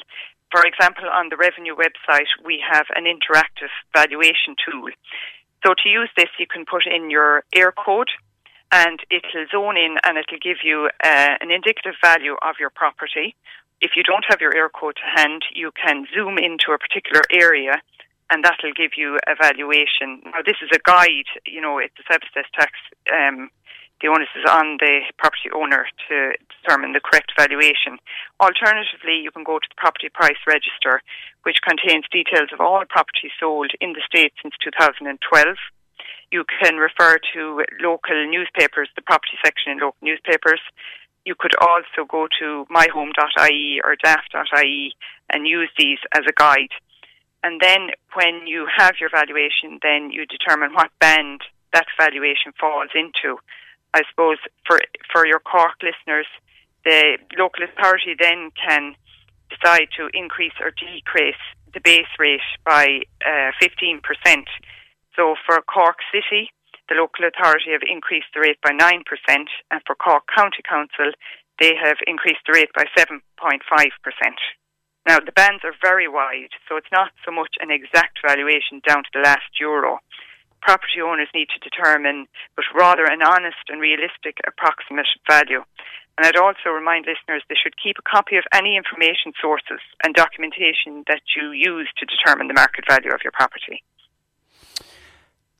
For 0.52 0.62
example, 0.66 1.08
on 1.08 1.30
the 1.30 1.36
revenue 1.36 1.74
website, 1.74 2.28
we 2.44 2.62
have 2.70 2.86
an 2.94 3.04
interactive 3.04 3.72
valuation 3.96 4.56
tool. 4.60 4.90
So 5.64 5.72
to 5.82 5.88
use 5.88 6.10
this, 6.16 6.28
you 6.38 6.46
can 6.46 6.66
put 6.66 6.86
in 6.86 7.08
your 7.08 7.44
Eircode 7.54 8.12
and 8.72 9.00
it'll 9.10 9.46
zone 9.50 9.76
in 9.76 9.96
and 10.04 10.18
it'll 10.18 10.42
give 10.42 10.58
you 10.62 10.90
uh, 11.02 11.36
an 11.40 11.50
indicative 11.50 11.94
value 12.02 12.36
of 12.42 12.56
your 12.60 12.70
property. 12.70 13.34
If 13.80 13.92
you 13.96 14.02
don't 14.02 14.24
have 14.28 14.40
your 14.40 14.52
Eircode 14.52 14.96
to 15.00 15.08
hand, 15.16 15.42
you 15.54 15.70
can 15.72 16.06
zoom 16.14 16.36
into 16.36 16.72
a 16.72 16.78
particular 16.78 17.22
area 17.32 17.80
and 18.30 18.44
that'll 18.44 18.76
give 18.76 18.92
you 18.96 19.18
a 19.26 19.34
valuation. 19.34 20.22
Now, 20.24 20.42
this 20.44 20.56
is 20.62 20.70
a 20.74 20.78
guide, 20.84 21.28
you 21.46 21.60
know, 21.60 21.78
it's 21.78 21.94
a 21.98 22.12
service 22.12 22.50
tax 22.54 22.72
um, 23.12 23.50
the 24.00 24.08
onus 24.08 24.32
is 24.34 24.48
on 24.48 24.78
the 24.80 25.04
property 25.18 25.52
owner 25.54 25.86
to 26.08 26.32
determine 26.60 26.92
the 26.92 27.00
correct 27.00 27.32
valuation. 27.36 28.00
Alternatively, 28.40 29.20
you 29.20 29.30
can 29.30 29.44
go 29.44 29.58
to 29.58 29.68
the 29.68 29.76
property 29.76 30.08
price 30.08 30.40
register, 30.46 31.02
which 31.44 31.60
contains 31.60 32.04
details 32.10 32.48
of 32.52 32.60
all 32.60 32.82
properties 32.88 33.32
sold 33.38 33.72
in 33.80 33.92
the 33.92 34.02
state 34.06 34.32
since 34.42 34.54
2012. 34.64 35.12
You 36.32 36.44
can 36.44 36.76
refer 36.76 37.18
to 37.34 37.64
local 37.80 38.26
newspapers, 38.28 38.88
the 38.96 39.02
property 39.02 39.36
section 39.44 39.72
in 39.72 39.78
local 39.78 40.00
newspapers. 40.00 40.60
You 41.24 41.34
could 41.38 41.52
also 41.60 42.08
go 42.08 42.28
to 42.40 42.64
myhome.ie 42.70 43.80
or 43.84 43.96
daft.ie 43.96 44.94
and 45.28 45.46
use 45.46 45.70
these 45.76 45.98
as 46.14 46.22
a 46.28 46.32
guide. 46.32 46.72
And 47.42 47.60
then 47.60 47.90
when 48.14 48.46
you 48.46 48.66
have 48.76 48.94
your 49.00 49.10
valuation, 49.10 49.78
then 49.82 50.10
you 50.10 50.24
determine 50.24 50.72
what 50.72 50.90
band 51.00 51.40
that 51.72 51.86
valuation 51.98 52.52
falls 52.58 52.90
into. 52.94 53.38
I 53.94 54.02
suppose 54.10 54.38
for 54.66 54.80
for 55.12 55.26
your 55.26 55.40
Cork 55.40 55.82
listeners, 55.82 56.26
the 56.84 57.18
local 57.38 57.64
authority 57.64 58.14
then 58.18 58.50
can 58.54 58.94
decide 59.50 59.88
to 59.96 60.08
increase 60.14 60.54
or 60.60 60.70
decrease 60.70 61.42
the 61.74 61.80
base 61.80 62.10
rate 62.18 62.40
by 62.64 63.02
uh, 63.26 63.50
15%. 63.60 64.00
So 65.16 65.34
for 65.46 65.60
Cork 65.62 65.98
City, 66.12 66.50
the 66.88 66.94
local 66.94 67.26
authority 67.26 67.70
have 67.72 67.82
increased 67.86 68.30
the 68.34 68.40
rate 68.40 68.58
by 68.62 68.70
9%, 68.70 69.02
and 69.70 69.80
for 69.86 69.94
Cork 69.94 70.24
County 70.34 70.62
Council, 70.68 71.12
they 71.60 71.74
have 71.76 71.98
increased 72.06 72.42
the 72.46 72.54
rate 72.54 72.70
by 72.74 72.84
7.5%. 72.96 73.20
Now, 75.06 75.18
the 75.18 75.32
bands 75.32 75.62
are 75.64 75.74
very 75.82 76.08
wide, 76.08 76.50
so 76.68 76.76
it's 76.76 76.92
not 76.92 77.10
so 77.24 77.30
much 77.30 77.54
an 77.60 77.70
exact 77.70 78.18
valuation 78.26 78.80
down 78.86 79.02
to 79.04 79.10
the 79.14 79.20
last 79.20 79.58
euro 79.58 79.98
property 80.60 81.00
owners 81.02 81.28
need 81.34 81.48
to 81.50 81.60
determine, 81.60 82.26
but 82.56 82.64
rather 82.74 83.04
an 83.04 83.22
honest 83.22 83.68
and 83.68 83.80
realistic 83.80 84.38
approximate 84.46 85.06
value. 85.28 85.64
And 86.18 86.26
I'd 86.26 86.36
also 86.36 86.68
remind 86.68 87.06
listeners 87.06 87.42
they 87.48 87.56
should 87.56 87.80
keep 87.82 87.96
a 87.98 88.02
copy 88.02 88.36
of 88.36 88.44
any 88.52 88.76
information 88.76 89.32
sources 89.40 89.80
and 90.04 90.14
documentation 90.14 91.04
that 91.08 91.22
you 91.34 91.52
use 91.52 91.88
to 91.98 92.06
determine 92.06 92.48
the 92.48 92.54
market 92.54 92.84
value 92.86 93.10
of 93.10 93.20
your 93.24 93.32
property. 93.32 93.82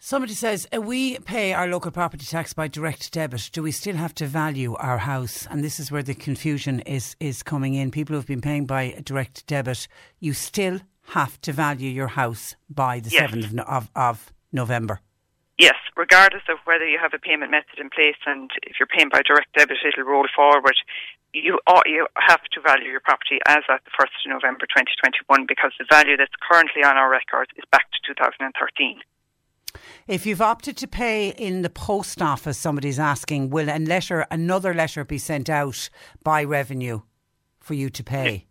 Somebody 0.02 0.32
says, 0.32 0.66
we 0.72 1.18
pay 1.18 1.52
our 1.52 1.66
local 1.66 1.90
property 1.90 2.24
tax 2.24 2.54
by 2.54 2.68
direct 2.68 3.12
debit. 3.12 3.50
Do 3.52 3.62
we 3.62 3.70
still 3.70 3.96
have 3.96 4.14
to 4.14 4.26
value 4.26 4.74
our 4.76 4.98
house? 4.98 5.46
And 5.50 5.62
this 5.62 5.78
is 5.78 5.92
where 5.92 6.02
the 6.02 6.14
confusion 6.14 6.80
is, 6.80 7.16
is 7.20 7.42
coming 7.42 7.74
in. 7.74 7.90
People 7.90 8.14
who 8.14 8.18
have 8.18 8.26
been 8.26 8.40
paying 8.40 8.64
by 8.64 9.00
direct 9.04 9.46
debit, 9.46 9.88
you 10.18 10.32
still 10.32 10.80
have 11.08 11.40
to 11.42 11.52
value 11.52 11.90
your 11.90 12.08
house 12.08 12.56
by 12.68 13.00
the 13.00 13.10
yes. 13.10 13.30
7th 13.30 13.60
of, 13.60 13.90
of 13.94 14.32
November? 14.52 15.00
Yes, 15.58 15.76
regardless 15.94 16.42
of 16.48 16.56
whether 16.64 16.88
you 16.88 16.98
have 16.98 17.12
a 17.12 17.18
payment 17.18 17.50
method 17.50 17.78
in 17.78 17.90
place 17.90 18.16
and 18.24 18.50
if 18.62 18.80
you're 18.80 18.88
paying 18.88 19.10
by 19.10 19.20
direct 19.20 19.52
debit, 19.52 19.76
it'll 19.86 20.08
roll 20.08 20.26
forward. 20.34 20.74
you 21.34 21.60
ought, 21.66 21.86
you 21.86 22.06
have 22.16 22.40
to 22.52 22.60
value 22.62 22.88
your 22.88 23.00
property 23.00 23.38
as 23.46 23.60
at 23.68 23.84
the 23.84 23.90
1st 23.90 24.24
of 24.24 24.40
November 24.40 24.64
2021 24.72 25.44
because 25.46 25.72
the 25.78 25.84
value 25.90 26.16
that's 26.16 26.32
currently 26.40 26.82
on 26.82 26.96
our 26.96 27.10
records 27.10 27.50
is 27.56 27.64
back 27.70 27.90
to 27.92 28.14
2013. 28.14 29.00
If 30.08 30.26
you've 30.26 30.40
opted 30.40 30.78
to 30.78 30.88
pay 30.88 31.28
in 31.28 31.62
the 31.62 31.70
post 31.70 32.22
office, 32.22 32.58
somebody's 32.58 32.98
asking, 32.98 33.50
will 33.50 33.68
a 33.68 33.78
letter, 33.78 34.26
another 34.30 34.74
letter 34.74 35.04
be 35.04 35.18
sent 35.18 35.48
out 35.48 35.90
by 36.24 36.42
revenue 36.42 37.02
for 37.60 37.74
you 37.74 37.90
to 37.90 38.02
pay? 38.02 38.46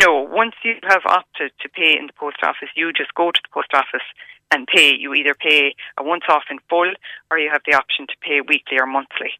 No, 0.00 0.22
once 0.22 0.54
you 0.64 0.74
have 0.88 1.02
opted 1.04 1.52
to 1.60 1.68
pay 1.68 1.98
in 1.98 2.06
the 2.06 2.14
post 2.14 2.38
office, 2.42 2.70
you 2.74 2.92
just 2.92 3.12
go 3.14 3.30
to 3.30 3.40
the 3.42 3.52
post 3.52 3.74
office 3.74 4.06
and 4.52 4.66
pay. 4.66 4.94
You 4.94 5.14
either 5.14 5.34
pay 5.34 5.74
a 5.98 6.04
once 6.04 6.24
off 6.28 6.44
in 6.50 6.58
full 6.68 6.92
or 7.30 7.38
you 7.38 7.50
have 7.50 7.62
the 7.66 7.74
option 7.74 8.06
to 8.06 8.14
pay 8.20 8.40
weekly 8.40 8.78
or 8.78 8.86
monthly. 8.86 9.32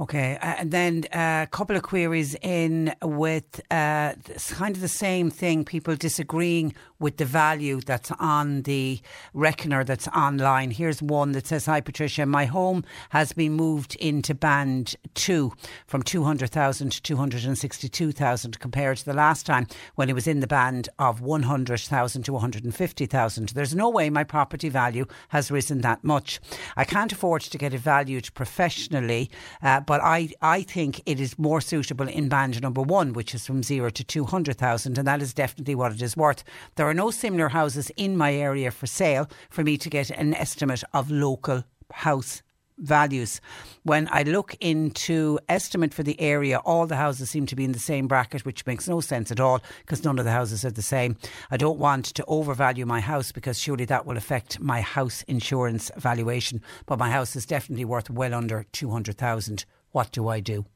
Okay, 0.00 0.36
uh, 0.42 0.56
and 0.58 0.72
then 0.72 1.04
a 1.12 1.18
uh, 1.18 1.46
couple 1.46 1.76
of 1.76 1.84
queries 1.84 2.34
in 2.42 2.92
with 3.00 3.60
uh, 3.70 4.14
kind 4.48 4.74
of 4.74 4.80
the 4.80 4.88
same 4.88 5.30
thing. 5.30 5.64
People 5.64 5.94
disagreeing 5.94 6.74
with 6.98 7.18
the 7.18 7.24
value 7.24 7.80
that's 7.80 8.10
on 8.18 8.62
the 8.62 9.00
reckoner 9.34 9.84
that's 9.84 10.08
online. 10.08 10.72
Here's 10.72 11.00
one 11.00 11.30
that 11.32 11.46
says, 11.46 11.66
"Hi 11.66 11.80
Patricia, 11.80 12.26
my 12.26 12.44
home 12.46 12.82
has 13.10 13.32
been 13.32 13.52
moved 13.52 13.94
into 13.96 14.34
band 14.34 14.96
two 15.14 15.52
from 15.86 16.02
two 16.02 16.24
hundred 16.24 16.50
thousand 16.50 16.90
to 16.90 17.00
two 17.00 17.16
hundred 17.16 17.44
and 17.44 17.56
sixty-two 17.56 18.10
thousand, 18.10 18.58
compared 18.58 18.96
to 18.96 19.04
the 19.04 19.14
last 19.14 19.46
time 19.46 19.68
when 19.94 20.10
it 20.10 20.14
was 20.14 20.26
in 20.26 20.40
the 20.40 20.48
band 20.48 20.88
of 20.98 21.20
one 21.20 21.44
hundred 21.44 21.78
thousand 21.78 22.24
to 22.24 22.32
one 22.32 22.40
hundred 22.40 22.64
and 22.64 22.74
fifty 22.74 23.06
thousand. 23.06 23.50
There's 23.50 23.76
no 23.76 23.90
way 23.90 24.10
my 24.10 24.24
property 24.24 24.70
value 24.70 25.06
has 25.28 25.52
risen 25.52 25.82
that 25.82 26.02
much. 26.02 26.40
I 26.76 26.82
can't 26.82 27.12
afford 27.12 27.42
to 27.42 27.58
get 27.58 27.72
it 27.72 27.78
valued 27.78 28.34
professionally." 28.34 29.30
Uh, 29.62 29.82
but 29.86 30.00
I, 30.02 30.30
I 30.42 30.62
think 30.62 31.02
it 31.06 31.20
is 31.20 31.38
more 31.38 31.60
suitable 31.60 32.08
in 32.08 32.28
band 32.28 32.60
number 32.62 32.82
one, 32.82 33.12
which 33.12 33.34
is 33.34 33.46
from 33.46 33.62
zero 33.62 33.90
to 33.90 34.04
200,000, 34.04 34.98
and 34.98 35.06
that 35.06 35.22
is 35.22 35.34
definitely 35.34 35.74
what 35.74 35.92
it 35.92 36.02
is 36.02 36.16
worth. 36.16 36.44
There 36.76 36.88
are 36.88 36.94
no 36.94 37.10
similar 37.10 37.48
houses 37.48 37.90
in 37.96 38.16
my 38.16 38.34
area 38.34 38.70
for 38.70 38.86
sale 38.86 39.28
for 39.50 39.62
me 39.62 39.76
to 39.78 39.90
get 39.90 40.10
an 40.10 40.34
estimate 40.34 40.84
of 40.92 41.10
local 41.10 41.64
house 41.92 42.42
values. 42.78 43.40
When 43.82 44.08
I 44.10 44.22
look 44.22 44.56
into 44.60 45.38
estimate 45.48 45.94
for 45.94 46.02
the 46.02 46.20
area, 46.20 46.58
all 46.58 46.86
the 46.86 46.96
houses 46.96 47.30
seem 47.30 47.46
to 47.46 47.56
be 47.56 47.64
in 47.64 47.72
the 47.72 47.78
same 47.78 48.06
bracket, 48.06 48.44
which 48.44 48.66
makes 48.66 48.88
no 48.88 49.00
sense 49.00 49.30
at 49.30 49.40
all 49.40 49.60
because 49.80 50.04
none 50.04 50.18
of 50.18 50.24
the 50.24 50.32
houses 50.32 50.64
are 50.64 50.70
the 50.70 50.82
same. 50.82 51.16
I 51.50 51.56
don't 51.56 51.78
want 51.78 52.06
to 52.06 52.24
overvalue 52.26 52.86
my 52.86 53.00
house 53.00 53.32
because 53.32 53.58
surely 53.58 53.84
that 53.86 54.06
will 54.06 54.16
affect 54.16 54.60
my 54.60 54.80
house 54.80 55.22
insurance 55.28 55.90
valuation. 55.96 56.60
But 56.86 56.98
my 56.98 57.10
house 57.10 57.36
is 57.36 57.46
definitely 57.46 57.84
worth 57.84 58.10
well 58.10 58.34
under 58.34 58.66
200,000 58.72 59.64
what 59.94 60.10
do 60.10 60.26
I 60.26 60.40
do? 60.40 60.66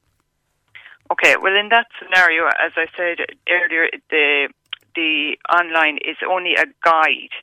Okay, 1.10 1.34
well, 1.42 1.56
in 1.56 1.70
that 1.70 1.86
scenario, 1.98 2.46
as 2.46 2.72
I 2.76 2.86
said 2.96 3.18
earlier, 3.50 3.88
the 4.10 4.48
the 4.94 5.36
online 5.52 5.98
is 5.98 6.16
only 6.28 6.54
a 6.54 6.66
guide. 6.84 7.34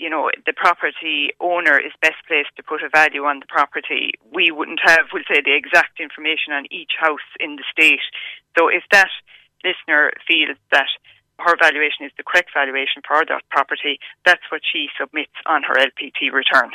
You 0.00 0.08
know, 0.08 0.30
the 0.46 0.56
property 0.56 1.36
owner 1.40 1.76
is 1.76 1.92
best 2.00 2.16
placed 2.26 2.56
to 2.56 2.62
put 2.62 2.80
a 2.80 2.88
value 2.88 3.28
on 3.28 3.40
the 3.40 3.46
property. 3.52 4.16
We 4.32 4.50
wouldn't 4.50 4.80
have, 4.82 5.12
we'll 5.12 5.28
say, 5.28 5.44
the 5.44 5.52
exact 5.52 6.00
information 6.00 6.56
on 6.56 6.64
each 6.72 6.96
house 6.98 7.28
in 7.38 7.56
the 7.56 7.64
state. 7.68 8.00
So 8.56 8.68
if 8.68 8.82
that 8.92 9.12
listener 9.60 10.16
feels 10.26 10.56
that 10.72 10.88
her 11.38 11.52
valuation 11.60 12.08
is 12.08 12.12
the 12.16 12.24
correct 12.24 12.48
valuation 12.56 13.04
for 13.06 13.20
that 13.28 13.44
property, 13.50 14.00
that's 14.24 14.44
what 14.50 14.62
she 14.64 14.88
submits 14.98 15.36
on 15.44 15.62
her 15.68 15.76
LPT 15.76 16.32
return. 16.32 16.72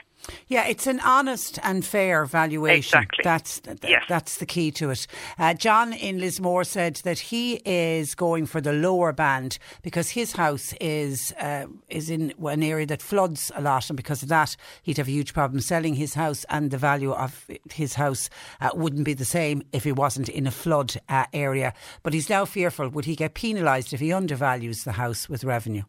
Yeah, 0.47 0.67
it's 0.67 0.87
an 0.87 0.99
honest 1.01 1.59
and 1.63 1.85
fair 1.85 2.25
valuation. 2.25 2.99
Exactly. 2.99 3.21
That's 3.23 3.59
th- 3.59 3.79
yes. 3.83 4.03
that's 4.07 4.37
the 4.37 4.45
key 4.45 4.71
to 4.71 4.91
it. 4.91 5.07
Uh, 5.37 5.53
John 5.53 5.93
in 5.93 6.19
Lismore 6.19 6.63
said 6.63 6.95
that 6.97 7.19
he 7.19 7.61
is 7.65 8.15
going 8.15 8.45
for 8.45 8.61
the 8.61 8.73
lower 8.73 9.11
band 9.11 9.57
because 9.81 10.09
his 10.09 10.33
house 10.33 10.73
is 10.79 11.33
uh, 11.39 11.65
is 11.89 12.09
in 12.09 12.33
an 12.43 12.63
area 12.63 12.85
that 12.85 13.01
floods 13.01 13.51
a 13.55 13.61
lot, 13.61 13.89
and 13.89 13.97
because 13.97 14.23
of 14.23 14.29
that, 14.29 14.55
he'd 14.83 14.97
have 14.97 15.07
a 15.07 15.11
huge 15.11 15.33
problem 15.33 15.59
selling 15.59 15.95
his 15.95 16.13
house, 16.13 16.45
and 16.49 16.71
the 16.71 16.77
value 16.77 17.11
of 17.11 17.49
his 17.71 17.95
house 17.95 18.29
uh, 18.61 18.69
wouldn't 18.73 19.05
be 19.05 19.13
the 19.13 19.25
same 19.25 19.63
if 19.73 19.83
he 19.83 19.91
wasn't 19.91 20.29
in 20.29 20.47
a 20.47 20.51
flood 20.51 20.95
uh, 21.09 21.25
area. 21.33 21.73
But 22.03 22.13
he's 22.13 22.29
now 22.29 22.45
fearful: 22.45 22.89
would 22.89 23.05
he 23.05 23.15
get 23.15 23.33
penalised 23.33 23.93
if 23.93 23.99
he 23.99 24.13
undervalues 24.13 24.83
the 24.83 24.93
house 24.93 25.29
with 25.29 25.43
revenue? 25.43 25.83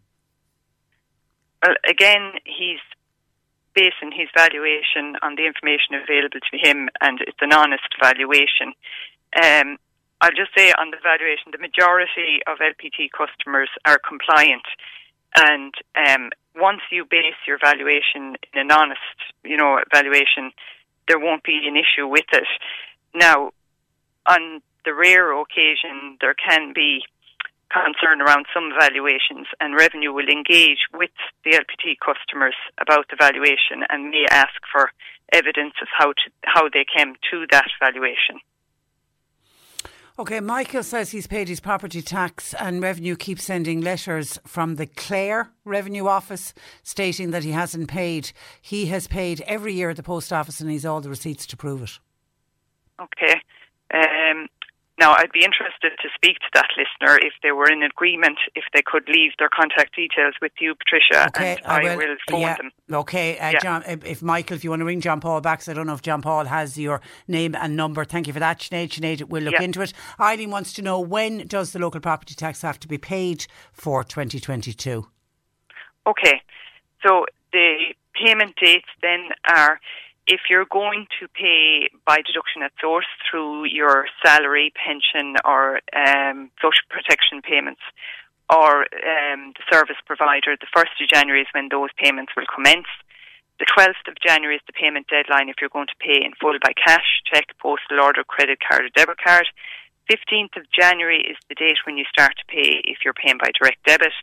Well, 1.63 1.75
again, 1.89 2.33
he's 2.45 2.79
basing 3.77 4.11
his 4.11 4.29
valuation 4.35 5.21
on 5.23 5.37
the 5.37 5.47
information 5.47 5.95
available 5.95 6.41
to 6.41 6.57
him, 6.57 6.89
and 7.01 7.21
it's 7.21 7.39
an 7.41 7.53
honest 7.53 7.93
valuation. 8.03 8.73
Um, 9.37 9.77
I'll 10.23 10.33
just 10.33 10.57
say 10.57 10.73
on 10.73 10.91
the 10.91 10.97
valuation, 11.03 11.53
the 11.53 11.61
majority 11.61 12.41
of 12.49 12.59
LPT 12.59 13.13
customers 13.13 13.69
are 13.85 14.01
compliant, 14.01 14.65
and 15.37 15.75
um, 15.95 16.31
once 16.57 16.81
you 16.91 17.05
base 17.05 17.37
your 17.47 17.59
valuation 17.63 18.41
in 18.55 18.61
an 18.61 18.73
honest, 18.73 19.21
you 19.45 19.59
know, 19.59 19.79
valuation, 19.93 20.51
there 21.07 21.19
won't 21.19 21.45
be 21.45 21.61
an 21.69 21.77
issue 21.77 22.09
with 22.09 22.25
it. 22.33 22.49
Now, 23.15 23.53
on 24.27 24.63
the 24.87 24.95
rare 24.95 25.39
occasion, 25.39 26.17
there 26.21 26.35
can 26.35 26.73
be 26.75 27.03
concern 27.71 28.21
around 28.21 28.47
some 28.55 28.71
valuations, 28.79 29.47
and 29.61 29.75
revenue 29.75 30.13
will 30.13 30.29
engage 30.29 30.87
with 30.95 31.11
the 31.45 31.53
LPT 31.53 31.97
customers 31.99 32.55
about 32.81 33.07
the 33.11 33.17
valuation 33.19 33.83
and 33.89 34.11
may 34.11 34.27
ask 34.31 34.55
for 34.71 34.91
evidence 35.33 35.75
of 35.83 35.89
how 35.97 36.13
to, 36.13 36.31
how 36.45 36.69
they 36.69 36.85
came 36.85 37.15
to 37.31 37.47
that 37.51 37.67
valuation. 37.81 38.39
Okay, 40.19 40.41
Michael 40.41 40.83
says 40.83 41.11
he's 41.11 41.27
paid 41.27 41.47
his 41.47 41.61
property 41.61 42.01
tax 42.01 42.55
and 42.55 42.81
revenue 42.83 43.17
keeps 43.17 43.45
sending 43.45 43.83
letters 43.83 44.39
from 44.47 44.77
the 44.77 44.87
Clare 44.87 45.51
Revenue 45.67 46.07
Office 46.07 46.55
stating 46.83 47.33
that 47.33 47.45
he 47.45 47.51
hasn't 47.51 47.89
paid. 47.89 48.33
He 48.63 48.87
has 48.87 49.07
paid 49.07 49.43
every 49.43 49.75
year 49.75 49.91
at 49.91 49.97
the 49.97 50.03
post 50.03 50.33
office 50.33 50.59
and 50.59 50.71
he's 50.71 50.87
all 50.87 51.03
the 51.03 51.11
receipts 51.11 51.47
to 51.49 51.57
prove 51.59 51.83
it. 51.83 51.99
Okay. 52.99 53.43
Um, 53.93 54.49
now, 54.99 55.13
I'd 55.13 55.33
be 55.33 55.45
interested 55.45 55.93
to 56.01 56.09
speak 56.15 56.39
to 56.39 56.47
that 56.55 56.69
listener 56.77 57.19
if 57.19 57.35
they 57.43 57.53
were 57.53 57.71
in 57.71 57.83
agreement, 57.83 58.39
if 58.55 58.65
they 58.73 58.81
could 58.85 59.07
leave 59.09 59.33
their 59.39 59.51
contact 59.51 59.95
details 59.95 60.35
with 60.41 60.53
you, 60.59 60.75
Patricia, 60.75 61.27
okay, 61.27 61.57
and 61.57 61.67
I, 61.67 61.97
will, 61.97 61.99
will 61.99 62.17
phone 62.31 62.41
yeah, 62.41 62.57
them. 62.57 62.71
Okay, 62.91 63.39
uh, 63.39 63.51
yeah. 63.51 63.59
John, 63.61 63.85
if 63.87 64.23
Michael, 64.23 64.57
if 64.57 64.65
you 64.65 64.71
want 64.71 64.81
to 64.81 64.87
ring 64.87 65.03
John 65.03 65.21
Paul 65.21 65.43
back, 65.43 65.59
because 65.59 65.69
I 65.69 65.75
don't 65.75 65.87
know 65.87 65.93
if 65.93 66.01
John 66.01 66.23
Paul 66.23 66.47
has 66.47 66.79
your 66.79 67.03
name 67.29 67.55
and 67.55 67.77
number. 67.77 68.07
Thank 68.07 68.27
you 68.27 68.33
for 68.33 68.41
that, 68.41 68.61
Sinead. 68.61 68.89
Sinead 68.89 69.29
will 69.29 69.43
look 69.43 69.55
yeah. 69.55 69.63
into 69.63 69.83
it. 69.83 69.93
Eileen 70.19 70.51
wants 70.51 70.73
to 70.75 70.83
know 70.83 70.99
when 70.99 71.47
does 71.47 71.73
the 71.73 71.79
local 71.79 72.01
property 72.01 72.35
tax 72.35 72.63
have 72.63 72.81
to 72.81 72.89
be 72.89 72.97
paid 72.97 73.47
for 73.73 74.03
2022? 74.03 75.07
Okay, 76.07 76.41
so 77.07 77.27
the 77.53 77.95
payment 78.15 78.55
dates 78.57 78.89
then 79.03 79.29
are 79.55 79.79
if 80.27 80.51
you're 80.51 80.67
going 80.67 81.07
to 81.21 81.29
pay 81.29 81.89
by 82.05 82.19
deduction 82.27 82.63
at 82.63 82.73
source 82.81 83.07
through 83.23 83.65
your 83.65 84.07
salary, 84.25 84.73
pension, 84.75 85.37
or 85.45 85.81
um, 85.95 86.51
social 86.61 86.83
protection 86.91 87.43
payments, 87.43 87.81
or 88.51 88.87
um, 88.91 89.55
the 89.55 89.65
service 89.71 89.99
provider, 90.05 90.57
the 90.59 90.71
1st 90.75 90.99
of 91.03 91.09
January 91.09 91.43
is 91.43 91.51
when 91.53 91.69
those 91.71 91.91
payments 91.97 92.33
will 92.37 92.47
commence. 92.53 92.91
The 93.59 93.67
12th 93.67 94.05
of 94.07 94.15
January 94.21 94.57
is 94.57 94.67
the 94.67 94.75
payment 94.75 95.07
deadline 95.09 95.49
if 95.49 95.57
you're 95.61 95.73
going 95.73 95.89
to 95.89 96.03
pay 96.03 96.21
in 96.23 96.33
full 96.41 96.59
by 96.63 96.75
cash, 96.75 97.23
cheque, 97.25 97.57
postal 97.59 98.03
order, 98.03 98.23
credit 98.23 98.59
card, 98.61 98.85
or 98.85 98.91
debit 98.91 99.17
card. 99.23 99.47
15th 100.11 100.57
of 100.59 100.71
January 100.71 101.23
is 101.23 101.39
the 101.49 101.55
date 101.55 101.79
when 101.87 101.97
you 101.97 102.05
start 102.11 102.35
to 102.39 102.45
pay 102.47 102.83
if 102.85 102.99
you're 103.05 103.17
paying 103.17 103.39
by 103.39 103.51
direct 103.59 103.83
debit 103.87 104.15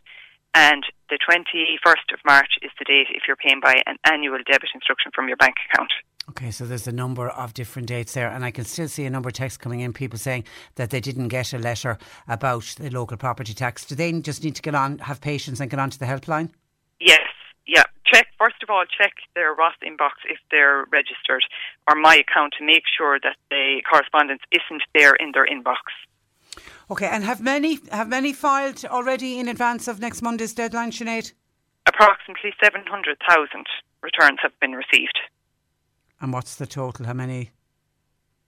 and 0.54 0.84
the 1.10 1.18
21st 1.18 2.14
of 2.14 2.20
March 2.24 2.52
is 2.62 2.70
the 2.78 2.84
date 2.84 3.08
if 3.10 3.24
you're 3.26 3.36
paying 3.36 3.60
by 3.60 3.82
an 3.86 3.96
annual 4.04 4.38
debit 4.46 4.70
instruction 4.74 5.10
from 5.14 5.28
your 5.28 5.36
bank 5.36 5.56
account. 5.70 5.90
Okay, 6.30 6.50
so 6.50 6.64
there's 6.64 6.86
a 6.86 6.92
number 6.92 7.28
of 7.28 7.52
different 7.52 7.88
dates 7.88 8.14
there, 8.14 8.30
and 8.30 8.44
I 8.44 8.50
can 8.50 8.64
still 8.64 8.88
see 8.88 9.04
a 9.04 9.10
number 9.10 9.28
of 9.28 9.34
texts 9.34 9.58
coming 9.58 9.80
in, 9.80 9.92
people 9.92 10.18
saying 10.18 10.44
that 10.76 10.88
they 10.88 11.00
didn't 11.00 11.28
get 11.28 11.52
a 11.52 11.58
letter 11.58 11.98
about 12.26 12.74
the 12.78 12.88
local 12.88 13.18
property 13.18 13.52
tax. 13.52 13.84
Do 13.84 13.94
they 13.94 14.10
just 14.20 14.42
need 14.42 14.56
to 14.56 14.62
get 14.62 14.74
on, 14.74 14.98
have 15.00 15.20
patience, 15.20 15.60
and 15.60 15.70
get 15.70 15.78
on 15.78 15.90
to 15.90 15.98
the 15.98 16.06
helpline? 16.06 16.50
Yes, 16.98 17.28
yeah. 17.66 17.84
Check 18.06 18.28
first 18.38 18.62
of 18.62 18.70
all, 18.70 18.84
check 18.86 19.12
their 19.34 19.54
ROS 19.54 19.74
inbox 19.82 20.20
if 20.28 20.38
they're 20.50 20.84
registered, 20.92 21.44
or 21.88 21.96
my 21.96 22.16
account 22.16 22.54
to 22.58 22.64
make 22.64 22.84
sure 22.96 23.18
that 23.22 23.36
the 23.50 23.82
correspondence 23.88 24.42
isn't 24.52 24.82
there 24.94 25.14
in 25.14 25.32
their 25.32 25.46
inbox. 25.46 25.92
Okay, 26.90 27.06
and 27.06 27.24
have 27.24 27.40
many 27.40 27.78
have 27.90 28.08
many 28.08 28.32
filed 28.32 28.84
already 28.84 29.38
in 29.38 29.48
advance 29.48 29.88
of 29.88 30.00
next 30.00 30.20
Monday's 30.20 30.52
deadline, 30.52 30.90
Sinead? 30.90 31.32
Approximately 31.86 32.52
seven 32.62 32.84
hundred 32.86 33.16
thousand 33.28 33.66
returns 34.02 34.38
have 34.42 34.52
been 34.60 34.72
received. 34.72 35.18
And 36.20 36.32
what's 36.32 36.56
the 36.56 36.66
total? 36.66 37.06
How 37.06 37.14
many? 37.14 37.50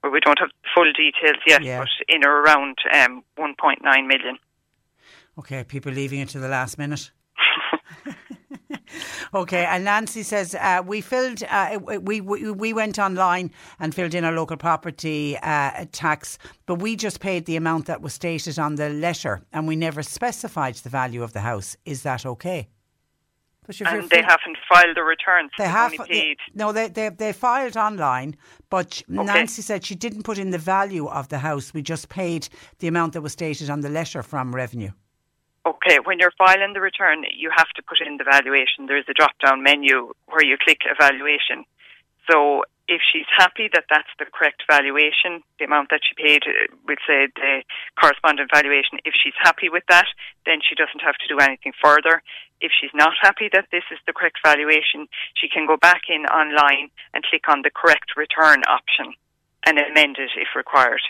Well, 0.03 0.11
we 0.11 0.19
don't 0.19 0.39
have 0.39 0.49
full 0.75 0.91
details 0.93 1.41
yet, 1.47 1.63
yeah. 1.63 1.79
but 1.79 1.89
in 2.07 2.25
or 2.25 2.41
around 2.41 2.77
um, 2.93 3.23
one 3.35 3.55
point 3.59 3.79
nine 3.83 4.07
million. 4.07 4.37
Okay, 5.39 5.63
people 5.63 5.91
leaving 5.91 6.19
it 6.19 6.29
to 6.29 6.39
the 6.39 6.47
last 6.47 6.77
minute. 6.77 7.11
Okay, 9.33 9.65
and 9.65 9.83
Nancy 9.83 10.23
says 10.23 10.55
uh, 10.55 10.81
we 10.85 11.01
filled, 11.01 11.43
uh, 11.49 11.79
we, 11.81 12.21
we 12.21 12.51
we 12.51 12.73
went 12.73 12.97
online 12.99 13.51
and 13.79 13.93
filled 13.93 14.13
in 14.13 14.23
our 14.23 14.31
local 14.31 14.57
property 14.57 15.37
uh, 15.41 15.85
tax, 15.91 16.37
but 16.65 16.75
we 16.75 16.95
just 16.95 17.19
paid 17.19 17.45
the 17.45 17.55
amount 17.55 17.85
that 17.87 18.01
was 18.01 18.13
stated 18.13 18.57
on 18.57 18.75
the 18.75 18.89
letter, 18.89 19.41
and 19.51 19.67
we 19.67 19.75
never 19.75 20.03
specified 20.03 20.75
the 20.75 20.89
value 20.89 21.23
of 21.23 21.33
the 21.33 21.41
house. 21.41 21.75
Is 21.85 22.03
that 22.03 22.25
okay? 22.25 22.69
and 23.85 24.09
they 24.09 24.21
haven't 24.21 24.57
filed 24.69 24.95
the 24.95 25.03
returns. 25.03 25.51
They 25.57 25.67
have. 25.67 25.93
They, 26.07 26.37
no, 26.53 26.71
they, 26.71 26.87
they 26.87 27.09
they 27.09 27.33
filed 27.33 27.75
online, 27.75 28.37
but 28.69 29.03
okay. 29.09 29.23
Nancy 29.23 29.61
said 29.61 29.85
she 29.85 29.95
didn't 29.95 30.23
put 30.23 30.37
in 30.37 30.51
the 30.51 30.57
value 30.57 31.07
of 31.07 31.27
the 31.27 31.39
house. 31.39 31.73
We 31.73 31.81
just 31.81 32.07
paid 32.09 32.47
the 32.79 32.87
amount 32.87 33.13
that 33.13 33.21
was 33.21 33.33
stated 33.33 33.69
on 33.69 33.81
the 33.81 33.89
letter 33.89 34.23
from 34.23 34.55
revenue. 34.55 34.91
Okay, 35.67 35.99
when 35.99 36.17
you're 36.17 36.31
filing 36.37 36.71
the 36.71 36.79
return, 36.79 37.25
you 37.35 37.51
have 37.51 37.67
to 37.75 37.83
put 37.83 37.99
in 37.99 38.15
the 38.15 38.23
valuation. 38.23 38.87
There's 38.87 39.03
a 39.09 39.13
drop 39.13 39.35
down 39.43 39.63
menu 39.63 40.15
where 40.31 40.45
you 40.45 40.55
click 40.55 40.87
evaluation. 40.87 41.67
So 42.31 42.63
if 42.87 43.01
she's 43.03 43.27
happy 43.35 43.67
that 43.75 43.83
that's 43.91 44.07
the 44.17 44.31
correct 44.31 44.63
valuation, 44.63 45.43
the 45.59 45.65
amount 45.65 45.89
that 45.91 45.99
she 46.07 46.15
paid, 46.15 46.47
uh, 46.47 46.71
we'd 46.87 47.03
say 47.03 47.27
the 47.35 47.67
correspondent 47.99 48.47
valuation, 48.47 49.03
if 49.03 49.11
she's 49.11 49.35
happy 49.43 49.67
with 49.67 49.83
that, 49.89 50.07
then 50.45 50.63
she 50.63 50.71
doesn't 50.71 51.03
have 51.03 51.19
to 51.19 51.27
do 51.27 51.43
anything 51.43 51.73
further. 51.83 52.23
If 52.63 52.71
she's 52.71 52.95
not 52.95 53.19
happy 53.19 53.49
that 53.51 53.67
this 53.69 53.83
is 53.91 53.99
the 54.07 54.13
correct 54.15 54.39
valuation, 54.39 55.11
she 55.35 55.51
can 55.51 55.67
go 55.67 55.75
back 55.75 56.07
in 56.07 56.23
online 56.31 56.95
and 57.13 57.27
click 57.27 57.43
on 57.51 57.67
the 57.67 57.75
correct 57.75 58.15
return 58.15 58.63
option 58.71 59.11
and 59.67 59.75
amend 59.75 60.15
it 60.15 60.31
if 60.39 60.55
required. 60.55 61.03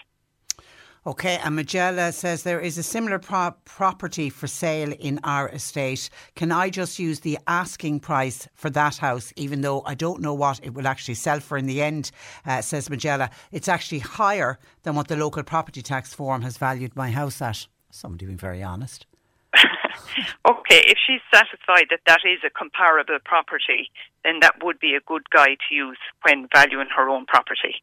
Okay, 1.08 1.40
and 1.42 1.58
Magella 1.58 2.14
says 2.14 2.44
there 2.44 2.60
is 2.60 2.78
a 2.78 2.84
similar 2.84 3.18
pro- 3.18 3.56
property 3.64 4.30
for 4.30 4.46
sale 4.46 4.92
in 5.00 5.22
our 5.24 5.48
estate. 5.48 6.10
Can 6.36 6.52
I 6.52 6.70
just 6.70 7.00
use 7.00 7.22
the 7.22 7.40
asking 7.48 8.02
price 8.02 8.50
for 8.56 8.70
that 8.72 8.98
house, 8.98 9.32
even 9.38 9.62
though 9.62 9.84
I 9.86 9.96
don't 9.96 10.20
know 10.20 10.34
what 10.34 10.60
it 10.62 10.74
will 10.74 10.86
actually 10.86 11.14
sell 11.14 11.40
for 11.40 11.58
in 11.58 11.66
the 11.66 11.82
end? 11.82 12.12
Uh, 12.46 12.62
says 12.62 12.90
Magella. 12.90 13.30
It's 13.54 13.70
actually 13.70 14.00
higher 14.00 14.60
than 14.84 14.96
what 14.96 15.08
the 15.08 15.16
local 15.16 15.44
property 15.44 15.82
tax 15.82 16.14
form 16.14 16.42
has 16.42 16.58
valued 16.58 16.94
my 16.94 17.10
house 17.10 17.42
at. 17.42 17.68
Somebody 17.90 18.26
being 18.26 18.38
very 18.38 18.62
honest. 18.62 19.06
okay, 19.56 20.84
if 20.88 20.98
she's 21.08 21.22
satisfied 21.34 21.86
that 21.90 22.02
that 22.06 22.20
is 22.26 22.40
a 22.46 22.50
comparable 22.50 23.20
property, 23.24 23.90
then 24.26 24.42
that 24.42 24.62
would 24.62 24.78
be 24.78 24.94
a 24.94 25.00
good 25.08 25.30
guide 25.30 25.60
to 25.70 25.74
use 25.74 26.00
when 26.24 26.50
valuing 26.54 26.90
her 26.94 27.08
own 27.08 27.26
property. 27.28 27.82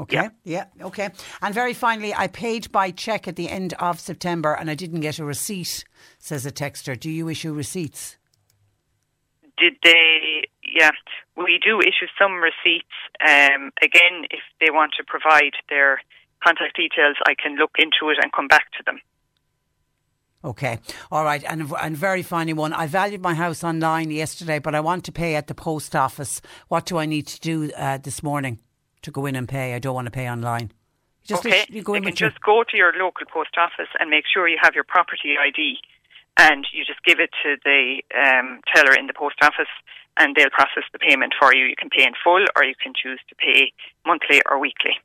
Okay. 0.00 0.30
Yeah. 0.44 0.64
yeah. 0.76 0.86
Okay. 0.86 1.10
And 1.42 1.54
very 1.54 1.74
finally, 1.74 2.14
I 2.14 2.26
paid 2.26 2.72
by 2.72 2.90
cheque 2.90 3.28
at 3.28 3.36
the 3.36 3.50
end 3.50 3.74
of 3.74 4.00
September 4.00 4.54
and 4.54 4.70
I 4.70 4.74
didn't 4.74 5.00
get 5.00 5.18
a 5.18 5.24
receipt, 5.24 5.84
says 6.18 6.46
a 6.46 6.52
texter. 6.52 6.98
Do 6.98 7.10
you 7.10 7.28
issue 7.28 7.52
receipts? 7.52 8.16
Did 9.58 9.74
they? 9.84 10.44
Yeah. 10.64 10.90
We 11.36 11.60
do 11.62 11.80
issue 11.80 12.06
some 12.18 12.40
receipts. 12.40 12.96
Um, 13.20 13.72
again, 13.82 14.24
if 14.30 14.40
they 14.58 14.70
want 14.70 14.92
to 14.96 15.04
provide 15.06 15.52
their 15.68 16.00
contact 16.42 16.76
details, 16.76 17.16
I 17.26 17.34
can 17.34 17.56
look 17.56 17.72
into 17.78 18.10
it 18.10 18.18
and 18.22 18.32
come 18.32 18.48
back 18.48 18.72
to 18.78 18.82
them. 18.84 19.00
Okay, 20.42 20.78
all 21.12 21.22
right, 21.22 21.44
and 21.46 21.70
and 21.82 21.94
very 21.94 22.22
finally 22.22 22.54
one. 22.54 22.72
I 22.72 22.86
valued 22.86 23.20
my 23.20 23.34
house 23.34 23.62
online 23.62 24.10
yesterday, 24.10 24.58
but 24.58 24.74
I 24.74 24.80
want 24.80 25.04
to 25.04 25.12
pay 25.12 25.34
at 25.34 25.48
the 25.48 25.54
post 25.54 25.94
office. 25.94 26.40
What 26.68 26.86
do 26.86 26.96
I 26.96 27.04
need 27.04 27.26
to 27.26 27.40
do 27.40 27.70
uh, 27.76 27.98
this 27.98 28.22
morning? 28.22 28.58
To 29.02 29.10
go 29.10 29.26
in 29.26 29.36
and 29.36 29.48
pay. 29.48 29.74
I 29.74 29.78
don't 29.78 29.94
want 29.94 30.06
to 30.06 30.10
pay 30.10 30.28
online. 30.28 30.72
Just 31.24 31.44
okay, 31.44 31.66
you, 31.68 31.82
go 31.82 31.94
you 31.94 32.02
can 32.02 32.14
just 32.14 32.40
go 32.40 32.64
to 32.68 32.76
your 32.76 32.92
local 32.94 33.26
post 33.32 33.56
office 33.58 33.88
and 33.98 34.10
make 34.10 34.24
sure 34.32 34.48
you 34.48 34.58
have 34.60 34.74
your 34.74 34.84
property 34.84 35.36
ID, 35.38 35.78
and 36.38 36.66
you 36.72 36.84
just 36.84 37.02
give 37.04 37.20
it 37.20 37.30
to 37.42 37.56
the 37.64 38.02
um, 38.16 38.60
teller 38.74 38.94
in 38.98 39.06
the 39.06 39.12
post 39.12 39.36
office, 39.42 39.68
and 40.16 40.34
they'll 40.34 40.50
process 40.50 40.84
the 40.92 40.98
payment 40.98 41.34
for 41.38 41.54
you. 41.54 41.66
You 41.66 41.76
can 41.76 41.90
pay 41.90 42.04
in 42.04 42.14
full, 42.24 42.44
or 42.56 42.64
you 42.64 42.74
can 42.82 42.92
choose 43.00 43.20
to 43.28 43.34
pay 43.34 43.72
monthly 44.06 44.40
or 44.50 44.58
weekly. 44.58 44.96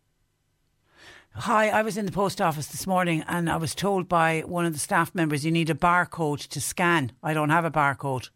Hi, 1.38 1.68
I 1.68 1.82
was 1.82 1.98
in 1.98 2.06
the 2.06 2.14
post 2.14 2.40
office 2.40 2.68
this 2.68 2.88
morning 2.88 3.22
and 3.28 3.50
I 3.50 3.58
was 3.58 3.76
told 3.76 4.08
by 4.08 4.40
one 4.46 4.66
of 4.66 4.72
the 4.72 4.80
staff 4.80 5.14
members 5.14 5.44
you 5.44 5.52
need 5.52 5.70
a 5.70 5.74
barcode 5.74 6.48
to 6.48 6.62
scan. 6.62 7.12
I 7.22 7.34
don't 7.34 7.50
have 7.50 7.66
a 7.66 7.72
barcode. 7.72 8.30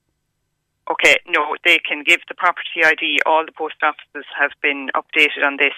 Okay, 0.92 1.18
no, 1.28 1.56
they 1.64 1.78
can 1.78 2.04
give 2.04 2.22
the 2.28 2.34
property 2.34 2.84
ID. 2.84 3.20
All 3.26 3.46
the 3.46 3.52
post 3.52 3.76
offices 3.84 4.26
have 4.40 4.52
been 4.62 4.90
updated 4.96 5.46
on 5.46 5.58
this. 5.58 5.74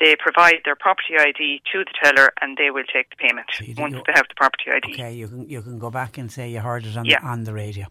They 0.00 0.16
provide 0.16 0.60
their 0.64 0.76
property 0.76 1.14
ID 1.18 1.62
to 1.72 1.84
the 1.84 1.92
teller, 2.02 2.30
and 2.40 2.56
they 2.56 2.70
will 2.70 2.84
take 2.92 3.10
the 3.10 3.16
payment 3.16 3.46
so 3.52 3.64
once 3.78 3.94
they 3.94 4.12
have 4.14 4.26
the 4.28 4.34
property 4.36 4.70
ID. 4.70 4.92
Okay, 4.94 5.12
you 5.14 5.28
can 5.28 5.48
you 5.48 5.62
can 5.62 5.78
go 5.78 5.90
back 5.90 6.18
and 6.18 6.30
say 6.30 6.50
you 6.50 6.60
heard 6.60 6.86
it 6.86 6.96
on 6.96 7.04
yeah. 7.04 7.20
the, 7.20 7.26
on 7.26 7.44
the 7.44 7.52
radio. 7.52 7.86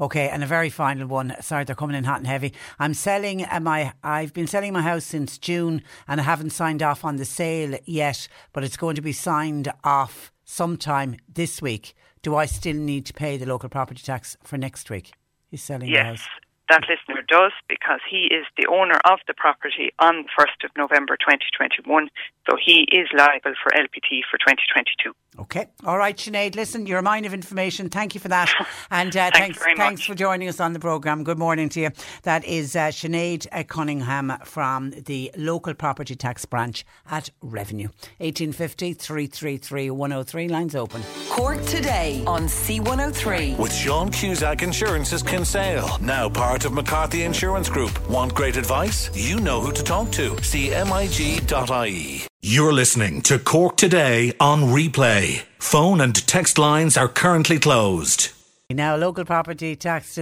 Okay, 0.00 0.28
and 0.28 0.42
a 0.42 0.46
very 0.46 0.70
final 0.70 1.06
one. 1.06 1.34
Sorry, 1.40 1.64
they're 1.64 1.76
coming 1.76 1.96
in 1.96 2.04
hot 2.04 2.18
and 2.18 2.26
heavy. 2.26 2.52
I'm 2.78 2.94
selling 2.94 3.44
uh, 3.44 3.60
my. 3.60 3.92
I've 4.02 4.32
been 4.32 4.46
selling 4.46 4.72
my 4.72 4.82
house 4.82 5.04
since 5.04 5.38
June, 5.38 5.82
and 6.06 6.20
I 6.20 6.24
haven't 6.24 6.50
signed 6.50 6.82
off 6.82 7.04
on 7.04 7.16
the 7.16 7.24
sale 7.24 7.76
yet, 7.84 8.28
but 8.52 8.64
it's 8.64 8.76
going 8.76 8.96
to 8.96 9.02
be 9.02 9.12
signed 9.12 9.72
off 9.82 10.32
sometime 10.44 11.16
this 11.32 11.62
week. 11.62 11.94
Do 12.22 12.34
I 12.34 12.46
still 12.46 12.76
need 12.76 13.06
to 13.06 13.12
pay 13.12 13.36
the 13.36 13.46
local 13.46 13.68
property 13.68 14.02
tax 14.02 14.36
for 14.42 14.58
next 14.58 14.90
week? 14.90 15.12
He's 15.50 15.62
selling 15.62 15.88
yes. 15.88 16.04
the 16.04 16.04
house 16.04 16.28
that 16.68 16.84
listener 16.88 17.22
does 17.26 17.52
because 17.68 18.00
he 18.08 18.28
is 18.30 18.44
the 18.56 18.66
owner 18.66 18.98
of 19.04 19.18
the 19.26 19.34
property 19.34 19.90
on 19.98 20.24
1st 20.38 20.64
of 20.64 20.70
November 20.76 21.16
2021. 21.16 22.08
So 22.48 22.56
he 22.62 22.86
is 22.92 23.08
liable 23.16 23.54
for 23.62 23.70
LPT 23.72 24.20
for 24.30 24.38
2022. 24.38 25.12
Okay. 25.38 25.66
All 25.84 25.98
right, 25.98 26.16
Sinead. 26.16 26.56
Listen, 26.56 26.86
you're 26.86 26.98
a 26.98 27.02
mine 27.02 27.24
of 27.24 27.32
information. 27.32 27.88
Thank 27.88 28.14
you 28.14 28.20
for 28.20 28.28
that. 28.28 28.52
And 28.90 29.14
uh, 29.16 29.30
thanks, 29.32 29.58
thanks, 29.58 29.78
thanks 29.78 30.02
for 30.02 30.14
joining 30.14 30.48
us 30.48 30.60
on 30.60 30.72
the 30.72 30.78
programme. 30.78 31.24
Good 31.24 31.38
morning 31.38 31.68
to 31.70 31.80
you. 31.80 31.90
That 32.22 32.44
is 32.44 32.74
uh, 32.74 32.88
Sinead 32.88 33.46
uh, 33.52 33.64
Cunningham 33.64 34.32
from 34.44 34.90
the 34.90 35.30
local 35.36 35.74
property 35.74 36.14
tax 36.14 36.44
branch 36.46 36.86
at 37.10 37.30
Revenue. 37.42 37.88
1850 38.18 38.94
333 38.94 39.90
103. 39.90 40.48
Lines 40.48 40.74
open. 40.74 41.02
Cork 41.28 41.62
today 41.66 42.22
on 42.26 42.44
C103. 42.44 43.58
With 43.58 43.72
Sean 43.72 44.10
Cusack 44.10 44.62
Insurance's 44.62 45.22
Kinsale. 45.22 45.98
Now 46.00 46.28
part 46.28 46.57
of 46.64 46.72
McCarthy 46.72 47.24
Insurance 47.24 47.68
Group. 47.68 48.08
Want 48.08 48.34
great 48.34 48.56
advice? 48.56 49.10
You 49.14 49.40
know 49.40 49.60
who 49.60 49.72
to 49.72 49.82
talk 49.82 50.10
to. 50.12 50.30
CMIG.ie. 50.30 52.26
You're 52.40 52.72
listening 52.72 53.20
to 53.22 53.38
Cork 53.38 53.76
Today 53.76 54.32
on 54.38 54.62
replay. 54.62 55.42
Phone 55.58 56.00
and 56.00 56.14
text 56.26 56.56
lines 56.56 56.96
are 56.96 57.08
currently 57.08 57.58
closed. 57.58 58.30
Now, 58.70 58.96
local 58.96 59.24
property 59.24 59.74
tax, 59.76 60.18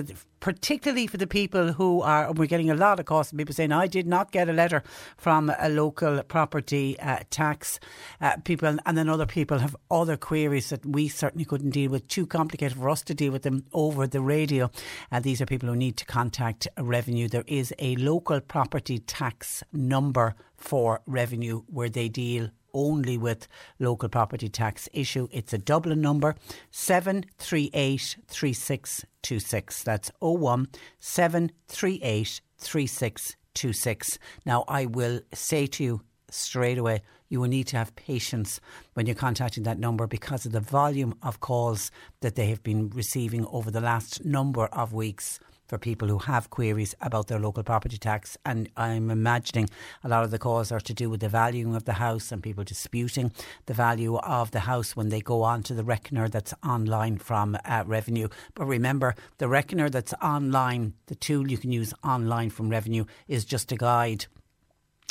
particularly 0.47 1.09
for 1.09 1.17
the 1.17 1.27
people 1.27 1.73
who 1.73 2.01
are, 2.03 2.33
we're 2.33 2.47
getting 2.47 2.71
a 2.71 2.75
lot 2.77 3.01
of 3.01 3.05
calls 3.05 3.31
from 3.31 3.39
people 3.39 3.53
saying, 3.53 3.73
I 3.73 3.89
did 3.89 4.07
not 4.07 4.31
get 4.31 4.49
a 4.49 4.53
letter 4.53 4.85
from 5.17 5.51
a 5.59 5.69
local 5.69 6.23
property 6.23 6.97
uh, 7.01 7.19
tax 7.31 7.81
uh, 8.21 8.37
people, 8.45 8.79
and 8.87 8.97
then 8.97 9.09
other 9.09 9.27
people 9.27 9.59
have 9.59 9.75
other 9.91 10.17
queries 10.17 10.71
that 10.71 10.87
we 10.87 11.09
certainly 11.09 11.45
couldn't 11.45 11.71
deal 11.71 11.91
with, 11.91 12.07
too 12.07 12.29
complicated 12.29 12.79
for 12.79 12.89
us 12.89 13.03
to 13.03 13.13
deal 13.13 13.33
with 13.33 13.43
them 13.43 13.65
over 13.73 14.07
the 14.07 14.21
radio. 14.21 14.71
Uh, 15.11 15.19
these 15.19 15.41
are 15.41 15.47
people 15.47 15.69
who 15.69 15.75
need 15.75 15.97
to 15.97 16.05
contact 16.05 16.69
revenue. 16.79 17.27
There 17.27 17.43
is 17.49 17.75
a 17.81 17.97
local 17.97 18.41
property 18.41 19.01
tax 19.01 19.65
number 19.73 20.37
for 20.57 21.01
revenue 21.07 21.63
where 21.67 21.89
they 21.89 22.09
deal 22.09 22.51
only 22.77 23.17
with 23.17 23.49
local 23.81 24.09
property 24.09 24.49
tax 24.49 24.89
issue. 24.93 25.27
It's 25.33 25.55
a 25.55 25.59
Dublin 25.59 26.01
number 26.01 26.37
738 26.71 28.17
3626. 28.29 29.83
That's 29.83 30.13
01 30.21 30.69
738 31.01 32.41
3626. 32.59 34.19
Now, 34.45 34.65
I 34.69 34.85
will 34.85 35.21
say 35.33 35.67
to 35.67 35.83
you 35.83 36.03
straight 36.31 36.79
away, 36.79 37.03
you 37.29 37.41
will 37.41 37.49
need 37.49 37.67
to 37.69 37.77
have 37.79 37.97
patience 37.97 38.61
when 38.95 39.07
you're 39.07 39.15
contacting 39.15 39.65
that 39.65 39.79
number 39.79 40.07
because 40.07 40.47
of 40.47 40.53
the 40.53 40.61
volume 40.61 41.15
of 41.23 41.41
calls 41.41 41.91
that 42.21 42.37
they 42.37 42.47
have 42.47 42.63
been 42.63 42.91
receiving 42.91 43.47
over 43.47 43.71
the 43.71 43.81
last 43.81 44.25
number 44.25 44.67
of 44.67 44.93
weeks 44.93 45.41
for 45.67 45.79
people 45.79 46.09
who 46.09 46.19
have 46.19 46.51
queries 46.51 46.95
about 47.01 47.29
their 47.29 47.39
local 47.39 47.63
property 47.63 47.99
tax. 47.99 48.37
And 48.45 48.69
I'm 48.77 49.11
imagining 49.11 49.69
a 50.05 50.09
lot 50.09 50.25
of 50.25 50.31
the 50.31 50.39
calls 50.39 50.73
are 50.73 50.81
to 50.81 50.95
do 50.95 51.11
with 51.11 51.21
the 51.21 51.29
valuing 51.29 51.75
of 51.75 51.85
the 51.85 51.95
house 51.95 52.33
and 52.33 52.43
people 52.43 52.65
disputing 52.65 53.33
the 53.67 53.75
value 53.75 54.17
of 54.17 54.51
the 54.51 54.61
house 54.61 54.97
when 54.97 55.09
they 55.09 55.21
go 55.21 55.43
on 55.43 55.63
to 55.65 55.75
the 55.75 55.85
reckoner 55.85 56.29
that's 56.29 56.55
online 56.65 57.19
from 57.19 57.57
uh, 57.65 57.85
Revenue. 57.87 58.29
But 58.55 58.67
remember, 58.67 59.15
the 59.39 59.49
reckoner 59.49 59.91
that's 59.91 60.15
online, 60.23 60.95
the 61.07 61.15
tool 61.15 61.51
you 61.51 61.59
can 61.59 61.73
use 61.73 61.93
online 62.05 62.51
from 62.51 62.69
Revenue, 62.69 63.05
is 63.29 63.45
just 63.45 63.73
a 63.73 63.77
guide. 63.77 64.27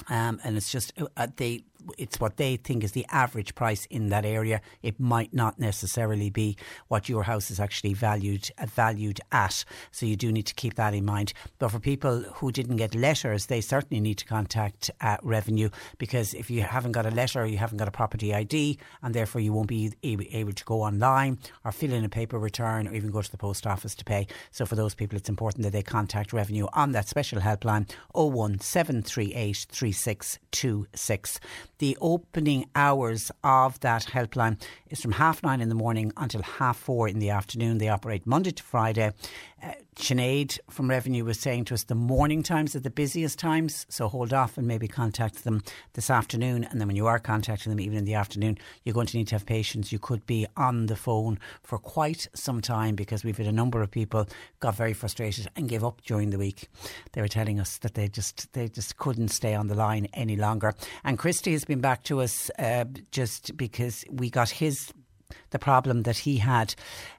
Um, 0.09 0.39
and 0.43 0.57
it's 0.57 0.71
just 0.71 0.93
uh, 1.17 1.27
they 1.37 1.63
it's 1.97 2.19
what 2.19 2.37
they 2.37 2.57
think 2.57 2.83
is 2.83 2.91
the 2.91 3.05
average 3.09 3.55
price 3.55 3.85
in 3.89 4.09
that 4.09 4.25
area. 4.25 4.61
It 4.81 4.99
might 4.99 5.33
not 5.33 5.59
necessarily 5.59 6.29
be 6.29 6.57
what 6.87 7.09
your 7.09 7.23
house 7.23 7.51
is 7.51 7.59
actually 7.59 7.93
valued 7.93 8.49
uh, 8.57 8.65
valued 8.65 9.19
at. 9.31 9.63
So 9.91 10.05
you 10.05 10.15
do 10.15 10.31
need 10.31 10.45
to 10.47 10.53
keep 10.53 10.75
that 10.75 10.93
in 10.93 11.05
mind. 11.05 11.33
But 11.59 11.69
for 11.69 11.79
people 11.79 12.21
who 12.35 12.51
didn't 12.51 12.77
get 12.77 12.95
letters, 12.95 13.47
they 13.47 13.61
certainly 13.61 14.01
need 14.01 14.17
to 14.19 14.25
contact 14.25 14.91
uh, 15.01 15.17
revenue 15.23 15.69
because 15.97 16.33
if 16.33 16.49
you 16.49 16.61
haven't 16.61 16.93
got 16.93 17.05
a 17.05 17.11
letter, 17.11 17.45
you 17.45 17.57
haven't 17.57 17.77
got 17.77 17.87
a 17.87 17.91
property 17.91 18.33
ID, 18.33 18.77
and 19.01 19.13
therefore 19.13 19.41
you 19.41 19.53
won't 19.53 19.67
be 19.67 19.93
able 20.03 20.53
to 20.53 20.65
go 20.65 20.81
online 20.81 21.39
or 21.63 21.71
fill 21.71 21.93
in 21.93 22.05
a 22.05 22.09
paper 22.09 22.37
return 22.39 22.87
or 22.87 22.93
even 22.93 23.11
go 23.11 23.21
to 23.21 23.31
the 23.31 23.37
post 23.37 23.67
office 23.67 23.95
to 23.95 24.05
pay. 24.05 24.27
So 24.51 24.65
for 24.65 24.75
those 24.75 24.95
people, 24.95 25.17
it's 25.17 25.29
important 25.29 25.63
that 25.63 25.71
they 25.71 25.83
contact 25.83 26.33
revenue 26.33 26.67
on 26.73 26.91
that 26.93 27.07
special 27.07 27.39
helpline 27.39 27.89
01738 28.13 29.67
3626. 29.69 31.39
The 31.79 31.97
opening 31.99 32.69
hours 32.73 33.31
of 33.43 33.79
that 33.81 34.03
helpline 34.03 34.61
is 34.89 35.01
from 35.01 35.13
half 35.13 35.43
nine 35.43 35.59
in 35.59 35.69
the 35.69 35.75
morning 35.75 36.13
until 36.15 36.41
half 36.41 36.77
four 36.77 37.07
in 37.07 37.19
the 37.19 37.29
afternoon. 37.29 37.79
They 37.79 37.89
operate 37.89 38.25
Monday 38.25 38.51
to 38.51 38.63
Friday. 38.63 39.11
Uh, 39.63 39.71
Sinead 39.95 40.59
from 40.69 40.89
Revenue 40.89 41.23
was 41.23 41.39
saying 41.39 41.65
to 41.65 41.73
us 41.73 41.85
the 41.85 41.95
morning 41.95 42.43
times 42.43 42.75
are 42.75 42.81
the 42.81 42.89
busiest 42.89 43.39
times, 43.39 43.85
so 43.89 44.09
hold 44.09 44.33
off 44.33 44.57
and 44.57 44.67
maybe 44.67 44.87
contact 44.87 45.45
them 45.45 45.63
this 45.93 46.09
afternoon. 46.09 46.65
And 46.65 46.81
then 46.81 46.87
when 46.87 46.97
you 46.97 47.07
are 47.07 47.17
contacting 47.17 47.69
them, 47.69 47.79
even 47.79 47.97
in 47.97 48.03
the 48.03 48.13
afternoon, 48.13 48.57
you're 48.83 48.93
going 48.93 49.07
to 49.07 49.17
need 49.17 49.29
to 49.29 49.35
have 49.35 49.45
patience. 49.45 49.93
You 49.93 49.99
could 49.99 50.25
be 50.25 50.45
on 50.57 50.87
the 50.87 50.97
phone 50.97 51.39
for 51.63 51.77
quite 51.77 52.27
some 52.33 52.61
time 52.61 52.95
because 52.95 53.23
we've 53.23 53.37
had 53.37 53.47
a 53.47 53.51
number 53.53 53.81
of 53.81 53.89
people 53.89 54.27
got 54.59 54.75
very 54.75 54.93
frustrated 54.93 55.47
and 55.55 55.69
gave 55.69 55.83
up 55.83 56.01
during 56.01 56.29
the 56.29 56.37
week. 56.37 56.67
They 57.13 57.21
were 57.21 57.29
telling 57.29 57.59
us 57.59 57.77
that 57.77 57.93
they 57.93 58.09
just 58.09 58.51
they 58.51 58.67
just 58.67 58.97
couldn't 58.97 59.29
stay 59.29 59.55
on 59.55 59.67
the 59.67 59.75
line 59.75 60.07
any 60.13 60.35
longer. 60.35 60.73
And 61.05 61.17
Christy 61.17 61.53
has 61.53 61.63
been 61.63 61.81
back 61.81 62.03
to 62.03 62.19
us 62.19 62.51
uh, 62.59 62.85
just 63.11 63.55
because 63.55 64.03
we 64.11 64.29
got 64.29 64.49
his 64.49 64.91
the 65.55 65.59
problem 65.59 66.03
that 66.03 66.17
he 66.17 66.35
had. 66.35 66.75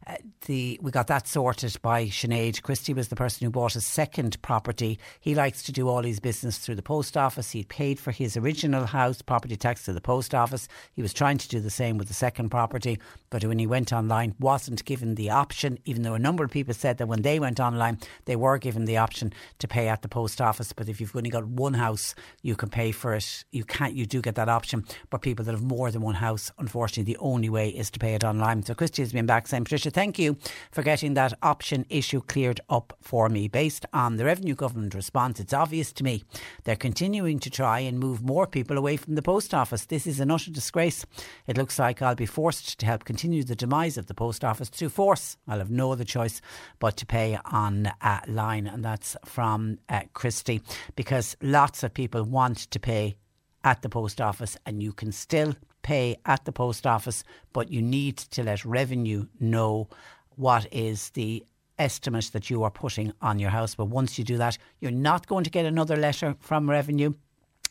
Uh, 0.06 0.16
the 0.44 0.78
we 0.82 0.90
got 0.90 1.06
that 1.06 1.26
sorted 1.26 1.74
by 1.80 2.04
Sinead. 2.04 2.62
Christy 2.62 2.92
was 2.92 3.08
the 3.08 3.16
person 3.16 3.44
who 3.44 3.50
bought 3.50 3.74
a 3.74 3.80
second 3.80 4.40
property. 4.42 4.98
He 5.18 5.34
likes 5.34 5.62
to 5.64 5.72
do 5.72 5.88
all 5.88 6.02
his 6.02 6.20
business 6.20 6.58
through 6.58 6.74
the 6.74 6.82
post 6.82 7.16
office. 7.16 7.50
He 7.50 7.64
paid 7.64 7.98
for 7.98 8.10
his 8.10 8.36
original 8.36 8.84
house 8.84 9.22
property 9.22 9.56
tax 9.56 9.86
to 9.86 9.94
the 9.94 10.02
post 10.02 10.34
office. 10.34 10.68
He 10.92 11.00
was 11.00 11.14
trying 11.14 11.38
to 11.38 11.48
do 11.48 11.60
the 11.60 11.70
same 11.70 11.96
with 11.96 12.08
the 12.08 12.14
second 12.14 12.50
property, 12.50 12.98
but 13.30 13.42
when 13.42 13.58
he 13.58 13.66
went 13.66 13.90
online, 13.90 14.34
wasn't 14.38 14.84
given 14.84 15.14
the 15.14 15.30
option. 15.30 15.78
Even 15.86 16.02
though 16.02 16.14
a 16.14 16.18
number 16.18 16.44
of 16.44 16.50
people 16.50 16.74
said 16.74 16.98
that 16.98 17.08
when 17.08 17.22
they 17.22 17.40
went 17.40 17.58
online, 17.58 17.98
they 18.26 18.36
were 18.36 18.58
given 18.58 18.84
the 18.84 18.98
option 18.98 19.32
to 19.60 19.66
pay 19.66 19.88
at 19.88 20.02
the 20.02 20.08
post 20.08 20.42
office. 20.42 20.74
But 20.74 20.90
if 20.90 21.00
you've 21.00 21.16
only 21.16 21.30
got 21.30 21.46
one 21.46 21.74
house, 21.74 22.14
you 22.42 22.54
can 22.54 22.68
pay 22.68 22.92
for 22.92 23.14
it. 23.14 23.44
You 23.50 23.64
can't. 23.64 23.94
You 23.94 24.04
do 24.04 24.20
get 24.20 24.34
that 24.34 24.50
option. 24.50 24.84
But 25.08 25.22
people 25.22 25.44
that 25.46 25.52
have 25.52 25.64
more 25.64 25.90
than 25.90 26.02
one 26.02 26.16
house, 26.16 26.52
unfortunately, 26.58 27.14
the 27.14 27.20
only 27.20 27.48
way 27.48 27.70
is 27.70 27.90
to 27.90 27.98
pay 27.98 28.14
it 28.14 28.22
online. 28.26 28.62
So 28.64 28.74
Christy 28.74 29.02
has 29.02 29.12
been 29.12 29.24
back 29.24 29.46
saying, 29.46 29.64
Patricia, 29.64 29.90
thank 29.90 30.18
you 30.18 30.36
for 30.70 30.82
getting 30.82 31.14
that 31.14 31.32
option 31.42 31.86
issue 31.88 32.20
cleared 32.20 32.60
up 32.68 32.96
for 33.00 33.28
me. 33.28 33.48
Based 33.48 33.86
on 33.92 34.16
the 34.16 34.24
revenue 34.24 34.54
government 34.54 34.94
response, 34.94 35.40
it's 35.40 35.54
obvious 35.54 35.92
to 35.94 36.04
me 36.04 36.24
they're 36.64 36.76
continuing 36.76 37.38
to 37.38 37.50
try 37.50 37.80
and 37.80 37.98
move 37.98 38.22
more 38.22 38.46
people 38.46 38.76
away 38.76 38.96
from 38.96 39.14
the 39.14 39.22
post 39.22 39.54
office. 39.54 39.86
This 39.86 40.06
is 40.06 40.20
an 40.20 40.30
utter 40.30 40.50
disgrace. 40.50 41.06
It 41.46 41.56
looks 41.56 41.78
like 41.78 42.02
I'll 42.02 42.14
be 42.14 42.26
forced 42.26 42.78
to 42.80 42.86
help 42.86 43.04
continue 43.04 43.44
the 43.44 43.56
demise 43.56 43.96
of 43.96 44.06
the 44.06 44.14
post 44.14 44.44
office 44.44 44.68
through 44.68 44.90
force. 44.90 45.36
I'll 45.48 45.58
have 45.58 45.70
no 45.70 45.92
other 45.92 46.04
choice 46.04 46.40
but 46.78 46.96
to 46.98 47.06
pay 47.06 47.38
on 47.44 47.86
uh, 48.00 48.20
and 48.26 48.84
that's 48.84 49.16
from 49.24 49.78
uh, 49.88 50.02
Christy 50.12 50.62
because 50.94 51.36
lots 51.40 51.82
of 51.82 51.94
people 51.94 52.24
want 52.24 52.58
to 52.70 52.80
pay 52.80 53.16
at 53.64 53.82
the 53.82 53.88
post 53.88 54.20
office 54.20 54.56
and 54.64 54.82
you 54.82 54.92
can 54.92 55.12
still 55.12 55.54
pay 55.86 56.16
at 56.26 56.44
the 56.44 56.50
post 56.50 56.84
office, 56.84 57.22
but 57.52 57.70
you 57.70 57.80
need 57.80 58.16
to 58.16 58.42
let 58.42 58.64
revenue 58.64 59.24
know 59.38 59.88
what 60.34 60.66
is 60.72 61.10
the 61.10 61.44
estimate 61.78 62.30
that 62.32 62.50
you 62.50 62.64
are 62.64 62.72
putting 62.72 63.12
on 63.22 63.38
your 63.38 63.50
house. 63.50 63.76
But 63.76 63.84
once 63.84 64.18
you 64.18 64.24
do 64.24 64.36
that, 64.38 64.58
you're 64.80 64.90
not 64.90 65.28
going 65.28 65.44
to 65.44 65.50
get 65.50 65.64
another 65.64 65.96
letter 65.96 66.34
from 66.40 66.68
revenue 66.68 67.14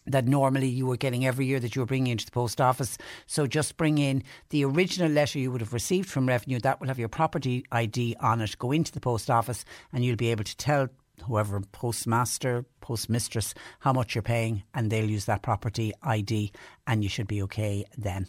that 0.08 0.28
normally 0.28 0.70
you 0.70 0.86
were 0.86 0.96
getting 0.96 1.26
every 1.26 1.46
year 1.46 1.60
that 1.60 1.76
you 1.76 1.82
were 1.82 1.86
bringing 1.88 2.14
into 2.14 2.26
the 2.26 2.32
post 2.32 2.62
office. 2.62 2.98
So 3.26 3.48
just 3.48 3.76
bring 3.76 3.98
in 3.98 4.24
the 4.50 4.64
original 4.64 5.12
letter 5.12 5.38
you 5.38 5.52
would 5.52 5.62
have 5.62 5.74
received 5.74 6.10
from 6.10 6.28
revenue. 6.28 6.60
That 6.60 6.80
will 6.80 6.88
have 6.88 7.00
your 7.00 7.10
property 7.10 7.66
ID 7.72 8.16
on 8.22 8.40
it. 8.40 8.58
Go 8.58 8.72
into 8.72 8.94
the 8.94 9.02
post 9.02 9.30
office 9.30 9.66
and 9.92 10.06
you'll 10.06 10.16
be 10.16 10.32
able 10.32 10.46
to 10.46 10.56
tell 10.56 10.88
whoever 11.24 11.60
postmaster, 11.62 12.66
postmistress, 12.82 13.54
how 13.80 13.94
much 13.94 14.16
you're 14.16 14.22
paying, 14.22 14.64
and 14.74 14.92
they'll 14.92 15.10
use 15.10 15.26
that 15.26 15.42
property 15.42 15.94
ID, 16.04 16.52
and 16.88 17.04
you 17.04 17.10
should 17.10 17.28
be 17.28 17.42
okay 17.44 17.86
then. 17.98 18.28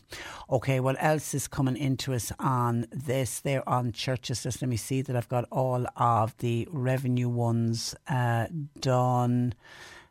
Okay, 0.50 0.80
what 0.80 0.96
else 0.98 1.34
is 1.34 1.48
coming 1.48 1.76
into 1.76 2.14
us 2.14 2.32
on 2.38 2.86
this? 2.90 3.40
They're 3.40 3.68
on 3.68 3.92
churches. 3.92 4.42
Just 4.42 4.62
let 4.62 4.68
me 4.68 4.76
see 4.76 5.02
that 5.02 5.16
I've 5.16 5.28
got 5.28 5.46
all 5.50 5.86
of 5.96 6.36
the 6.38 6.68
revenue 6.70 7.28
ones 7.28 7.94
uh, 8.08 8.46
done. 8.80 9.54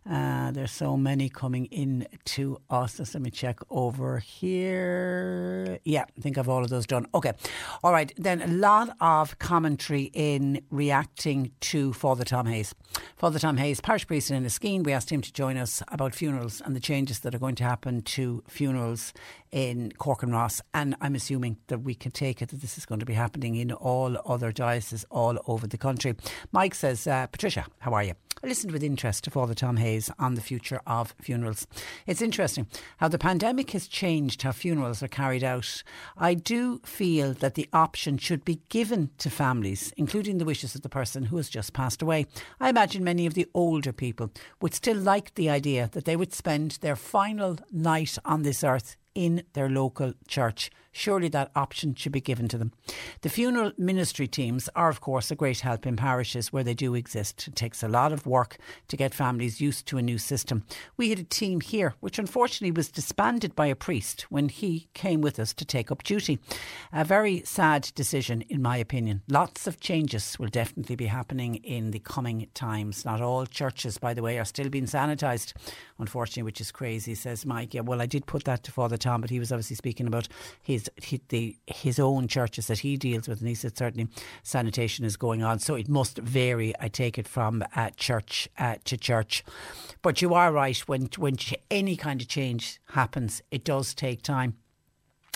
Uh, 0.10 0.52
there's 0.52 0.72
so 0.72 0.95
many 0.95 1.30
coming 1.30 1.65
in 1.65 2.07
to 2.26 2.61
us. 2.69 2.99
Let 2.99 3.23
me 3.23 3.32
check 3.32 3.60
over 3.72 4.19
here. 4.19 5.80
Yeah, 5.84 6.06
I 6.15 6.22
think 6.22 6.38
I've 6.38 6.48
all 6.48 6.64
of 6.64 6.69
those 6.69 6.86
done. 6.86 7.07
Okay. 7.15 7.34
All 7.84 7.91
right. 7.91 8.14
Then 8.15 8.41
a 8.41 8.48
lot 8.48 8.95
of 9.02 9.40
commentary 9.40 10.11
in 10.14 10.61
reacting 10.69 11.52
to 11.61 11.91
Father 11.94 12.23
Tom 12.23 12.45
Hayes. 12.45 12.76
Father 13.15 13.40
Tom 13.40 13.57
Hayes, 13.57 13.82
parish 13.82 14.06
priest 14.06 14.30
in 14.30 14.44
Enniskeane, 14.44 14.84
we 14.84 14.94
asked 14.94 15.10
him 15.10 15.22
to 15.22 15.34
join 15.34 15.57
us 15.57 15.82
about 15.88 16.14
funerals 16.14 16.61
and 16.61 16.76
the 16.76 16.80
changes 16.80 17.22
that 17.22 17.34
are 17.34 17.40
going 17.40 17.56
to 17.56 17.64
happen 17.64 18.03
to 18.03 18.44
funerals 18.48 19.11
in 19.52 19.91
Cork 19.98 20.22
and 20.22 20.34
Ross. 20.34 20.61
And 20.73 20.95
I'm 21.02 21.15
assuming 21.15 21.57
that 21.68 21.80
we 21.80 21.95
can 21.95 22.11
take 22.11 22.44
it 22.44 22.49
that 22.49 22.61
this 22.61 22.77
is 22.77 22.86
going 22.86 22.99
to 22.99 23.06
be 23.06 23.14
happening 23.14 23.56
in 23.56 23.72
all 23.72 24.18
other 24.26 24.52
dioceses 24.52 25.06
all 25.10 25.40
over 25.48 25.65
the 25.65 25.77
country. 25.77 26.15
Mike 26.52 26.76
says, 26.76 27.07
uh, 27.07 27.26
Patricia, 27.27 27.65
how 27.80 27.94
are 27.94 28.03
you? 28.03 28.14
I 28.44 28.48
listened 28.48 28.74
with 28.74 28.84
interest 28.84 29.24
to 29.24 29.32
Father 29.32 29.53
Tom 29.53 29.78
Hayes 29.78 30.12
on 30.20 30.36
the 30.36 30.41
future 30.41 30.82
of 30.86 31.16
funerals. 31.22 31.66
It's 32.06 32.22
interesting 32.22 32.68
how 32.98 33.07
the 33.07 33.18
pandemic 33.18 33.72
has 33.72 33.88
changed 33.88 34.41
how 34.41 34.52
funerals 34.52 35.02
are 35.02 35.07
carried 35.07 35.44
out. 35.44 35.84
I 36.18 36.34
do 36.34 36.80
feel 36.80 37.34
that 37.34 37.56
the 37.56 37.70
option 37.72 38.18
should 38.18 38.44
be 38.44 38.62
given 38.70 39.10
to 39.20 39.30
families, 39.30 39.94
including 39.98 40.38
the 40.38 40.45
wishes 40.45 40.76
of 40.76 40.82
the 40.82 40.90
person 40.90 41.24
who 41.24 41.38
has 41.38 41.49
just 41.49 41.74
passed 41.74 42.02
away. 42.02 42.28
I 42.60 42.70
imagine 42.70 43.03
many 43.03 43.26
of 43.26 43.36
the 43.36 43.48
older 43.53 43.94
people 43.94 44.32
would 44.62 44.74
still 44.74 44.98
like 44.98 45.34
the 45.36 45.49
idea 45.49 45.90
that 45.94 46.06
they 46.06 46.16
would 46.16 46.34
spend 46.34 46.78
their 46.82 46.95
final 46.95 47.57
night 47.72 48.18
on 48.26 48.44
this 48.44 48.64
earth 48.64 48.98
in 49.16 49.44
their 49.53 49.70
local 49.70 50.14
church. 50.28 50.70
Surely 50.97 51.27
that 51.27 51.51
option 51.57 51.93
should 51.93 52.13
be 52.13 52.22
given 52.22 52.47
to 52.47 52.57
them. 52.57 52.72
The 53.19 53.27
funeral 53.27 53.73
ministry 53.77 54.30
teams 54.30 54.69
are, 54.77 54.88
of 54.88 55.01
course, 55.01 55.30
a 55.30 55.35
great 55.35 55.59
help 55.59 55.85
in 55.85 55.97
parishes 55.97 56.53
where 56.53 56.63
they 56.63 56.73
do 56.73 56.95
exist. 56.95 57.49
It 57.49 57.55
takes 57.57 57.84
a 57.84 57.89
lot 57.89 58.13
of 58.13 58.26
work 58.26 58.57
to 58.88 58.95
get 58.95 59.13
families 59.13 59.59
used 59.59 59.88
to 59.88 59.97
a 59.97 60.01
new 60.01 60.17
system. 60.17 60.63
We 60.95 61.09
had 61.09 61.19
a 61.19 61.23
team 61.23 61.59
here, 61.59 61.95
which 61.99 62.17
unfortunately 62.17 62.72
was 62.72 62.88
disbanded 62.88 63.57
by 63.57 63.65
a 63.65 63.76
priest 63.76 64.22
when 64.30 64.47
he 64.47 64.88
came 64.93 65.19
with 65.19 65.38
us 65.38 65.53
to 65.55 65.65
take 65.65 65.91
up 65.91 66.01
duty. 66.01 66.39
A 66.93 67.03
very 67.03 67.41
sad 67.43 67.91
decision, 67.93 68.43
in 68.43 68.61
my 68.61 68.77
opinion. 68.77 69.22
Lots 69.27 69.67
of 69.67 69.81
changes 69.81 70.39
will 70.39 70.47
definitely 70.47 70.95
be 70.95 71.07
happening 71.07 71.55
in 71.55 71.91
the 71.91 71.99
coming 71.99 72.47
times. 72.53 73.03
Not 73.03 73.19
all 73.19 73.45
churches, 73.45 73.97
by 73.97 74.13
the 74.13 74.22
way, 74.22 74.39
are 74.39 74.45
still 74.45 74.69
being 74.69 74.85
sanitised, 74.85 75.51
unfortunately, 75.99 76.43
which 76.43 76.61
is 76.61 76.72
crazy, 76.72 77.15
says 77.15 77.45
Mike. 77.45 77.73
Yeah, 77.73 77.81
well, 77.81 78.01
I 78.01 78.05
did 78.05 78.27
put 78.27 78.45
that 78.45 78.63
to 78.63 78.72
Father 78.72 78.95
Tom, 78.95 79.19
but 79.19 79.30
he 79.30 79.39
was 79.39 79.51
obviously 79.51 79.76
speaking 79.76 80.07
about 80.07 80.30
his 80.61 80.85
his, 81.02 81.20
the, 81.30 81.57
his 81.68 81.99
own 81.99 82.28
churches 82.28 82.68
that 82.68 82.80
he 82.80 82.98
deals 82.98 83.28
with, 83.28 83.40
and 83.40 83.48
he 83.48 83.56
said 83.56 83.78
certainly 83.78 84.07
sanitation 84.44 85.06
is 85.06 85.18
going 85.18 85.44
on. 85.44 85.60
So 85.60 85.76
it 85.76 85.90
must 85.90 86.18
vary, 86.18 86.74
I 86.80 86.88
take 86.88 87.18
it, 87.18 87.28
from 87.28 87.64
uh, 87.76 87.90
church 87.98 88.48
uh, 88.57 88.76
to 88.86 88.98
church. 88.98 89.44
But 90.02 90.22
you 90.22 90.34
are 90.34 90.52
right, 90.52 90.78
when, 90.88 91.10
when 91.18 91.38
any 91.70 91.95
kind 91.95 92.22
of 92.22 92.28
change 92.28 92.80
happens, 92.90 93.41
it 93.52 93.64
does 93.64 93.94
take 93.94 94.22
time. 94.22 94.56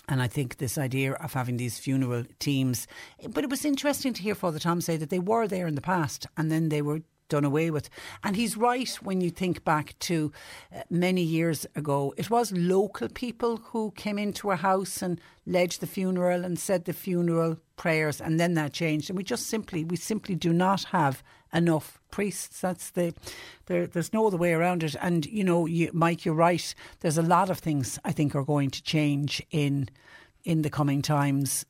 And 0.09 0.23
I 0.23 0.27
think 0.27 0.57
this 0.57 0.77
idea 0.77 1.13
of 1.13 1.33
having 1.33 1.57
these 1.57 1.77
funeral 1.77 2.23
teams, 2.39 2.87
but 3.29 3.43
it 3.43 3.49
was 3.49 3.63
interesting 3.63 4.11
to 4.13 4.23
hear 4.23 4.33
Father 4.33 4.57
Tom 4.57 4.81
say 4.81 4.97
that 4.97 5.11
they 5.11 5.19
were 5.19 5.47
there 5.47 5.67
in 5.67 5.75
the 5.75 5.81
past 5.81 6.25
and 6.35 6.51
then 6.51 6.69
they 6.69 6.81
were 6.81 7.01
done 7.29 7.45
away 7.45 7.71
with. 7.71 7.89
And 8.23 8.35
he's 8.35 8.57
right 8.57 8.89
when 9.01 9.21
you 9.21 9.29
think 9.29 9.63
back 9.63 9.97
to 9.99 10.31
uh, 10.75 10.81
many 10.89 11.21
years 11.21 11.65
ago. 11.75 12.13
It 12.17 12.29
was 12.29 12.51
local 12.51 13.07
people 13.07 13.57
who 13.57 13.91
came 13.91 14.17
into 14.19 14.51
a 14.51 14.55
house 14.55 15.01
and 15.01 15.21
led 15.45 15.71
the 15.71 15.87
funeral 15.87 16.43
and 16.43 16.59
said 16.59 16.85
the 16.85 16.93
funeral 16.93 17.57
prayers, 17.77 18.19
and 18.19 18.39
then 18.39 18.53
that 18.55 18.73
changed. 18.73 19.09
And 19.09 19.17
we 19.17 19.23
just 19.23 19.47
simply, 19.47 19.83
we 19.83 19.95
simply 19.95 20.35
do 20.35 20.51
not 20.51 20.83
have 20.85 21.23
enough 21.53 21.99
priests. 22.11 22.61
That's 22.61 22.91
the 22.91 23.13
there, 23.65 23.87
there's 23.87 24.13
no 24.13 24.27
other 24.27 24.37
way 24.37 24.53
around 24.53 24.83
it. 24.83 24.95
And 25.01 25.25
you 25.25 25.43
know, 25.43 25.65
you, 25.65 25.89
Mike, 25.93 26.25
you're 26.25 26.35
right. 26.35 26.73
There's 26.99 27.17
a 27.17 27.23
lot 27.23 27.49
of 27.49 27.59
things 27.59 27.99
I 28.03 28.11
think 28.11 28.35
are 28.35 28.43
going 28.43 28.69
to 28.71 28.83
change 28.83 29.41
in 29.51 29.89
in 30.43 30.61
the 30.61 30.69
coming 30.69 31.01
times 31.01 31.65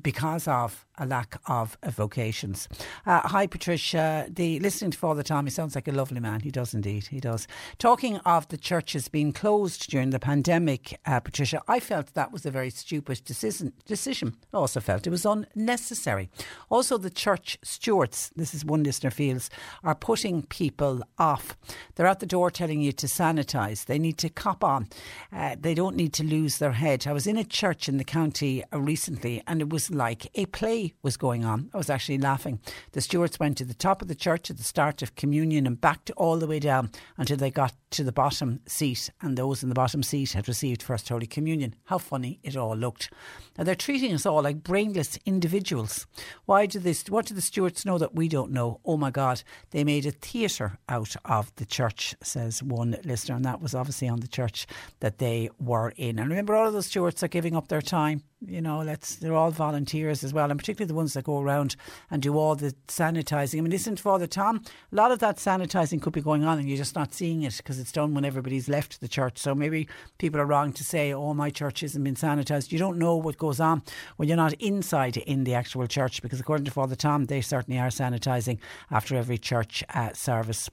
because 0.00 0.48
of 0.48 0.86
a 1.02 1.06
lack 1.06 1.40
of 1.46 1.76
vocations. 1.84 2.68
Uh, 3.04 3.20
hi, 3.28 3.46
Patricia. 3.46 4.26
The 4.30 4.60
listening 4.60 4.92
to 4.92 4.98
Father 4.98 5.24
Tom, 5.24 5.46
he 5.46 5.50
sounds 5.50 5.74
like 5.74 5.88
a 5.88 5.92
lovely 5.92 6.20
man. 6.20 6.40
He 6.40 6.50
does 6.50 6.74
indeed. 6.74 7.08
He 7.08 7.18
does. 7.18 7.48
Talking 7.78 8.18
of 8.18 8.46
the 8.48 8.56
churches 8.56 9.08
being 9.08 9.32
closed 9.32 9.90
during 9.90 10.10
the 10.10 10.20
pandemic, 10.20 11.00
uh, 11.04 11.18
Patricia, 11.18 11.60
I 11.66 11.80
felt 11.80 12.14
that 12.14 12.30
was 12.30 12.46
a 12.46 12.52
very 12.52 12.70
stupid 12.70 13.22
decision. 13.24 13.72
Decision. 13.84 14.36
I 14.54 14.58
also 14.58 14.78
felt 14.78 15.06
it 15.06 15.10
was 15.10 15.26
unnecessary. 15.26 16.30
Also, 16.70 16.96
the 16.98 17.10
church 17.10 17.58
stewards. 17.62 18.30
This 18.36 18.54
is 18.54 18.64
one 18.64 18.84
listener 18.84 19.10
feels 19.10 19.50
are 19.82 19.96
putting 19.96 20.44
people 20.44 21.02
off. 21.18 21.56
They're 21.96 22.06
at 22.06 22.20
the 22.20 22.26
door 22.26 22.50
telling 22.50 22.80
you 22.80 22.92
to 22.92 23.06
sanitise. 23.06 23.86
They 23.86 23.98
need 23.98 24.18
to 24.18 24.28
cop 24.28 24.62
on. 24.62 24.88
Uh, 25.32 25.56
they 25.58 25.74
don't 25.74 25.96
need 25.96 26.12
to 26.14 26.24
lose 26.24 26.58
their 26.58 26.72
head. 26.72 27.06
I 27.08 27.12
was 27.12 27.26
in 27.26 27.36
a 27.36 27.44
church 27.44 27.88
in 27.88 27.96
the 27.96 28.04
county 28.04 28.62
uh, 28.72 28.78
recently, 28.78 29.42
and 29.48 29.60
it 29.60 29.68
was 29.68 29.90
like 29.90 30.30
a 30.36 30.46
play 30.46 30.91
was 31.02 31.16
going 31.16 31.44
on. 31.44 31.70
I 31.74 31.78
was 31.78 31.90
actually 31.90 32.18
laughing. 32.18 32.60
The 32.92 33.00
stewards 33.00 33.38
went 33.40 33.56
to 33.58 33.64
the 33.64 33.74
top 33.74 34.02
of 34.02 34.08
the 34.08 34.14
church 34.14 34.50
at 34.50 34.56
the 34.56 34.62
start 34.62 35.02
of 35.02 35.14
communion 35.14 35.66
and 35.66 35.80
backed 35.80 36.10
all 36.16 36.38
the 36.38 36.46
way 36.46 36.58
down 36.58 36.90
until 37.16 37.36
they 37.36 37.50
got 37.50 37.74
to 37.92 38.04
the 38.04 38.12
bottom 38.12 38.60
seat, 38.66 39.10
and 39.20 39.36
those 39.36 39.62
in 39.62 39.68
the 39.68 39.74
bottom 39.74 40.02
seat 40.02 40.32
had 40.32 40.48
received 40.48 40.82
First 40.82 41.08
Holy 41.08 41.26
Communion. 41.26 41.74
How 41.84 41.98
funny 41.98 42.40
it 42.42 42.56
all 42.56 42.74
looked. 42.74 43.10
Now 43.56 43.64
they're 43.64 43.74
treating 43.74 44.14
us 44.14 44.24
all 44.24 44.42
like 44.42 44.62
brainless 44.62 45.18
individuals. 45.26 46.06
Why 46.46 46.66
do 46.66 46.78
this? 46.78 47.04
What 47.08 47.26
do 47.26 47.34
the 47.34 47.42
stewards 47.42 47.84
know 47.84 47.98
that 47.98 48.14
we 48.14 48.28
don't 48.28 48.50
know? 48.50 48.80
Oh 48.84 48.96
my 48.96 49.10
God, 49.10 49.42
they 49.70 49.84
made 49.84 50.06
a 50.06 50.10
theatre 50.10 50.78
out 50.88 51.14
of 51.24 51.54
the 51.56 51.66
church, 51.66 52.14
says 52.22 52.62
one 52.62 52.96
listener, 53.04 53.36
and 53.36 53.44
that 53.44 53.60
was 53.60 53.74
obviously 53.74 54.08
on 54.08 54.20
the 54.20 54.28
church 54.28 54.66
that 55.00 55.18
they 55.18 55.50
were 55.60 55.92
in. 55.96 56.18
And 56.18 56.30
remember, 56.30 56.54
all 56.54 56.68
of 56.68 56.72
those 56.72 56.86
stewards 56.86 57.22
are 57.22 57.28
giving 57.28 57.54
up 57.54 57.68
their 57.68 57.82
time 57.82 58.22
you 58.46 58.60
know, 58.60 58.80
let's 58.80 59.16
they're 59.16 59.34
all 59.34 59.50
volunteers 59.50 60.24
as 60.24 60.32
well, 60.32 60.50
and 60.50 60.58
particularly 60.58 60.88
the 60.88 60.94
ones 60.94 61.14
that 61.14 61.24
go 61.24 61.40
around 61.40 61.76
and 62.10 62.22
do 62.22 62.36
all 62.36 62.54
the 62.54 62.74
sanitising. 62.88 63.58
I 63.58 63.60
mean, 63.60 63.70
listen 63.70 63.96
to 63.96 64.02
Father 64.02 64.26
Tom. 64.26 64.62
A 64.92 64.96
lot 64.96 65.12
of 65.12 65.18
that 65.20 65.36
sanitising 65.36 66.02
could 66.02 66.12
be 66.12 66.20
going 66.20 66.44
on, 66.44 66.58
and 66.58 66.68
you're 66.68 66.78
just 66.78 66.94
not 66.94 67.14
seeing 67.14 67.42
it 67.42 67.56
because 67.56 67.78
it's 67.78 67.92
done 67.92 68.14
when 68.14 68.24
everybody's 68.24 68.68
left 68.68 69.00
the 69.00 69.08
church. 69.08 69.38
So 69.38 69.54
maybe 69.54 69.88
people 70.18 70.40
are 70.40 70.46
wrong 70.46 70.72
to 70.72 70.84
say, 70.84 71.12
"Oh, 71.12 71.34
my 71.34 71.50
church 71.50 71.80
hasn't 71.80 72.04
been 72.04 72.14
sanitised." 72.14 72.72
You 72.72 72.78
don't 72.78 72.98
know 72.98 73.16
what 73.16 73.38
goes 73.38 73.60
on 73.60 73.82
when 74.16 74.28
you're 74.28 74.36
not 74.36 74.54
inside 74.54 75.16
in 75.16 75.44
the 75.44 75.54
actual 75.54 75.86
church, 75.86 76.22
because 76.22 76.40
according 76.40 76.64
to 76.64 76.70
Father 76.70 76.96
Tom, 76.96 77.26
they 77.26 77.40
certainly 77.40 77.78
are 77.78 77.88
sanitising 77.88 78.58
after 78.90 79.16
every 79.16 79.38
church 79.38 79.84
uh, 79.94 80.12
service. 80.12 80.70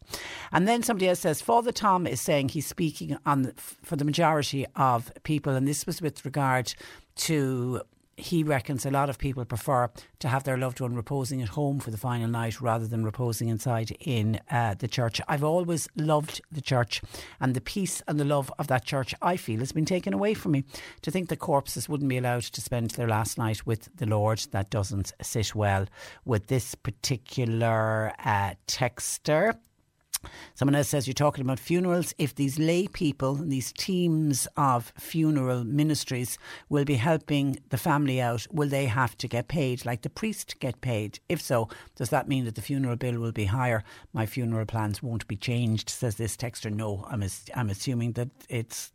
And 0.52 0.68
then 0.68 0.84
somebody 0.84 1.10
else 1.10 1.20
says, 1.20 1.42
Father 1.42 1.72
Tom 1.72 2.08
is 2.08 2.22
saying 2.22 2.50
he's 2.50 2.68
speaking 2.68 3.18
on 3.26 3.54
for 3.56 3.96
the 3.96 4.06
majority 4.06 4.66
of 4.76 5.12
people, 5.24 5.54
and 5.54 5.68
this 5.68 5.86
was 5.86 6.02
with 6.02 6.26
regard 6.26 6.74
to 7.20 7.82
he 8.20 8.44
reckons 8.44 8.86
a 8.86 8.92
lot 8.92 9.10
of 9.10 9.18
people 9.18 9.46
prefer 9.46 9.90
to 10.20 10.28
have 10.28 10.44
their 10.44 10.58
loved 10.58 10.82
one 10.82 10.96
reposing 10.96 11.42
at 11.42 11.50
home 11.50 11.80
for 11.80 11.90
the 11.90 11.98
final 11.98 12.28
night 12.28 12.62
rather 12.62 12.86
than 12.86 13.06
reposing 13.06 13.48
inside 13.48 13.96
in 14.02 14.40
uh, 14.52 14.76
the 14.78 14.88
church. 14.88 15.22
I've 15.28 15.44
always 15.44 15.88
loved 15.96 16.42
the 16.52 16.62
church, 16.62 17.02
and 17.40 17.54
the 17.56 17.62
peace 17.62 18.02
and 18.08 18.20
the 18.20 18.26
love 18.26 18.52
of 18.60 18.68
that 18.68 18.86
church, 18.86 19.16
I 19.22 19.38
feel, 19.38 19.60
has 19.60 19.72
been 19.72 19.86
taken 19.86 20.14
away 20.14 20.34
from 20.34 20.52
me. 20.52 20.66
To 21.04 21.12
think 21.12 21.30
the 21.30 21.38
corpses 21.38 21.88
wouldn't 21.88 22.10
be 22.10 22.18
allowed 22.18 22.44
to 22.44 22.62
spend 22.62 22.92
their 22.92 23.08
last 23.08 23.38
night 23.38 23.66
with 23.66 23.90
the 23.96 24.06
Lord, 24.06 24.40
that 24.52 24.70
doesn't 24.70 25.14
sit 25.22 25.56
well 25.56 25.86
with 26.26 26.48
this 26.48 26.76
particular 26.76 28.14
uh, 28.24 28.56
texter. 28.68 29.58
Someone 30.56 30.76
else 30.76 30.90
says 30.90 31.08
you're 31.08 31.14
talking 31.14 31.44
about 31.44 31.60
funerals. 31.60 32.14
If 32.18 32.36
these 32.36 32.60
lay 32.60 32.88
people 32.88 33.36
these 33.36 33.72
teams 33.72 34.48
of 34.58 34.92
funeral 34.98 35.64
ministries 35.64 36.38
will 36.68 36.86
be 36.86 36.96
helping 36.96 37.58
the 37.70 37.78
family 37.78 38.20
out, 38.22 38.48
will 38.52 38.70
they 38.70 38.86
have 38.86 39.18
to 39.18 39.28
get 39.28 39.48
paid 39.48 39.86
like 39.86 40.02
the 40.02 40.10
priest 40.10 40.60
get 40.60 40.82
paid? 40.82 41.20
If 41.30 41.42
so, 41.42 41.70
does 41.96 42.10
that 42.10 42.28
mean 42.28 42.46
that 42.46 42.56
the 42.56 42.62
funeral 42.62 42.96
bill 42.96 43.20
will 43.20 43.32
be 43.32 43.46
higher? 43.46 43.84
My 44.14 44.26
funeral 44.26 44.66
plans 44.66 45.02
won't 45.02 45.28
be 45.28 45.36
changed, 45.36 45.90
says 45.90 46.16
this 46.16 46.36
texter. 46.36 46.72
No, 46.72 47.06
I'm, 47.10 47.24
I'm 47.56 47.70
assuming 47.70 48.14
that 48.14 48.30
it's 48.50 48.92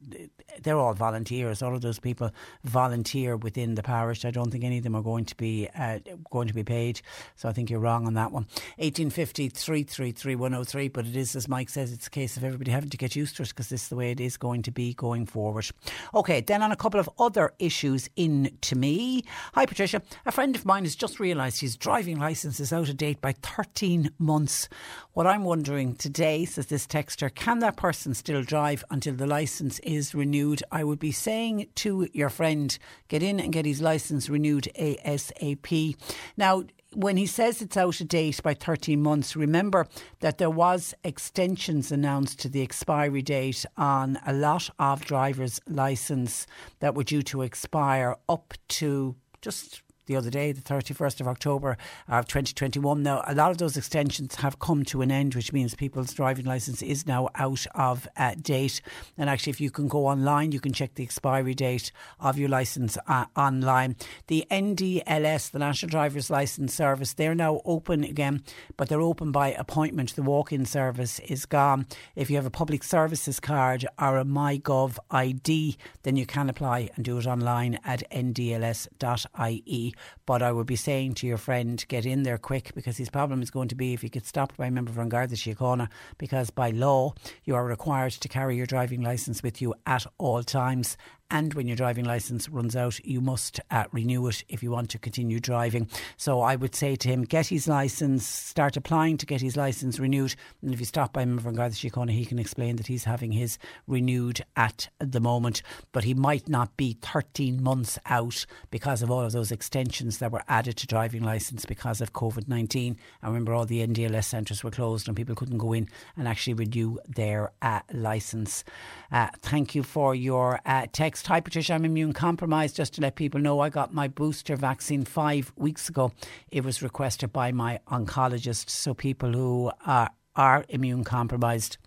they're 0.63 0.79
all 0.79 0.95
volunteers. 0.95 1.63
All 1.63 1.75
of 1.75 1.83
those 1.83 1.99
people 1.99 2.31
volunteer 2.65 3.37
within 3.37 3.75
the 3.75 3.83
parish. 3.83 4.25
I 4.25 4.31
don't 4.31 4.51
think 4.51 4.65
any 4.65 4.79
of 4.79 4.85
them 4.85 4.95
are 4.95 5.03
going 5.03 5.25
to 5.27 5.37
be 5.37 5.69
uh, 5.77 6.01
going 6.31 6.49
to 6.49 6.55
be 6.55 6.65
paid. 6.65 7.01
So 7.37 7.49
I 7.49 7.53
think 7.53 7.71
you're 7.71 7.81
wrong 7.81 8.07
on 8.07 8.15
that 8.15 8.33
one. 8.33 8.45
1850 8.77 9.49
333 9.49 10.35
103, 10.35 10.89
but 10.89 11.07
it 11.15 11.21
is, 11.21 11.37
as 11.37 11.49
Mike 11.49 11.69
says, 11.69 11.93
it's 11.93 12.09
a 12.09 12.11
case 12.11 12.37
of 12.37 12.43
everybody 12.43 12.71
having 12.71 12.91
to 12.91 12.97
get 12.97 13.15
used 13.15 13.37
to 13.37 13.43
it 13.43 13.51
because 13.51 13.69
this 13.69 13.85
is 13.85 13.89
the 13.89 13.97
way 13.97 14.11
it 14.11 14.21
is 14.21 14.37
going 14.37 14.63
to 14.63 14.73
be 14.73 14.95
going 14.95 15.27
forward. 15.27 15.67
Okay, 16.13 16.41
then 16.41 16.63
on 16.63 16.73
a 16.73 16.77
couple 16.77 16.99
of 16.99 17.09
other 17.19 17.53
issues 17.59 18.09
in 18.17 18.57
to 18.63 18.77
me. 18.77 19.23
Hi, 19.55 19.65
Patricia. 19.65 20.03
A 20.27 20.33
friend 20.33 20.57
of 20.57 20.67
mine 20.67 20.83
has 20.85 20.97
just 20.97 21.21
realised 21.21 21.61
his 21.61 21.77
driving 21.77 22.19
licence 22.19 22.59
is 22.59 22.73
out 22.73 22.89
of 22.89 22.97
date 22.97 23.21
by 23.21 23.33
13 23.33 24.11
months. 24.19 24.69
What 25.13 25.27
I'm 25.27 25.45
wondering 25.45 25.95
today, 25.95 26.45
says 26.45 26.67
this 26.67 26.87
texter, 26.87 27.33
can 27.33 27.61
that 27.61 27.77
person 27.77 28.15
still 28.15 28.43
drive 28.43 28.85
until 28.91 29.15
the 29.15 29.27
licence 29.27 29.79
is 29.81 30.15
renewed? 30.15 30.63
I 30.73 30.83
would 30.83 30.99
be 30.99 31.13
saying 31.13 31.69
to 31.77 32.09
your 32.13 32.29
friend, 32.31 32.77
get 33.09 33.23
in 33.23 33.39
and 33.39 33.53
get 33.53 33.67
his 33.67 33.81
licence 33.81 34.29
renewed 34.29 34.69
ASAP. 34.77 35.97
Now, 36.37 36.65
when 36.95 37.17
he 37.17 37.27
says 37.27 37.63
it's 37.63 37.77
out 37.77 38.01
of 38.01 38.09
date 38.09 38.43
by 38.43 38.55
13 38.55 39.01
months, 39.03 39.37
remember 39.37 39.87
that 40.21 40.39
there 40.39 40.51
was 40.51 40.95
extensions 41.05 41.93
announced 41.93 42.39
to 42.41 42.49
the 42.49 42.63
expiry 42.63 43.23
date 43.23 43.65
on 43.77 44.19
a 44.27 44.33
lot 44.33 44.71
of 44.79 45.05
drivers' 45.05 45.61
licence 45.69 46.47
that 46.81 46.95
were 46.95 47.05
due 47.05 47.23
to 47.23 47.43
expire 47.43 48.17
up 48.29 48.55
to 48.69 49.15
just 49.41 49.83
the 50.07 50.17
other 50.17 50.31
day, 50.31 50.53
the 50.53 50.61
31st 50.61 51.21
of 51.21 51.29
October 51.29 51.77
of 52.09 52.27
2021. 52.27 53.03
Now, 53.03 53.23
a 53.27 53.35
lot 53.35 53.51
of 53.51 53.59
those 53.59 53.77
extensions 53.77 54.37
have 54.37 54.59
come 54.59 54.85
to 54.87 55.03
an 55.03 55.11
end, 55.11 55.35
which 55.35 55.53
means 55.53 55.75
people's 55.75 56.13
driving 56.13 56.45
licence 56.45 56.83
is 56.83 57.07
now 57.07 57.29
out 57.35 57.67
of 57.75 58.07
uh, 58.17 58.35
date. 58.41 58.81
And 59.17 59.31
actually, 59.31 59.51
if 59.51 59.61
you 59.61 59.71
can 59.71 59.89
go 59.89 60.07
online, 60.07 60.53
you 60.53 60.61
can 60.61 60.73
check 60.73 60.95
the 60.95 61.05
expiry 61.05 61.55
date 61.55 61.93
of 62.21 62.39
your 62.39 62.49
licence 62.49 62.99
uh, 63.07 63.27
online. 63.37 63.97
The 64.27 64.47
NDLS, 64.51 65.51
the 65.51 65.59
National 65.59 65.91
Drivers 65.91 66.31
Licence 66.31 66.75
Service, 66.75 67.15
they're 67.15 67.35
now 67.35 67.61
open 67.65 68.05
again, 68.05 68.43
but 68.77 68.89
they're 68.89 69.01
open 69.01 69.33
by 69.33 69.53
appointment. 69.53 70.15
The 70.15 70.23
walk 70.23 70.53
in 70.53 70.65
service 70.65 71.19
is 71.21 71.47
gone. 71.47 71.87
If 72.15 72.31
you 72.31 72.37
have 72.37 72.47
a 72.47 72.51
public 72.51 72.85
services 72.85 73.41
card 73.41 73.87
or 73.99 74.19
a 74.19 74.25
MyGov 74.25 74.99
ID, 75.11 75.77
then 76.03 76.17
you 76.17 76.27
can 76.27 76.49
apply 76.49 76.91
and 76.95 77.05
do 77.05 77.19
it 77.19 77.27
online 77.27 77.79
at 77.85 78.03
ndls.ie. 78.11 79.94
But 80.27 80.43
I 80.43 80.53
would 80.53 80.67
be 80.67 80.77
saying 80.77 81.15
to 81.15 81.27
your 81.27 81.39
friend, 81.39 81.85
get 81.89 82.07
in 82.07 82.23
there 82.23 82.39
quick 82.39 82.73
because 82.75 82.97
his 82.97 83.11
problem 83.11 83.43
is 83.43 83.51
going 83.51 83.69
to 83.69 83.75
be 83.75 83.93
if 83.93 84.03
you 84.03 84.09
get 84.09 84.27
stopped 84.27 84.57
by 84.57 84.67
a 84.67 84.71
member 84.71 84.93
from 84.93 85.09
Garda 85.09 85.35
Síochána 85.35 85.89
because 86.19 86.51
by 86.51 86.71
law 86.71 87.15
you 87.45 87.55
are 87.55 87.65
required 87.65 88.13
to 88.13 88.29
carry 88.29 88.57
your 88.57 88.67
driving 88.67 89.03
licence 89.03 89.43
with 89.43 89.61
you 89.61 89.75
at 89.87 90.07
all 90.19 90.43
times 90.43 90.97
and 91.35 91.53
when 91.55 91.67
your 91.67 91.77
driving 91.77 92.05
licence 92.05 92.49
runs 92.49 92.77
out, 92.77 93.05
you 93.05 93.21
must 93.21 93.59
uh, 93.73 93.87
renew 93.91 94.25
it 94.29 94.45
if 94.49 94.63
you 94.63 94.71
want 94.71 94.89
to 94.91 95.01
continue 95.01 95.41
driving. 95.41 95.89
So 96.17 96.41
I 96.41 96.55
would 96.55 96.77
say 96.77 96.95
to 96.95 97.09
him, 97.09 97.25
get 97.25 97.49
his 97.49 97.67
licence, 97.67 98.25
start 98.25 98.77
applying 98.77 99.17
to 99.17 99.27
get 99.27 99.41
his 99.41 99.57
licence 99.57 99.99
renewed. 99.99 100.37
And 100.63 100.73
if 100.73 100.79
you 100.79 100.87
stop 100.87 101.13
by 101.13 101.23
him 101.23 101.41
from 101.41 101.57
Garda 101.57 101.75
Síochána, 101.75 102.13
he 102.13 102.25
can 102.25 102.39
explain 102.39 102.77
that 102.77 102.87
he's 102.87 103.03
having 103.03 103.33
his 103.33 103.59
renewed 103.89 104.45
at 104.55 104.89
the 105.01 105.19
moment. 105.19 105.61
But 105.91 106.05
he 106.05 106.15
might 106.15 106.49
not 106.49 106.77
be 106.77 106.99
13 107.03 107.61
months 107.61 107.99
out 108.07 108.47
because 108.71 109.03
of 109.03 109.11
all 109.11 109.25
of 109.25 109.33
those 109.33 109.51
extensions 109.51 110.19
that 110.19 110.31
were 110.31 110.45
added 110.47 110.77
to 110.77 110.87
driving 110.87 111.25
licence 111.25 111.65
because 111.65 112.01
of 112.01 112.13
COVID 112.13 112.47
19. 112.47 112.97
I 113.25 113.27
remember 113.27 113.55
all 113.55 113.67
the 113.67 113.85
NDLS 113.85 114.27
centres 114.27 114.63
were 114.63 114.71
closed 114.71 115.09
and 115.09 115.17
people 115.17 115.35
couldn't 115.35 115.59
go 115.59 115.73
in 115.73 115.89
and 116.17 116.29
actually 116.29 116.55
renew 116.55 116.99
their 117.09 117.51
uh, 117.61 117.81
licence. 117.93 118.63
Uh, 119.11 119.31
thank 119.41 119.75
you 119.75 119.83
for 119.83 120.15
your 120.15 120.61
uh, 120.65 120.87
text 120.93 121.24
text. 121.25 121.33
Hi, 121.33 121.41
Patricia, 121.41 121.75
I'm 121.75 121.85
immune 121.85 122.13
compromised. 122.13 122.77
Just 122.77 122.95
to 122.95 123.01
let 123.01 123.17
people 123.17 123.41
know, 123.41 123.61
I 123.61 123.71
got 123.71 123.95
my 123.95 124.09
booster 124.09 124.57
vaccine 124.57 125.05
five 125.05 125.53
weeks 125.57 125.89
ago. 125.89 126.13
It 126.51 126.65
was 126.65 126.83
requested 126.83 127.33
by 127.33 127.51
my 127.53 127.81
oncologist. 127.89 128.69
So 128.69 128.95
people 128.95 129.33
who 129.33 129.73
are, 129.87 130.11
are 130.37 130.65
immune 130.69 131.05
compromised 131.05 131.79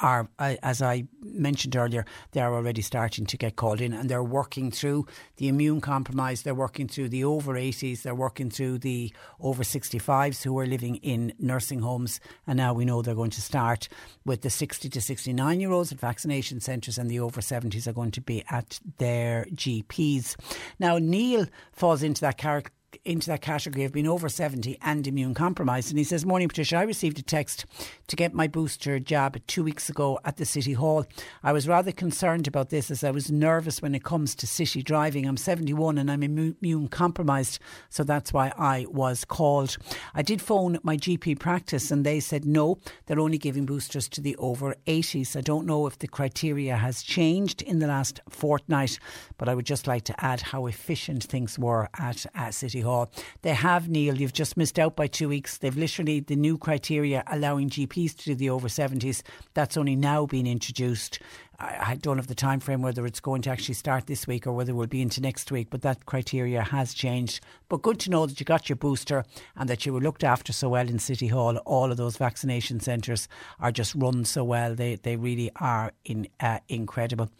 are, 0.00 0.28
as 0.38 0.82
I 0.82 1.04
mentioned 1.22 1.76
earlier, 1.76 2.04
they 2.32 2.40
are 2.40 2.54
already 2.54 2.82
starting 2.82 3.26
to 3.26 3.36
get 3.36 3.56
called 3.56 3.80
in 3.80 3.92
and 3.92 4.08
they're 4.08 4.22
working 4.22 4.70
through 4.70 5.06
the 5.36 5.48
immune 5.48 5.80
compromised, 5.80 6.44
they're 6.44 6.54
working 6.54 6.88
through 6.88 7.08
the 7.08 7.24
over 7.24 7.54
80s, 7.54 8.02
they're 8.02 8.14
working 8.14 8.50
through 8.50 8.78
the 8.78 9.12
over 9.40 9.62
65s 9.62 10.42
who 10.42 10.58
are 10.58 10.66
living 10.66 10.96
in 10.96 11.32
nursing 11.38 11.80
homes. 11.80 12.20
And 12.46 12.56
now 12.56 12.74
we 12.74 12.84
know 12.84 13.02
they're 13.02 13.14
going 13.14 13.30
to 13.30 13.42
start 13.42 13.88
with 14.24 14.42
the 14.42 14.50
60 14.50 14.88
to 14.88 15.00
69 15.00 15.60
year 15.60 15.72
olds 15.72 15.92
at 15.92 16.00
vaccination 16.00 16.60
centres 16.60 16.98
and 16.98 17.10
the 17.10 17.20
over 17.20 17.40
70s 17.40 17.86
are 17.86 17.92
going 17.92 18.12
to 18.12 18.20
be 18.20 18.44
at 18.50 18.80
their 18.98 19.46
GPs. 19.54 20.36
Now, 20.78 20.98
Neil 20.98 21.46
falls 21.72 22.02
into 22.02 22.20
that 22.22 22.38
character 22.38 22.72
into 23.04 23.28
that 23.28 23.40
category 23.40 23.84
of 23.84 23.92
being 23.92 24.06
over 24.06 24.28
70 24.28 24.78
and 24.82 25.06
immune 25.06 25.34
compromised. 25.34 25.90
And 25.90 25.98
he 25.98 26.04
says, 26.04 26.24
Morning, 26.26 26.48
Patricia. 26.48 26.76
I 26.76 26.82
received 26.82 27.18
a 27.18 27.22
text 27.22 27.64
to 28.08 28.16
get 28.16 28.34
my 28.34 28.46
booster 28.46 28.98
jab 28.98 29.40
two 29.46 29.64
weeks 29.64 29.88
ago 29.88 30.18
at 30.24 30.36
the 30.36 30.44
City 30.44 30.74
Hall. 30.74 31.06
I 31.42 31.52
was 31.52 31.68
rather 31.68 31.92
concerned 31.92 32.46
about 32.46 32.70
this 32.70 32.90
as 32.90 33.02
I 33.02 33.10
was 33.10 33.30
nervous 33.30 33.80
when 33.80 33.94
it 33.94 34.04
comes 34.04 34.34
to 34.36 34.46
city 34.46 34.82
driving. 34.82 35.26
I'm 35.26 35.36
71 35.36 35.98
and 35.98 36.10
I'm 36.10 36.22
immune 36.22 36.88
compromised, 36.88 37.58
so 37.88 38.04
that's 38.04 38.32
why 38.32 38.52
I 38.58 38.86
was 38.90 39.24
called. 39.24 39.76
I 40.14 40.22
did 40.22 40.42
phone 40.42 40.78
my 40.82 40.96
GP 40.96 41.38
practice 41.38 41.90
and 41.90 42.04
they 42.04 42.20
said 42.20 42.44
no, 42.44 42.78
they're 43.06 43.20
only 43.20 43.38
giving 43.38 43.66
boosters 43.66 44.08
to 44.10 44.20
the 44.20 44.36
over 44.36 44.74
80s. 44.86 45.36
I 45.36 45.40
don't 45.40 45.66
know 45.66 45.86
if 45.86 45.98
the 45.98 46.08
criteria 46.08 46.76
has 46.76 47.02
changed 47.02 47.62
in 47.62 47.78
the 47.78 47.86
last 47.86 48.20
fortnight, 48.28 48.98
but 49.38 49.48
I 49.48 49.54
would 49.54 49.66
just 49.66 49.86
like 49.86 50.04
to 50.04 50.24
add 50.24 50.40
how 50.40 50.66
efficient 50.66 51.24
things 51.24 51.58
were 51.58 51.88
at, 51.98 52.26
at 52.34 52.54
City 52.54 52.81
Hall. 52.82 53.10
They 53.42 53.54
have, 53.54 53.88
Neil, 53.88 54.16
you've 54.16 54.32
just 54.32 54.56
missed 54.56 54.78
out 54.78 54.94
by 54.94 55.06
two 55.06 55.28
weeks. 55.28 55.58
They've 55.58 55.76
literally 55.76 56.20
the 56.20 56.36
new 56.36 56.58
criteria 56.58 57.24
allowing 57.26 57.70
GPs 57.70 58.16
to 58.18 58.24
do 58.24 58.34
the 58.34 58.50
over 58.50 58.68
70s. 58.68 59.22
That's 59.54 59.76
only 59.76 59.96
now 59.96 60.26
been 60.26 60.46
introduced. 60.46 61.18
I, 61.62 61.94
don't 61.94 62.16
have 62.16 62.26
the 62.26 62.34
time 62.34 62.58
frame 62.58 62.82
whether 62.82 63.06
it's 63.06 63.20
going 63.20 63.42
to 63.42 63.50
actually 63.50 63.74
start 63.74 64.06
this 64.06 64.26
week 64.26 64.46
or 64.46 64.52
whether 64.52 64.72
it 64.72 64.74
will 64.74 64.88
be 64.88 65.00
into 65.00 65.20
next 65.20 65.52
week, 65.52 65.68
but 65.70 65.82
that 65.82 66.06
criteria 66.06 66.62
has 66.62 66.92
changed. 66.92 67.40
But 67.68 67.82
good 67.82 68.00
to 68.00 68.10
know 68.10 68.26
that 68.26 68.40
you 68.40 68.44
got 68.44 68.68
your 68.68 68.76
booster 68.76 69.24
and 69.56 69.68
that 69.68 69.86
you 69.86 69.92
were 69.92 70.00
looked 70.00 70.24
after 70.24 70.52
so 70.52 70.68
well 70.70 70.88
in 70.88 70.98
City 70.98 71.28
Hall. 71.28 71.56
All 71.58 71.92
of 71.92 71.96
those 71.96 72.16
vaccination 72.16 72.80
centres 72.80 73.28
are 73.60 73.70
just 73.70 73.94
run 73.94 74.24
so 74.24 74.42
well. 74.42 74.74
They 74.74 74.96
they 74.96 75.16
really 75.16 75.50
are 75.56 75.92
in, 76.04 76.26
uh, 76.40 76.58
incredible. 76.68 77.30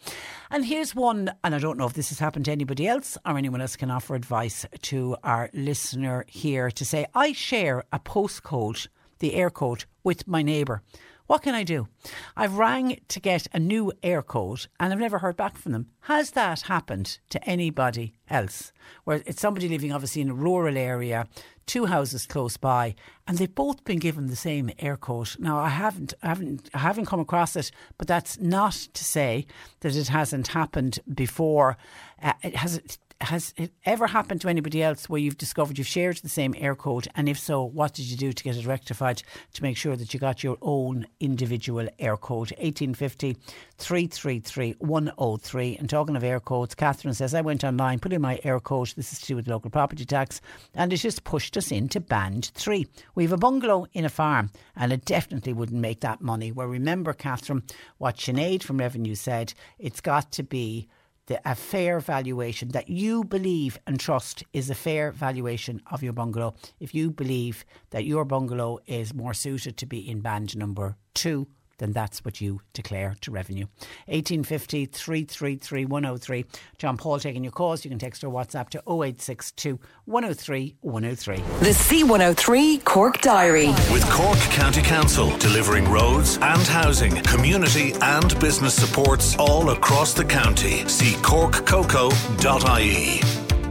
And 0.49 0.65
here's 0.65 0.95
one, 0.95 1.33
and 1.43 1.53
I 1.53 1.59
don't 1.59 1.77
know 1.77 1.87
if 1.87 1.93
this 1.93 2.09
has 2.09 2.19
happened 2.19 2.45
to 2.45 2.51
anybody 2.51 2.87
else 2.87 3.17
or 3.25 3.37
anyone 3.37 3.61
else 3.61 3.75
can 3.75 3.91
offer 3.91 4.15
advice 4.15 4.65
to 4.83 5.17
our 5.23 5.49
listener 5.53 6.25
here 6.27 6.71
to 6.71 6.85
say, 6.85 7.05
I 7.13 7.33
share 7.33 7.83
a 7.91 7.99
postcode, 7.99 8.87
the 9.19 9.31
Eircode, 9.31 9.85
with 10.03 10.27
my 10.27 10.41
neighbour. 10.41 10.81
What 11.27 11.41
can 11.41 11.55
I 11.55 11.63
do? 11.63 11.87
I've 12.35 12.57
rang 12.57 12.99
to 13.07 13.19
get 13.19 13.47
a 13.53 13.59
new 13.59 13.93
Eircode 14.03 14.67
and 14.79 14.91
I've 14.91 14.99
never 14.99 15.19
heard 15.19 15.37
back 15.37 15.57
from 15.57 15.71
them. 15.71 15.87
Has 16.01 16.31
that 16.31 16.63
happened 16.63 17.19
to 17.29 17.43
anybody 17.49 18.15
else? 18.29 18.73
Where 19.05 19.23
it's 19.25 19.39
somebody 19.41 19.69
living 19.69 19.93
obviously 19.93 20.21
in 20.21 20.29
a 20.29 20.33
rural 20.33 20.77
area, 20.77 21.27
two 21.65 21.85
houses 21.85 22.25
close 22.25 22.57
by, 22.57 22.95
and 23.25 23.37
they've 23.37 23.55
both 23.55 23.85
been 23.85 23.99
given 23.99 24.27
the 24.27 24.35
same 24.35 24.69
Eircode. 24.79 25.39
Now 25.39 25.59
I 25.59 25.69
haven't 25.69 26.13
I 26.21 26.27
haven't 26.27 26.69
I 26.73 26.79
haven't 26.79 27.05
come 27.05 27.21
across 27.21 27.55
it, 27.55 27.71
but 27.97 28.07
that's 28.07 28.37
not 28.39 28.73
to 28.73 29.03
say 29.05 29.45
that 29.79 29.95
it 29.95 30.09
hasn't 30.09 30.49
happened 30.49 30.99
before. 31.13 31.77
Uh, 32.21 32.33
it 32.41 32.57
has 32.57 32.81
has 33.23 33.53
it 33.57 33.71
ever 33.85 34.07
happened 34.07 34.41
to 34.41 34.49
anybody 34.49 34.83
else 34.83 35.07
where 35.07 35.19
you've 35.19 35.37
discovered 35.37 35.77
you've 35.77 35.87
shared 35.87 36.17
the 36.17 36.29
same 36.29 36.53
Eircode? 36.53 37.07
And 37.15 37.29
if 37.29 37.39
so, 37.39 37.63
what 37.63 37.93
did 37.93 38.05
you 38.05 38.17
do 38.17 38.33
to 38.33 38.43
get 38.43 38.57
it 38.57 38.65
rectified 38.65 39.23
to 39.53 39.63
make 39.63 39.77
sure 39.77 39.95
that 39.95 40.13
you 40.13 40.19
got 40.19 40.43
your 40.43 40.57
own 40.61 41.07
individual 41.19 41.87
Eircode? 41.99 42.51
1850 42.59 43.37
333 43.77 44.75
103. 44.79 45.77
And 45.77 45.89
talking 45.89 46.15
of 46.15 46.23
Eircodes, 46.23 46.75
Catherine 46.75 47.13
says, 47.13 47.33
I 47.33 47.41
went 47.41 47.63
online, 47.63 47.99
put 47.99 48.13
in 48.13 48.21
my 48.21 48.37
Eircode. 48.43 48.95
This 48.95 49.13
is 49.13 49.19
to 49.21 49.27
do 49.27 49.35
with 49.37 49.47
local 49.47 49.71
property 49.71 50.05
tax, 50.05 50.41
and 50.75 50.91
it 50.91 50.97
just 50.97 51.23
pushed 51.23 51.55
us 51.55 51.71
into 51.71 51.99
band 51.99 52.51
three. 52.53 52.87
We 53.15 53.23
have 53.23 53.33
a 53.33 53.37
bungalow 53.37 53.87
in 53.93 54.05
a 54.05 54.09
farm, 54.09 54.51
and 54.75 54.91
it 54.91 55.05
definitely 55.05 55.53
wouldn't 55.53 55.79
make 55.79 56.01
that 56.01 56.21
money. 56.21 56.51
Well, 56.51 56.67
remember, 56.67 57.13
Catherine, 57.13 57.63
what 57.97 58.17
Sinead 58.17 58.63
from 58.63 58.77
Revenue 58.77 59.15
said, 59.15 59.53
it's 59.79 60.01
got 60.01 60.31
to 60.33 60.43
be 60.43 60.89
the, 61.27 61.39
a 61.49 61.55
fair 61.55 61.99
valuation 61.99 62.69
that 62.69 62.89
you 62.89 63.23
believe 63.23 63.77
and 63.87 63.99
trust 63.99 64.43
is 64.53 64.69
a 64.69 64.75
fair 64.75 65.11
valuation 65.11 65.81
of 65.91 66.03
your 66.03 66.13
bungalow. 66.13 66.53
If 66.79 66.93
you 66.93 67.11
believe 67.11 67.65
that 67.91 68.05
your 68.05 68.25
bungalow 68.25 68.79
is 68.85 69.13
more 69.13 69.33
suited 69.33 69.77
to 69.77 69.85
be 69.85 69.99
in 70.09 70.21
band 70.21 70.57
number 70.57 70.97
two 71.13 71.47
then 71.83 71.91
that's 71.91 72.23
what 72.23 72.39
you 72.39 72.61
declare 72.71 73.15
to 73.21 73.29
revenue. 73.29 73.65
1850 74.07 74.85
333 74.85 75.85
103. 75.85 76.45
John 76.77 76.95
Paul 76.95 77.19
taking 77.19 77.43
your 77.43 77.51
calls. 77.51 77.83
You 77.83 77.89
can 77.89 77.99
text 77.99 78.23
or 78.23 78.31
WhatsApp 78.31 78.69
to 78.69 78.79
0862 78.87 79.77
103 80.05 80.75
103. 80.79 81.35
The 81.35 81.43
C103 81.73 82.83
Cork 82.85 83.19
Diary. 83.19 83.67
With 83.91 84.09
Cork 84.09 84.39
County 84.51 84.81
Council 84.81 85.35
delivering 85.37 85.91
roads 85.91 86.37
and 86.37 86.61
housing, 86.61 87.15
community 87.23 87.93
and 88.01 88.39
business 88.39 88.73
supports 88.73 89.35
all 89.37 89.71
across 89.71 90.13
the 90.13 90.23
county. 90.23 90.87
See 90.87 91.15
corkcoco.ie. 91.15 92.13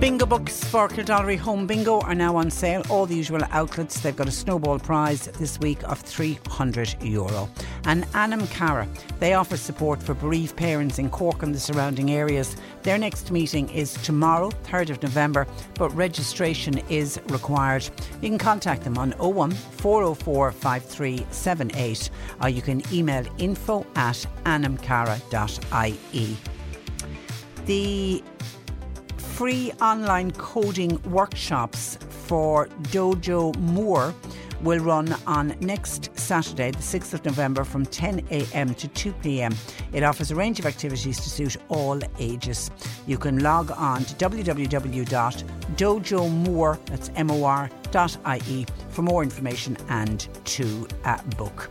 Bingo 0.03 0.27
books 0.27 0.65
for 0.65 0.89
Kildorrery 0.89 1.39
Home 1.39 1.65
Bingo 1.65 2.01
are 2.01 2.17
now 2.17 2.35
on 2.35 2.51
sale. 2.51 2.83
All 2.91 3.07
the 3.07 3.15
usual 3.15 3.45
outlets. 3.53 4.01
They've 4.01 4.17
got 4.17 4.27
a 4.27 4.33
snowball 4.33 4.81
prize 4.81 5.27
this 5.39 5.61
week 5.61 5.81
of 5.85 6.01
300 6.01 6.97
euro. 7.05 7.49
And 7.85 8.05
Anam 8.13 8.49
Cara, 8.49 8.89
they 9.21 9.35
offer 9.35 9.57
support 9.57 10.03
for 10.03 10.15
bereaved 10.15 10.57
parents 10.57 10.99
in 10.99 11.09
Cork 11.09 11.45
and 11.45 11.55
the 11.55 11.61
surrounding 11.61 12.11
areas. 12.11 12.57
Their 12.83 12.99
next 12.99 13.31
meeting 13.31 13.69
is 13.69 13.93
tomorrow, 14.03 14.51
3rd 14.65 14.91
of 14.91 15.03
November, 15.05 15.47
but 15.75 15.91
registration 15.91 16.79
is 16.89 17.21
required. 17.29 17.89
You 18.21 18.31
can 18.31 18.39
contact 18.39 18.83
them 18.83 18.99
on 18.99 19.13
01 19.13 19.53
404 19.53 20.51
5378 20.51 22.11
or 22.43 22.49
you 22.49 22.61
can 22.61 22.83
email 22.93 23.25
info 23.39 23.87
at 23.95 24.27
anamcara.ie. 24.47 26.37
The 27.67 28.25
free 29.33 29.73
online 29.81 30.31
coding 30.33 31.01
workshops 31.11 31.97
for 32.11 32.67
Dojo 32.93 33.57
Moore 33.57 34.13
will 34.63 34.79
run 34.79 35.17
on 35.27 35.55
next 35.61 36.11
Saturday, 36.19 36.71
the 36.71 36.79
6th 36.79 37.13
of 37.15 37.25
November, 37.25 37.65
from 37.65 37.87
10am 37.87 38.77
to 38.77 38.89
2pm. 38.89 39.57
It 39.93 40.03
offers 40.03 40.31
a 40.31 40.37
range 40.37 40.61
of 40.61 40.67
activities 40.67 41.17
to 41.17 41.31
suit 41.31 41.57
all 41.69 41.99
ages. 42.19 42.71
You 43.07 43.17
can 43.17 43.39
log 43.41 43.71
on 43.71 44.05
to 44.05 44.15
www.dojomore, 44.15 46.87
that's 46.87 47.11
M-O-R.ie, 47.17 48.67
for 48.91 49.03
more 49.03 49.23
information 49.23 49.77
and 49.89 50.29
to 50.45 50.87
uh, 51.05 51.23
book. 51.39 51.71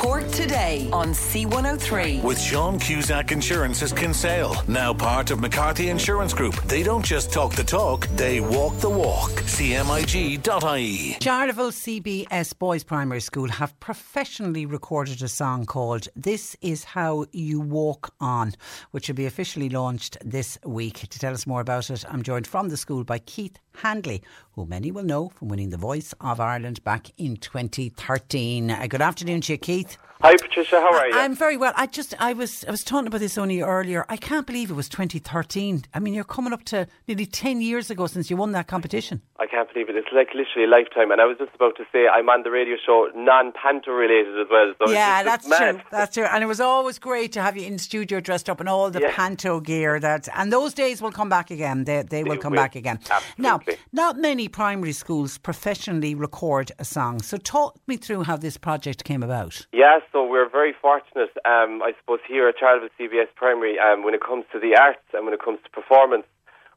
Cork 0.00 0.26
today 0.30 0.88
on 0.94 1.08
C103. 1.08 2.22
With 2.22 2.40
Sean 2.40 2.78
Cusack 2.78 3.32
Insurance's 3.32 3.92
Kinsale, 3.92 4.56
now 4.66 4.94
part 4.94 5.30
of 5.30 5.40
McCarthy 5.40 5.90
Insurance 5.90 6.32
Group. 6.32 6.54
They 6.62 6.82
don't 6.82 7.04
just 7.04 7.30
talk 7.30 7.54
the 7.54 7.64
talk, 7.64 8.06
they 8.16 8.40
walk 8.40 8.78
the 8.78 8.88
walk. 8.88 9.30
CMIG.ie. 9.32 11.18
Charleville 11.20 11.70
CBS 11.70 12.58
Boys 12.58 12.82
Primary 12.82 13.20
School 13.20 13.50
have 13.50 13.78
professionally 13.78 14.64
recorded 14.64 15.20
a 15.20 15.28
song 15.28 15.66
called 15.66 16.08
This 16.16 16.56
Is 16.62 16.82
How 16.82 17.26
You 17.32 17.60
Walk 17.60 18.14
On, 18.20 18.54
which 18.92 19.08
will 19.08 19.16
be 19.16 19.26
officially 19.26 19.68
launched 19.68 20.16
this 20.24 20.58
week. 20.64 21.06
To 21.10 21.18
tell 21.18 21.34
us 21.34 21.46
more 21.46 21.60
about 21.60 21.90
it, 21.90 22.06
I'm 22.08 22.22
joined 22.22 22.46
from 22.46 22.70
the 22.70 22.78
school 22.78 23.04
by 23.04 23.18
Keith 23.18 23.58
Hanley, 23.82 24.22
who 24.52 24.66
many 24.66 24.90
will 24.90 25.04
know 25.04 25.30
from 25.30 25.48
winning 25.48 25.70
the 25.70 25.76
Voice 25.76 26.12
of 26.20 26.38
Ireland 26.38 26.84
back 26.84 27.10
in 27.16 27.36
2013. 27.36 28.70
Uh, 28.70 28.86
good 28.86 29.00
afternoon 29.00 29.40
to 29.42 29.52
you, 29.52 29.58
Keith. 29.58 29.96
Hi 30.22 30.36
Patricia, 30.36 30.78
how 30.78 30.92
are 30.92 31.08
you? 31.08 31.14
I'm 31.14 31.34
very 31.34 31.56
well. 31.56 31.72
I 31.76 31.86
just 31.86 32.14
I 32.20 32.34
was 32.34 32.62
I 32.68 32.70
was 32.70 32.84
talking 32.84 33.06
about 33.06 33.20
this 33.20 33.38
only 33.38 33.62
earlier. 33.62 34.04
I 34.10 34.18
can't 34.18 34.46
believe 34.46 34.70
it 34.70 34.74
was 34.74 34.86
2013. 34.90 35.84
I 35.94 35.98
mean, 35.98 36.12
you're 36.12 36.24
coming 36.24 36.52
up 36.52 36.62
to 36.64 36.86
nearly 37.08 37.24
10 37.24 37.62
years 37.62 37.90
ago 37.90 38.06
since 38.06 38.28
you 38.28 38.36
won 38.36 38.52
that 38.52 38.66
competition. 38.66 39.22
I 39.38 39.46
can't 39.46 39.72
believe 39.72 39.88
it. 39.88 39.96
It's 39.96 40.08
like 40.12 40.28
literally 40.34 40.66
a 40.66 40.68
lifetime. 40.68 41.10
And 41.10 41.22
I 41.22 41.24
was 41.24 41.38
just 41.38 41.54
about 41.54 41.74
to 41.78 41.84
say 41.90 42.06
I'm 42.06 42.28
on 42.28 42.42
the 42.42 42.50
radio 42.50 42.76
show 42.84 43.08
non-panto 43.14 43.90
related 43.90 44.38
as 44.38 44.46
well. 44.50 44.74
So 44.78 44.92
yeah, 44.92 45.22
that's 45.22 45.48
true. 45.48 45.80
That's 45.90 46.14
true. 46.14 46.24
And 46.24 46.44
it 46.44 46.46
was 46.46 46.60
always 46.60 46.98
great 46.98 47.32
to 47.32 47.40
have 47.40 47.56
you 47.56 47.66
in 47.66 47.78
studio 47.78 48.20
dressed 48.20 48.50
up 48.50 48.60
in 48.60 48.68
all 48.68 48.90
the 48.90 49.00
yeah. 49.00 49.16
panto 49.16 49.58
gear. 49.60 49.98
That 49.98 50.28
and 50.36 50.52
those 50.52 50.74
days 50.74 51.00
will 51.00 51.12
come 51.12 51.30
back 51.30 51.50
again. 51.50 51.84
They 51.84 52.02
they 52.02 52.24
will 52.24 52.36
come 52.36 52.52
back 52.52 52.76
again. 52.76 52.98
Absolutely. 53.10 53.38
Now, 53.38 53.60
not 53.92 54.18
many 54.18 54.48
primary 54.48 54.92
schools 54.92 55.38
professionally 55.38 56.14
record 56.14 56.72
a 56.78 56.84
song. 56.84 57.22
So 57.22 57.38
talk 57.38 57.78
me 57.86 57.96
through 57.96 58.24
how 58.24 58.36
this 58.36 58.58
project 58.58 59.04
came 59.04 59.22
about. 59.22 59.66
Yes. 59.72 60.02
So 60.12 60.26
we're 60.26 60.48
very 60.48 60.74
fortunate, 60.74 61.30
um, 61.46 61.82
I 61.86 61.94
suppose, 62.00 62.18
here 62.26 62.48
at 62.48 62.58
Charleville 62.58 62.90
CBS 62.98 63.30
Primary, 63.36 63.78
um, 63.78 64.02
when 64.02 64.12
it 64.12 64.20
comes 64.20 64.44
to 64.50 64.58
the 64.58 64.74
arts 64.74 65.06
and 65.14 65.24
when 65.24 65.34
it 65.34 65.42
comes 65.42 65.60
to 65.62 65.70
performance, 65.70 66.26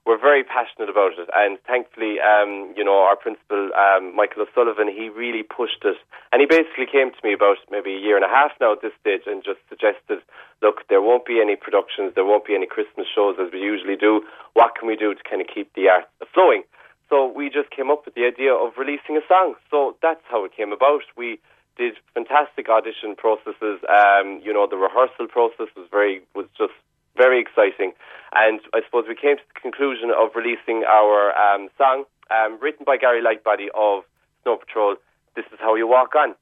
we're 0.05 0.21
very 0.21 0.43
passionate 0.43 0.89
about 0.89 1.17
it. 1.17 1.29
And 1.33 1.57
thankfully, 1.65 2.21
um, 2.21 2.75
you 2.77 2.83
know, 2.83 3.09
our 3.09 3.15
principal, 3.15 3.71
um, 3.73 4.13
Michael 4.15 4.45
O'Sullivan, 4.45 4.85
he 4.85 5.09
really 5.09 5.41
pushed 5.41 5.81
it. 5.81 5.97
And 6.31 6.41
he 6.41 6.45
basically 6.45 6.85
came 6.85 7.09
to 7.09 7.21
me 7.23 7.33
about 7.33 7.57
maybe 7.71 7.95
a 7.95 7.97
year 7.97 8.17
and 8.19 8.25
a 8.25 8.29
half 8.29 8.51
now 8.61 8.73
at 8.73 8.83
this 8.85 8.93
stage 9.01 9.25
and 9.25 9.41
just 9.41 9.63
suggested, 9.65 10.21
look, 10.61 10.85
there 10.89 11.01
won't 11.01 11.25
be 11.25 11.41
any 11.41 11.55
productions, 11.55 12.13
there 12.13 12.25
won't 12.25 12.45
be 12.45 12.53
any 12.53 12.67
Christmas 12.67 13.07
shows 13.09 13.41
as 13.41 13.49
we 13.49 13.65
usually 13.65 13.95
do. 13.95 14.21
What 14.53 14.75
can 14.77 14.87
we 14.87 14.95
do 14.95 15.15
to 15.15 15.23
kind 15.25 15.41
of 15.41 15.47
keep 15.49 15.73
the 15.73 15.89
arts 15.89 16.11
flowing? 16.35 16.69
So 17.09 17.25
we 17.25 17.49
just 17.49 17.71
came 17.71 17.89
up 17.89 18.05
with 18.05 18.13
the 18.13 18.29
idea 18.29 18.53
of 18.53 18.77
releasing 18.77 19.17
a 19.17 19.25
song. 19.25 19.55
So 19.71 19.97
that's 20.05 20.21
how 20.29 20.45
it 20.45 20.53
came 20.53 20.71
about. 20.71 21.01
We 21.17 21.39
did 21.77 21.95
fantastic 22.13 22.69
audition 22.69 23.15
processes. 23.15 23.79
Um, 23.89 24.41
you 24.43 24.53
know, 24.53 24.67
the 24.69 24.77
rehearsal 24.77 25.27
process 25.27 25.67
was 25.75 25.87
very 25.91 26.21
was 26.35 26.45
just 26.57 26.73
very 27.15 27.39
exciting. 27.39 27.93
And 28.33 28.59
I 28.73 28.81
suppose 28.85 29.05
we 29.07 29.15
came 29.15 29.37
to 29.37 29.43
the 29.53 29.59
conclusion 29.59 30.09
of 30.09 30.29
releasing 30.35 30.83
our 30.83 31.31
um, 31.37 31.69
song, 31.77 32.05
um, 32.31 32.57
written 32.61 32.83
by 32.85 32.97
Gary 32.97 33.21
Lightbody 33.21 33.67
of 33.75 34.03
Snow 34.41 34.57
Patrol. 34.57 34.95
This 35.35 35.45
is 35.53 35.59
how 35.59 35.75
you 35.75 35.87
walk 35.87 36.15
on. 36.15 36.35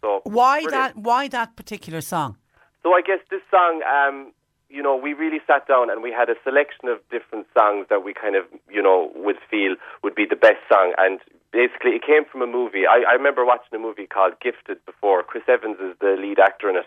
So 0.00 0.20
Why 0.24 0.62
brilliant. 0.62 0.94
that? 0.94 0.96
Why 0.96 1.28
that 1.28 1.56
particular 1.56 2.00
song? 2.00 2.36
So 2.82 2.92
I 2.92 3.02
guess 3.02 3.18
this 3.30 3.40
song, 3.50 3.82
um, 3.82 4.32
you 4.70 4.82
know, 4.82 4.96
we 4.96 5.14
really 5.14 5.40
sat 5.46 5.66
down 5.66 5.90
and 5.90 6.02
we 6.02 6.12
had 6.12 6.28
a 6.28 6.34
selection 6.44 6.88
of 6.88 6.98
different 7.10 7.46
songs 7.56 7.86
that 7.88 8.04
we 8.04 8.12
kind 8.12 8.36
of, 8.36 8.44
you 8.70 8.82
know, 8.82 9.10
would 9.16 9.38
feel 9.50 9.76
would 10.02 10.14
be 10.14 10.26
the 10.28 10.36
best 10.36 10.60
song. 10.70 10.92
And 10.98 11.20
basically, 11.52 11.92
it 11.92 12.02
came 12.04 12.24
from 12.24 12.42
a 12.42 12.46
movie. 12.46 12.86
I, 12.86 13.04
I 13.08 13.12
remember 13.12 13.44
watching 13.44 13.72
a 13.74 13.78
movie 13.78 14.06
called 14.06 14.34
Gifted 14.40 14.84
before. 14.84 15.22
Chris 15.22 15.44
Evans 15.48 15.78
is 15.80 15.96
the 16.00 16.16
lead 16.20 16.38
actor 16.38 16.68
in 16.68 16.76
it, 16.76 16.86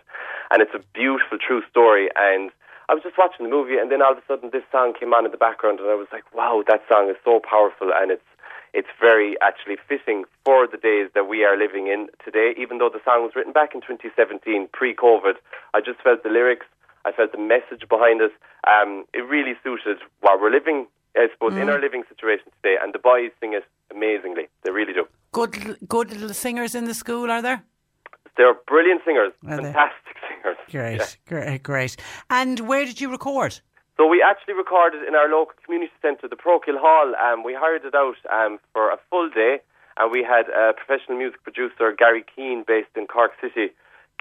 and 0.52 0.62
it's 0.62 0.76
a 0.76 0.84
beautiful, 0.94 1.38
true 1.38 1.64
story. 1.70 2.10
And 2.16 2.52
I 2.88 2.94
was 2.94 3.04
just 3.04 3.18
watching 3.18 3.46
the 3.46 3.52
movie, 3.52 3.78
and 3.78 3.92
then 3.92 4.02
all 4.02 4.12
of 4.12 4.20
a 4.20 4.26
sudden, 4.28 4.52
this 4.54 4.64
song 4.72 4.94
came 4.94 5.14
on 5.14 5.26
in 5.26 5.32
the 5.32 5.42
background, 5.42 5.80
and 5.80 5.90
I 5.90 5.96
was 5.96 6.08
like, 6.12 6.26
"Wow, 6.36 6.64
that 6.68 6.84
song 6.88 7.10
is 7.10 7.18
so 7.26 7.40
powerful!" 7.40 7.92
And 7.94 8.12
it's 8.12 8.30
it's 8.74 8.94
very 9.00 9.36
actually 9.42 9.78
fitting 9.90 10.24
for 10.46 10.68
the 10.68 10.78
days 10.78 11.10
that 11.14 11.28
we 11.28 11.44
are 11.44 11.58
living 11.58 11.88
in 11.88 12.08
today. 12.24 12.54
Even 12.58 12.78
though 12.78 12.90
the 12.90 13.02
song 13.04 13.24
was 13.24 13.36
written 13.36 13.52
back 13.52 13.76
in 13.76 13.82
2017, 13.82 14.70
pre-COVID, 14.72 15.36
I 15.74 15.82
just 15.82 16.00
felt 16.00 16.24
the 16.24 16.30
lyrics, 16.30 16.66
I 17.06 17.12
felt 17.12 17.32
the 17.32 17.38
message 17.38 17.88
behind 17.90 18.22
it. 18.22 18.32
Um, 18.68 19.06
it 19.14 19.22
really 19.28 19.54
suited 19.64 19.98
what 20.22 20.40
we're 20.42 20.52
living, 20.52 20.88
I 21.16 21.28
suppose, 21.34 21.58
in 21.58 21.70
our 21.70 21.80
living 21.80 22.04
situation 22.10 22.46
today. 22.62 22.76
And 22.82 22.94
the 22.94 23.00
boys 23.00 23.32
sing 23.40 23.54
it 23.54 23.64
amazingly. 23.94 24.48
They 24.64 24.72
really 24.72 24.94
do. 24.94 25.06
Good, 25.32 25.78
good 25.88 26.12
little 26.12 26.34
singers 26.34 26.76
in 26.76 26.86
the 26.86 26.94
school, 26.94 27.32
are 27.32 27.42
there? 27.42 27.64
They're 28.38 28.54
brilliant 28.68 29.02
singers, 29.06 29.34
Are 29.48 29.58
they? 29.58 29.64
fantastic 29.64 30.16
singers. 30.30 30.58
Great, 30.72 31.00
Yeah. 31.00 31.08
great, 31.28 31.64
great. 31.64 31.98
And 32.30 32.60
where 32.62 32.86
did 32.86 33.02
you 33.02 33.10
record? 33.12 33.60
So 33.98 34.08
we 34.08 34.24
actually 34.24 34.54
recorded 34.56 35.04
in 35.08 35.16
our 35.16 35.28
local 35.30 35.54
community 35.66 35.92
centre, 36.02 36.28
the 36.28 36.36
Parochial 36.36 36.78
Hall. 36.80 37.14
Um, 37.16 37.44
we 37.44 37.54
hired 37.54 37.84
it 37.86 37.94
out 37.94 38.16
um, 38.34 38.60
for 38.74 38.90
a 38.90 38.98
full 39.10 39.30
day, 39.30 39.60
and 39.98 40.12
we 40.12 40.24
had 40.24 40.50
a 40.50 40.74
professional 40.74 41.18
music 41.18 41.44
producer, 41.44 41.92
Gary 41.98 42.24
Keane, 42.36 42.64
based 42.66 42.90
in 42.96 43.06
Cork 43.06 43.32
City, 43.42 43.74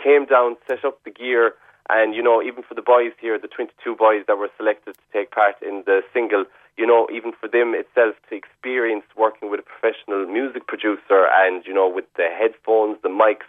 came 0.02 0.26
down, 0.26 0.56
set 0.68 0.84
up 0.84 1.02
the 1.04 1.10
gear, 1.10 1.54
and 1.92 2.14
you 2.14 2.22
know, 2.22 2.42
even 2.42 2.62
for 2.62 2.74
the 2.74 2.82
boys 2.82 3.12
here, 3.20 3.38
the 3.38 3.48
22 3.48 3.96
boys 3.96 4.24
that 4.26 4.38
were 4.38 4.50
selected 4.56 4.94
to 4.94 5.06
take 5.12 5.30
part 5.30 5.56
in 5.62 5.82
the 5.86 6.02
single, 6.12 6.44
you 6.76 6.86
know, 6.86 7.08
even 7.12 7.32
for 7.38 7.48
them 7.48 7.74
itself 7.74 8.14
to 8.28 8.36
experience 8.36 9.04
working 9.16 9.50
with 9.50 9.60
a 9.60 9.62
professional 9.62 10.26
music 10.26 10.66
producer, 10.66 11.26
and 11.36 11.64
you 11.66 11.74
know, 11.74 11.88
with 11.88 12.06
the 12.16 12.28
headphones, 12.30 12.98
the 13.02 13.08
mics, 13.08 13.48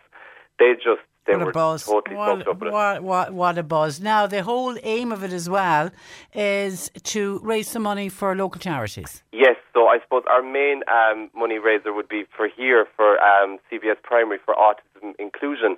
they 0.60 0.74
just 0.74 1.02
they 1.26 1.34
what 1.34 1.46
were 1.46 1.52
a 1.52 1.54
buzz! 1.54 1.86
totally 1.86 2.16
what, 2.16 2.48
up 2.48 2.60
with 2.60 2.74
what, 2.74 3.04
what, 3.04 3.34
what 3.34 3.58
a 3.58 3.64
buzz! 3.64 4.00
Now 4.02 4.26
the 4.26 4.44
whole 4.44 4.76
aim 4.82 5.12
of 5.12 5.24
it 5.24 5.32
as 5.32 5.48
well 5.50 5.92
is 6.34 6.90
to 7.04 7.40
raise 7.44 7.70
some 7.70 7.84
money 7.84 8.10
for 8.10 8.36
local 8.36 8.60
charities. 8.60 9.24
Yes, 9.32 9.56
so 9.74 9.88
I 9.88 10.00
suppose 10.04 10.24
our 10.30 10.42
main 10.42 10.82
um, 10.92 11.30
money 11.36 11.60
raiser 11.60 11.94
would 11.94 12.10
be 12.10 12.24
for 12.36 12.48
here 12.48 12.88
for 12.96 13.20
um, 13.20 13.60
CBS 13.72 14.02
Primary 14.02 14.40
for 14.44 14.56
autism 14.56 15.14
inclusion. 15.20 15.78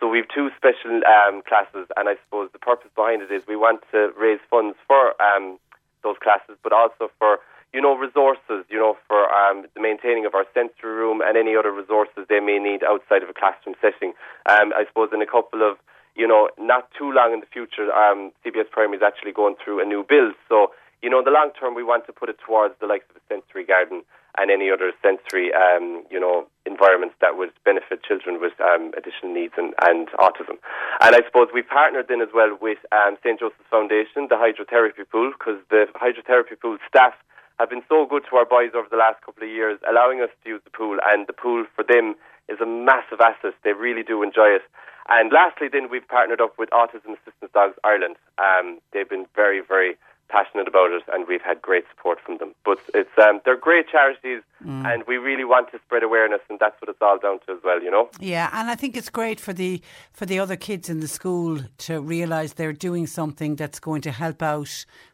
So 0.00 0.08
we 0.08 0.18
have 0.18 0.28
two 0.28 0.50
special 0.56 1.00
um, 1.06 1.42
classes, 1.46 1.88
and 1.96 2.08
I 2.08 2.16
suppose 2.24 2.50
the 2.52 2.58
purpose 2.58 2.90
behind 2.94 3.22
it 3.22 3.30
is 3.30 3.42
we 3.46 3.56
want 3.56 3.82
to 3.92 4.10
raise 4.18 4.40
funds 4.50 4.76
for 4.86 5.14
um, 5.22 5.58
those 6.02 6.16
classes, 6.22 6.56
but 6.62 6.72
also 6.72 7.10
for 7.18 7.38
you 7.72 7.80
know 7.80 7.96
resources, 7.96 8.66
you 8.68 8.78
know 8.78 8.96
for 9.08 9.30
um, 9.32 9.66
the 9.74 9.80
maintaining 9.80 10.26
of 10.26 10.34
our 10.34 10.46
sensory 10.52 10.92
room 10.92 11.22
and 11.24 11.36
any 11.36 11.56
other 11.56 11.72
resources 11.72 12.26
they 12.28 12.40
may 12.40 12.58
need 12.58 12.82
outside 12.82 13.22
of 13.22 13.28
a 13.28 13.34
classroom 13.34 13.74
setting. 13.80 14.12
Um, 14.46 14.74
I 14.74 14.84
suppose 14.86 15.10
in 15.12 15.22
a 15.22 15.30
couple 15.30 15.62
of 15.62 15.78
you 16.14 16.26
know 16.26 16.50
not 16.58 16.90
too 16.98 17.10
long 17.10 17.32
in 17.32 17.40
the 17.40 17.50
future, 17.50 17.90
um, 17.92 18.32
CBS 18.44 18.70
Primary 18.70 18.98
is 18.98 19.02
actually 19.02 19.32
going 19.32 19.54
through 19.62 19.80
a 19.80 19.86
new 19.86 20.04
build, 20.06 20.34
so 20.48 20.72
you 21.04 21.10
know, 21.10 21.18
in 21.18 21.28
the 21.28 21.36
long 21.36 21.52
term, 21.52 21.74
we 21.76 21.84
want 21.84 22.06
to 22.06 22.16
put 22.16 22.30
it 22.30 22.40
towards 22.40 22.72
the 22.80 22.86
likes 22.86 23.04
of 23.12 23.20
a 23.20 23.24
sensory 23.28 23.68
garden 23.68 24.08
and 24.38 24.50
any 24.50 24.70
other 24.70 24.92
sensory, 25.02 25.52
um, 25.54 26.04
you 26.10 26.18
know, 26.18 26.46
environments 26.66 27.14
that 27.20 27.36
would 27.36 27.50
benefit 27.64 28.02
children 28.02 28.40
with 28.40 28.52
um, 28.60 28.90
additional 28.96 29.32
needs 29.32 29.54
and, 29.56 29.74
and 29.82 30.08
autism. 30.18 30.58
And 31.00 31.14
I 31.14 31.22
suppose 31.26 31.48
we 31.54 31.62
partnered 31.62 32.08
then 32.08 32.20
as 32.20 32.32
well 32.34 32.56
with 32.60 32.78
um, 32.90 33.16
St. 33.22 33.38
Joseph's 33.38 33.68
Foundation, 33.70 34.26
the 34.28 34.40
hydrotherapy 34.40 35.06
pool, 35.10 35.32
because 35.38 35.60
the 35.70 35.86
hydrotherapy 35.94 36.58
pool 36.60 36.78
staff 36.88 37.14
have 37.58 37.70
been 37.70 37.82
so 37.88 38.06
good 38.06 38.24
to 38.30 38.36
our 38.36 38.46
boys 38.46 38.74
over 38.74 38.88
the 38.90 38.96
last 38.96 39.22
couple 39.22 39.44
of 39.44 39.48
years, 39.48 39.78
allowing 39.88 40.20
us 40.20 40.30
to 40.42 40.50
use 40.50 40.62
the 40.64 40.74
pool. 40.74 40.98
And 41.06 41.26
the 41.26 41.32
pool 41.32 41.64
for 41.76 41.84
them 41.84 42.16
is 42.48 42.58
a 42.60 42.66
massive 42.66 43.20
asset. 43.20 43.54
They 43.62 43.72
really 43.72 44.02
do 44.02 44.22
enjoy 44.22 44.58
it. 44.58 44.62
And 45.08 45.30
lastly, 45.32 45.68
then 45.70 45.90
we've 45.90 46.06
partnered 46.08 46.40
up 46.40 46.58
with 46.58 46.70
Autism 46.70 47.14
Assistance 47.20 47.52
Dogs 47.52 47.76
Ireland. 47.84 48.16
Um, 48.38 48.80
they've 48.92 49.08
been 49.08 49.26
very, 49.36 49.60
very 49.60 49.96
passionate 50.36 50.66
about 50.66 50.90
it, 50.98 51.04
and 51.12 51.20
we've 51.28 51.46
had 51.50 51.62
great 51.62 51.84
support 51.92 52.18
from 52.24 52.38
them. 52.38 52.50
But 52.64 52.78
it's 52.92 53.16
um, 53.26 53.40
they're 53.44 53.56
great 53.70 53.86
charities, 53.88 54.42
and 54.90 54.98
we 55.06 55.16
really 55.16 55.44
want 55.44 55.70
to 55.72 55.78
spread 55.86 56.02
awareness, 56.02 56.40
and 56.50 56.58
that's 56.58 56.76
what 56.80 56.88
it's 56.88 57.02
all 57.06 57.18
down 57.18 57.38
to 57.46 57.52
as 57.56 57.60
well. 57.62 57.80
You 57.82 57.90
know. 57.90 58.08
Yeah, 58.20 58.48
and 58.52 58.68
I 58.70 58.74
think 58.74 58.96
it's 58.96 59.10
great 59.10 59.38
for 59.46 59.52
the 59.52 59.80
for 60.12 60.26
the 60.26 60.38
other 60.44 60.56
kids 60.56 60.88
in 60.88 60.98
the 61.00 61.08
school 61.08 61.60
to 61.86 62.00
realise 62.00 62.54
they're 62.54 62.72
doing 62.88 63.06
something 63.06 63.54
that's 63.60 63.78
going 63.88 64.02
to 64.02 64.10
help 64.10 64.42
out 64.42 64.72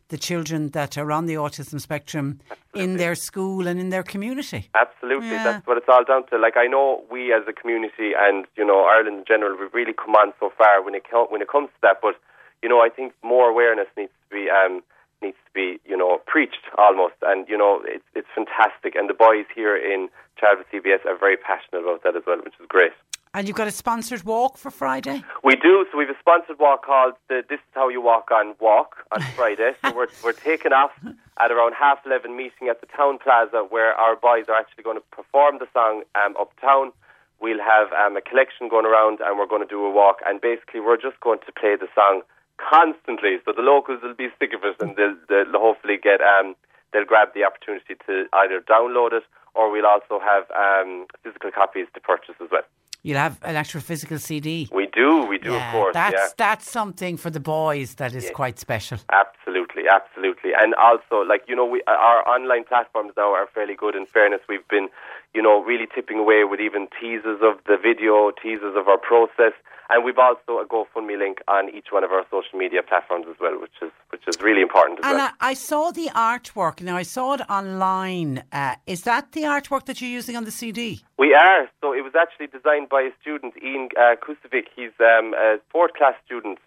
the 0.08 0.18
children 0.18 0.70
that 0.70 0.98
are 0.98 1.12
on 1.12 1.26
the 1.26 1.34
autism 1.34 1.80
spectrum 1.80 2.26
in 2.74 2.96
their 2.96 3.14
school 3.14 3.68
and 3.68 3.78
in 3.78 3.90
their 3.90 4.02
community. 4.02 4.68
Absolutely, 4.74 5.28
Yeah. 5.30 5.44
that's 5.44 5.66
what 5.68 5.76
it's 5.80 5.88
all 5.88 6.04
down 6.04 6.22
to. 6.30 6.34
Like 6.46 6.56
I 6.56 6.66
know 6.66 7.04
we 7.14 7.32
as 7.32 7.42
a 7.46 7.52
community 7.52 8.08
and 8.26 8.46
you 8.56 8.64
know 8.64 8.80
Ireland 8.94 9.18
in 9.20 9.24
general, 9.32 9.52
we've 9.60 9.74
really 9.80 9.92
come 10.04 10.14
on 10.22 10.32
so 10.40 10.46
far 10.58 10.82
when 10.84 10.94
it 10.98 11.04
when 11.32 11.42
it 11.42 11.48
comes 11.48 11.68
to 11.76 11.80
that. 11.82 11.98
But 12.06 12.14
you 12.62 12.68
know, 12.68 12.80
I 12.88 12.88
think 12.96 13.12
more 13.22 13.48
awareness 13.54 13.86
needs 13.96 14.12
to 14.28 14.28
be 14.36 14.42
um, 14.50 14.82
needs 15.22 15.36
to 15.46 15.52
be 15.52 15.80
you 15.84 15.96
know 15.96 16.18
preached 16.26 16.64
almost, 16.78 17.14
and 17.22 17.48
you 17.48 17.56
know 17.56 17.82
it's 17.84 18.04
it's 18.14 18.28
fantastic. 18.34 18.94
And 18.94 19.08
the 19.08 19.14
boys 19.14 19.46
here 19.54 19.76
in 19.76 20.08
Travis 20.36 20.66
CBS 20.72 21.04
are 21.06 21.18
very 21.18 21.36
passionate 21.36 21.82
about 21.82 22.02
that 22.04 22.16
as 22.16 22.22
well, 22.26 22.38
which 22.38 22.54
is 22.60 22.66
great. 22.68 22.92
And 23.32 23.46
you've 23.46 23.56
got 23.56 23.68
a 23.68 23.70
sponsored 23.70 24.24
walk 24.24 24.58
for 24.58 24.72
Friday. 24.72 25.22
We 25.44 25.54
do. 25.54 25.86
So 25.92 25.98
we 25.98 26.04
have 26.04 26.16
a 26.16 26.18
sponsored 26.18 26.58
walk 26.58 26.84
called 26.84 27.14
the 27.28 27.44
"This 27.48 27.60
Is 27.60 27.74
How 27.74 27.88
You 27.88 28.00
Walk 28.00 28.30
on 28.32 28.54
Walk" 28.60 28.96
on 29.12 29.22
Friday. 29.36 29.72
so 29.84 29.94
we're 29.94 30.08
we're 30.24 30.32
taking 30.32 30.72
off 30.72 30.90
at 31.38 31.52
around 31.52 31.74
half 31.74 32.04
eleven, 32.04 32.36
meeting 32.36 32.68
at 32.68 32.80
the 32.80 32.88
town 32.88 33.18
plaza 33.18 33.64
where 33.68 33.94
our 33.94 34.16
boys 34.16 34.46
are 34.48 34.56
actually 34.56 34.82
going 34.82 34.96
to 34.96 35.04
perform 35.12 35.58
the 35.58 35.68
song 35.72 36.02
um, 36.16 36.34
uptown. 36.40 36.92
We'll 37.40 37.62
have 37.62 37.92
um, 37.92 38.16
a 38.16 38.20
collection 38.20 38.68
going 38.68 38.84
around, 38.84 39.20
and 39.20 39.38
we're 39.38 39.46
going 39.46 39.62
to 39.62 39.68
do 39.68 39.82
a 39.84 39.90
walk. 39.90 40.18
And 40.26 40.40
basically, 40.40 40.80
we're 40.80 41.00
just 41.00 41.18
going 41.20 41.38
to 41.46 41.52
play 41.52 41.76
the 41.78 41.88
song 41.94 42.22
constantly, 42.60 43.38
so 43.44 43.52
the 43.52 43.62
locals 43.62 44.02
will 44.02 44.14
be 44.14 44.28
sick 44.38 44.52
of 44.52 44.62
it, 44.64 44.76
and 44.80 44.96
they'll, 44.96 45.16
they'll 45.28 45.60
hopefully 45.60 45.98
get 46.02 46.20
um, 46.20 46.54
they'll 46.92 47.04
grab 47.04 47.28
the 47.34 47.44
opportunity 47.44 47.94
to 48.06 48.26
either 48.32 48.60
download 48.60 49.12
it 49.12 49.24
or 49.54 49.70
we'll 49.70 49.86
also 49.86 50.20
have 50.20 50.44
um, 50.50 51.06
physical 51.22 51.50
copies 51.50 51.86
to 51.94 52.00
purchase 52.00 52.34
as 52.42 52.48
well. 52.50 52.62
You'll 53.02 53.16
have 53.18 53.38
an 53.42 53.56
actual 53.56 53.80
physical 53.80 54.18
CD. 54.18 54.68
We 54.70 54.86
do, 54.92 55.24
we 55.24 55.38
do, 55.38 55.52
yeah, 55.52 55.68
of 55.68 55.72
course. 55.72 55.94
that's 55.94 56.14
yeah. 56.14 56.28
that's 56.36 56.70
something 56.70 57.16
for 57.16 57.30
the 57.30 57.40
boys 57.40 57.94
that 57.94 58.14
is 58.14 58.30
quite 58.34 58.58
special. 58.58 58.98
Absolutely, 59.10 59.84
absolutely. 59.90 60.50
And 60.60 60.74
also, 60.74 61.26
like, 61.26 61.44
you 61.48 61.56
know, 61.56 61.64
we, 61.64 61.82
our 61.86 62.28
online 62.28 62.64
platforms 62.64 63.12
now 63.16 63.32
are 63.32 63.48
fairly 63.54 63.74
good. 63.74 63.94
In 63.96 64.04
fairness, 64.04 64.42
we've 64.50 64.68
been, 64.68 64.88
you 65.32 65.40
know, 65.40 65.64
really 65.64 65.86
tipping 65.94 66.18
away 66.18 66.44
with 66.44 66.60
even 66.60 66.88
teasers 67.00 67.40
of 67.42 67.56
the 67.66 67.78
video, 67.82 68.32
teasers 68.32 68.76
of 68.76 68.86
our 68.86 68.98
process. 68.98 69.54
And 69.90 70.04
we've 70.04 70.18
also 70.18 70.60
a 70.62 70.66
GoFundMe 70.66 71.18
link 71.18 71.38
on 71.48 71.68
each 71.74 71.88
one 71.90 72.04
of 72.04 72.12
our 72.12 72.24
social 72.30 72.56
media 72.56 72.80
platforms 72.80 73.26
as 73.28 73.34
well, 73.40 73.60
which 73.60 73.78
is 73.82 73.90
which 74.10 74.22
is 74.28 74.40
really 74.40 74.62
important 74.62 75.00
as 75.00 75.06
And 75.06 75.16
well. 75.16 75.30
I, 75.40 75.50
I 75.50 75.54
saw 75.54 75.90
the 75.90 76.08
artwork. 76.14 76.80
Now 76.80 76.96
I 76.96 77.02
saw 77.02 77.34
it 77.34 77.42
online. 77.50 78.44
Uh, 78.52 78.76
is 78.86 79.02
that 79.02 79.32
the 79.32 79.42
artwork 79.42 79.86
that 79.86 80.00
you're 80.00 80.16
using 80.20 80.36
on 80.36 80.44
the 80.44 80.52
CD? 80.52 81.02
We 81.18 81.34
are. 81.34 81.68
So 81.80 81.92
it 81.92 82.04
was 82.04 82.14
actually 82.14 82.46
designed 82.46 82.88
by 82.88 83.02
a 83.02 83.10
student, 83.20 83.54
Ian 83.62 83.88
uh, 83.98 84.14
Kusovic. 84.14 84.66
He's 84.76 84.94
um, 85.00 85.34
a 85.34 85.58
fourth 85.72 85.94
class 85.94 86.14
student. 86.24 86.58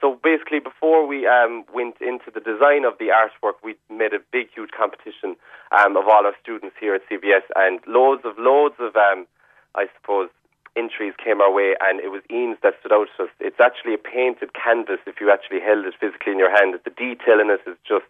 So 0.00 0.18
basically, 0.20 0.58
before 0.58 1.06
we 1.06 1.28
um, 1.28 1.64
went 1.72 1.94
into 2.00 2.32
the 2.34 2.40
design 2.40 2.84
of 2.84 2.98
the 2.98 3.14
artwork, 3.14 3.62
we 3.62 3.76
made 3.88 4.12
a 4.12 4.18
big, 4.32 4.48
huge 4.52 4.70
competition 4.76 5.36
um, 5.70 5.96
of 5.96 6.08
all 6.08 6.26
our 6.26 6.34
students 6.42 6.74
here 6.80 6.96
at 6.96 7.02
CBS, 7.08 7.46
and 7.54 7.78
loads 7.86 8.22
of, 8.24 8.34
loads 8.36 8.74
of, 8.80 8.96
um, 8.96 9.28
I 9.76 9.86
suppose, 9.94 10.28
entries 10.76 11.14
came 11.22 11.40
our 11.40 11.52
way, 11.52 11.74
and 11.80 12.00
it 12.00 12.10
was 12.10 12.22
Eames 12.30 12.58
that 12.62 12.74
stood 12.80 12.92
out 12.92 13.08
to 13.16 13.24
us. 13.24 13.30
It's 13.40 13.60
actually 13.60 13.94
a 13.94 13.98
painted 13.98 14.50
canvas. 14.54 14.98
If 15.06 15.20
you 15.20 15.30
actually 15.30 15.60
held 15.60 15.84
it 15.86 15.94
physically 15.98 16.32
in 16.32 16.38
your 16.38 16.50
hand, 16.50 16.74
the 16.84 16.90
detail 16.90 17.40
in 17.40 17.50
it 17.50 17.60
is 17.66 17.76
just 17.86 18.06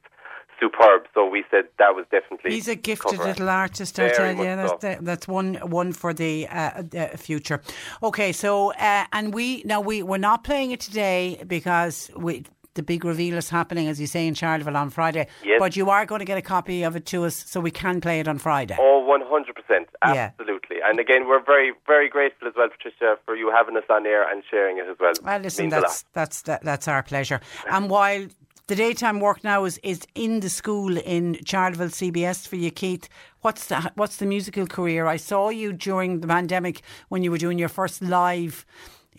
superb. 0.63 1.07
So 1.15 1.29
we 1.29 1.45
said 1.51 1.65
that 1.79 1.95
was 1.95 2.07
definitely. 2.11 2.53
He's 2.53 2.69
a 2.69 2.75
gifted 2.75 3.19
cover. 3.19 3.29
little 3.29 3.49
artist, 3.49 3.99
I 3.99 4.11
tell 4.11 4.37
you. 4.37 4.45
That's, 4.45 4.71
so. 4.71 4.79
the, 4.81 4.99
that's 5.01 5.29
one 5.29 5.55
one 5.71 5.93
for 5.93 6.15
the 6.15 6.49
uh, 6.49 6.83
uh, 6.97 7.17
future. 7.17 7.61
Okay, 8.03 8.33
so 8.33 8.73
uh, 8.75 9.07
and 9.13 9.35
we 9.35 9.63
now 9.65 9.81
we 9.81 10.03
we're 10.03 10.19
not 10.19 10.45
playing 10.45 10.71
it 10.71 10.81
today 10.81 11.43
because 11.47 12.11
we. 12.17 12.45
The 12.75 12.83
big 12.83 13.05
reveal 13.05 13.37
is 13.37 13.51
happening, 13.51 13.89
as 13.89 14.01
you 14.01 14.07
say, 14.07 14.27
in 14.27 14.35
Charleville 14.35 14.77
on 14.77 14.89
Friday. 14.89 15.27
Yes. 15.45 15.59
But 15.59 15.77
you 15.77 15.91
are 15.91 16.07
going 16.07 16.21
to 16.21 16.25
get 16.25 16.39
a 16.39 16.43
copy 16.43 16.83
of 16.83 16.97
it 16.97 17.05
to 17.07 17.25
us 17.25 17.37
so 17.37 17.61
we 17.61 17.71
can 17.71 18.01
play 18.01 18.19
it 18.21 18.27
on 18.29 18.39
Friday. 18.39 18.77
Oh, 18.79 19.07
100%. 19.07 19.85
Yeah. 20.05 20.31
Absolutely. 20.39 20.77
And 20.85 20.99
again, 20.99 21.29
we're 21.29 21.43
very, 21.45 21.73
very 21.87 22.09
grateful 22.09 22.49
as 22.49 22.55
well, 22.57 22.69
Patricia, 22.69 23.19
for 23.25 23.37
you 23.37 23.51
having 23.51 23.77
us 23.77 23.85
on 23.91 24.07
air 24.07 24.29
and 24.31 24.43
sharing 24.51 24.79
it 24.79 24.87
as 24.89 24.97
well. 24.99 25.13
Well, 25.23 25.41
listen, 25.41 25.69
that's 25.69 26.05
that's 26.13 26.43
that, 26.43 26.63
that's 26.63 26.89
our 26.89 27.03
pleasure. 27.03 27.41
And 27.71 27.89
while 27.89 28.27
the 28.69 28.77
daytime 28.77 29.21
work 29.21 29.45
now 29.45 29.65
is, 29.65 29.79
is 29.83 30.07
in 30.15 30.41
the 30.41 30.49
school 30.49 30.97
in 30.97 31.35
Charleville 31.45 31.89
CBS 31.89 32.47
for 32.47 32.57
you, 32.57 32.71
Keith. 32.71 33.09
What's 33.41 33.67
the 33.67 33.93
what's 33.97 34.17
the 34.17 34.27
musical 34.27 34.67
career? 34.67 35.07
I 35.07 35.17
saw 35.17 35.51
you 35.51 35.73
during 35.73 36.21
the 36.21 36.29
pandemic 36.29 36.83
when 37.09 37.23
you 37.23 37.31
were 37.31 37.39
doing 37.39 37.59
your 37.59 37.69
first 37.69 38.03
live 38.03 38.65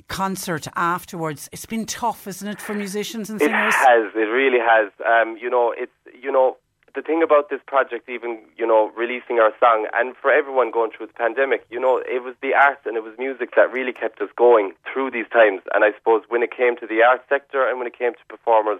concert 0.07 0.67
afterwards. 0.75 1.49
It's 1.51 1.65
been 1.65 1.85
tough, 1.85 2.27
isn't 2.27 2.47
it, 2.47 2.61
for 2.61 2.73
musicians 2.73 3.29
and 3.29 3.39
singers? 3.39 3.73
It 3.73 3.77
has. 3.77 4.11
It 4.15 4.29
really 4.29 4.59
has. 4.59 4.91
Um, 5.05 5.37
you 5.37 5.49
know, 5.49 5.73
it's 5.75 5.91
you 6.21 6.31
know 6.31 6.57
the 6.95 7.01
thing 7.01 7.23
about 7.23 7.49
this 7.49 7.61
project, 7.65 8.09
even 8.09 8.39
you 8.57 8.67
know 8.67 8.91
releasing 8.95 9.39
our 9.39 9.53
song, 9.59 9.87
and 9.93 10.15
for 10.15 10.31
everyone 10.31 10.71
going 10.71 10.91
through 10.95 11.07
the 11.07 11.13
pandemic, 11.13 11.65
you 11.69 11.79
know, 11.79 11.97
it 11.97 12.23
was 12.23 12.35
the 12.41 12.53
arts 12.53 12.81
and 12.85 12.95
it 12.97 13.03
was 13.03 13.13
music 13.17 13.55
that 13.55 13.71
really 13.71 13.93
kept 13.93 14.21
us 14.21 14.29
going 14.35 14.73
through 14.91 15.11
these 15.11 15.27
times. 15.31 15.61
And 15.73 15.83
I 15.83 15.91
suppose 15.97 16.23
when 16.29 16.43
it 16.43 16.51
came 16.55 16.77
to 16.77 16.87
the 16.87 17.01
arts 17.03 17.23
sector 17.29 17.67
and 17.67 17.77
when 17.77 17.87
it 17.87 17.97
came 17.97 18.13
to 18.13 18.25
performers, 18.29 18.79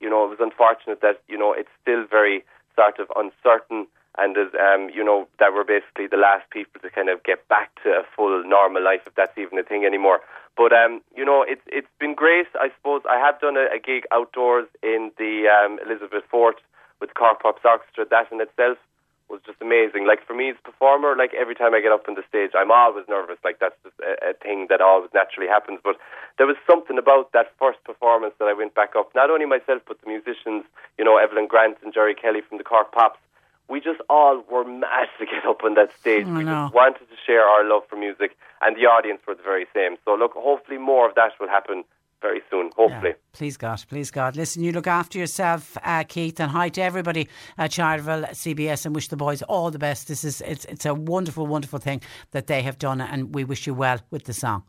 you 0.00 0.08
know, 0.08 0.24
it 0.24 0.30
was 0.30 0.38
unfortunate 0.40 1.00
that 1.02 1.22
you 1.28 1.38
know 1.38 1.52
it's 1.52 1.70
still 1.82 2.04
very 2.06 2.44
sort 2.76 2.98
of 3.00 3.10
uncertain 3.16 3.86
and 4.18 4.36
as 4.36 4.48
um, 4.54 4.90
you 4.90 5.04
know 5.04 5.28
that 5.38 5.54
we're 5.54 5.64
basically 5.64 6.06
the 6.06 6.16
last 6.16 6.50
people 6.50 6.80
to 6.82 6.90
kind 6.90 7.08
of 7.08 7.22
get 7.22 7.46
back 7.48 7.70
to 7.82 7.90
a 7.90 8.02
full 8.16 8.42
normal 8.44 8.82
life, 8.82 9.02
if 9.06 9.14
that's 9.14 9.36
even 9.38 9.58
a 9.58 9.62
thing 9.62 9.84
anymore. 9.84 10.20
But 10.58 10.74
um, 10.74 11.00
you 11.14 11.24
know, 11.24 11.46
it's 11.46 11.62
it's 11.70 11.94
been 12.02 12.18
great. 12.18 12.50
I 12.58 12.74
suppose 12.74 13.02
I 13.08 13.16
have 13.22 13.38
done 13.40 13.56
a, 13.56 13.70
a 13.70 13.78
gig 13.78 14.02
outdoors 14.10 14.66
in 14.82 15.12
the 15.16 15.46
um, 15.46 15.78
Elizabeth 15.86 16.26
Fort 16.28 16.58
with 17.00 17.14
Cork 17.14 17.40
Pops 17.40 17.62
Orchestra. 17.64 18.04
That 18.10 18.26
in 18.34 18.42
itself 18.42 18.76
was 19.30 19.38
just 19.46 19.62
amazing. 19.62 20.02
Like 20.02 20.26
for 20.26 20.34
me 20.34 20.50
as 20.50 20.56
a 20.58 20.66
performer, 20.66 21.14
like 21.14 21.30
every 21.38 21.54
time 21.54 21.78
I 21.78 21.80
get 21.80 21.92
up 21.92 22.10
on 22.10 22.18
the 22.18 22.26
stage, 22.26 22.58
I'm 22.58 22.72
always 22.74 23.06
nervous. 23.06 23.38
Like 23.44 23.62
that's 23.62 23.78
just 23.86 23.94
a, 24.02 24.30
a 24.30 24.32
thing 24.34 24.66
that 24.68 24.80
always 24.82 25.14
naturally 25.14 25.46
happens. 25.46 25.78
But 25.84 25.94
there 26.42 26.50
was 26.50 26.58
something 26.66 26.98
about 26.98 27.30
that 27.38 27.54
first 27.54 27.78
performance 27.84 28.34
that 28.42 28.50
I 28.50 28.52
went 28.52 28.74
back 28.74 28.98
up. 28.98 29.14
Not 29.14 29.30
only 29.30 29.46
myself, 29.46 29.86
but 29.86 30.02
the 30.02 30.10
musicians. 30.10 30.66
You 30.98 31.06
know, 31.06 31.22
Evelyn 31.22 31.46
Grant 31.46 31.78
and 31.86 31.94
Jerry 31.94 32.18
Kelly 32.18 32.42
from 32.42 32.58
the 32.58 32.66
Cork 32.66 32.90
Pops 32.90 33.22
we 33.68 33.80
just 33.80 34.00
all 34.08 34.42
were 34.50 34.64
mad 34.64 35.08
to 35.18 35.26
get 35.26 35.44
up 35.46 35.62
on 35.64 35.74
that 35.74 35.90
stage. 36.00 36.26
I 36.26 36.38
we 36.38 36.44
know. 36.44 36.64
just 36.64 36.74
wanted 36.74 37.00
to 37.00 37.16
share 37.26 37.44
our 37.44 37.68
love 37.68 37.82
for 37.88 37.96
music, 37.96 38.36
and 38.62 38.76
the 38.76 38.86
audience 38.86 39.20
were 39.26 39.34
the 39.34 39.42
very 39.42 39.66
same. 39.74 39.96
So, 40.04 40.14
look, 40.14 40.32
hopefully 40.34 40.78
more 40.78 41.08
of 41.08 41.14
that 41.14 41.32
will 41.38 41.48
happen 41.48 41.84
very 42.20 42.40
soon. 42.50 42.70
Hopefully. 42.76 43.14
Please 43.32 43.56
God, 43.56 43.84
please 43.88 44.10
God. 44.10 44.36
Listen, 44.36 44.62
you 44.62 44.72
look 44.72 44.86
after 44.86 45.18
yourself, 45.18 45.76
uh, 45.84 46.04
Keith, 46.04 46.40
and 46.40 46.50
hi 46.50 46.68
to 46.70 46.82
everybody 46.82 47.28
at 47.56 47.70
Charleville 47.70 48.24
CBS 48.30 48.86
and 48.86 48.94
wish 48.94 49.08
the 49.08 49.16
boys 49.16 49.42
all 49.42 49.70
the 49.70 49.78
best. 49.78 50.08
This 50.08 50.24
is 50.24 50.40
it's 50.40 50.64
it's 50.64 50.86
a 50.86 50.94
wonderful, 50.94 51.46
wonderful 51.46 51.78
thing 51.78 52.00
that 52.32 52.46
they 52.46 52.62
have 52.62 52.78
done, 52.78 53.00
and 53.00 53.34
we 53.34 53.44
wish 53.44 53.66
you 53.66 53.74
well 53.74 54.00
with 54.10 54.24
the 54.24 54.32
song. 54.32 54.64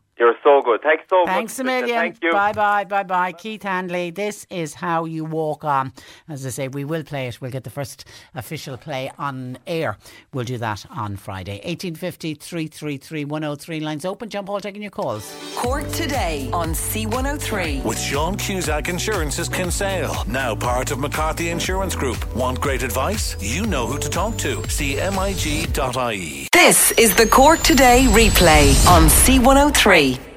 You're 1.10 1.20
so 1.20 1.26
good. 1.26 1.32
Thanks 1.32 1.54
so 1.54 1.64
Thanks 1.64 1.82
a 1.82 1.86
million. 1.86 1.98
Thank 1.98 2.22
you. 2.22 2.32
Bye 2.32 2.52
bye, 2.52 2.84
bye 2.84 3.02
bye. 3.02 3.32
Keith 3.32 3.62
Hanley, 3.62 4.10
this 4.10 4.46
is 4.50 4.74
how 4.74 5.04
you 5.04 5.24
walk 5.24 5.64
on. 5.64 5.92
As 6.28 6.46
I 6.46 6.50
say, 6.50 6.68
we 6.68 6.84
will 6.84 7.02
play 7.02 7.28
it. 7.28 7.40
We'll 7.40 7.50
get 7.50 7.64
the 7.64 7.70
first 7.70 8.04
official 8.34 8.76
play 8.76 9.10
on 9.18 9.58
air. 9.66 9.96
We'll 10.32 10.44
do 10.44 10.58
that 10.58 10.84
on 10.90 11.16
Friday. 11.16 11.60
1850 11.64 12.34
333 12.34 13.24
103 13.24 13.80
lines 13.80 14.04
open. 14.04 14.28
Jump 14.28 14.48
Hall 14.48 14.60
taking 14.60 14.82
your 14.82 14.90
calls. 14.90 15.34
Cork 15.56 15.88
today 15.90 16.48
on 16.52 16.70
C103. 16.70 17.84
With 17.84 17.98
Sean 17.98 18.36
Cusack 18.36 18.88
Insurance's 18.88 19.48
Kinsale, 19.48 20.24
now 20.26 20.54
part 20.54 20.90
of 20.90 20.98
McCarthy 20.98 21.50
Insurance 21.50 21.94
Group. 21.94 22.34
Want 22.34 22.60
great 22.60 22.82
advice? 22.82 23.36
You 23.40 23.66
know 23.66 23.86
who 23.86 23.98
to 23.98 24.08
talk 24.08 24.36
to. 24.38 24.56
CMIG.ie. 24.56 26.48
This 26.52 26.92
is 26.92 27.14
the 27.14 27.26
Cork 27.26 27.60
Today 27.60 28.06
replay 28.10 28.86
on 28.88 29.04
C103. 29.04 30.29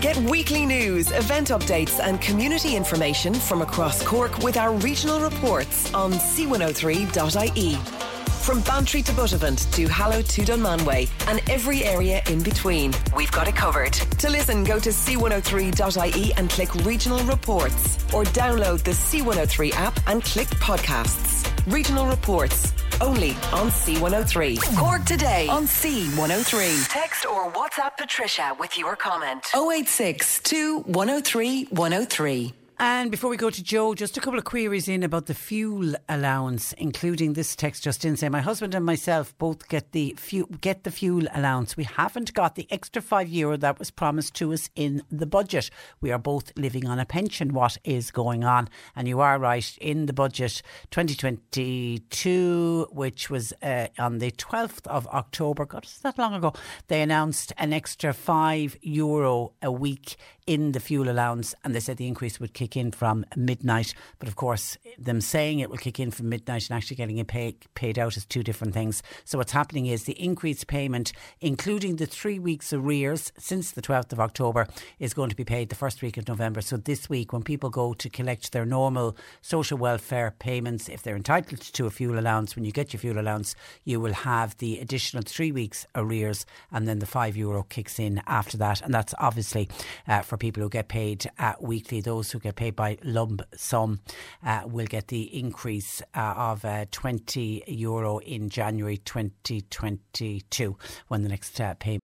Get 0.00 0.16
weekly 0.18 0.66
news, 0.66 1.10
event 1.12 1.48
updates, 1.48 1.98
and 1.98 2.20
community 2.20 2.76
information 2.76 3.34
from 3.34 3.62
across 3.62 4.02
Cork 4.02 4.38
with 4.38 4.56
our 4.56 4.74
regional 4.74 5.20
reports 5.20 5.92
on 5.94 6.12
c103.ie. 6.12 8.13
From 8.44 8.60
Bantry 8.60 9.00
to 9.04 9.12
Buttevant 9.14 9.72
to 9.72 9.88
Mallow 9.88 10.20
to 10.20 10.42
Dunmanway 10.42 11.08
and 11.28 11.40
every 11.48 11.82
area 11.82 12.20
in 12.28 12.42
between, 12.42 12.92
we've 13.16 13.32
got 13.32 13.48
it 13.48 13.56
covered. 13.56 13.94
To 13.94 14.28
listen, 14.28 14.64
go 14.64 14.78
to 14.78 14.90
c103.ie 14.90 16.32
and 16.34 16.50
click 16.50 16.74
regional 16.84 17.20
reports 17.24 17.96
or 18.12 18.24
download 18.34 18.82
the 18.82 18.90
C103 18.90 19.72
app 19.72 19.98
and 20.06 20.22
click 20.22 20.48
podcasts. 20.60 21.50
Regional 21.72 22.06
reports 22.06 22.74
only 23.00 23.30
on 23.50 23.70
C103. 23.70 24.76
Cork 24.76 25.04
today 25.06 25.48
on 25.48 25.64
C103. 25.64 26.86
Text 26.90 27.24
or 27.24 27.50
WhatsApp 27.50 27.96
Patricia 27.96 28.54
with 28.60 28.76
your 28.76 28.94
comment. 28.94 29.46
086 29.54 30.42
103 30.84 31.64
103. 31.70 32.54
And 32.78 33.12
before 33.12 33.30
we 33.30 33.36
go 33.36 33.50
to 33.50 33.62
Joe, 33.62 33.94
just 33.94 34.16
a 34.16 34.20
couple 34.20 34.36
of 34.38 34.44
queries 34.44 34.88
in 34.88 35.04
about 35.04 35.26
the 35.26 35.34
fuel 35.34 35.94
allowance, 36.08 36.72
including 36.72 37.34
this 37.34 37.54
text 37.54 37.84
just 37.84 38.04
in 38.04 38.16
saying 38.16 38.32
my 38.32 38.40
husband 38.40 38.74
and 38.74 38.84
myself 38.84 39.32
both 39.38 39.68
get 39.68 39.92
the 39.92 40.16
fu- 40.18 40.48
get 40.60 40.82
the 40.82 40.90
fuel 40.90 41.28
allowance. 41.32 41.76
We 41.76 41.84
haven't 41.84 42.34
got 42.34 42.56
the 42.56 42.66
extra 42.72 43.00
five 43.00 43.28
euro 43.28 43.56
that 43.58 43.78
was 43.78 43.92
promised 43.92 44.34
to 44.34 44.52
us 44.52 44.70
in 44.74 45.04
the 45.08 45.24
budget. 45.24 45.70
We 46.00 46.10
are 46.10 46.18
both 46.18 46.50
living 46.56 46.88
on 46.88 46.98
a 46.98 47.06
pension. 47.06 47.54
What 47.54 47.78
is 47.84 48.10
going 48.10 48.42
on? 48.42 48.68
And 48.96 49.06
you 49.06 49.20
are 49.20 49.38
right 49.38 49.78
in 49.80 50.06
the 50.06 50.12
budget 50.12 50.60
2022, 50.90 52.88
which 52.90 53.30
was 53.30 53.52
uh, 53.62 53.86
on 54.00 54.18
the 54.18 54.32
12th 54.32 54.88
of 54.88 55.06
October. 55.08 55.64
God, 55.64 55.84
is 55.84 55.98
that 55.98 56.18
long 56.18 56.34
ago? 56.34 56.52
They 56.88 57.02
announced 57.02 57.52
an 57.56 57.72
extra 57.72 58.12
five 58.12 58.76
euro 58.82 59.52
a 59.62 59.70
week 59.70 60.16
in 60.46 60.72
the 60.72 60.80
fuel 60.80 61.08
allowance, 61.08 61.54
and 61.64 61.74
they 61.74 61.80
said 61.80 61.96
the 61.96 62.06
increase 62.06 62.38
would 62.38 62.52
kick 62.52 62.76
in 62.76 62.90
from 62.90 63.24
midnight. 63.34 63.94
But 64.18 64.28
of 64.28 64.36
course, 64.36 64.76
them 64.98 65.20
saying 65.20 65.60
it 65.60 65.70
will 65.70 65.78
kick 65.78 65.98
in 65.98 66.10
from 66.10 66.28
midnight 66.28 66.68
and 66.68 66.76
actually 66.76 66.96
getting 66.96 67.18
it 67.18 67.26
pay, 67.26 67.56
paid 67.74 67.98
out 67.98 68.16
is 68.16 68.26
two 68.26 68.42
different 68.42 68.74
things. 68.74 69.02
So 69.24 69.38
what's 69.38 69.52
happening 69.52 69.86
is 69.86 70.04
the 70.04 70.22
increased 70.22 70.66
payment, 70.66 71.12
including 71.40 71.96
the 71.96 72.06
three 72.06 72.38
weeks 72.38 72.72
arrears 72.72 73.32
since 73.38 73.72
the 73.72 73.80
12th 73.82 74.12
of 74.12 74.20
October, 74.20 74.66
is 74.98 75.14
going 75.14 75.30
to 75.30 75.36
be 75.36 75.44
paid 75.44 75.70
the 75.70 75.74
first 75.74 76.02
week 76.02 76.16
of 76.18 76.28
November. 76.28 76.60
So 76.60 76.76
this 76.76 77.08
week, 77.08 77.32
when 77.32 77.42
people 77.42 77.70
go 77.70 77.94
to 77.94 78.10
collect 78.10 78.52
their 78.52 78.66
normal 78.66 79.16
social 79.40 79.78
welfare 79.78 80.34
payments, 80.38 80.88
if 80.88 81.02
they're 81.02 81.16
entitled 81.16 81.60
to 81.60 81.86
a 81.86 81.90
fuel 81.90 82.18
allowance, 82.18 82.54
when 82.54 82.64
you 82.64 82.72
get 82.72 82.92
your 82.92 83.00
fuel 83.00 83.18
allowance, 83.18 83.54
you 83.84 83.98
will 83.98 84.12
have 84.12 84.56
the 84.58 84.78
additional 84.78 85.22
three 85.26 85.52
weeks 85.52 85.86
arrears, 85.94 86.44
and 86.70 86.86
then 86.86 86.98
the 86.98 87.06
five 87.06 87.36
euro 87.36 87.62
kicks 87.62 87.98
in 87.98 88.20
after 88.26 88.58
that, 88.58 88.82
and 88.82 88.92
that's 88.92 89.14
obviously 89.18 89.68
uh, 90.06 90.20
for 90.20 90.33
people 90.36 90.62
who 90.62 90.68
get 90.68 90.88
paid 90.88 91.30
uh, 91.38 91.54
weekly. 91.60 92.00
Those 92.00 92.30
who 92.30 92.38
get 92.38 92.56
paid 92.56 92.76
by 92.76 92.98
lump 93.02 93.42
sum 93.54 94.00
uh, 94.44 94.62
will 94.66 94.86
get 94.86 95.08
the 95.08 95.22
increase 95.38 96.02
uh, 96.14 96.34
of 96.36 96.64
uh, 96.64 96.86
20 96.90 97.64
euro 97.66 98.18
in 98.18 98.48
January 98.48 98.98
2022 98.98 100.76
when 101.08 101.22
the 101.22 101.28
next 101.28 101.60
uh, 101.60 101.74
payment. 101.74 102.00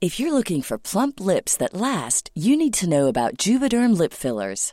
If 0.00 0.18
you're 0.18 0.32
looking 0.32 0.62
for 0.62 0.78
plump 0.78 1.20
lips 1.20 1.58
that 1.58 1.74
last, 1.74 2.30
you 2.34 2.56
need 2.56 2.72
to 2.74 2.88
know 2.88 3.08
about 3.08 3.36
Juvederm 3.36 3.98
lip 3.98 4.14
fillers. 4.14 4.72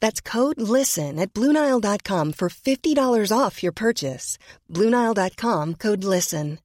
That's 0.00 0.20
code 0.20 0.60
LISTEN 0.60 1.18
at 1.18 1.32
Bluenile.com 1.32 2.32
for 2.32 2.48
$50 2.48 3.32
off 3.36 3.62
your 3.62 3.72
purchase. 3.72 4.38
Bluenile.com 4.70 5.74
code 5.74 6.04
LISTEN. 6.04 6.58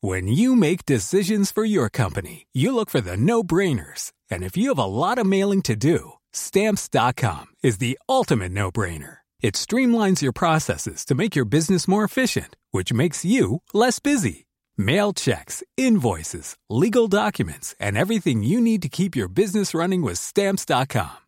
When 0.00 0.28
you 0.28 0.54
make 0.54 0.86
decisions 0.86 1.50
for 1.50 1.64
your 1.64 1.90
company, 1.90 2.46
you 2.52 2.72
look 2.72 2.88
for 2.88 3.00
the 3.00 3.16
no 3.16 3.42
brainers. 3.42 4.12
And 4.30 4.44
if 4.44 4.56
you 4.56 4.68
have 4.68 4.78
a 4.78 4.84
lot 4.84 5.18
of 5.18 5.26
mailing 5.26 5.60
to 5.62 5.74
do, 5.74 6.12
Stamps.com 6.32 7.46
is 7.64 7.78
the 7.78 7.98
ultimate 8.08 8.52
no 8.52 8.70
brainer. 8.70 9.18
It 9.40 9.54
streamlines 9.54 10.22
your 10.22 10.32
processes 10.32 11.04
to 11.06 11.16
make 11.16 11.34
your 11.34 11.44
business 11.44 11.88
more 11.88 12.04
efficient, 12.04 12.54
which 12.70 12.92
makes 12.92 13.24
you 13.24 13.62
less 13.74 13.98
busy. 13.98 14.46
Mail 14.76 15.12
checks, 15.12 15.64
invoices, 15.76 16.56
legal 16.70 17.08
documents, 17.08 17.74
and 17.80 17.98
everything 17.98 18.44
you 18.44 18.60
need 18.60 18.82
to 18.82 18.88
keep 18.88 19.16
your 19.16 19.28
business 19.28 19.74
running 19.74 20.02
with 20.02 20.18
Stamps.com. 20.18 21.27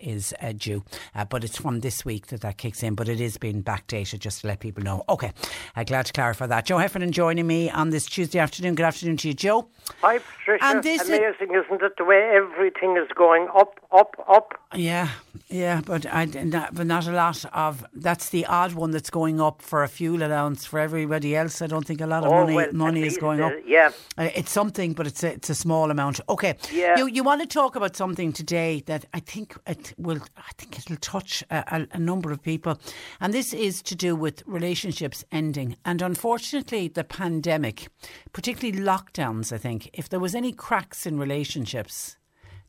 is 0.00 0.34
uh, 0.40 0.52
due, 0.52 0.84
uh, 1.14 1.24
but 1.24 1.44
it's 1.44 1.58
from 1.58 1.80
this 1.80 2.04
week 2.04 2.28
that 2.28 2.40
that 2.42 2.58
kicks 2.58 2.82
in. 2.82 2.94
But 2.94 3.08
it 3.08 3.20
is 3.20 3.36
being 3.36 3.62
backdated, 3.62 4.20
just 4.20 4.40
to 4.40 4.48
let 4.48 4.60
people 4.60 4.82
know. 4.82 5.04
Okay, 5.08 5.32
uh, 5.76 5.84
glad 5.84 6.06
to 6.06 6.12
clarify 6.12 6.46
that. 6.46 6.66
Joe 6.66 6.78
Heffernan 6.78 7.12
joining 7.12 7.46
me 7.46 7.70
on 7.70 7.90
this 7.90 8.06
Tuesday 8.06 8.38
afternoon. 8.38 8.74
Good 8.74 8.86
afternoon 8.86 9.16
to 9.18 9.28
you, 9.28 9.34
Joe. 9.34 9.68
Hi, 10.02 10.18
Patricia. 10.18 10.64
And 10.64 10.82
this 10.82 11.02
Amazing, 11.02 11.54
is, 11.54 11.64
not 11.70 11.82
it, 11.82 11.96
the 11.96 12.04
way 12.04 12.30
everything 12.34 12.96
is 12.96 13.08
going 13.14 13.48
up, 13.54 13.78
up, 13.92 14.16
up? 14.28 14.60
Yeah, 14.74 15.08
yeah, 15.48 15.80
but 15.84 16.06
I, 16.12 16.24
not, 16.24 16.74
but 16.74 16.86
not 16.86 17.06
a 17.06 17.12
lot 17.12 17.44
of. 17.52 17.84
That's 17.94 18.30
the 18.30 18.46
odd 18.46 18.72
one 18.74 18.90
that's 18.90 19.10
going 19.10 19.40
up 19.40 19.62
for 19.62 19.82
a 19.82 19.88
fuel 19.88 20.22
allowance 20.22 20.64
for 20.64 20.80
everybody 20.80 21.36
else. 21.36 21.62
I 21.62 21.66
don't 21.66 21.86
think 21.86 22.00
a 22.00 22.06
lot 22.06 22.24
of 22.24 22.32
oh, 22.32 22.40
money 22.40 22.54
well, 22.56 22.72
money 22.72 23.02
is 23.02 23.16
going 23.16 23.40
uh, 23.40 23.46
up. 23.46 23.52
Yeah, 23.64 23.90
uh, 24.18 24.28
it's 24.34 24.50
something, 24.50 24.92
but 24.92 25.06
it's 25.06 25.22
a, 25.22 25.32
it's 25.34 25.50
a 25.50 25.54
small 25.54 25.90
amount. 25.90 26.20
Okay, 26.28 26.56
yeah. 26.72 26.98
You 26.98 27.06
you 27.06 27.22
want 27.22 27.40
to 27.42 27.46
talk 27.46 27.76
about 27.76 27.96
something 27.96 28.32
today 28.32 28.82
that 28.86 29.04
I 29.14 29.20
think 29.20 29.56
it 29.66 29.94
will. 29.98 30.20
I 30.36 30.50
think 30.58 30.78
it'll 30.78 30.96
touch 30.96 31.42
a, 31.50 31.86
a, 31.92 31.98
number 31.98 32.30
of 32.30 32.42
people, 32.42 32.78
and 33.20 33.34
this 33.34 33.52
is 33.52 33.82
to 33.82 33.94
do 33.94 34.14
with 34.14 34.42
relationships 34.46 35.24
ending. 35.32 35.76
And 35.84 36.02
unfortunately, 36.02 36.88
the 36.88 37.04
pandemic, 37.04 37.88
particularly 38.32 38.80
lockdowns, 38.80 39.52
I 39.52 39.58
think, 39.58 39.90
if 39.92 40.08
there 40.08 40.20
was 40.20 40.34
any 40.34 40.52
cracks 40.52 41.06
in 41.06 41.18
relationships, 41.18 42.16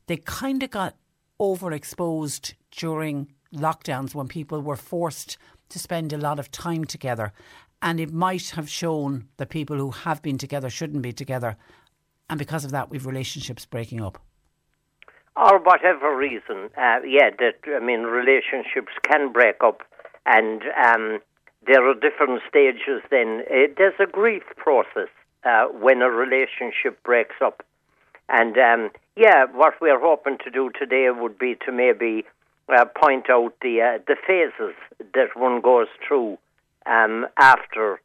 they 0.06 0.16
kind 0.16 0.62
of 0.62 0.70
got 0.70 0.96
overexposed 1.40 2.54
during 2.70 3.32
lockdowns 3.54 4.14
when 4.14 4.28
people 4.28 4.60
were 4.60 4.76
forced 4.76 5.38
to 5.68 5.78
spend 5.78 6.12
a 6.12 6.18
lot 6.18 6.38
of 6.38 6.50
time 6.50 6.84
together. 6.84 7.32
And 7.80 8.00
it 8.00 8.12
might 8.12 8.50
have 8.50 8.68
shown 8.68 9.28
that 9.36 9.50
people 9.50 9.76
who 9.76 9.90
have 9.90 10.20
been 10.20 10.38
together 10.38 10.68
shouldn't 10.68 11.02
be 11.02 11.12
together. 11.12 11.56
And 12.28 12.38
because 12.38 12.64
of 12.64 12.72
that, 12.72 12.90
we've 12.90 13.06
relationships 13.06 13.64
breaking 13.66 14.00
up. 14.00 14.18
Or 15.38 15.60
whatever 15.60 16.16
reason, 16.16 16.70
uh, 16.76 16.98
yeah, 17.06 17.30
that, 17.38 17.58
I 17.68 17.78
mean, 17.78 18.02
relationships 18.02 18.92
can 19.08 19.30
break 19.32 19.62
up. 19.62 19.82
And 20.26 20.62
um, 20.84 21.20
there 21.64 21.88
are 21.88 21.94
different 21.94 22.42
stages 22.48 23.02
then. 23.10 23.42
Uh, 23.48 23.72
there's 23.76 23.94
a 24.00 24.06
grief 24.06 24.42
process 24.56 25.08
uh, 25.44 25.66
when 25.66 26.02
a 26.02 26.10
relationship 26.10 27.00
breaks 27.04 27.36
up. 27.40 27.62
And 28.28 28.58
um, 28.58 28.90
yeah, 29.16 29.44
what 29.52 29.74
we're 29.80 30.00
hoping 30.00 30.38
to 30.44 30.50
do 30.50 30.70
today 30.76 31.08
would 31.10 31.38
be 31.38 31.56
to 31.66 31.72
maybe 31.72 32.24
uh, 32.68 32.84
point 32.84 33.30
out 33.30 33.54
the 33.62 33.80
uh, 33.80 33.98
the 34.06 34.16
phases 34.26 34.74
that 35.14 35.28
one 35.34 35.60
goes 35.60 35.86
through 36.06 36.36
um, 36.84 37.26
after 37.38 38.00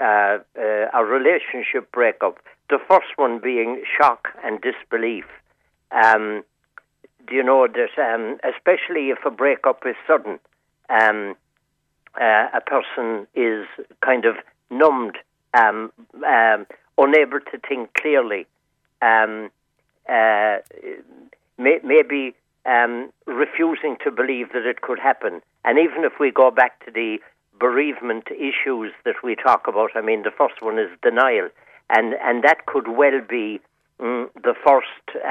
uh, 0.00 0.38
a 0.54 1.04
relationship 1.04 1.90
breakup. 1.92 2.38
The 2.68 2.78
first 2.88 3.16
one 3.16 3.40
being 3.42 3.82
shock 3.98 4.28
and 4.44 4.60
disbelief. 4.60 5.24
Um, 5.90 6.44
do 7.26 7.34
you 7.34 7.42
know 7.42 7.66
that, 7.66 7.98
um, 7.98 8.38
especially 8.44 9.10
if 9.10 9.18
a 9.24 9.30
breakup 9.30 9.82
is 9.86 9.96
sudden, 10.06 10.38
um, 10.90 11.34
uh, 12.20 12.48
a 12.54 12.60
person 12.60 13.26
is 13.34 13.66
kind 14.04 14.24
of 14.24 14.36
numbed, 14.70 15.18
um, 15.54 15.92
um, 16.26 16.66
unable 16.98 17.40
to 17.40 17.58
think 17.68 17.92
clearly. 17.94 18.46
Um, 19.02 19.50
uh, 20.08 20.58
may, 21.58 21.78
maybe 21.82 22.34
um, 22.66 23.10
refusing 23.26 23.96
to 24.04 24.10
believe 24.10 24.52
that 24.52 24.66
it 24.66 24.80
could 24.80 24.98
happen. 24.98 25.40
And 25.64 25.78
even 25.78 26.04
if 26.04 26.14
we 26.20 26.30
go 26.30 26.50
back 26.50 26.84
to 26.84 26.90
the 26.90 27.18
bereavement 27.58 28.28
issues 28.30 28.92
that 29.04 29.16
we 29.22 29.34
talk 29.34 29.66
about, 29.66 29.90
I 29.94 30.00
mean, 30.00 30.22
the 30.22 30.30
first 30.30 30.60
one 30.60 30.78
is 30.78 30.90
denial, 31.02 31.48
and 31.90 32.14
and 32.22 32.42
that 32.44 32.66
could 32.66 32.88
well 32.88 33.20
be 33.28 33.60
mm, 34.00 34.28
the 34.34 34.54
first 34.66 35.24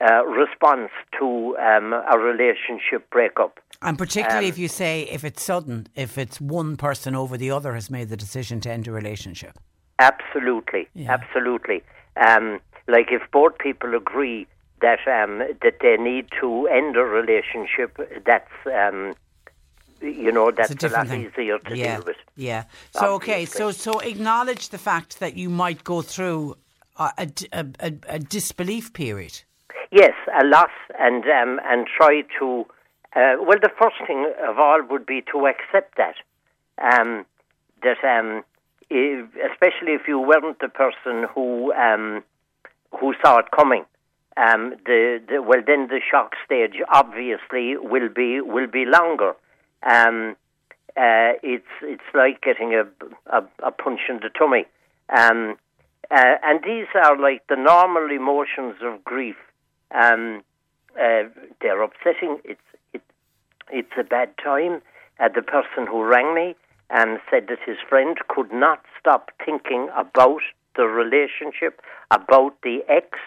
uh, 0.00 0.24
response 0.26 0.90
to 1.18 1.56
um, 1.58 1.92
a 1.92 2.18
relationship 2.18 3.08
breakup. 3.10 3.60
And 3.82 3.96
particularly 3.98 4.46
Um, 4.46 4.52
if 4.52 4.58
you 4.58 4.68
say 4.68 5.02
if 5.02 5.24
it's 5.24 5.42
sudden, 5.42 5.86
if 5.94 6.18
it's 6.18 6.40
one 6.40 6.76
person 6.76 7.14
over 7.14 7.36
the 7.36 7.50
other 7.50 7.74
has 7.74 7.90
made 7.90 8.08
the 8.08 8.16
decision 8.16 8.60
to 8.60 8.70
end 8.70 8.88
a 8.88 8.92
relationship. 8.92 9.58
Absolutely, 9.98 10.88
absolutely. 11.06 11.82
Um, 12.16 12.60
like 12.88 13.12
if 13.12 13.22
both 13.30 13.56
people 13.58 13.94
agree 13.94 14.46
that 14.80 14.98
um, 15.06 15.38
that 15.62 15.76
they 15.80 15.96
need 15.96 16.26
to 16.40 16.66
end 16.66 16.96
a 16.96 17.04
relationship, 17.04 17.96
that's 18.26 18.50
um, 18.66 19.14
you 20.00 20.32
know 20.32 20.50
that's 20.50 20.70
It's 20.72 20.84
a 20.84 20.88
a, 20.88 20.90
lot 20.90 21.08
thing. 21.08 21.26
easier 21.26 21.58
to 21.58 21.76
yeah. 21.76 21.96
deal 21.96 22.04
with. 22.06 22.16
Yeah. 22.36 22.64
So 22.90 23.14
okay. 23.14 23.44
So 23.44 23.70
so 23.70 24.00
acknowledge 24.00 24.70
the 24.70 24.78
fact 24.78 25.20
that 25.20 25.36
you 25.36 25.48
might 25.48 25.84
go 25.84 26.02
through 26.02 26.56
a, 26.96 27.10
a, 27.52 27.66
a- 27.80 27.92
a 28.08 28.18
disbelief 28.18 28.92
period. 28.92 29.42
Yes, 29.94 30.14
a 30.26 30.42
and 30.98 31.24
um, 31.24 31.60
and 31.64 31.86
try 31.86 32.22
to. 32.40 32.66
Uh, 33.14 33.36
well, 33.46 33.58
the 33.62 33.70
first 33.80 33.94
thing 34.08 34.28
of 34.42 34.58
all 34.58 34.82
would 34.90 35.06
be 35.06 35.22
to 35.30 35.46
accept 35.46 35.96
that. 35.98 36.16
Um, 36.82 37.24
that 37.84 38.02
um, 38.02 38.42
i- 38.90 39.22
especially 39.52 39.92
if 39.92 40.08
you 40.08 40.18
weren't 40.18 40.58
the 40.58 40.68
person 40.68 41.26
who 41.32 41.72
um, 41.74 42.24
who 42.98 43.14
saw 43.24 43.38
it 43.38 43.52
coming. 43.56 43.84
Um, 44.36 44.74
the, 44.84 45.22
the 45.28 45.40
well, 45.40 45.62
then 45.64 45.86
the 45.86 46.00
shock 46.10 46.32
stage 46.44 46.82
obviously 46.92 47.76
will 47.76 48.08
be 48.08 48.40
will 48.40 48.66
be 48.66 48.86
longer. 48.86 49.34
Um, 49.88 50.34
uh, 50.96 51.38
it's 51.44 51.70
it's 51.82 52.10
like 52.14 52.40
getting 52.40 52.74
a, 52.74 52.82
a, 53.32 53.44
a 53.62 53.70
punch 53.70 54.00
in 54.08 54.16
the 54.16 54.30
tummy. 54.36 54.66
Um, 55.16 55.56
uh, 56.10 56.34
and 56.42 56.64
these 56.64 56.88
are 56.96 57.16
like 57.16 57.46
the 57.48 57.54
normal 57.54 58.10
emotions 58.10 58.74
of 58.82 59.04
grief. 59.04 59.36
Um, 59.94 60.42
uh, 60.98 61.24
they're 61.60 61.82
upsetting. 61.82 62.38
It's 62.44 62.60
it, 62.92 63.02
it's 63.70 63.92
a 63.98 64.04
bad 64.04 64.36
time. 64.42 64.82
Uh, 65.20 65.28
the 65.34 65.42
person 65.42 65.86
who 65.88 66.02
rang 66.02 66.34
me 66.34 66.54
um, 66.90 67.18
said 67.30 67.46
that 67.48 67.58
his 67.64 67.76
friend 67.88 68.16
could 68.28 68.52
not 68.52 68.82
stop 68.98 69.30
thinking 69.44 69.88
about 69.96 70.42
the 70.76 70.84
relationship, 70.84 71.80
about 72.10 72.54
the 72.62 72.80
ex, 72.88 73.18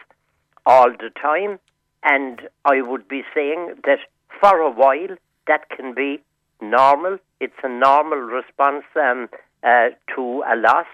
all 0.66 0.92
the 0.92 1.10
time. 1.22 1.60
And 2.04 2.42
I 2.66 2.82
would 2.82 3.08
be 3.08 3.24
saying 3.34 3.76
that 3.86 4.00
for 4.40 4.60
a 4.60 4.70
while 4.70 5.18
that 5.48 5.70
can 5.70 5.94
be 5.94 6.22
normal. 6.62 7.18
It's 7.40 7.58
a 7.64 7.70
normal 7.70 8.20
response 8.20 8.84
um, 8.96 9.30
uh, 9.64 9.90
to 10.16 10.44
a 10.52 10.56
loss, 10.56 10.86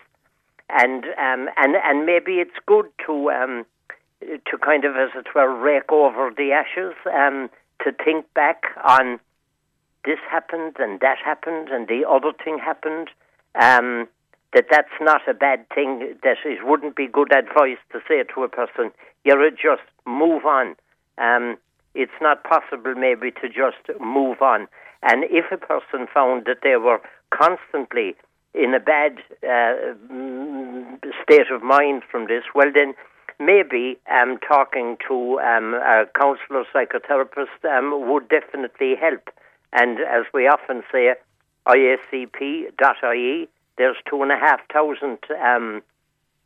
and 0.70 1.06
um, 1.06 1.50
and 1.58 1.76
and 1.84 2.06
maybe 2.06 2.34
it's 2.34 2.58
good 2.66 2.86
to 3.06 3.32
um, 3.32 3.66
to 4.50 4.58
kind 4.58 4.86
of, 4.86 4.96
as 4.96 5.10
it 5.16 5.28
were, 5.36 5.54
rake 5.54 5.92
over 5.92 6.32
the 6.36 6.52
ashes, 6.52 6.94
um, 7.14 7.50
to 7.84 7.92
think 8.04 8.26
back 8.34 8.64
on 8.84 9.20
this 10.06 10.20
happened 10.30 10.76
and 10.80 11.00
that 11.00 11.18
happened 11.24 11.70
and 11.70 11.88
the 11.88 12.04
other 12.08 12.32
thing 12.44 12.60
happened, 12.60 13.10
um, 13.56 14.08
that 14.54 14.66
that's 14.70 14.94
not 15.02 15.22
a 15.28 15.34
bad 15.34 15.66
thing, 15.74 16.16
that 16.24 16.38
it 16.46 16.66
wouldn't 16.66 16.96
be 16.96 17.08
good 17.08 17.34
advice 17.34 17.78
to 17.92 18.00
say 18.08 18.24
to 18.24 18.44
a 18.44 18.50
person, 18.50 18.92
you're 19.24 19.50
just 19.52 19.82
move 20.06 20.46
on. 20.46 20.76
Um, 21.18 21.58
it's 21.96 22.12
not 22.22 22.44
possible 22.44 22.96
maybe 22.96 23.32
to 23.32 23.48
just 23.48 24.00
move 24.00 24.42
on. 24.42 24.68
And 25.02 25.26
if 25.26 25.52
a 25.52 25.58
person 25.58 26.08
found 26.14 26.46
that 26.46 26.60
they 26.64 26.76
were 26.76 27.02
constantly 27.30 28.16
in 28.54 28.74
a 28.74 28.80
bad 28.80 29.18
uh, 29.44 29.94
state 31.24 31.52
of 31.52 31.64
mind 31.64 32.04
from 32.10 32.28
this, 32.28 32.44
well, 32.54 32.72
then 32.74 32.94
maybe 33.40 33.98
um, 34.12 34.38
talking 34.40 34.98
to 35.08 35.40
um, 35.40 35.74
a 35.74 36.06
counsellor, 36.18 36.64
psychotherapist 36.74 37.64
um, 37.66 38.10
would 38.12 38.30
definitely 38.30 38.96
help. 38.96 39.30
And 39.72 40.00
as 40.00 40.26
we 40.34 40.48
often 40.48 40.84
say, 40.92 41.14
iacp.ie, 41.68 43.48
there's 43.78 43.98
two 44.10 44.22
and 44.22 44.32
a 44.32 44.38
half 44.38 44.60
thousand 44.72 45.20
um, 45.44 45.82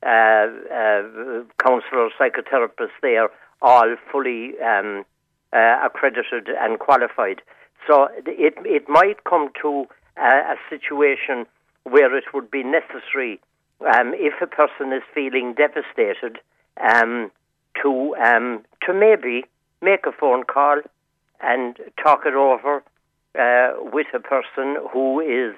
uh, 0.06 0.08
uh, 0.10 1.44
counsellors, 1.62 2.14
psychotherapists 2.20 3.00
there, 3.02 3.30
all 3.62 3.96
fully 4.12 4.54
um, 4.60 5.04
uh, 5.52 5.80
accredited 5.84 6.50
and 6.50 6.80
qualified. 6.80 7.42
So 7.88 8.08
it 8.26 8.54
it 8.66 8.88
might 8.88 9.24
come 9.24 9.50
to 9.62 9.88
a 10.18 10.56
situation 10.70 11.46
where 11.84 12.16
it 12.18 12.26
would 12.34 12.52
be 12.52 12.64
necessary, 12.64 13.40
um, 13.82 14.14
if 14.16 14.42
a 14.42 14.48
person 14.48 14.92
is 14.92 15.04
feeling 15.14 15.54
devastated, 15.54 16.40
um, 16.82 17.32
to 17.82 18.16
um, 18.16 18.64
to 18.86 18.94
maybe 18.94 19.46
make 19.82 20.06
a 20.06 20.12
phone 20.12 20.44
call 20.44 20.82
and 21.42 21.78
talk 22.02 22.22
it 22.26 22.34
over 22.34 22.84
uh, 23.38 23.74
with 23.94 24.08
a 24.14 24.20
person 24.20 24.78
who 24.92 25.20
is 25.20 25.56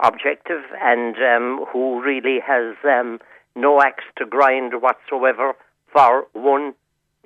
objective 0.00 0.62
and 0.80 1.16
um, 1.16 1.64
who 1.72 2.02
really 2.02 2.38
has 2.46 2.76
um, 2.84 3.18
no 3.56 3.80
axe 3.80 4.04
to 4.16 4.26
grind 4.26 4.74
whatsoever 4.80 5.54
for 5.92 6.26
one 6.34 6.74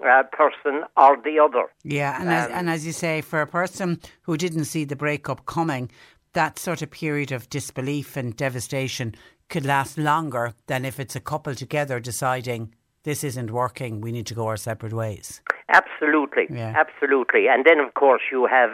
uh, 0.07 0.23
person 0.33 0.85
or 0.97 1.17
the 1.23 1.39
other. 1.39 1.67
Yeah, 1.85 2.19
and, 2.21 2.29
um, 2.29 2.35
as, 2.35 2.51
and 2.51 2.71
as 2.71 2.87
you 2.87 2.93
say, 2.93 3.21
for 3.21 3.41
a 3.41 3.47
person 3.47 4.01
who 4.23 4.37
didn't 4.37 4.65
see 4.65 4.85
the 4.85 4.97
breakup 4.97 5.47
coming, 5.47 5.91
that 6.33 6.59
sort 6.59 6.83
of 6.83 6.91
period 6.91 7.33
of 7.33 7.51
disbelief 7.51 8.17
and 8.17 8.35
devastation 8.37 9.15
could 9.49 9.67
last 9.67 9.99
longer 9.99 10.55
than 10.67 10.85
if 10.85 10.99
it's 10.99 11.15
a 11.15 11.21
couple 11.21 11.55
together 11.55 12.01
deciding 12.01 12.75
this 13.05 13.25
isn't 13.25 13.51
working, 13.51 14.01
we 14.01 14.13
need 14.13 14.27
to 14.27 14.35
go 14.35 14.47
our 14.47 14.57
separate 14.57 14.93
ways. 14.93 15.41
Absolutely, 15.69 16.47
yeah. 16.51 16.75
absolutely. 16.77 17.49
And 17.49 17.65
then, 17.65 17.81
of 17.81 17.95
course, 17.95 18.23
you 18.31 18.47
have 18.47 18.71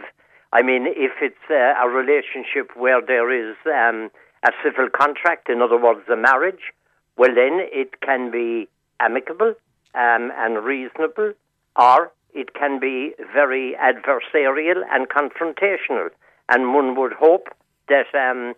I 0.52 0.62
mean, 0.62 0.86
if 0.86 1.12
it's 1.20 1.36
uh, 1.50 1.74
a 1.82 1.88
relationship 1.88 2.70
where 2.74 3.02
there 3.02 3.30
is 3.30 3.56
um, 3.66 4.10
a 4.44 4.52
civil 4.64 4.88
contract, 4.88 5.50
in 5.50 5.60
other 5.60 5.76
words, 5.76 6.08
a 6.10 6.16
marriage, 6.16 6.72
well, 7.16 7.34
then 7.34 7.60
it 7.72 8.00
can 8.00 8.30
be 8.30 8.68
amicable 9.00 9.54
um, 9.94 10.32
and 10.36 10.64
reasonable, 10.64 11.34
or 11.76 12.10
it 12.32 12.54
can 12.54 12.80
be 12.80 13.14
very 13.32 13.76
adversarial 13.78 14.82
and 14.90 15.08
confrontational. 15.08 16.08
And 16.48 16.72
one 16.72 16.96
would 16.98 17.12
hope 17.12 17.48
that, 17.88 18.06
um, 18.14 18.54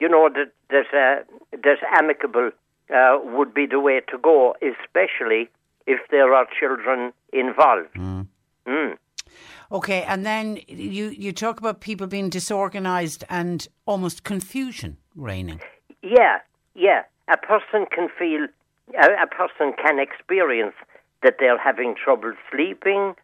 you 0.00 0.08
know, 0.08 0.28
that 0.28 0.52
that, 0.68 0.86
uh, 0.92 1.56
that 1.62 1.78
amicable 1.96 2.50
uh, 2.94 3.18
would 3.22 3.54
be 3.54 3.66
the 3.66 3.80
way 3.80 4.00
to 4.10 4.18
go, 4.18 4.54
especially 4.62 5.48
if 5.86 6.00
there 6.10 6.34
are 6.34 6.46
children 6.58 7.12
involved. 7.32 7.94
Mm. 7.94 8.26
Mm. 8.66 8.96
Okay, 9.70 10.02
and 10.02 10.26
then 10.26 10.58
you, 10.68 11.08
you 11.08 11.32
talk 11.32 11.58
about 11.58 11.80
people 11.80 12.06
being 12.06 12.28
disorganised 12.28 13.24
and 13.30 13.66
almost 13.86 14.22
confusion 14.22 14.98
reigning. 15.16 15.60
Yeah, 16.02 16.38
yeah. 16.74 17.02
A 17.28 17.36
person 17.38 17.86
can 17.90 18.08
feel, 18.18 18.46
a, 19.00 19.22
a 19.22 19.26
person 19.26 19.72
can 19.82 19.98
experience 19.98 20.74
that 21.22 21.36
they're 21.38 21.58
having 21.58 21.94
trouble 21.94 22.34
sleeping, 22.50 23.14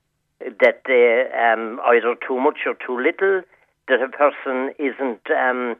that 0.40 0.82
they're 0.86 1.53
um, 1.53 1.81
either 1.85 2.15
too 2.27 2.40
much 2.40 2.59
or 2.65 2.74
too 2.74 2.99
little, 2.99 3.43
that 3.89 4.01
a 4.01 4.09
person 4.09 4.73
isn't, 4.78 5.31
um, 5.31 5.77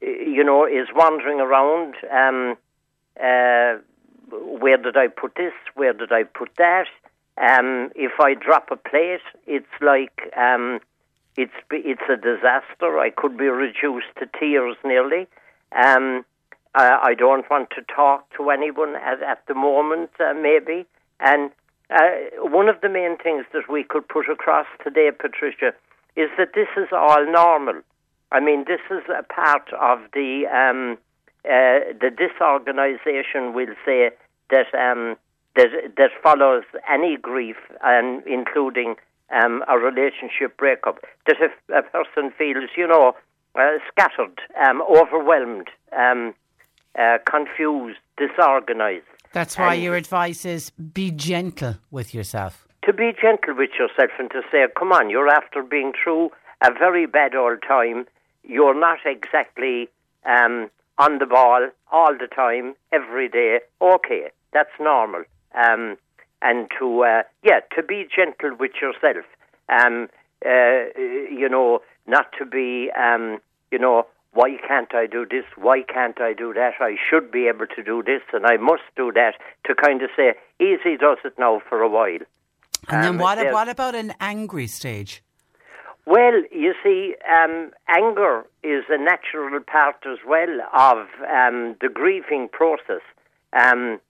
you 0.00 0.44
know, 0.44 0.66
is 0.66 0.88
wandering 0.94 1.40
around. 1.40 1.94
Um, 2.12 2.56
uh, 3.20 3.78
where 4.30 4.76
did 4.76 4.96
I 4.96 5.08
put 5.08 5.34
this? 5.36 5.52
Where 5.74 5.92
did 5.92 6.12
I 6.12 6.24
put 6.24 6.50
that? 6.56 6.86
Um, 7.36 7.90
if 7.94 8.12
I 8.20 8.34
drop 8.34 8.68
a 8.70 8.76
plate, 8.76 9.20
it's 9.46 9.66
like 9.80 10.32
um, 10.36 10.80
it's 11.36 11.52
it's 11.70 12.02
a 12.08 12.16
disaster. 12.16 12.98
I 12.98 13.10
could 13.10 13.36
be 13.36 13.46
reduced 13.46 14.14
to 14.18 14.26
tears 14.38 14.76
nearly. 14.84 15.26
Um, 15.72 16.24
I, 16.74 16.98
I 17.02 17.14
don't 17.14 17.48
want 17.50 17.70
to 17.70 17.82
talk 17.82 18.32
to 18.36 18.50
anyone 18.50 18.96
at, 18.96 19.22
at 19.22 19.46
the 19.46 19.54
moment, 19.54 20.10
uh, 20.20 20.34
maybe. 20.34 20.86
And 21.20 21.50
uh, 21.90 22.10
one 22.38 22.68
of 22.68 22.80
the 22.80 22.88
main 22.88 23.16
things 23.18 23.44
that 23.52 23.68
we 23.68 23.84
could 23.84 24.08
put 24.08 24.28
across 24.28 24.66
today, 24.82 25.10
Patricia, 25.16 25.72
is 26.16 26.30
that 26.38 26.54
this 26.54 26.68
is 26.76 26.88
all 26.92 27.24
normal. 27.30 27.82
I 28.32 28.40
mean, 28.40 28.64
this 28.66 28.80
is 28.90 29.02
a 29.08 29.22
part 29.22 29.72
of 29.72 29.98
the 30.12 30.46
um, 30.46 30.98
uh, 31.44 31.92
the 32.00 32.10
disorganisation. 32.10 33.52
we'll 33.54 33.74
say 33.84 34.10
that 34.50 34.74
um, 34.74 35.16
that 35.56 35.70
that 35.96 36.10
follows 36.22 36.64
any 36.90 37.16
grief, 37.16 37.56
and 37.82 38.22
including 38.26 38.96
um, 39.34 39.62
a 39.68 39.78
relationship 39.78 40.56
breakup. 40.56 41.00
That 41.26 41.36
if 41.40 41.52
a 41.68 41.82
person 41.82 42.32
feels, 42.36 42.70
you 42.76 42.86
know, 42.86 43.14
uh, 43.54 43.78
scattered, 43.88 44.40
um, 44.64 44.82
overwhelmed, 44.82 45.68
um, 45.96 46.34
uh, 46.98 47.18
confused, 47.26 47.98
disorganized. 48.16 49.04
That's 49.32 49.58
why 49.58 49.74
your 49.74 49.96
advice 49.96 50.44
is 50.44 50.70
be 50.70 51.10
gentle 51.10 51.76
with 51.90 52.14
yourself. 52.14 52.68
To 52.84 52.92
be 52.92 53.12
gentle 53.20 53.54
with 53.56 53.70
yourself 53.78 54.10
and 54.18 54.30
to 54.30 54.42
say, 54.52 54.66
come 54.78 54.92
on, 54.92 55.10
you're 55.10 55.28
after 55.28 55.62
being 55.62 55.92
through 55.92 56.30
a 56.62 56.72
very 56.72 57.06
bad 57.06 57.34
old 57.34 57.62
time. 57.66 58.06
You're 58.44 58.78
not 58.78 58.98
exactly 59.04 59.88
um, 60.24 60.70
on 60.98 61.18
the 61.18 61.26
ball 61.26 61.68
all 61.90 62.12
the 62.18 62.28
time, 62.28 62.74
every 62.92 63.28
day. 63.28 63.60
Okay, 63.80 64.30
that's 64.52 64.70
normal 64.80 65.24
um, 65.54 65.96
and 66.42 66.68
to 66.78 67.04
uh, 67.04 67.22
yeah 67.42 67.60
to 67.74 67.82
be 67.82 68.06
gentle 68.14 68.56
with 68.58 68.72
yourself. 68.80 69.24
Um, 69.68 70.08
uh, 70.44 70.92
you 70.96 71.48
know, 71.50 71.80
not 72.06 72.26
to 72.38 72.44
be 72.44 72.90
um, 72.98 73.38
you 73.70 73.78
know 73.78 74.06
why 74.32 74.56
can't 74.66 74.92
I 74.94 75.06
do 75.06 75.24
this? 75.28 75.44
Why 75.56 75.82
can't 75.82 76.20
I 76.20 76.32
do 76.34 76.52
that? 76.54 76.74
I 76.80 76.96
should 77.08 77.30
be 77.30 77.46
able 77.46 77.66
to 77.66 77.82
do 77.82 78.02
this, 78.02 78.22
and 78.32 78.44
I 78.44 78.56
must 78.56 78.82
do 78.96 79.12
that. 79.12 79.34
To 79.66 79.74
kind 79.74 80.02
of 80.02 80.10
say, 80.16 80.34
easy 80.60 80.96
does 80.96 81.18
it 81.24 81.34
now 81.38 81.62
for 81.68 81.80
a 81.82 81.88
while. 81.88 82.18
And 82.88 83.02
then 83.02 83.10
um, 83.10 83.18
what? 83.18 83.38
what 83.52 83.68
about 83.68 83.94
an 83.94 84.12
angry 84.20 84.66
stage? 84.66 85.22
Well, 86.06 86.42
you 86.52 86.74
see, 86.82 87.14
um, 87.32 87.70
anger 87.88 88.44
is 88.62 88.84
a 88.90 88.98
natural 88.98 89.58
part 89.60 89.96
as 90.06 90.18
well 90.26 90.60
of 90.72 91.06
um, 91.22 91.76
the 91.80 91.88
grieving 91.92 92.48
process. 92.52 93.00
Um, 93.54 94.00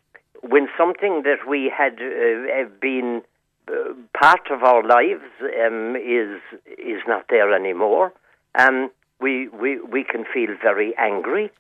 when 0.43 0.69
something 0.77 1.23
that 1.23 1.47
we 1.49 1.73
had 1.75 1.95
uh, 1.95 2.69
been 2.81 3.23
uh, 3.69 3.95
part 4.13 4.51
of 4.51 4.63
our 4.63 4.83
lives 4.83 5.23
um, 5.43 5.97
is 5.97 6.41
is 6.67 7.01
not 7.07 7.27
there 7.31 7.55
anymore, 7.55 8.13
um, 8.57 8.91
we, 9.21 9.49
we 9.49 9.81
we 9.81 10.03
can 10.03 10.25
feel 10.25 10.51
very 10.61 10.95
angry. 10.99 11.51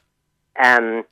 Um, 0.62 1.05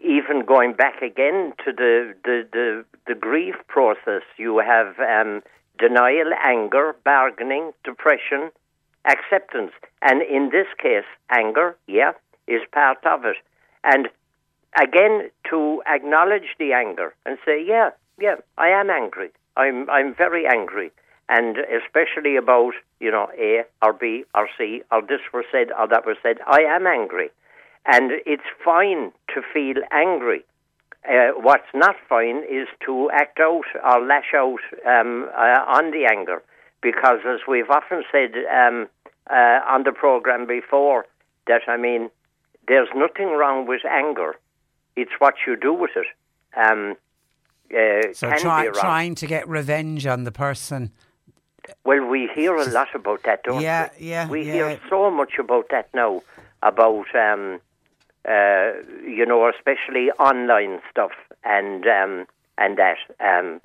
even 0.00 0.44
going 0.46 0.74
back 0.74 1.02
again 1.02 1.52
to 1.64 1.72
the 1.72 2.14
the, 2.24 2.46
the, 2.52 2.84
the 3.08 3.14
grief 3.14 3.56
process, 3.66 4.22
you 4.36 4.58
have 4.58 4.94
denial, 5.78 6.32
anger, 6.44 6.96
bargaining, 7.04 7.72
depression, 7.84 8.50
acceptance, 9.04 9.72
and 10.02 10.22
in 10.22 10.50
this 10.50 10.66
case, 10.82 11.08
anger, 11.30 11.76
yeah, 11.86 12.12
is 12.46 12.62
part 12.72 12.98
of 13.06 13.24
it. 13.24 13.36
And 13.84 14.08
again 14.80 15.30
to 15.50 15.82
acknowledge 15.86 16.56
the 16.58 16.72
anger 16.72 17.14
and 17.24 17.38
say, 17.44 17.64
yeah, 17.64 17.90
yeah, 18.20 18.36
I 18.56 18.68
am 18.68 18.90
angry. 18.90 19.30
I'm 19.56 19.88
I'm 19.90 20.14
very 20.14 20.46
angry, 20.46 20.90
and 21.28 21.56
especially 21.58 22.36
about 22.36 22.74
you 23.00 23.10
know 23.10 23.28
A 23.38 23.64
or 23.82 23.92
B 23.92 24.24
or 24.34 24.48
C 24.56 24.82
or 24.92 25.02
this 25.02 25.20
was 25.32 25.44
said 25.50 25.68
or 25.78 25.88
that 25.88 26.06
was 26.06 26.16
said. 26.22 26.38
I 26.46 26.60
am 26.62 26.86
angry, 26.86 27.30
and 27.86 28.12
it's 28.26 28.50
fine 28.64 29.12
to 29.34 29.42
feel 29.52 29.82
angry. 29.90 30.44
Uh, 31.08 31.32
what's 31.40 31.72
not 31.74 31.96
fine 32.08 32.44
is 32.50 32.68
to 32.84 33.10
act 33.10 33.40
out 33.40 33.64
or 33.82 34.04
lash 34.04 34.34
out 34.34 34.60
um, 34.86 35.28
uh, 35.34 35.64
on 35.66 35.90
the 35.90 36.06
anger, 36.10 36.42
because 36.82 37.20
as 37.26 37.40
we've 37.48 37.70
often 37.70 38.02
said 38.12 38.32
um, 38.52 38.88
uh, 39.30 39.60
on 39.66 39.84
the 39.84 39.92
program 39.92 40.46
before, 40.46 41.06
that 41.46 41.62
I 41.66 41.76
mean, 41.76 42.10
there's 42.66 42.88
nothing 42.94 43.28
wrong 43.28 43.66
with 43.66 43.84
anger 43.86 44.34
it's 44.98 45.12
what 45.18 45.34
you 45.46 45.56
do 45.56 45.72
with 45.72 45.92
it. 45.96 46.06
Um, 46.56 46.96
uh, 47.72 48.12
so 48.12 48.32
try, 48.36 48.68
trying 48.68 49.14
to 49.16 49.26
get 49.26 49.48
revenge 49.48 50.06
on 50.06 50.24
the 50.24 50.32
person. 50.32 50.90
Well, 51.84 52.04
we 52.06 52.28
hear 52.34 52.56
a 52.56 52.64
lot 52.64 52.94
about 52.94 53.22
that, 53.24 53.44
don't 53.44 53.60
yeah, 53.60 53.90
we? 53.98 54.06
Yeah, 54.06 54.28
We 54.28 54.46
yeah. 54.46 54.52
hear 54.52 54.80
so 54.88 55.10
much 55.10 55.34
about 55.38 55.66
that 55.70 55.88
now, 55.94 56.22
about 56.62 57.14
um, 57.14 57.60
uh, 58.28 58.72
you 59.04 59.24
know, 59.24 59.48
especially 59.48 60.10
online 60.18 60.80
stuff 60.90 61.12
and 61.44 61.86
um, 61.86 62.26
and 62.58 62.78
that. 62.78 62.98
Um, 63.20 63.60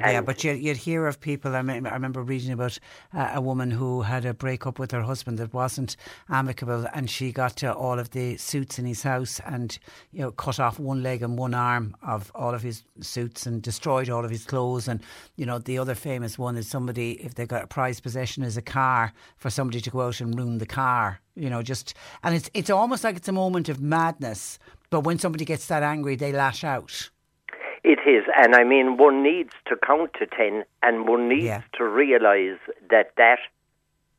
yeah, 0.00 0.22
but 0.22 0.42
you'd, 0.42 0.58
you'd, 0.58 0.76
hear 0.76 1.06
of 1.06 1.20
people. 1.20 1.54
I, 1.54 1.62
mean, 1.62 1.86
I 1.86 1.92
remember 1.92 2.20
reading 2.20 2.50
about 2.50 2.78
uh, 3.12 3.30
a 3.34 3.40
woman 3.40 3.70
who 3.70 4.02
had 4.02 4.24
a 4.24 4.34
breakup 4.34 4.80
with 4.80 4.90
her 4.90 5.02
husband 5.02 5.38
that 5.38 5.54
wasn't 5.54 5.96
amicable, 6.28 6.86
and 6.92 7.08
she 7.08 7.30
got 7.30 7.56
to 7.58 7.72
all 7.72 8.00
of 8.00 8.10
the 8.10 8.36
suits 8.36 8.80
in 8.80 8.86
his 8.86 9.04
house 9.04 9.40
and 9.46 9.78
you 10.10 10.20
know 10.20 10.32
cut 10.32 10.58
off 10.58 10.80
one 10.80 11.04
leg 11.04 11.22
and 11.22 11.38
one 11.38 11.54
arm 11.54 11.94
of 12.02 12.32
all 12.34 12.54
of 12.54 12.62
his 12.62 12.82
suits 13.00 13.46
and 13.46 13.62
destroyed 13.62 14.10
all 14.10 14.24
of 14.24 14.32
his 14.32 14.44
clothes. 14.44 14.88
And 14.88 15.00
you 15.36 15.46
know 15.46 15.60
the 15.60 15.78
other 15.78 15.94
famous 15.94 16.36
one 16.36 16.56
is 16.56 16.66
somebody 16.66 17.12
if 17.22 17.36
they 17.36 17.46
got 17.46 17.62
a 17.62 17.68
prized 17.68 18.02
possession 18.02 18.42
as 18.42 18.56
a 18.56 18.62
car 18.62 19.12
for 19.36 19.48
somebody 19.48 19.80
to 19.80 19.90
go 19.90 20.00
out 20.00 20.20
and 20.20 20.36
ruin 20.36 20.58
the 20.58 20.66
car. 20.66 21.20
You 21.36 21.50
know, 21.50 21.62
just 21.62 21.94
and 22.24 22.34
it's 22.34 22.50
it's 22.52 22.70
almost 22.70 23.04
like 23.04 23.14
it's 23.14 23.28
a 23.28 23.32
moment 23.32 23.68
of 23.68 23.80
madness. 23.80 24.58
But 24.90 25.00
when 25.00 25.20
somebody 25.20 25.44
gets 25.44 25.68
that 25.68 25.84
angry, 25.84 26.16
they 26.16 26.32
lash 26.32 26.64
out. 26.64 27.10
It 27.84 27.98
is, 28.08 28.24
and 28.34 28.54
I 28.54 28.64
mean, 28.64 28.96
one 28.96 29.22
needs 29.22 29.52
to 29.66 29.76
count 29.76 30.14
to 30.18 30.26
ten, 30.26 30.64
and 30.82 31.06
one 31.06 31.28
needs 31.28 31.44
yeah. 31.44 31.62
to 31.76 31.84
realise 31.84 32.58
that 32.88 33.12
that, 33.18 33.40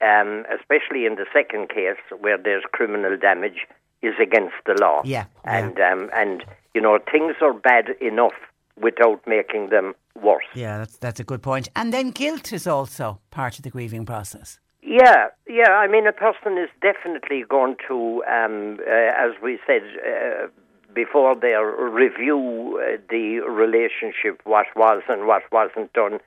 um, 0.02 0.46
especially 0.56 1.08
in 1.08 1.16
the 1.16 1.26
second 1.34 1.70
case 1.70 1.98
where 2.20 2.38
there's 2.38 2.64
criminal 2.72 3.18
damage, 3.18 3.66
is 4.04 4.14
against 4.22 4.54
the 4.68 4.76
law. 4.80 5.02
Yeah, 5.04 5.26
and 5.44 5.76
yeah. 5.80 5.92
Um, 5.92 6.12
and 6.16 6.46
you 6.76 6.82
know 6.82 7.00
things 7.12 7.38
are 7.42 7.54
bad 7.54 7.90
enough 8.00 8.38
without 8.80 9.22
making 9.26 9.70
them 9.70 9.96
worse. 10.22 10.46
Yeah, 10.54 10.78
that's 10.78 10.98
that's 10.98 11.20
a 11.20 11.24
good 11.24 11.42
point. 11.42 11.68
And 11.76 11.92
then 11.92 12.12
guilt 12.12 12.54
is 12.54 12.68
also 12.68 13.20
part 13.32 13.58
of 13.58 13.64
the 13.64 13.72
grieving 13.72 14.06
process. 14.06 14.60
Yeah, 14.84 15.30
yeah. 15.48 15.72
I 15.72 15.88
mean, 15.88 16.06
a 16.06 16.14
person 16.14 16.60
is 16.60 16.70
definitely 16.82 17.44
going 17.50 17.78
to, 17.88 18.24
um, 18.26 18.78
uh, 18.88 19.26
as 19.26 19.32
we 19.42 19.58
said, 19.66 19.82
uh, 20.06 20.48
before 20.96 21.36
they 21.36 21.54
review 21.54 22.82
uh, 22.82 22.98
the 23.10 23.40
relationship, 23.40 24.42
what 24.46 24.68
was 24.76 25.04
and 25.10 25.28
what 25.28 25.44
wasn't 25.52 25.92
done, 25.94 26.20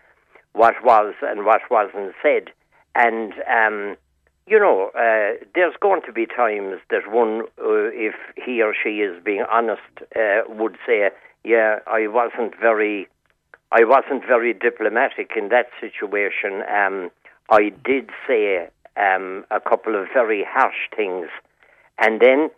what 0.53 0.75
was 0.85 1.15
and 1.23 1.45
what 1.45 1.63
wasn't 1.71 2.13
said. 2.23 2.51
And, 2.95 3.33
um, 3.51 3.97
you 4.47 4.59
know, 4.59 4.91
uh, 4.95 5.45
there's 5.55 5.75
going 5.81 6.03
to 6.07 6.13
be 6.13 6.27
times 6.27 6.81
that 6.91 7.11
one, 7.11 7.43
uh, 7.59 7.91
if 7.93 8.15
he 8.37 8.63
or 8.63 8.75
she 8.81 9.01
is 9.01 9.23
being 9.25 9.45
honest, 9.51 9.83
uh, 10.15 10.43
would 10.49 10.77
say, 10.87 11.11
yeah, 11.45 11.79
I 11.87 12.07
wasn't 12.07 12.55
very, 12.61 13.09
I 13.73 13.85
wasn't 13.85 14.27
very 14.27 14.53
diplomatic 14.53 15.33
in 15.37 15.49
that 15.49 15.69
situation. 15.81 16.63
Um, 16.71 17.11
I 17.51 17.71
did 17.85 18.11
say 18.27 18.69
um, 18.97 19.45
a 19.51 19.61
couple 19.61 20.01
of 20.01 20.09
very 20.13 20.45
harsh 20.47 20.89
things. 20.95 21.29
And 21.99 22.21
then 22.21 22.51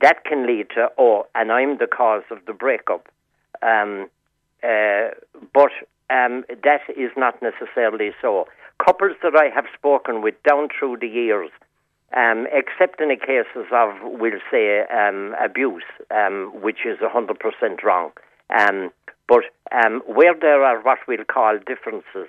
that 0.00 0.24
can 0.24 0.46
lead 0.46 0.70
to, 0.70 0.88
oh, 0.98 1.26
and 1.34 1.50
I'm 1.52 1.78
the 1.78 1.86
cause 1.86 2.22
of 2.30 2.38
the 2.46 2.52
breakup. 2.52 3.08
Um, 3.62 4.08
uh, 4.62 5.10
but 5.54 5.72
um, 6.10 6.44
that 6.64 6.82
is 6.96 7.10
not 7.16 7.40
necessarily 7.42 8.12
so. 8.20 8.46
Couples 8.84 9.16
that 9.22 9.36
I 9.36 9.52
have 9.54 9.66
spoken 9.76 10.22
with 10.22 10.34
down 10.42 10.68
through 10.76 10.98
the 11.00 11.08
years, 11.08 11.50
um, 12.16 12.46
except 12.52 13.00
in 13.00 13.08
the 13.08 13.16
cases 13.16 13.66
of, 13.72 13.94
we'll 14.02 14.40
say, 14.50 14.84
um, 14.86 15.34
abuse, 15.42 15.84
um, 16.10 16.52
which 16.60 16.86
is 16.86 16.98
100% 16.98 17.82
wrong, 17.82 18.12
um, 18.56 18.90
but 19.28 19.44
where 20.06 20.34
there 20.34 20.64
are 20.64 20.80
what 20.80 20.98
we'll 21.06 21.24
call 21.24 21.58
differences, 21.58 22.28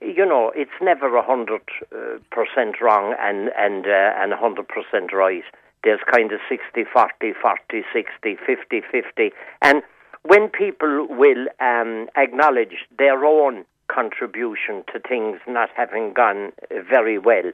you 0.00 0.24
know, 0.24 0.50
it's 0.54 0.70
never 0.80 1.10
100% 1.10 1.58
uh, 1.92 2.72
wrong 2.80 3.14
and, 3.20 3.50
and, 3.56 3.86
uh, 3.86 4.12
and 4.16 4.32
100% 4.32 5.12
right 5.12 5.44
there's 5.84 6.00
kind 6.10 6.32
of 6.32 6.40
60 6.48 6.84
40 6.92 7.32
40 7.40 7.82
60 7.92 8.36
50 8.46 8.80
50 8.90 9.30
and 9.62 9.82
when 10.22 10.48
people 10.48 11.06
will 11.10 11.46
um, 11.60 12.08
acknowledge 12.16 12.86
their 12.96 13.24
own 13.24 13.64
contribution 13.88 14.84
to 14.92 15.00
things 15.00 15.40
not 15.46 15.68
having 15.76 16.12
gone 16.12 16.52
very 16.88 17.18
well 17.18 17.50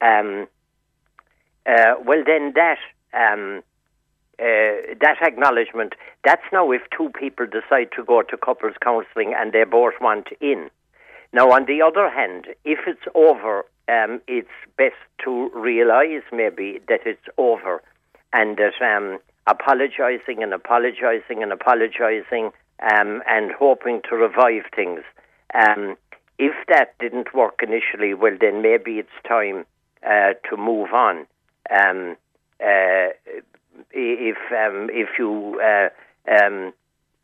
um, 0.00 0.46
uh, 1.66 1.94
well 2.04 2.22
then 2.26 2.52
that 2.54 2.78
um, 3.12 3.62
uh, 4.38 4.92
that 5.00 5.16
acknowledgement 5.22 5.94
that's 6.24 6.42
now 6.52 6.70
if 6.70 6.82
two 6.96 7.10
people 7.18 7.46
decide 7.46 7.88
to 7.96 8.04
go 8.04 8.22
to 8.22 8.36
couples 8.36 8.74
counselling 8.82 9.34
and 9.34 9.52
they 9.52 9.64
both 9.64 9.94
want 10.00 10.28
in. 10.40 10.68
Now 11.32 11.52
on 11.52 11.64
the 11.66 11.80
other 11.82 12.10
hand 12.10 12.46
if 12.64 12.80
it's 12.86 13.06
over 13.14 13.64
um, 13.88 14.20
it's 14.26 14.48
best 14.76 14.94
to 15.24 15.50
realise 15.54 16.22
maybe 16.32 16.80
that 16.88 17.00
it's 17.06 17.26
over 17.38 17.82
and 18.32 18.58
that 18.58 18.80
um, 18.84 19.18
apologising 19.46 20.42
and 20.42 20.52
apologising 20.52 21.42
and 21.42 21.52
apologising 21.52 22.50
um, 22.82 23.22
and 23.28 23.52
hoping 23.52 24.02
to 24.08 24.16
revive 24.16 24.64
things. 24.74 25.00
Um, 25.54 25.96
if 26.38 26.54
that 26.68 26.98
didn't 26.98 27.34
work 27.34 27.60
initially, 27.62 28.12
well, 28.12 28.36
then 28.38 28.60
maybe 28.60 28.98
it's 28.98 29.08
time 29.26 29.64
uh, 30.06 30.34
to 30.50 30.56
move 30.56 30.92
on. 30.92 31.26
Um, 31.70 32.16
uh, 32.60 33.08
if 33.92 34.36
um, 34.52 34.88
if 34.92 35.08
you 35.18 35.60
uh, 35.62 35.88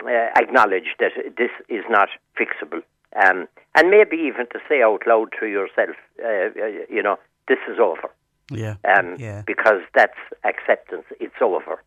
uh, 0.05 0.28
acknowledge 0.36 0.97
that 0.98 1.12
this 1.36 1.51
is 1.68 1.84
not 1.89 2.09
fixable. 2.39 2.82
Um, 3.16 3.47
and 3.74 3.90
maybe 3.90 4.16
even 4.16 4.47
to 4.52 4.59
say 4.68 4.82
out 4.82 5.02
loud 5.06 5.32
to 5.40 5.47
yourself, 5.47 5.97
uh, 6.22 6.28
uh, 6.28 6.66
you 6.89 7.02
know, 7.02 7.18
this 7.48 7.59
is 7.68 7.78
over. 7.78 8.10
Yeah. 8.51 8.76
Um, 8.97 9.16
yeah. 9.18 9.43
Because 9.47 9.80
that's 9.94 10.18
acceptance. 10.44 11.05
It's 11.20 11.40
over. 11.40 11.82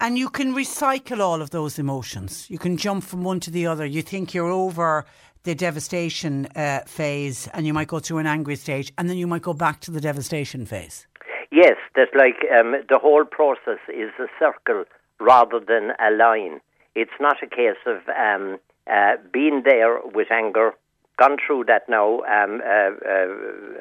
And 0.00 0.16
you 0.16 0.28
can 0.28 0.54
recycle 0.54 1.20
all 1.20 1.42
of 1.42 1.50
those 1.50 1.78
emotions. 1.78 2.48
You 2.48 2.58
can 2.58 2.76
jump 2.76 3.02
from 3.04 3.24
one 3.24 3.40
to 3.40 3.50
the 3.50 3.66
other. 3.66 3.84
You 3.84 4.02
think 4.02 4.32
you're 4.32 4.50
over 4.50 5.04
the 5.42 5.54
devastation 5.54 6.46
uh, 6.54 6.80
phase 6.86 7.48
and 7.52 7.66
you 7.66 7.72
might 7.72 7.88
go 7.88 7.98
through 7.98 8.18
an 8.18 8.26
angry 8.26 8.56
stage 8.56 8.92
and 8.96 9.08
then 9.08 9.16
you 9.16 9.26
might 9.26 9.42
go 9.42 9.54
back 9.54 9.80
to 9.80 9.90
the 9.90 10.00
devastation 10.00 10.66
phase. 10.66 11.06
Yes, 11.50 11.76
that's 11.96 12.14
like 12.14 12.36
um, 12.56 12.76
the 12.88 12.98
whole 12.98 13.24
process 13.24 13.78
is 13.88 14.10
a 14.18 14.26
circle 14.38 14.84
rather 15.18 15.58
than 15.58 15.92
a 15.98 16.10
line. 16.14 16.60
It's 16.94 17.18
not 17.20 17.42
a 17.42 17.46
case 17.46 17.80
of 17.86 17.96
um, 18.08 18.58
uh, 18.90 19.16
being 19.32 19.62
there 19.64 20.00
with 20.14 20.30
anger, 20.30 20.72
gone 21.18 21.36
through 21.44 21.64
that 21.64 21.88
now, 21.88 22.20
um, 22.20 22.60
uh, 22.64 22.90
uh, 23.08 23.26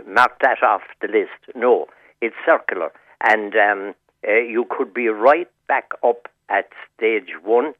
marked 0.07 0.41
that 0.41 0.61
off 0.63 0.81
the 1.01 1.07
list. 1.07 1.55
No, 1.55 1.87
it's 2.21 2.35
circular. 2.45 2.91
And 3.21 3.55
um, 3.55 3.95
uh, 4.27 4.33
you 4.33 4.65
could 4.69 4.93
be 4.93 5.07
right 5.07 5.49
back 5.67 5.91
up 6.03 6.27
at 6.49 6.69
stage 6.95 7.31
one 7.43 7.73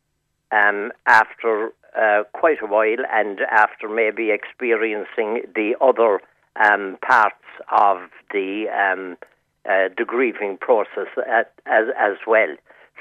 um, 0.51 0.91
after 1.05 1.71
uh, 1.99 2.23
quite 2.33 2.61
a 2.61 2.67
while 2.67 3.03
and 3.11 3.39
after 3.51 3.89
maybe 3.89 4.31
experiencing 4.31 5.41
the 5.55 5.75
other 5.81 6.21
um, 6.63 6.97
parts 7.01 7.35
of 7.71 7.97
the 8.31 8.65
um, 8.69 9.17
the 9.65 10.05
grieving 10.05 10.57
process 10.57 11.07
at, 11.27 11.51
as 11.65 11.87
as 11.99 12.17
well. 12.25 12.55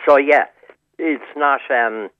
So 0.07 0.17
yeah, 0.17 0.47
it's 0.99 1.23
not 1.37 1.61
um, 1.71 2.11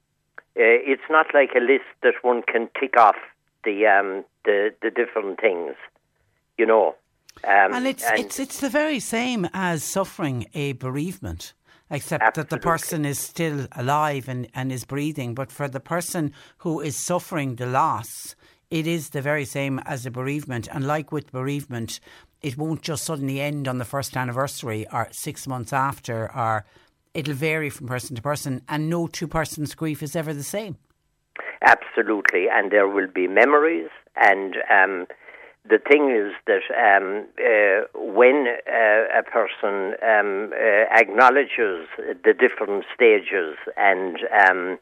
uh, 0.57 0.81
it's 0.93 1.03
not 1.11 1.27
like 1.35 1.51
a 1.55 1.61
list 1.61 1.85
that 2.03 2.15
one 2.23 2.43
can 2.43 2.69
tick 2.81 2.97
off 2.99 3.17
the 3.65 3.87
um, 3.87 4.25
the 4.45 4.75
the 4.81 4.91
different 4.91 5.41
things, 5.41 5.75
you 6.57 6.65
know. 6.65 6.95
Um, 7.45 7.75
and 7.75 7.87
it's 7.87 8.05
and 8.05 8.21
it's 8.21 8.41
it's 8.41 8.61
the 8.61 8.71
very 8.71 8.99
same 9.01 9.47
as 9.53 9.85
suffering 9.85 10.47
a 10.55 10.73
bereavement, 10.73 11.53
except 11.91 12.23
absolutely. 12.23 12.49
that 12.49 12.57
the 12.57 12.65
person 12.65 13.05
is 13.05 13.19
still 13.19 13.67
alive 13.73 14.29
and, 14.29 14.49
and 14.55 14.73
is 14.73 14.85
breathing. 14.87 15.35
But 15.35 15.53
for 15.53 15.69
the 15.69 15.81
person 15.81 16.33
who 16.59 16.81
is 16.81 16.97
suffering 16.97 17.57
the 17.57 17.67
loss, 17.67 18.35
it 18.71 18.87
is 18.87 19.11
the 19.11 19.21
very 19.21 19.45
same 19.45 19.79
as 19.81 20.07
a 20.07 20.11
bereavement. 20.11 20.69
And 20.73 20.87
like 20.87 21.13
with 21.13 21.31
bereavement, 21.31 22.01
it 22.41 22.57
won't 22.57 22.81
just 22.81 23.05
suddenly 23.05 23.41
end 23.41 23.69
on 23.69 23.77
the 23.77 23.85
first 23.85 24.17
anniversary 24.17 24.87
or 24.91 25.09
six 25.13 25.47
months 25.47 25.75
after 25.75 26.35
or 26.35 26.65
it'll 27.17 27.35
vary 27.35 27.71
from 27.71 27.89
person 27.89 28.15
to 28.15 28.23
person, 28.23 28.63
and 28.69 28.91
no 28.91 29.07
two 29.07 29.27
persons' 29.27 29.75
grief 29.75 30.03
is 30.03 30.15
ever 30.15 30.35
the 30.35 30.45
same. 30.45 30.77
Absolutely, 31.63 32.47
and 32.53 32.71
there 32.71 32.87
will 32.87 33.09
be 33.09 33.27
memories. 33.27 33.89
And 34.17 34.57
um, 34.71 35.07
the 35.69 35.79
thing 35.79 36.11
is 36.11 36.35
that 36.47 36.65
um, 36.77 37.27
uh, 37.41 37.87
when 37.99 38.47
uh, 38.69 39.19
a 39.19 39.23
person 39.23 39.95
um, 40.03 40.53
uh, 40.53 40.85
acknowledges 40.95 41.89
the 41.97 42.35
different 42.39 42.85
stages 42.95 43.57
and 43.77 44.19
um, 44.47 44.79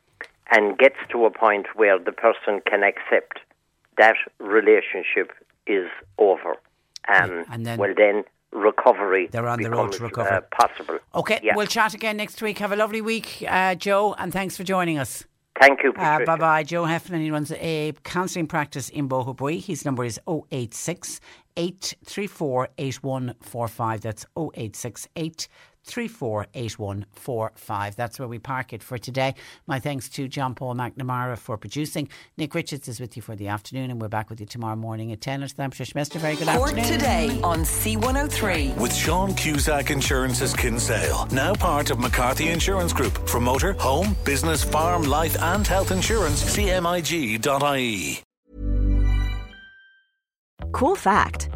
and 0.51 0.77
gets 0.77 0.97
to 1.11 1.25
a 1.25 1.31
point 1.31 1.67
where 1.75 1.99
the 1.99 2.13
person 2.13 2.61
can 2.69 2.83
accept 2.83 3.39
that 3.97 4.17
relationship 4.41 5.33
is 5.67 5.89
over, 6.19 6.57
um, 7.09 7.45
and 7.51 7.65
then, 7.65 7.79
well, 7.79 7.95
then 7.97 8.25
recovery. 8.55 9.29
They're 9.31 9.47
on 9.47 9.61
the 9.61 9.71
road 9.71 9.93
to 9.93 10.05
recovery. 10.05 10.39
Uh, 10.39 10.41
possible. 10.53 10.99
Okay, 11.15 11.41
yeah. 11.43 11.57
we'll 11.57 11.67
chat 11.67 11.95
again 11.95 12.17
next 12.17 12.41
week. 12.41 12.59
Have 12.59 12.73
a 12.73 12.77
lovely 12.77 13.01
week, 13.01 13.45
uh, 13.47 13.75
Joe, 13.75 14.15
and 14.15 14.33
thanks 14.33 14.57
for 14.57 14.65
joining 14.65 14.99
us. 14.99 15.25
Thank 15.61 15.83
you. 15.85 15.93
Uh, 15.97 16.25
bye 16.25 16.37
bye. 16.37 16.63
Joe 16.65 16.85
Heffernan, 16.85 17.23
he 17.23 17.31
runs 17.31 17.53
a 17.53 17.93
counselling 18.03 18.49
practice 18.49 18.89
in 18.89 19.09
Boherbue. 19.09 19.63
His 19.65 19.85
number 19.85 20.05
is 20.05 20.19
086 20.51 21.21
834 21.57 22.69
8145. 22.79 24.01
That's 24.01 24.27
086 24.37 25.09
348145. 25.85 27.97
That's 27.97 28.19
where 28.19 28.29
we 28.29 28.39
park 28.39 28.73
it 28.73 28.83
for 28.83 28.99
today. 28.99 29.35
My 29.67 29.79
thanks 29.79 30.09
to 30.11 30.29
John 30.29 30.55
Paul 30.55 30.75
McNamara 30.75 31.39
for 31.39 31.57
producing. 31.57 32.09
Nick 32.37 32.55
Richards 32.55 32.89
is 32.89 33.01
with 33.01 33.17
you 33.17 33.23
for 33.23 33.37
the 33.37 33.49
afternoon, 33.49 33.91
and 33.91 34.01
we're 34.01 34.09
back 34.09 34.31
with 34.31 34.41
you 34.41 34.47
tomorrow 34.47 34.77
morning 34.77 35.13
at 35.13 35.21
10. 35.21 35.43
It's 35.43 35.53
Patricia 35.53 35.95
Messinger. 35.95 36.21
Very 36.21 36.37
good 36.37 36.49
Cork 36.49 36.77
afternoon. 36.77 36.85
today 36.85 37.41
on 37.43 37.61
C103. 37.61 38.77
With 38.79 38.95
Sean 38.95 39.35
Cusack 39.35 39.91
Insurance's 39.91 40.55
Kinsale, 40.55 41.27
now 41.31 41.55
part 41.55 41.91
of 41.91 41.99
McCarthy 41.99 42.49
Insurance 42.49 42.93
Group. 42.93 43.29
For 43.29 43.41
motor, 43.41 43.75
home, 43.75 44.17
business, 44.25 44.65
farm, 44.65 45.03
life, 45.03 45.41
and 45.43 45.67
health 45.67 45.91
insurance, 45.91 46.57
cmig.ie. 46.57 48.23
Cool 50.73 50.97
fact 50.97 51.51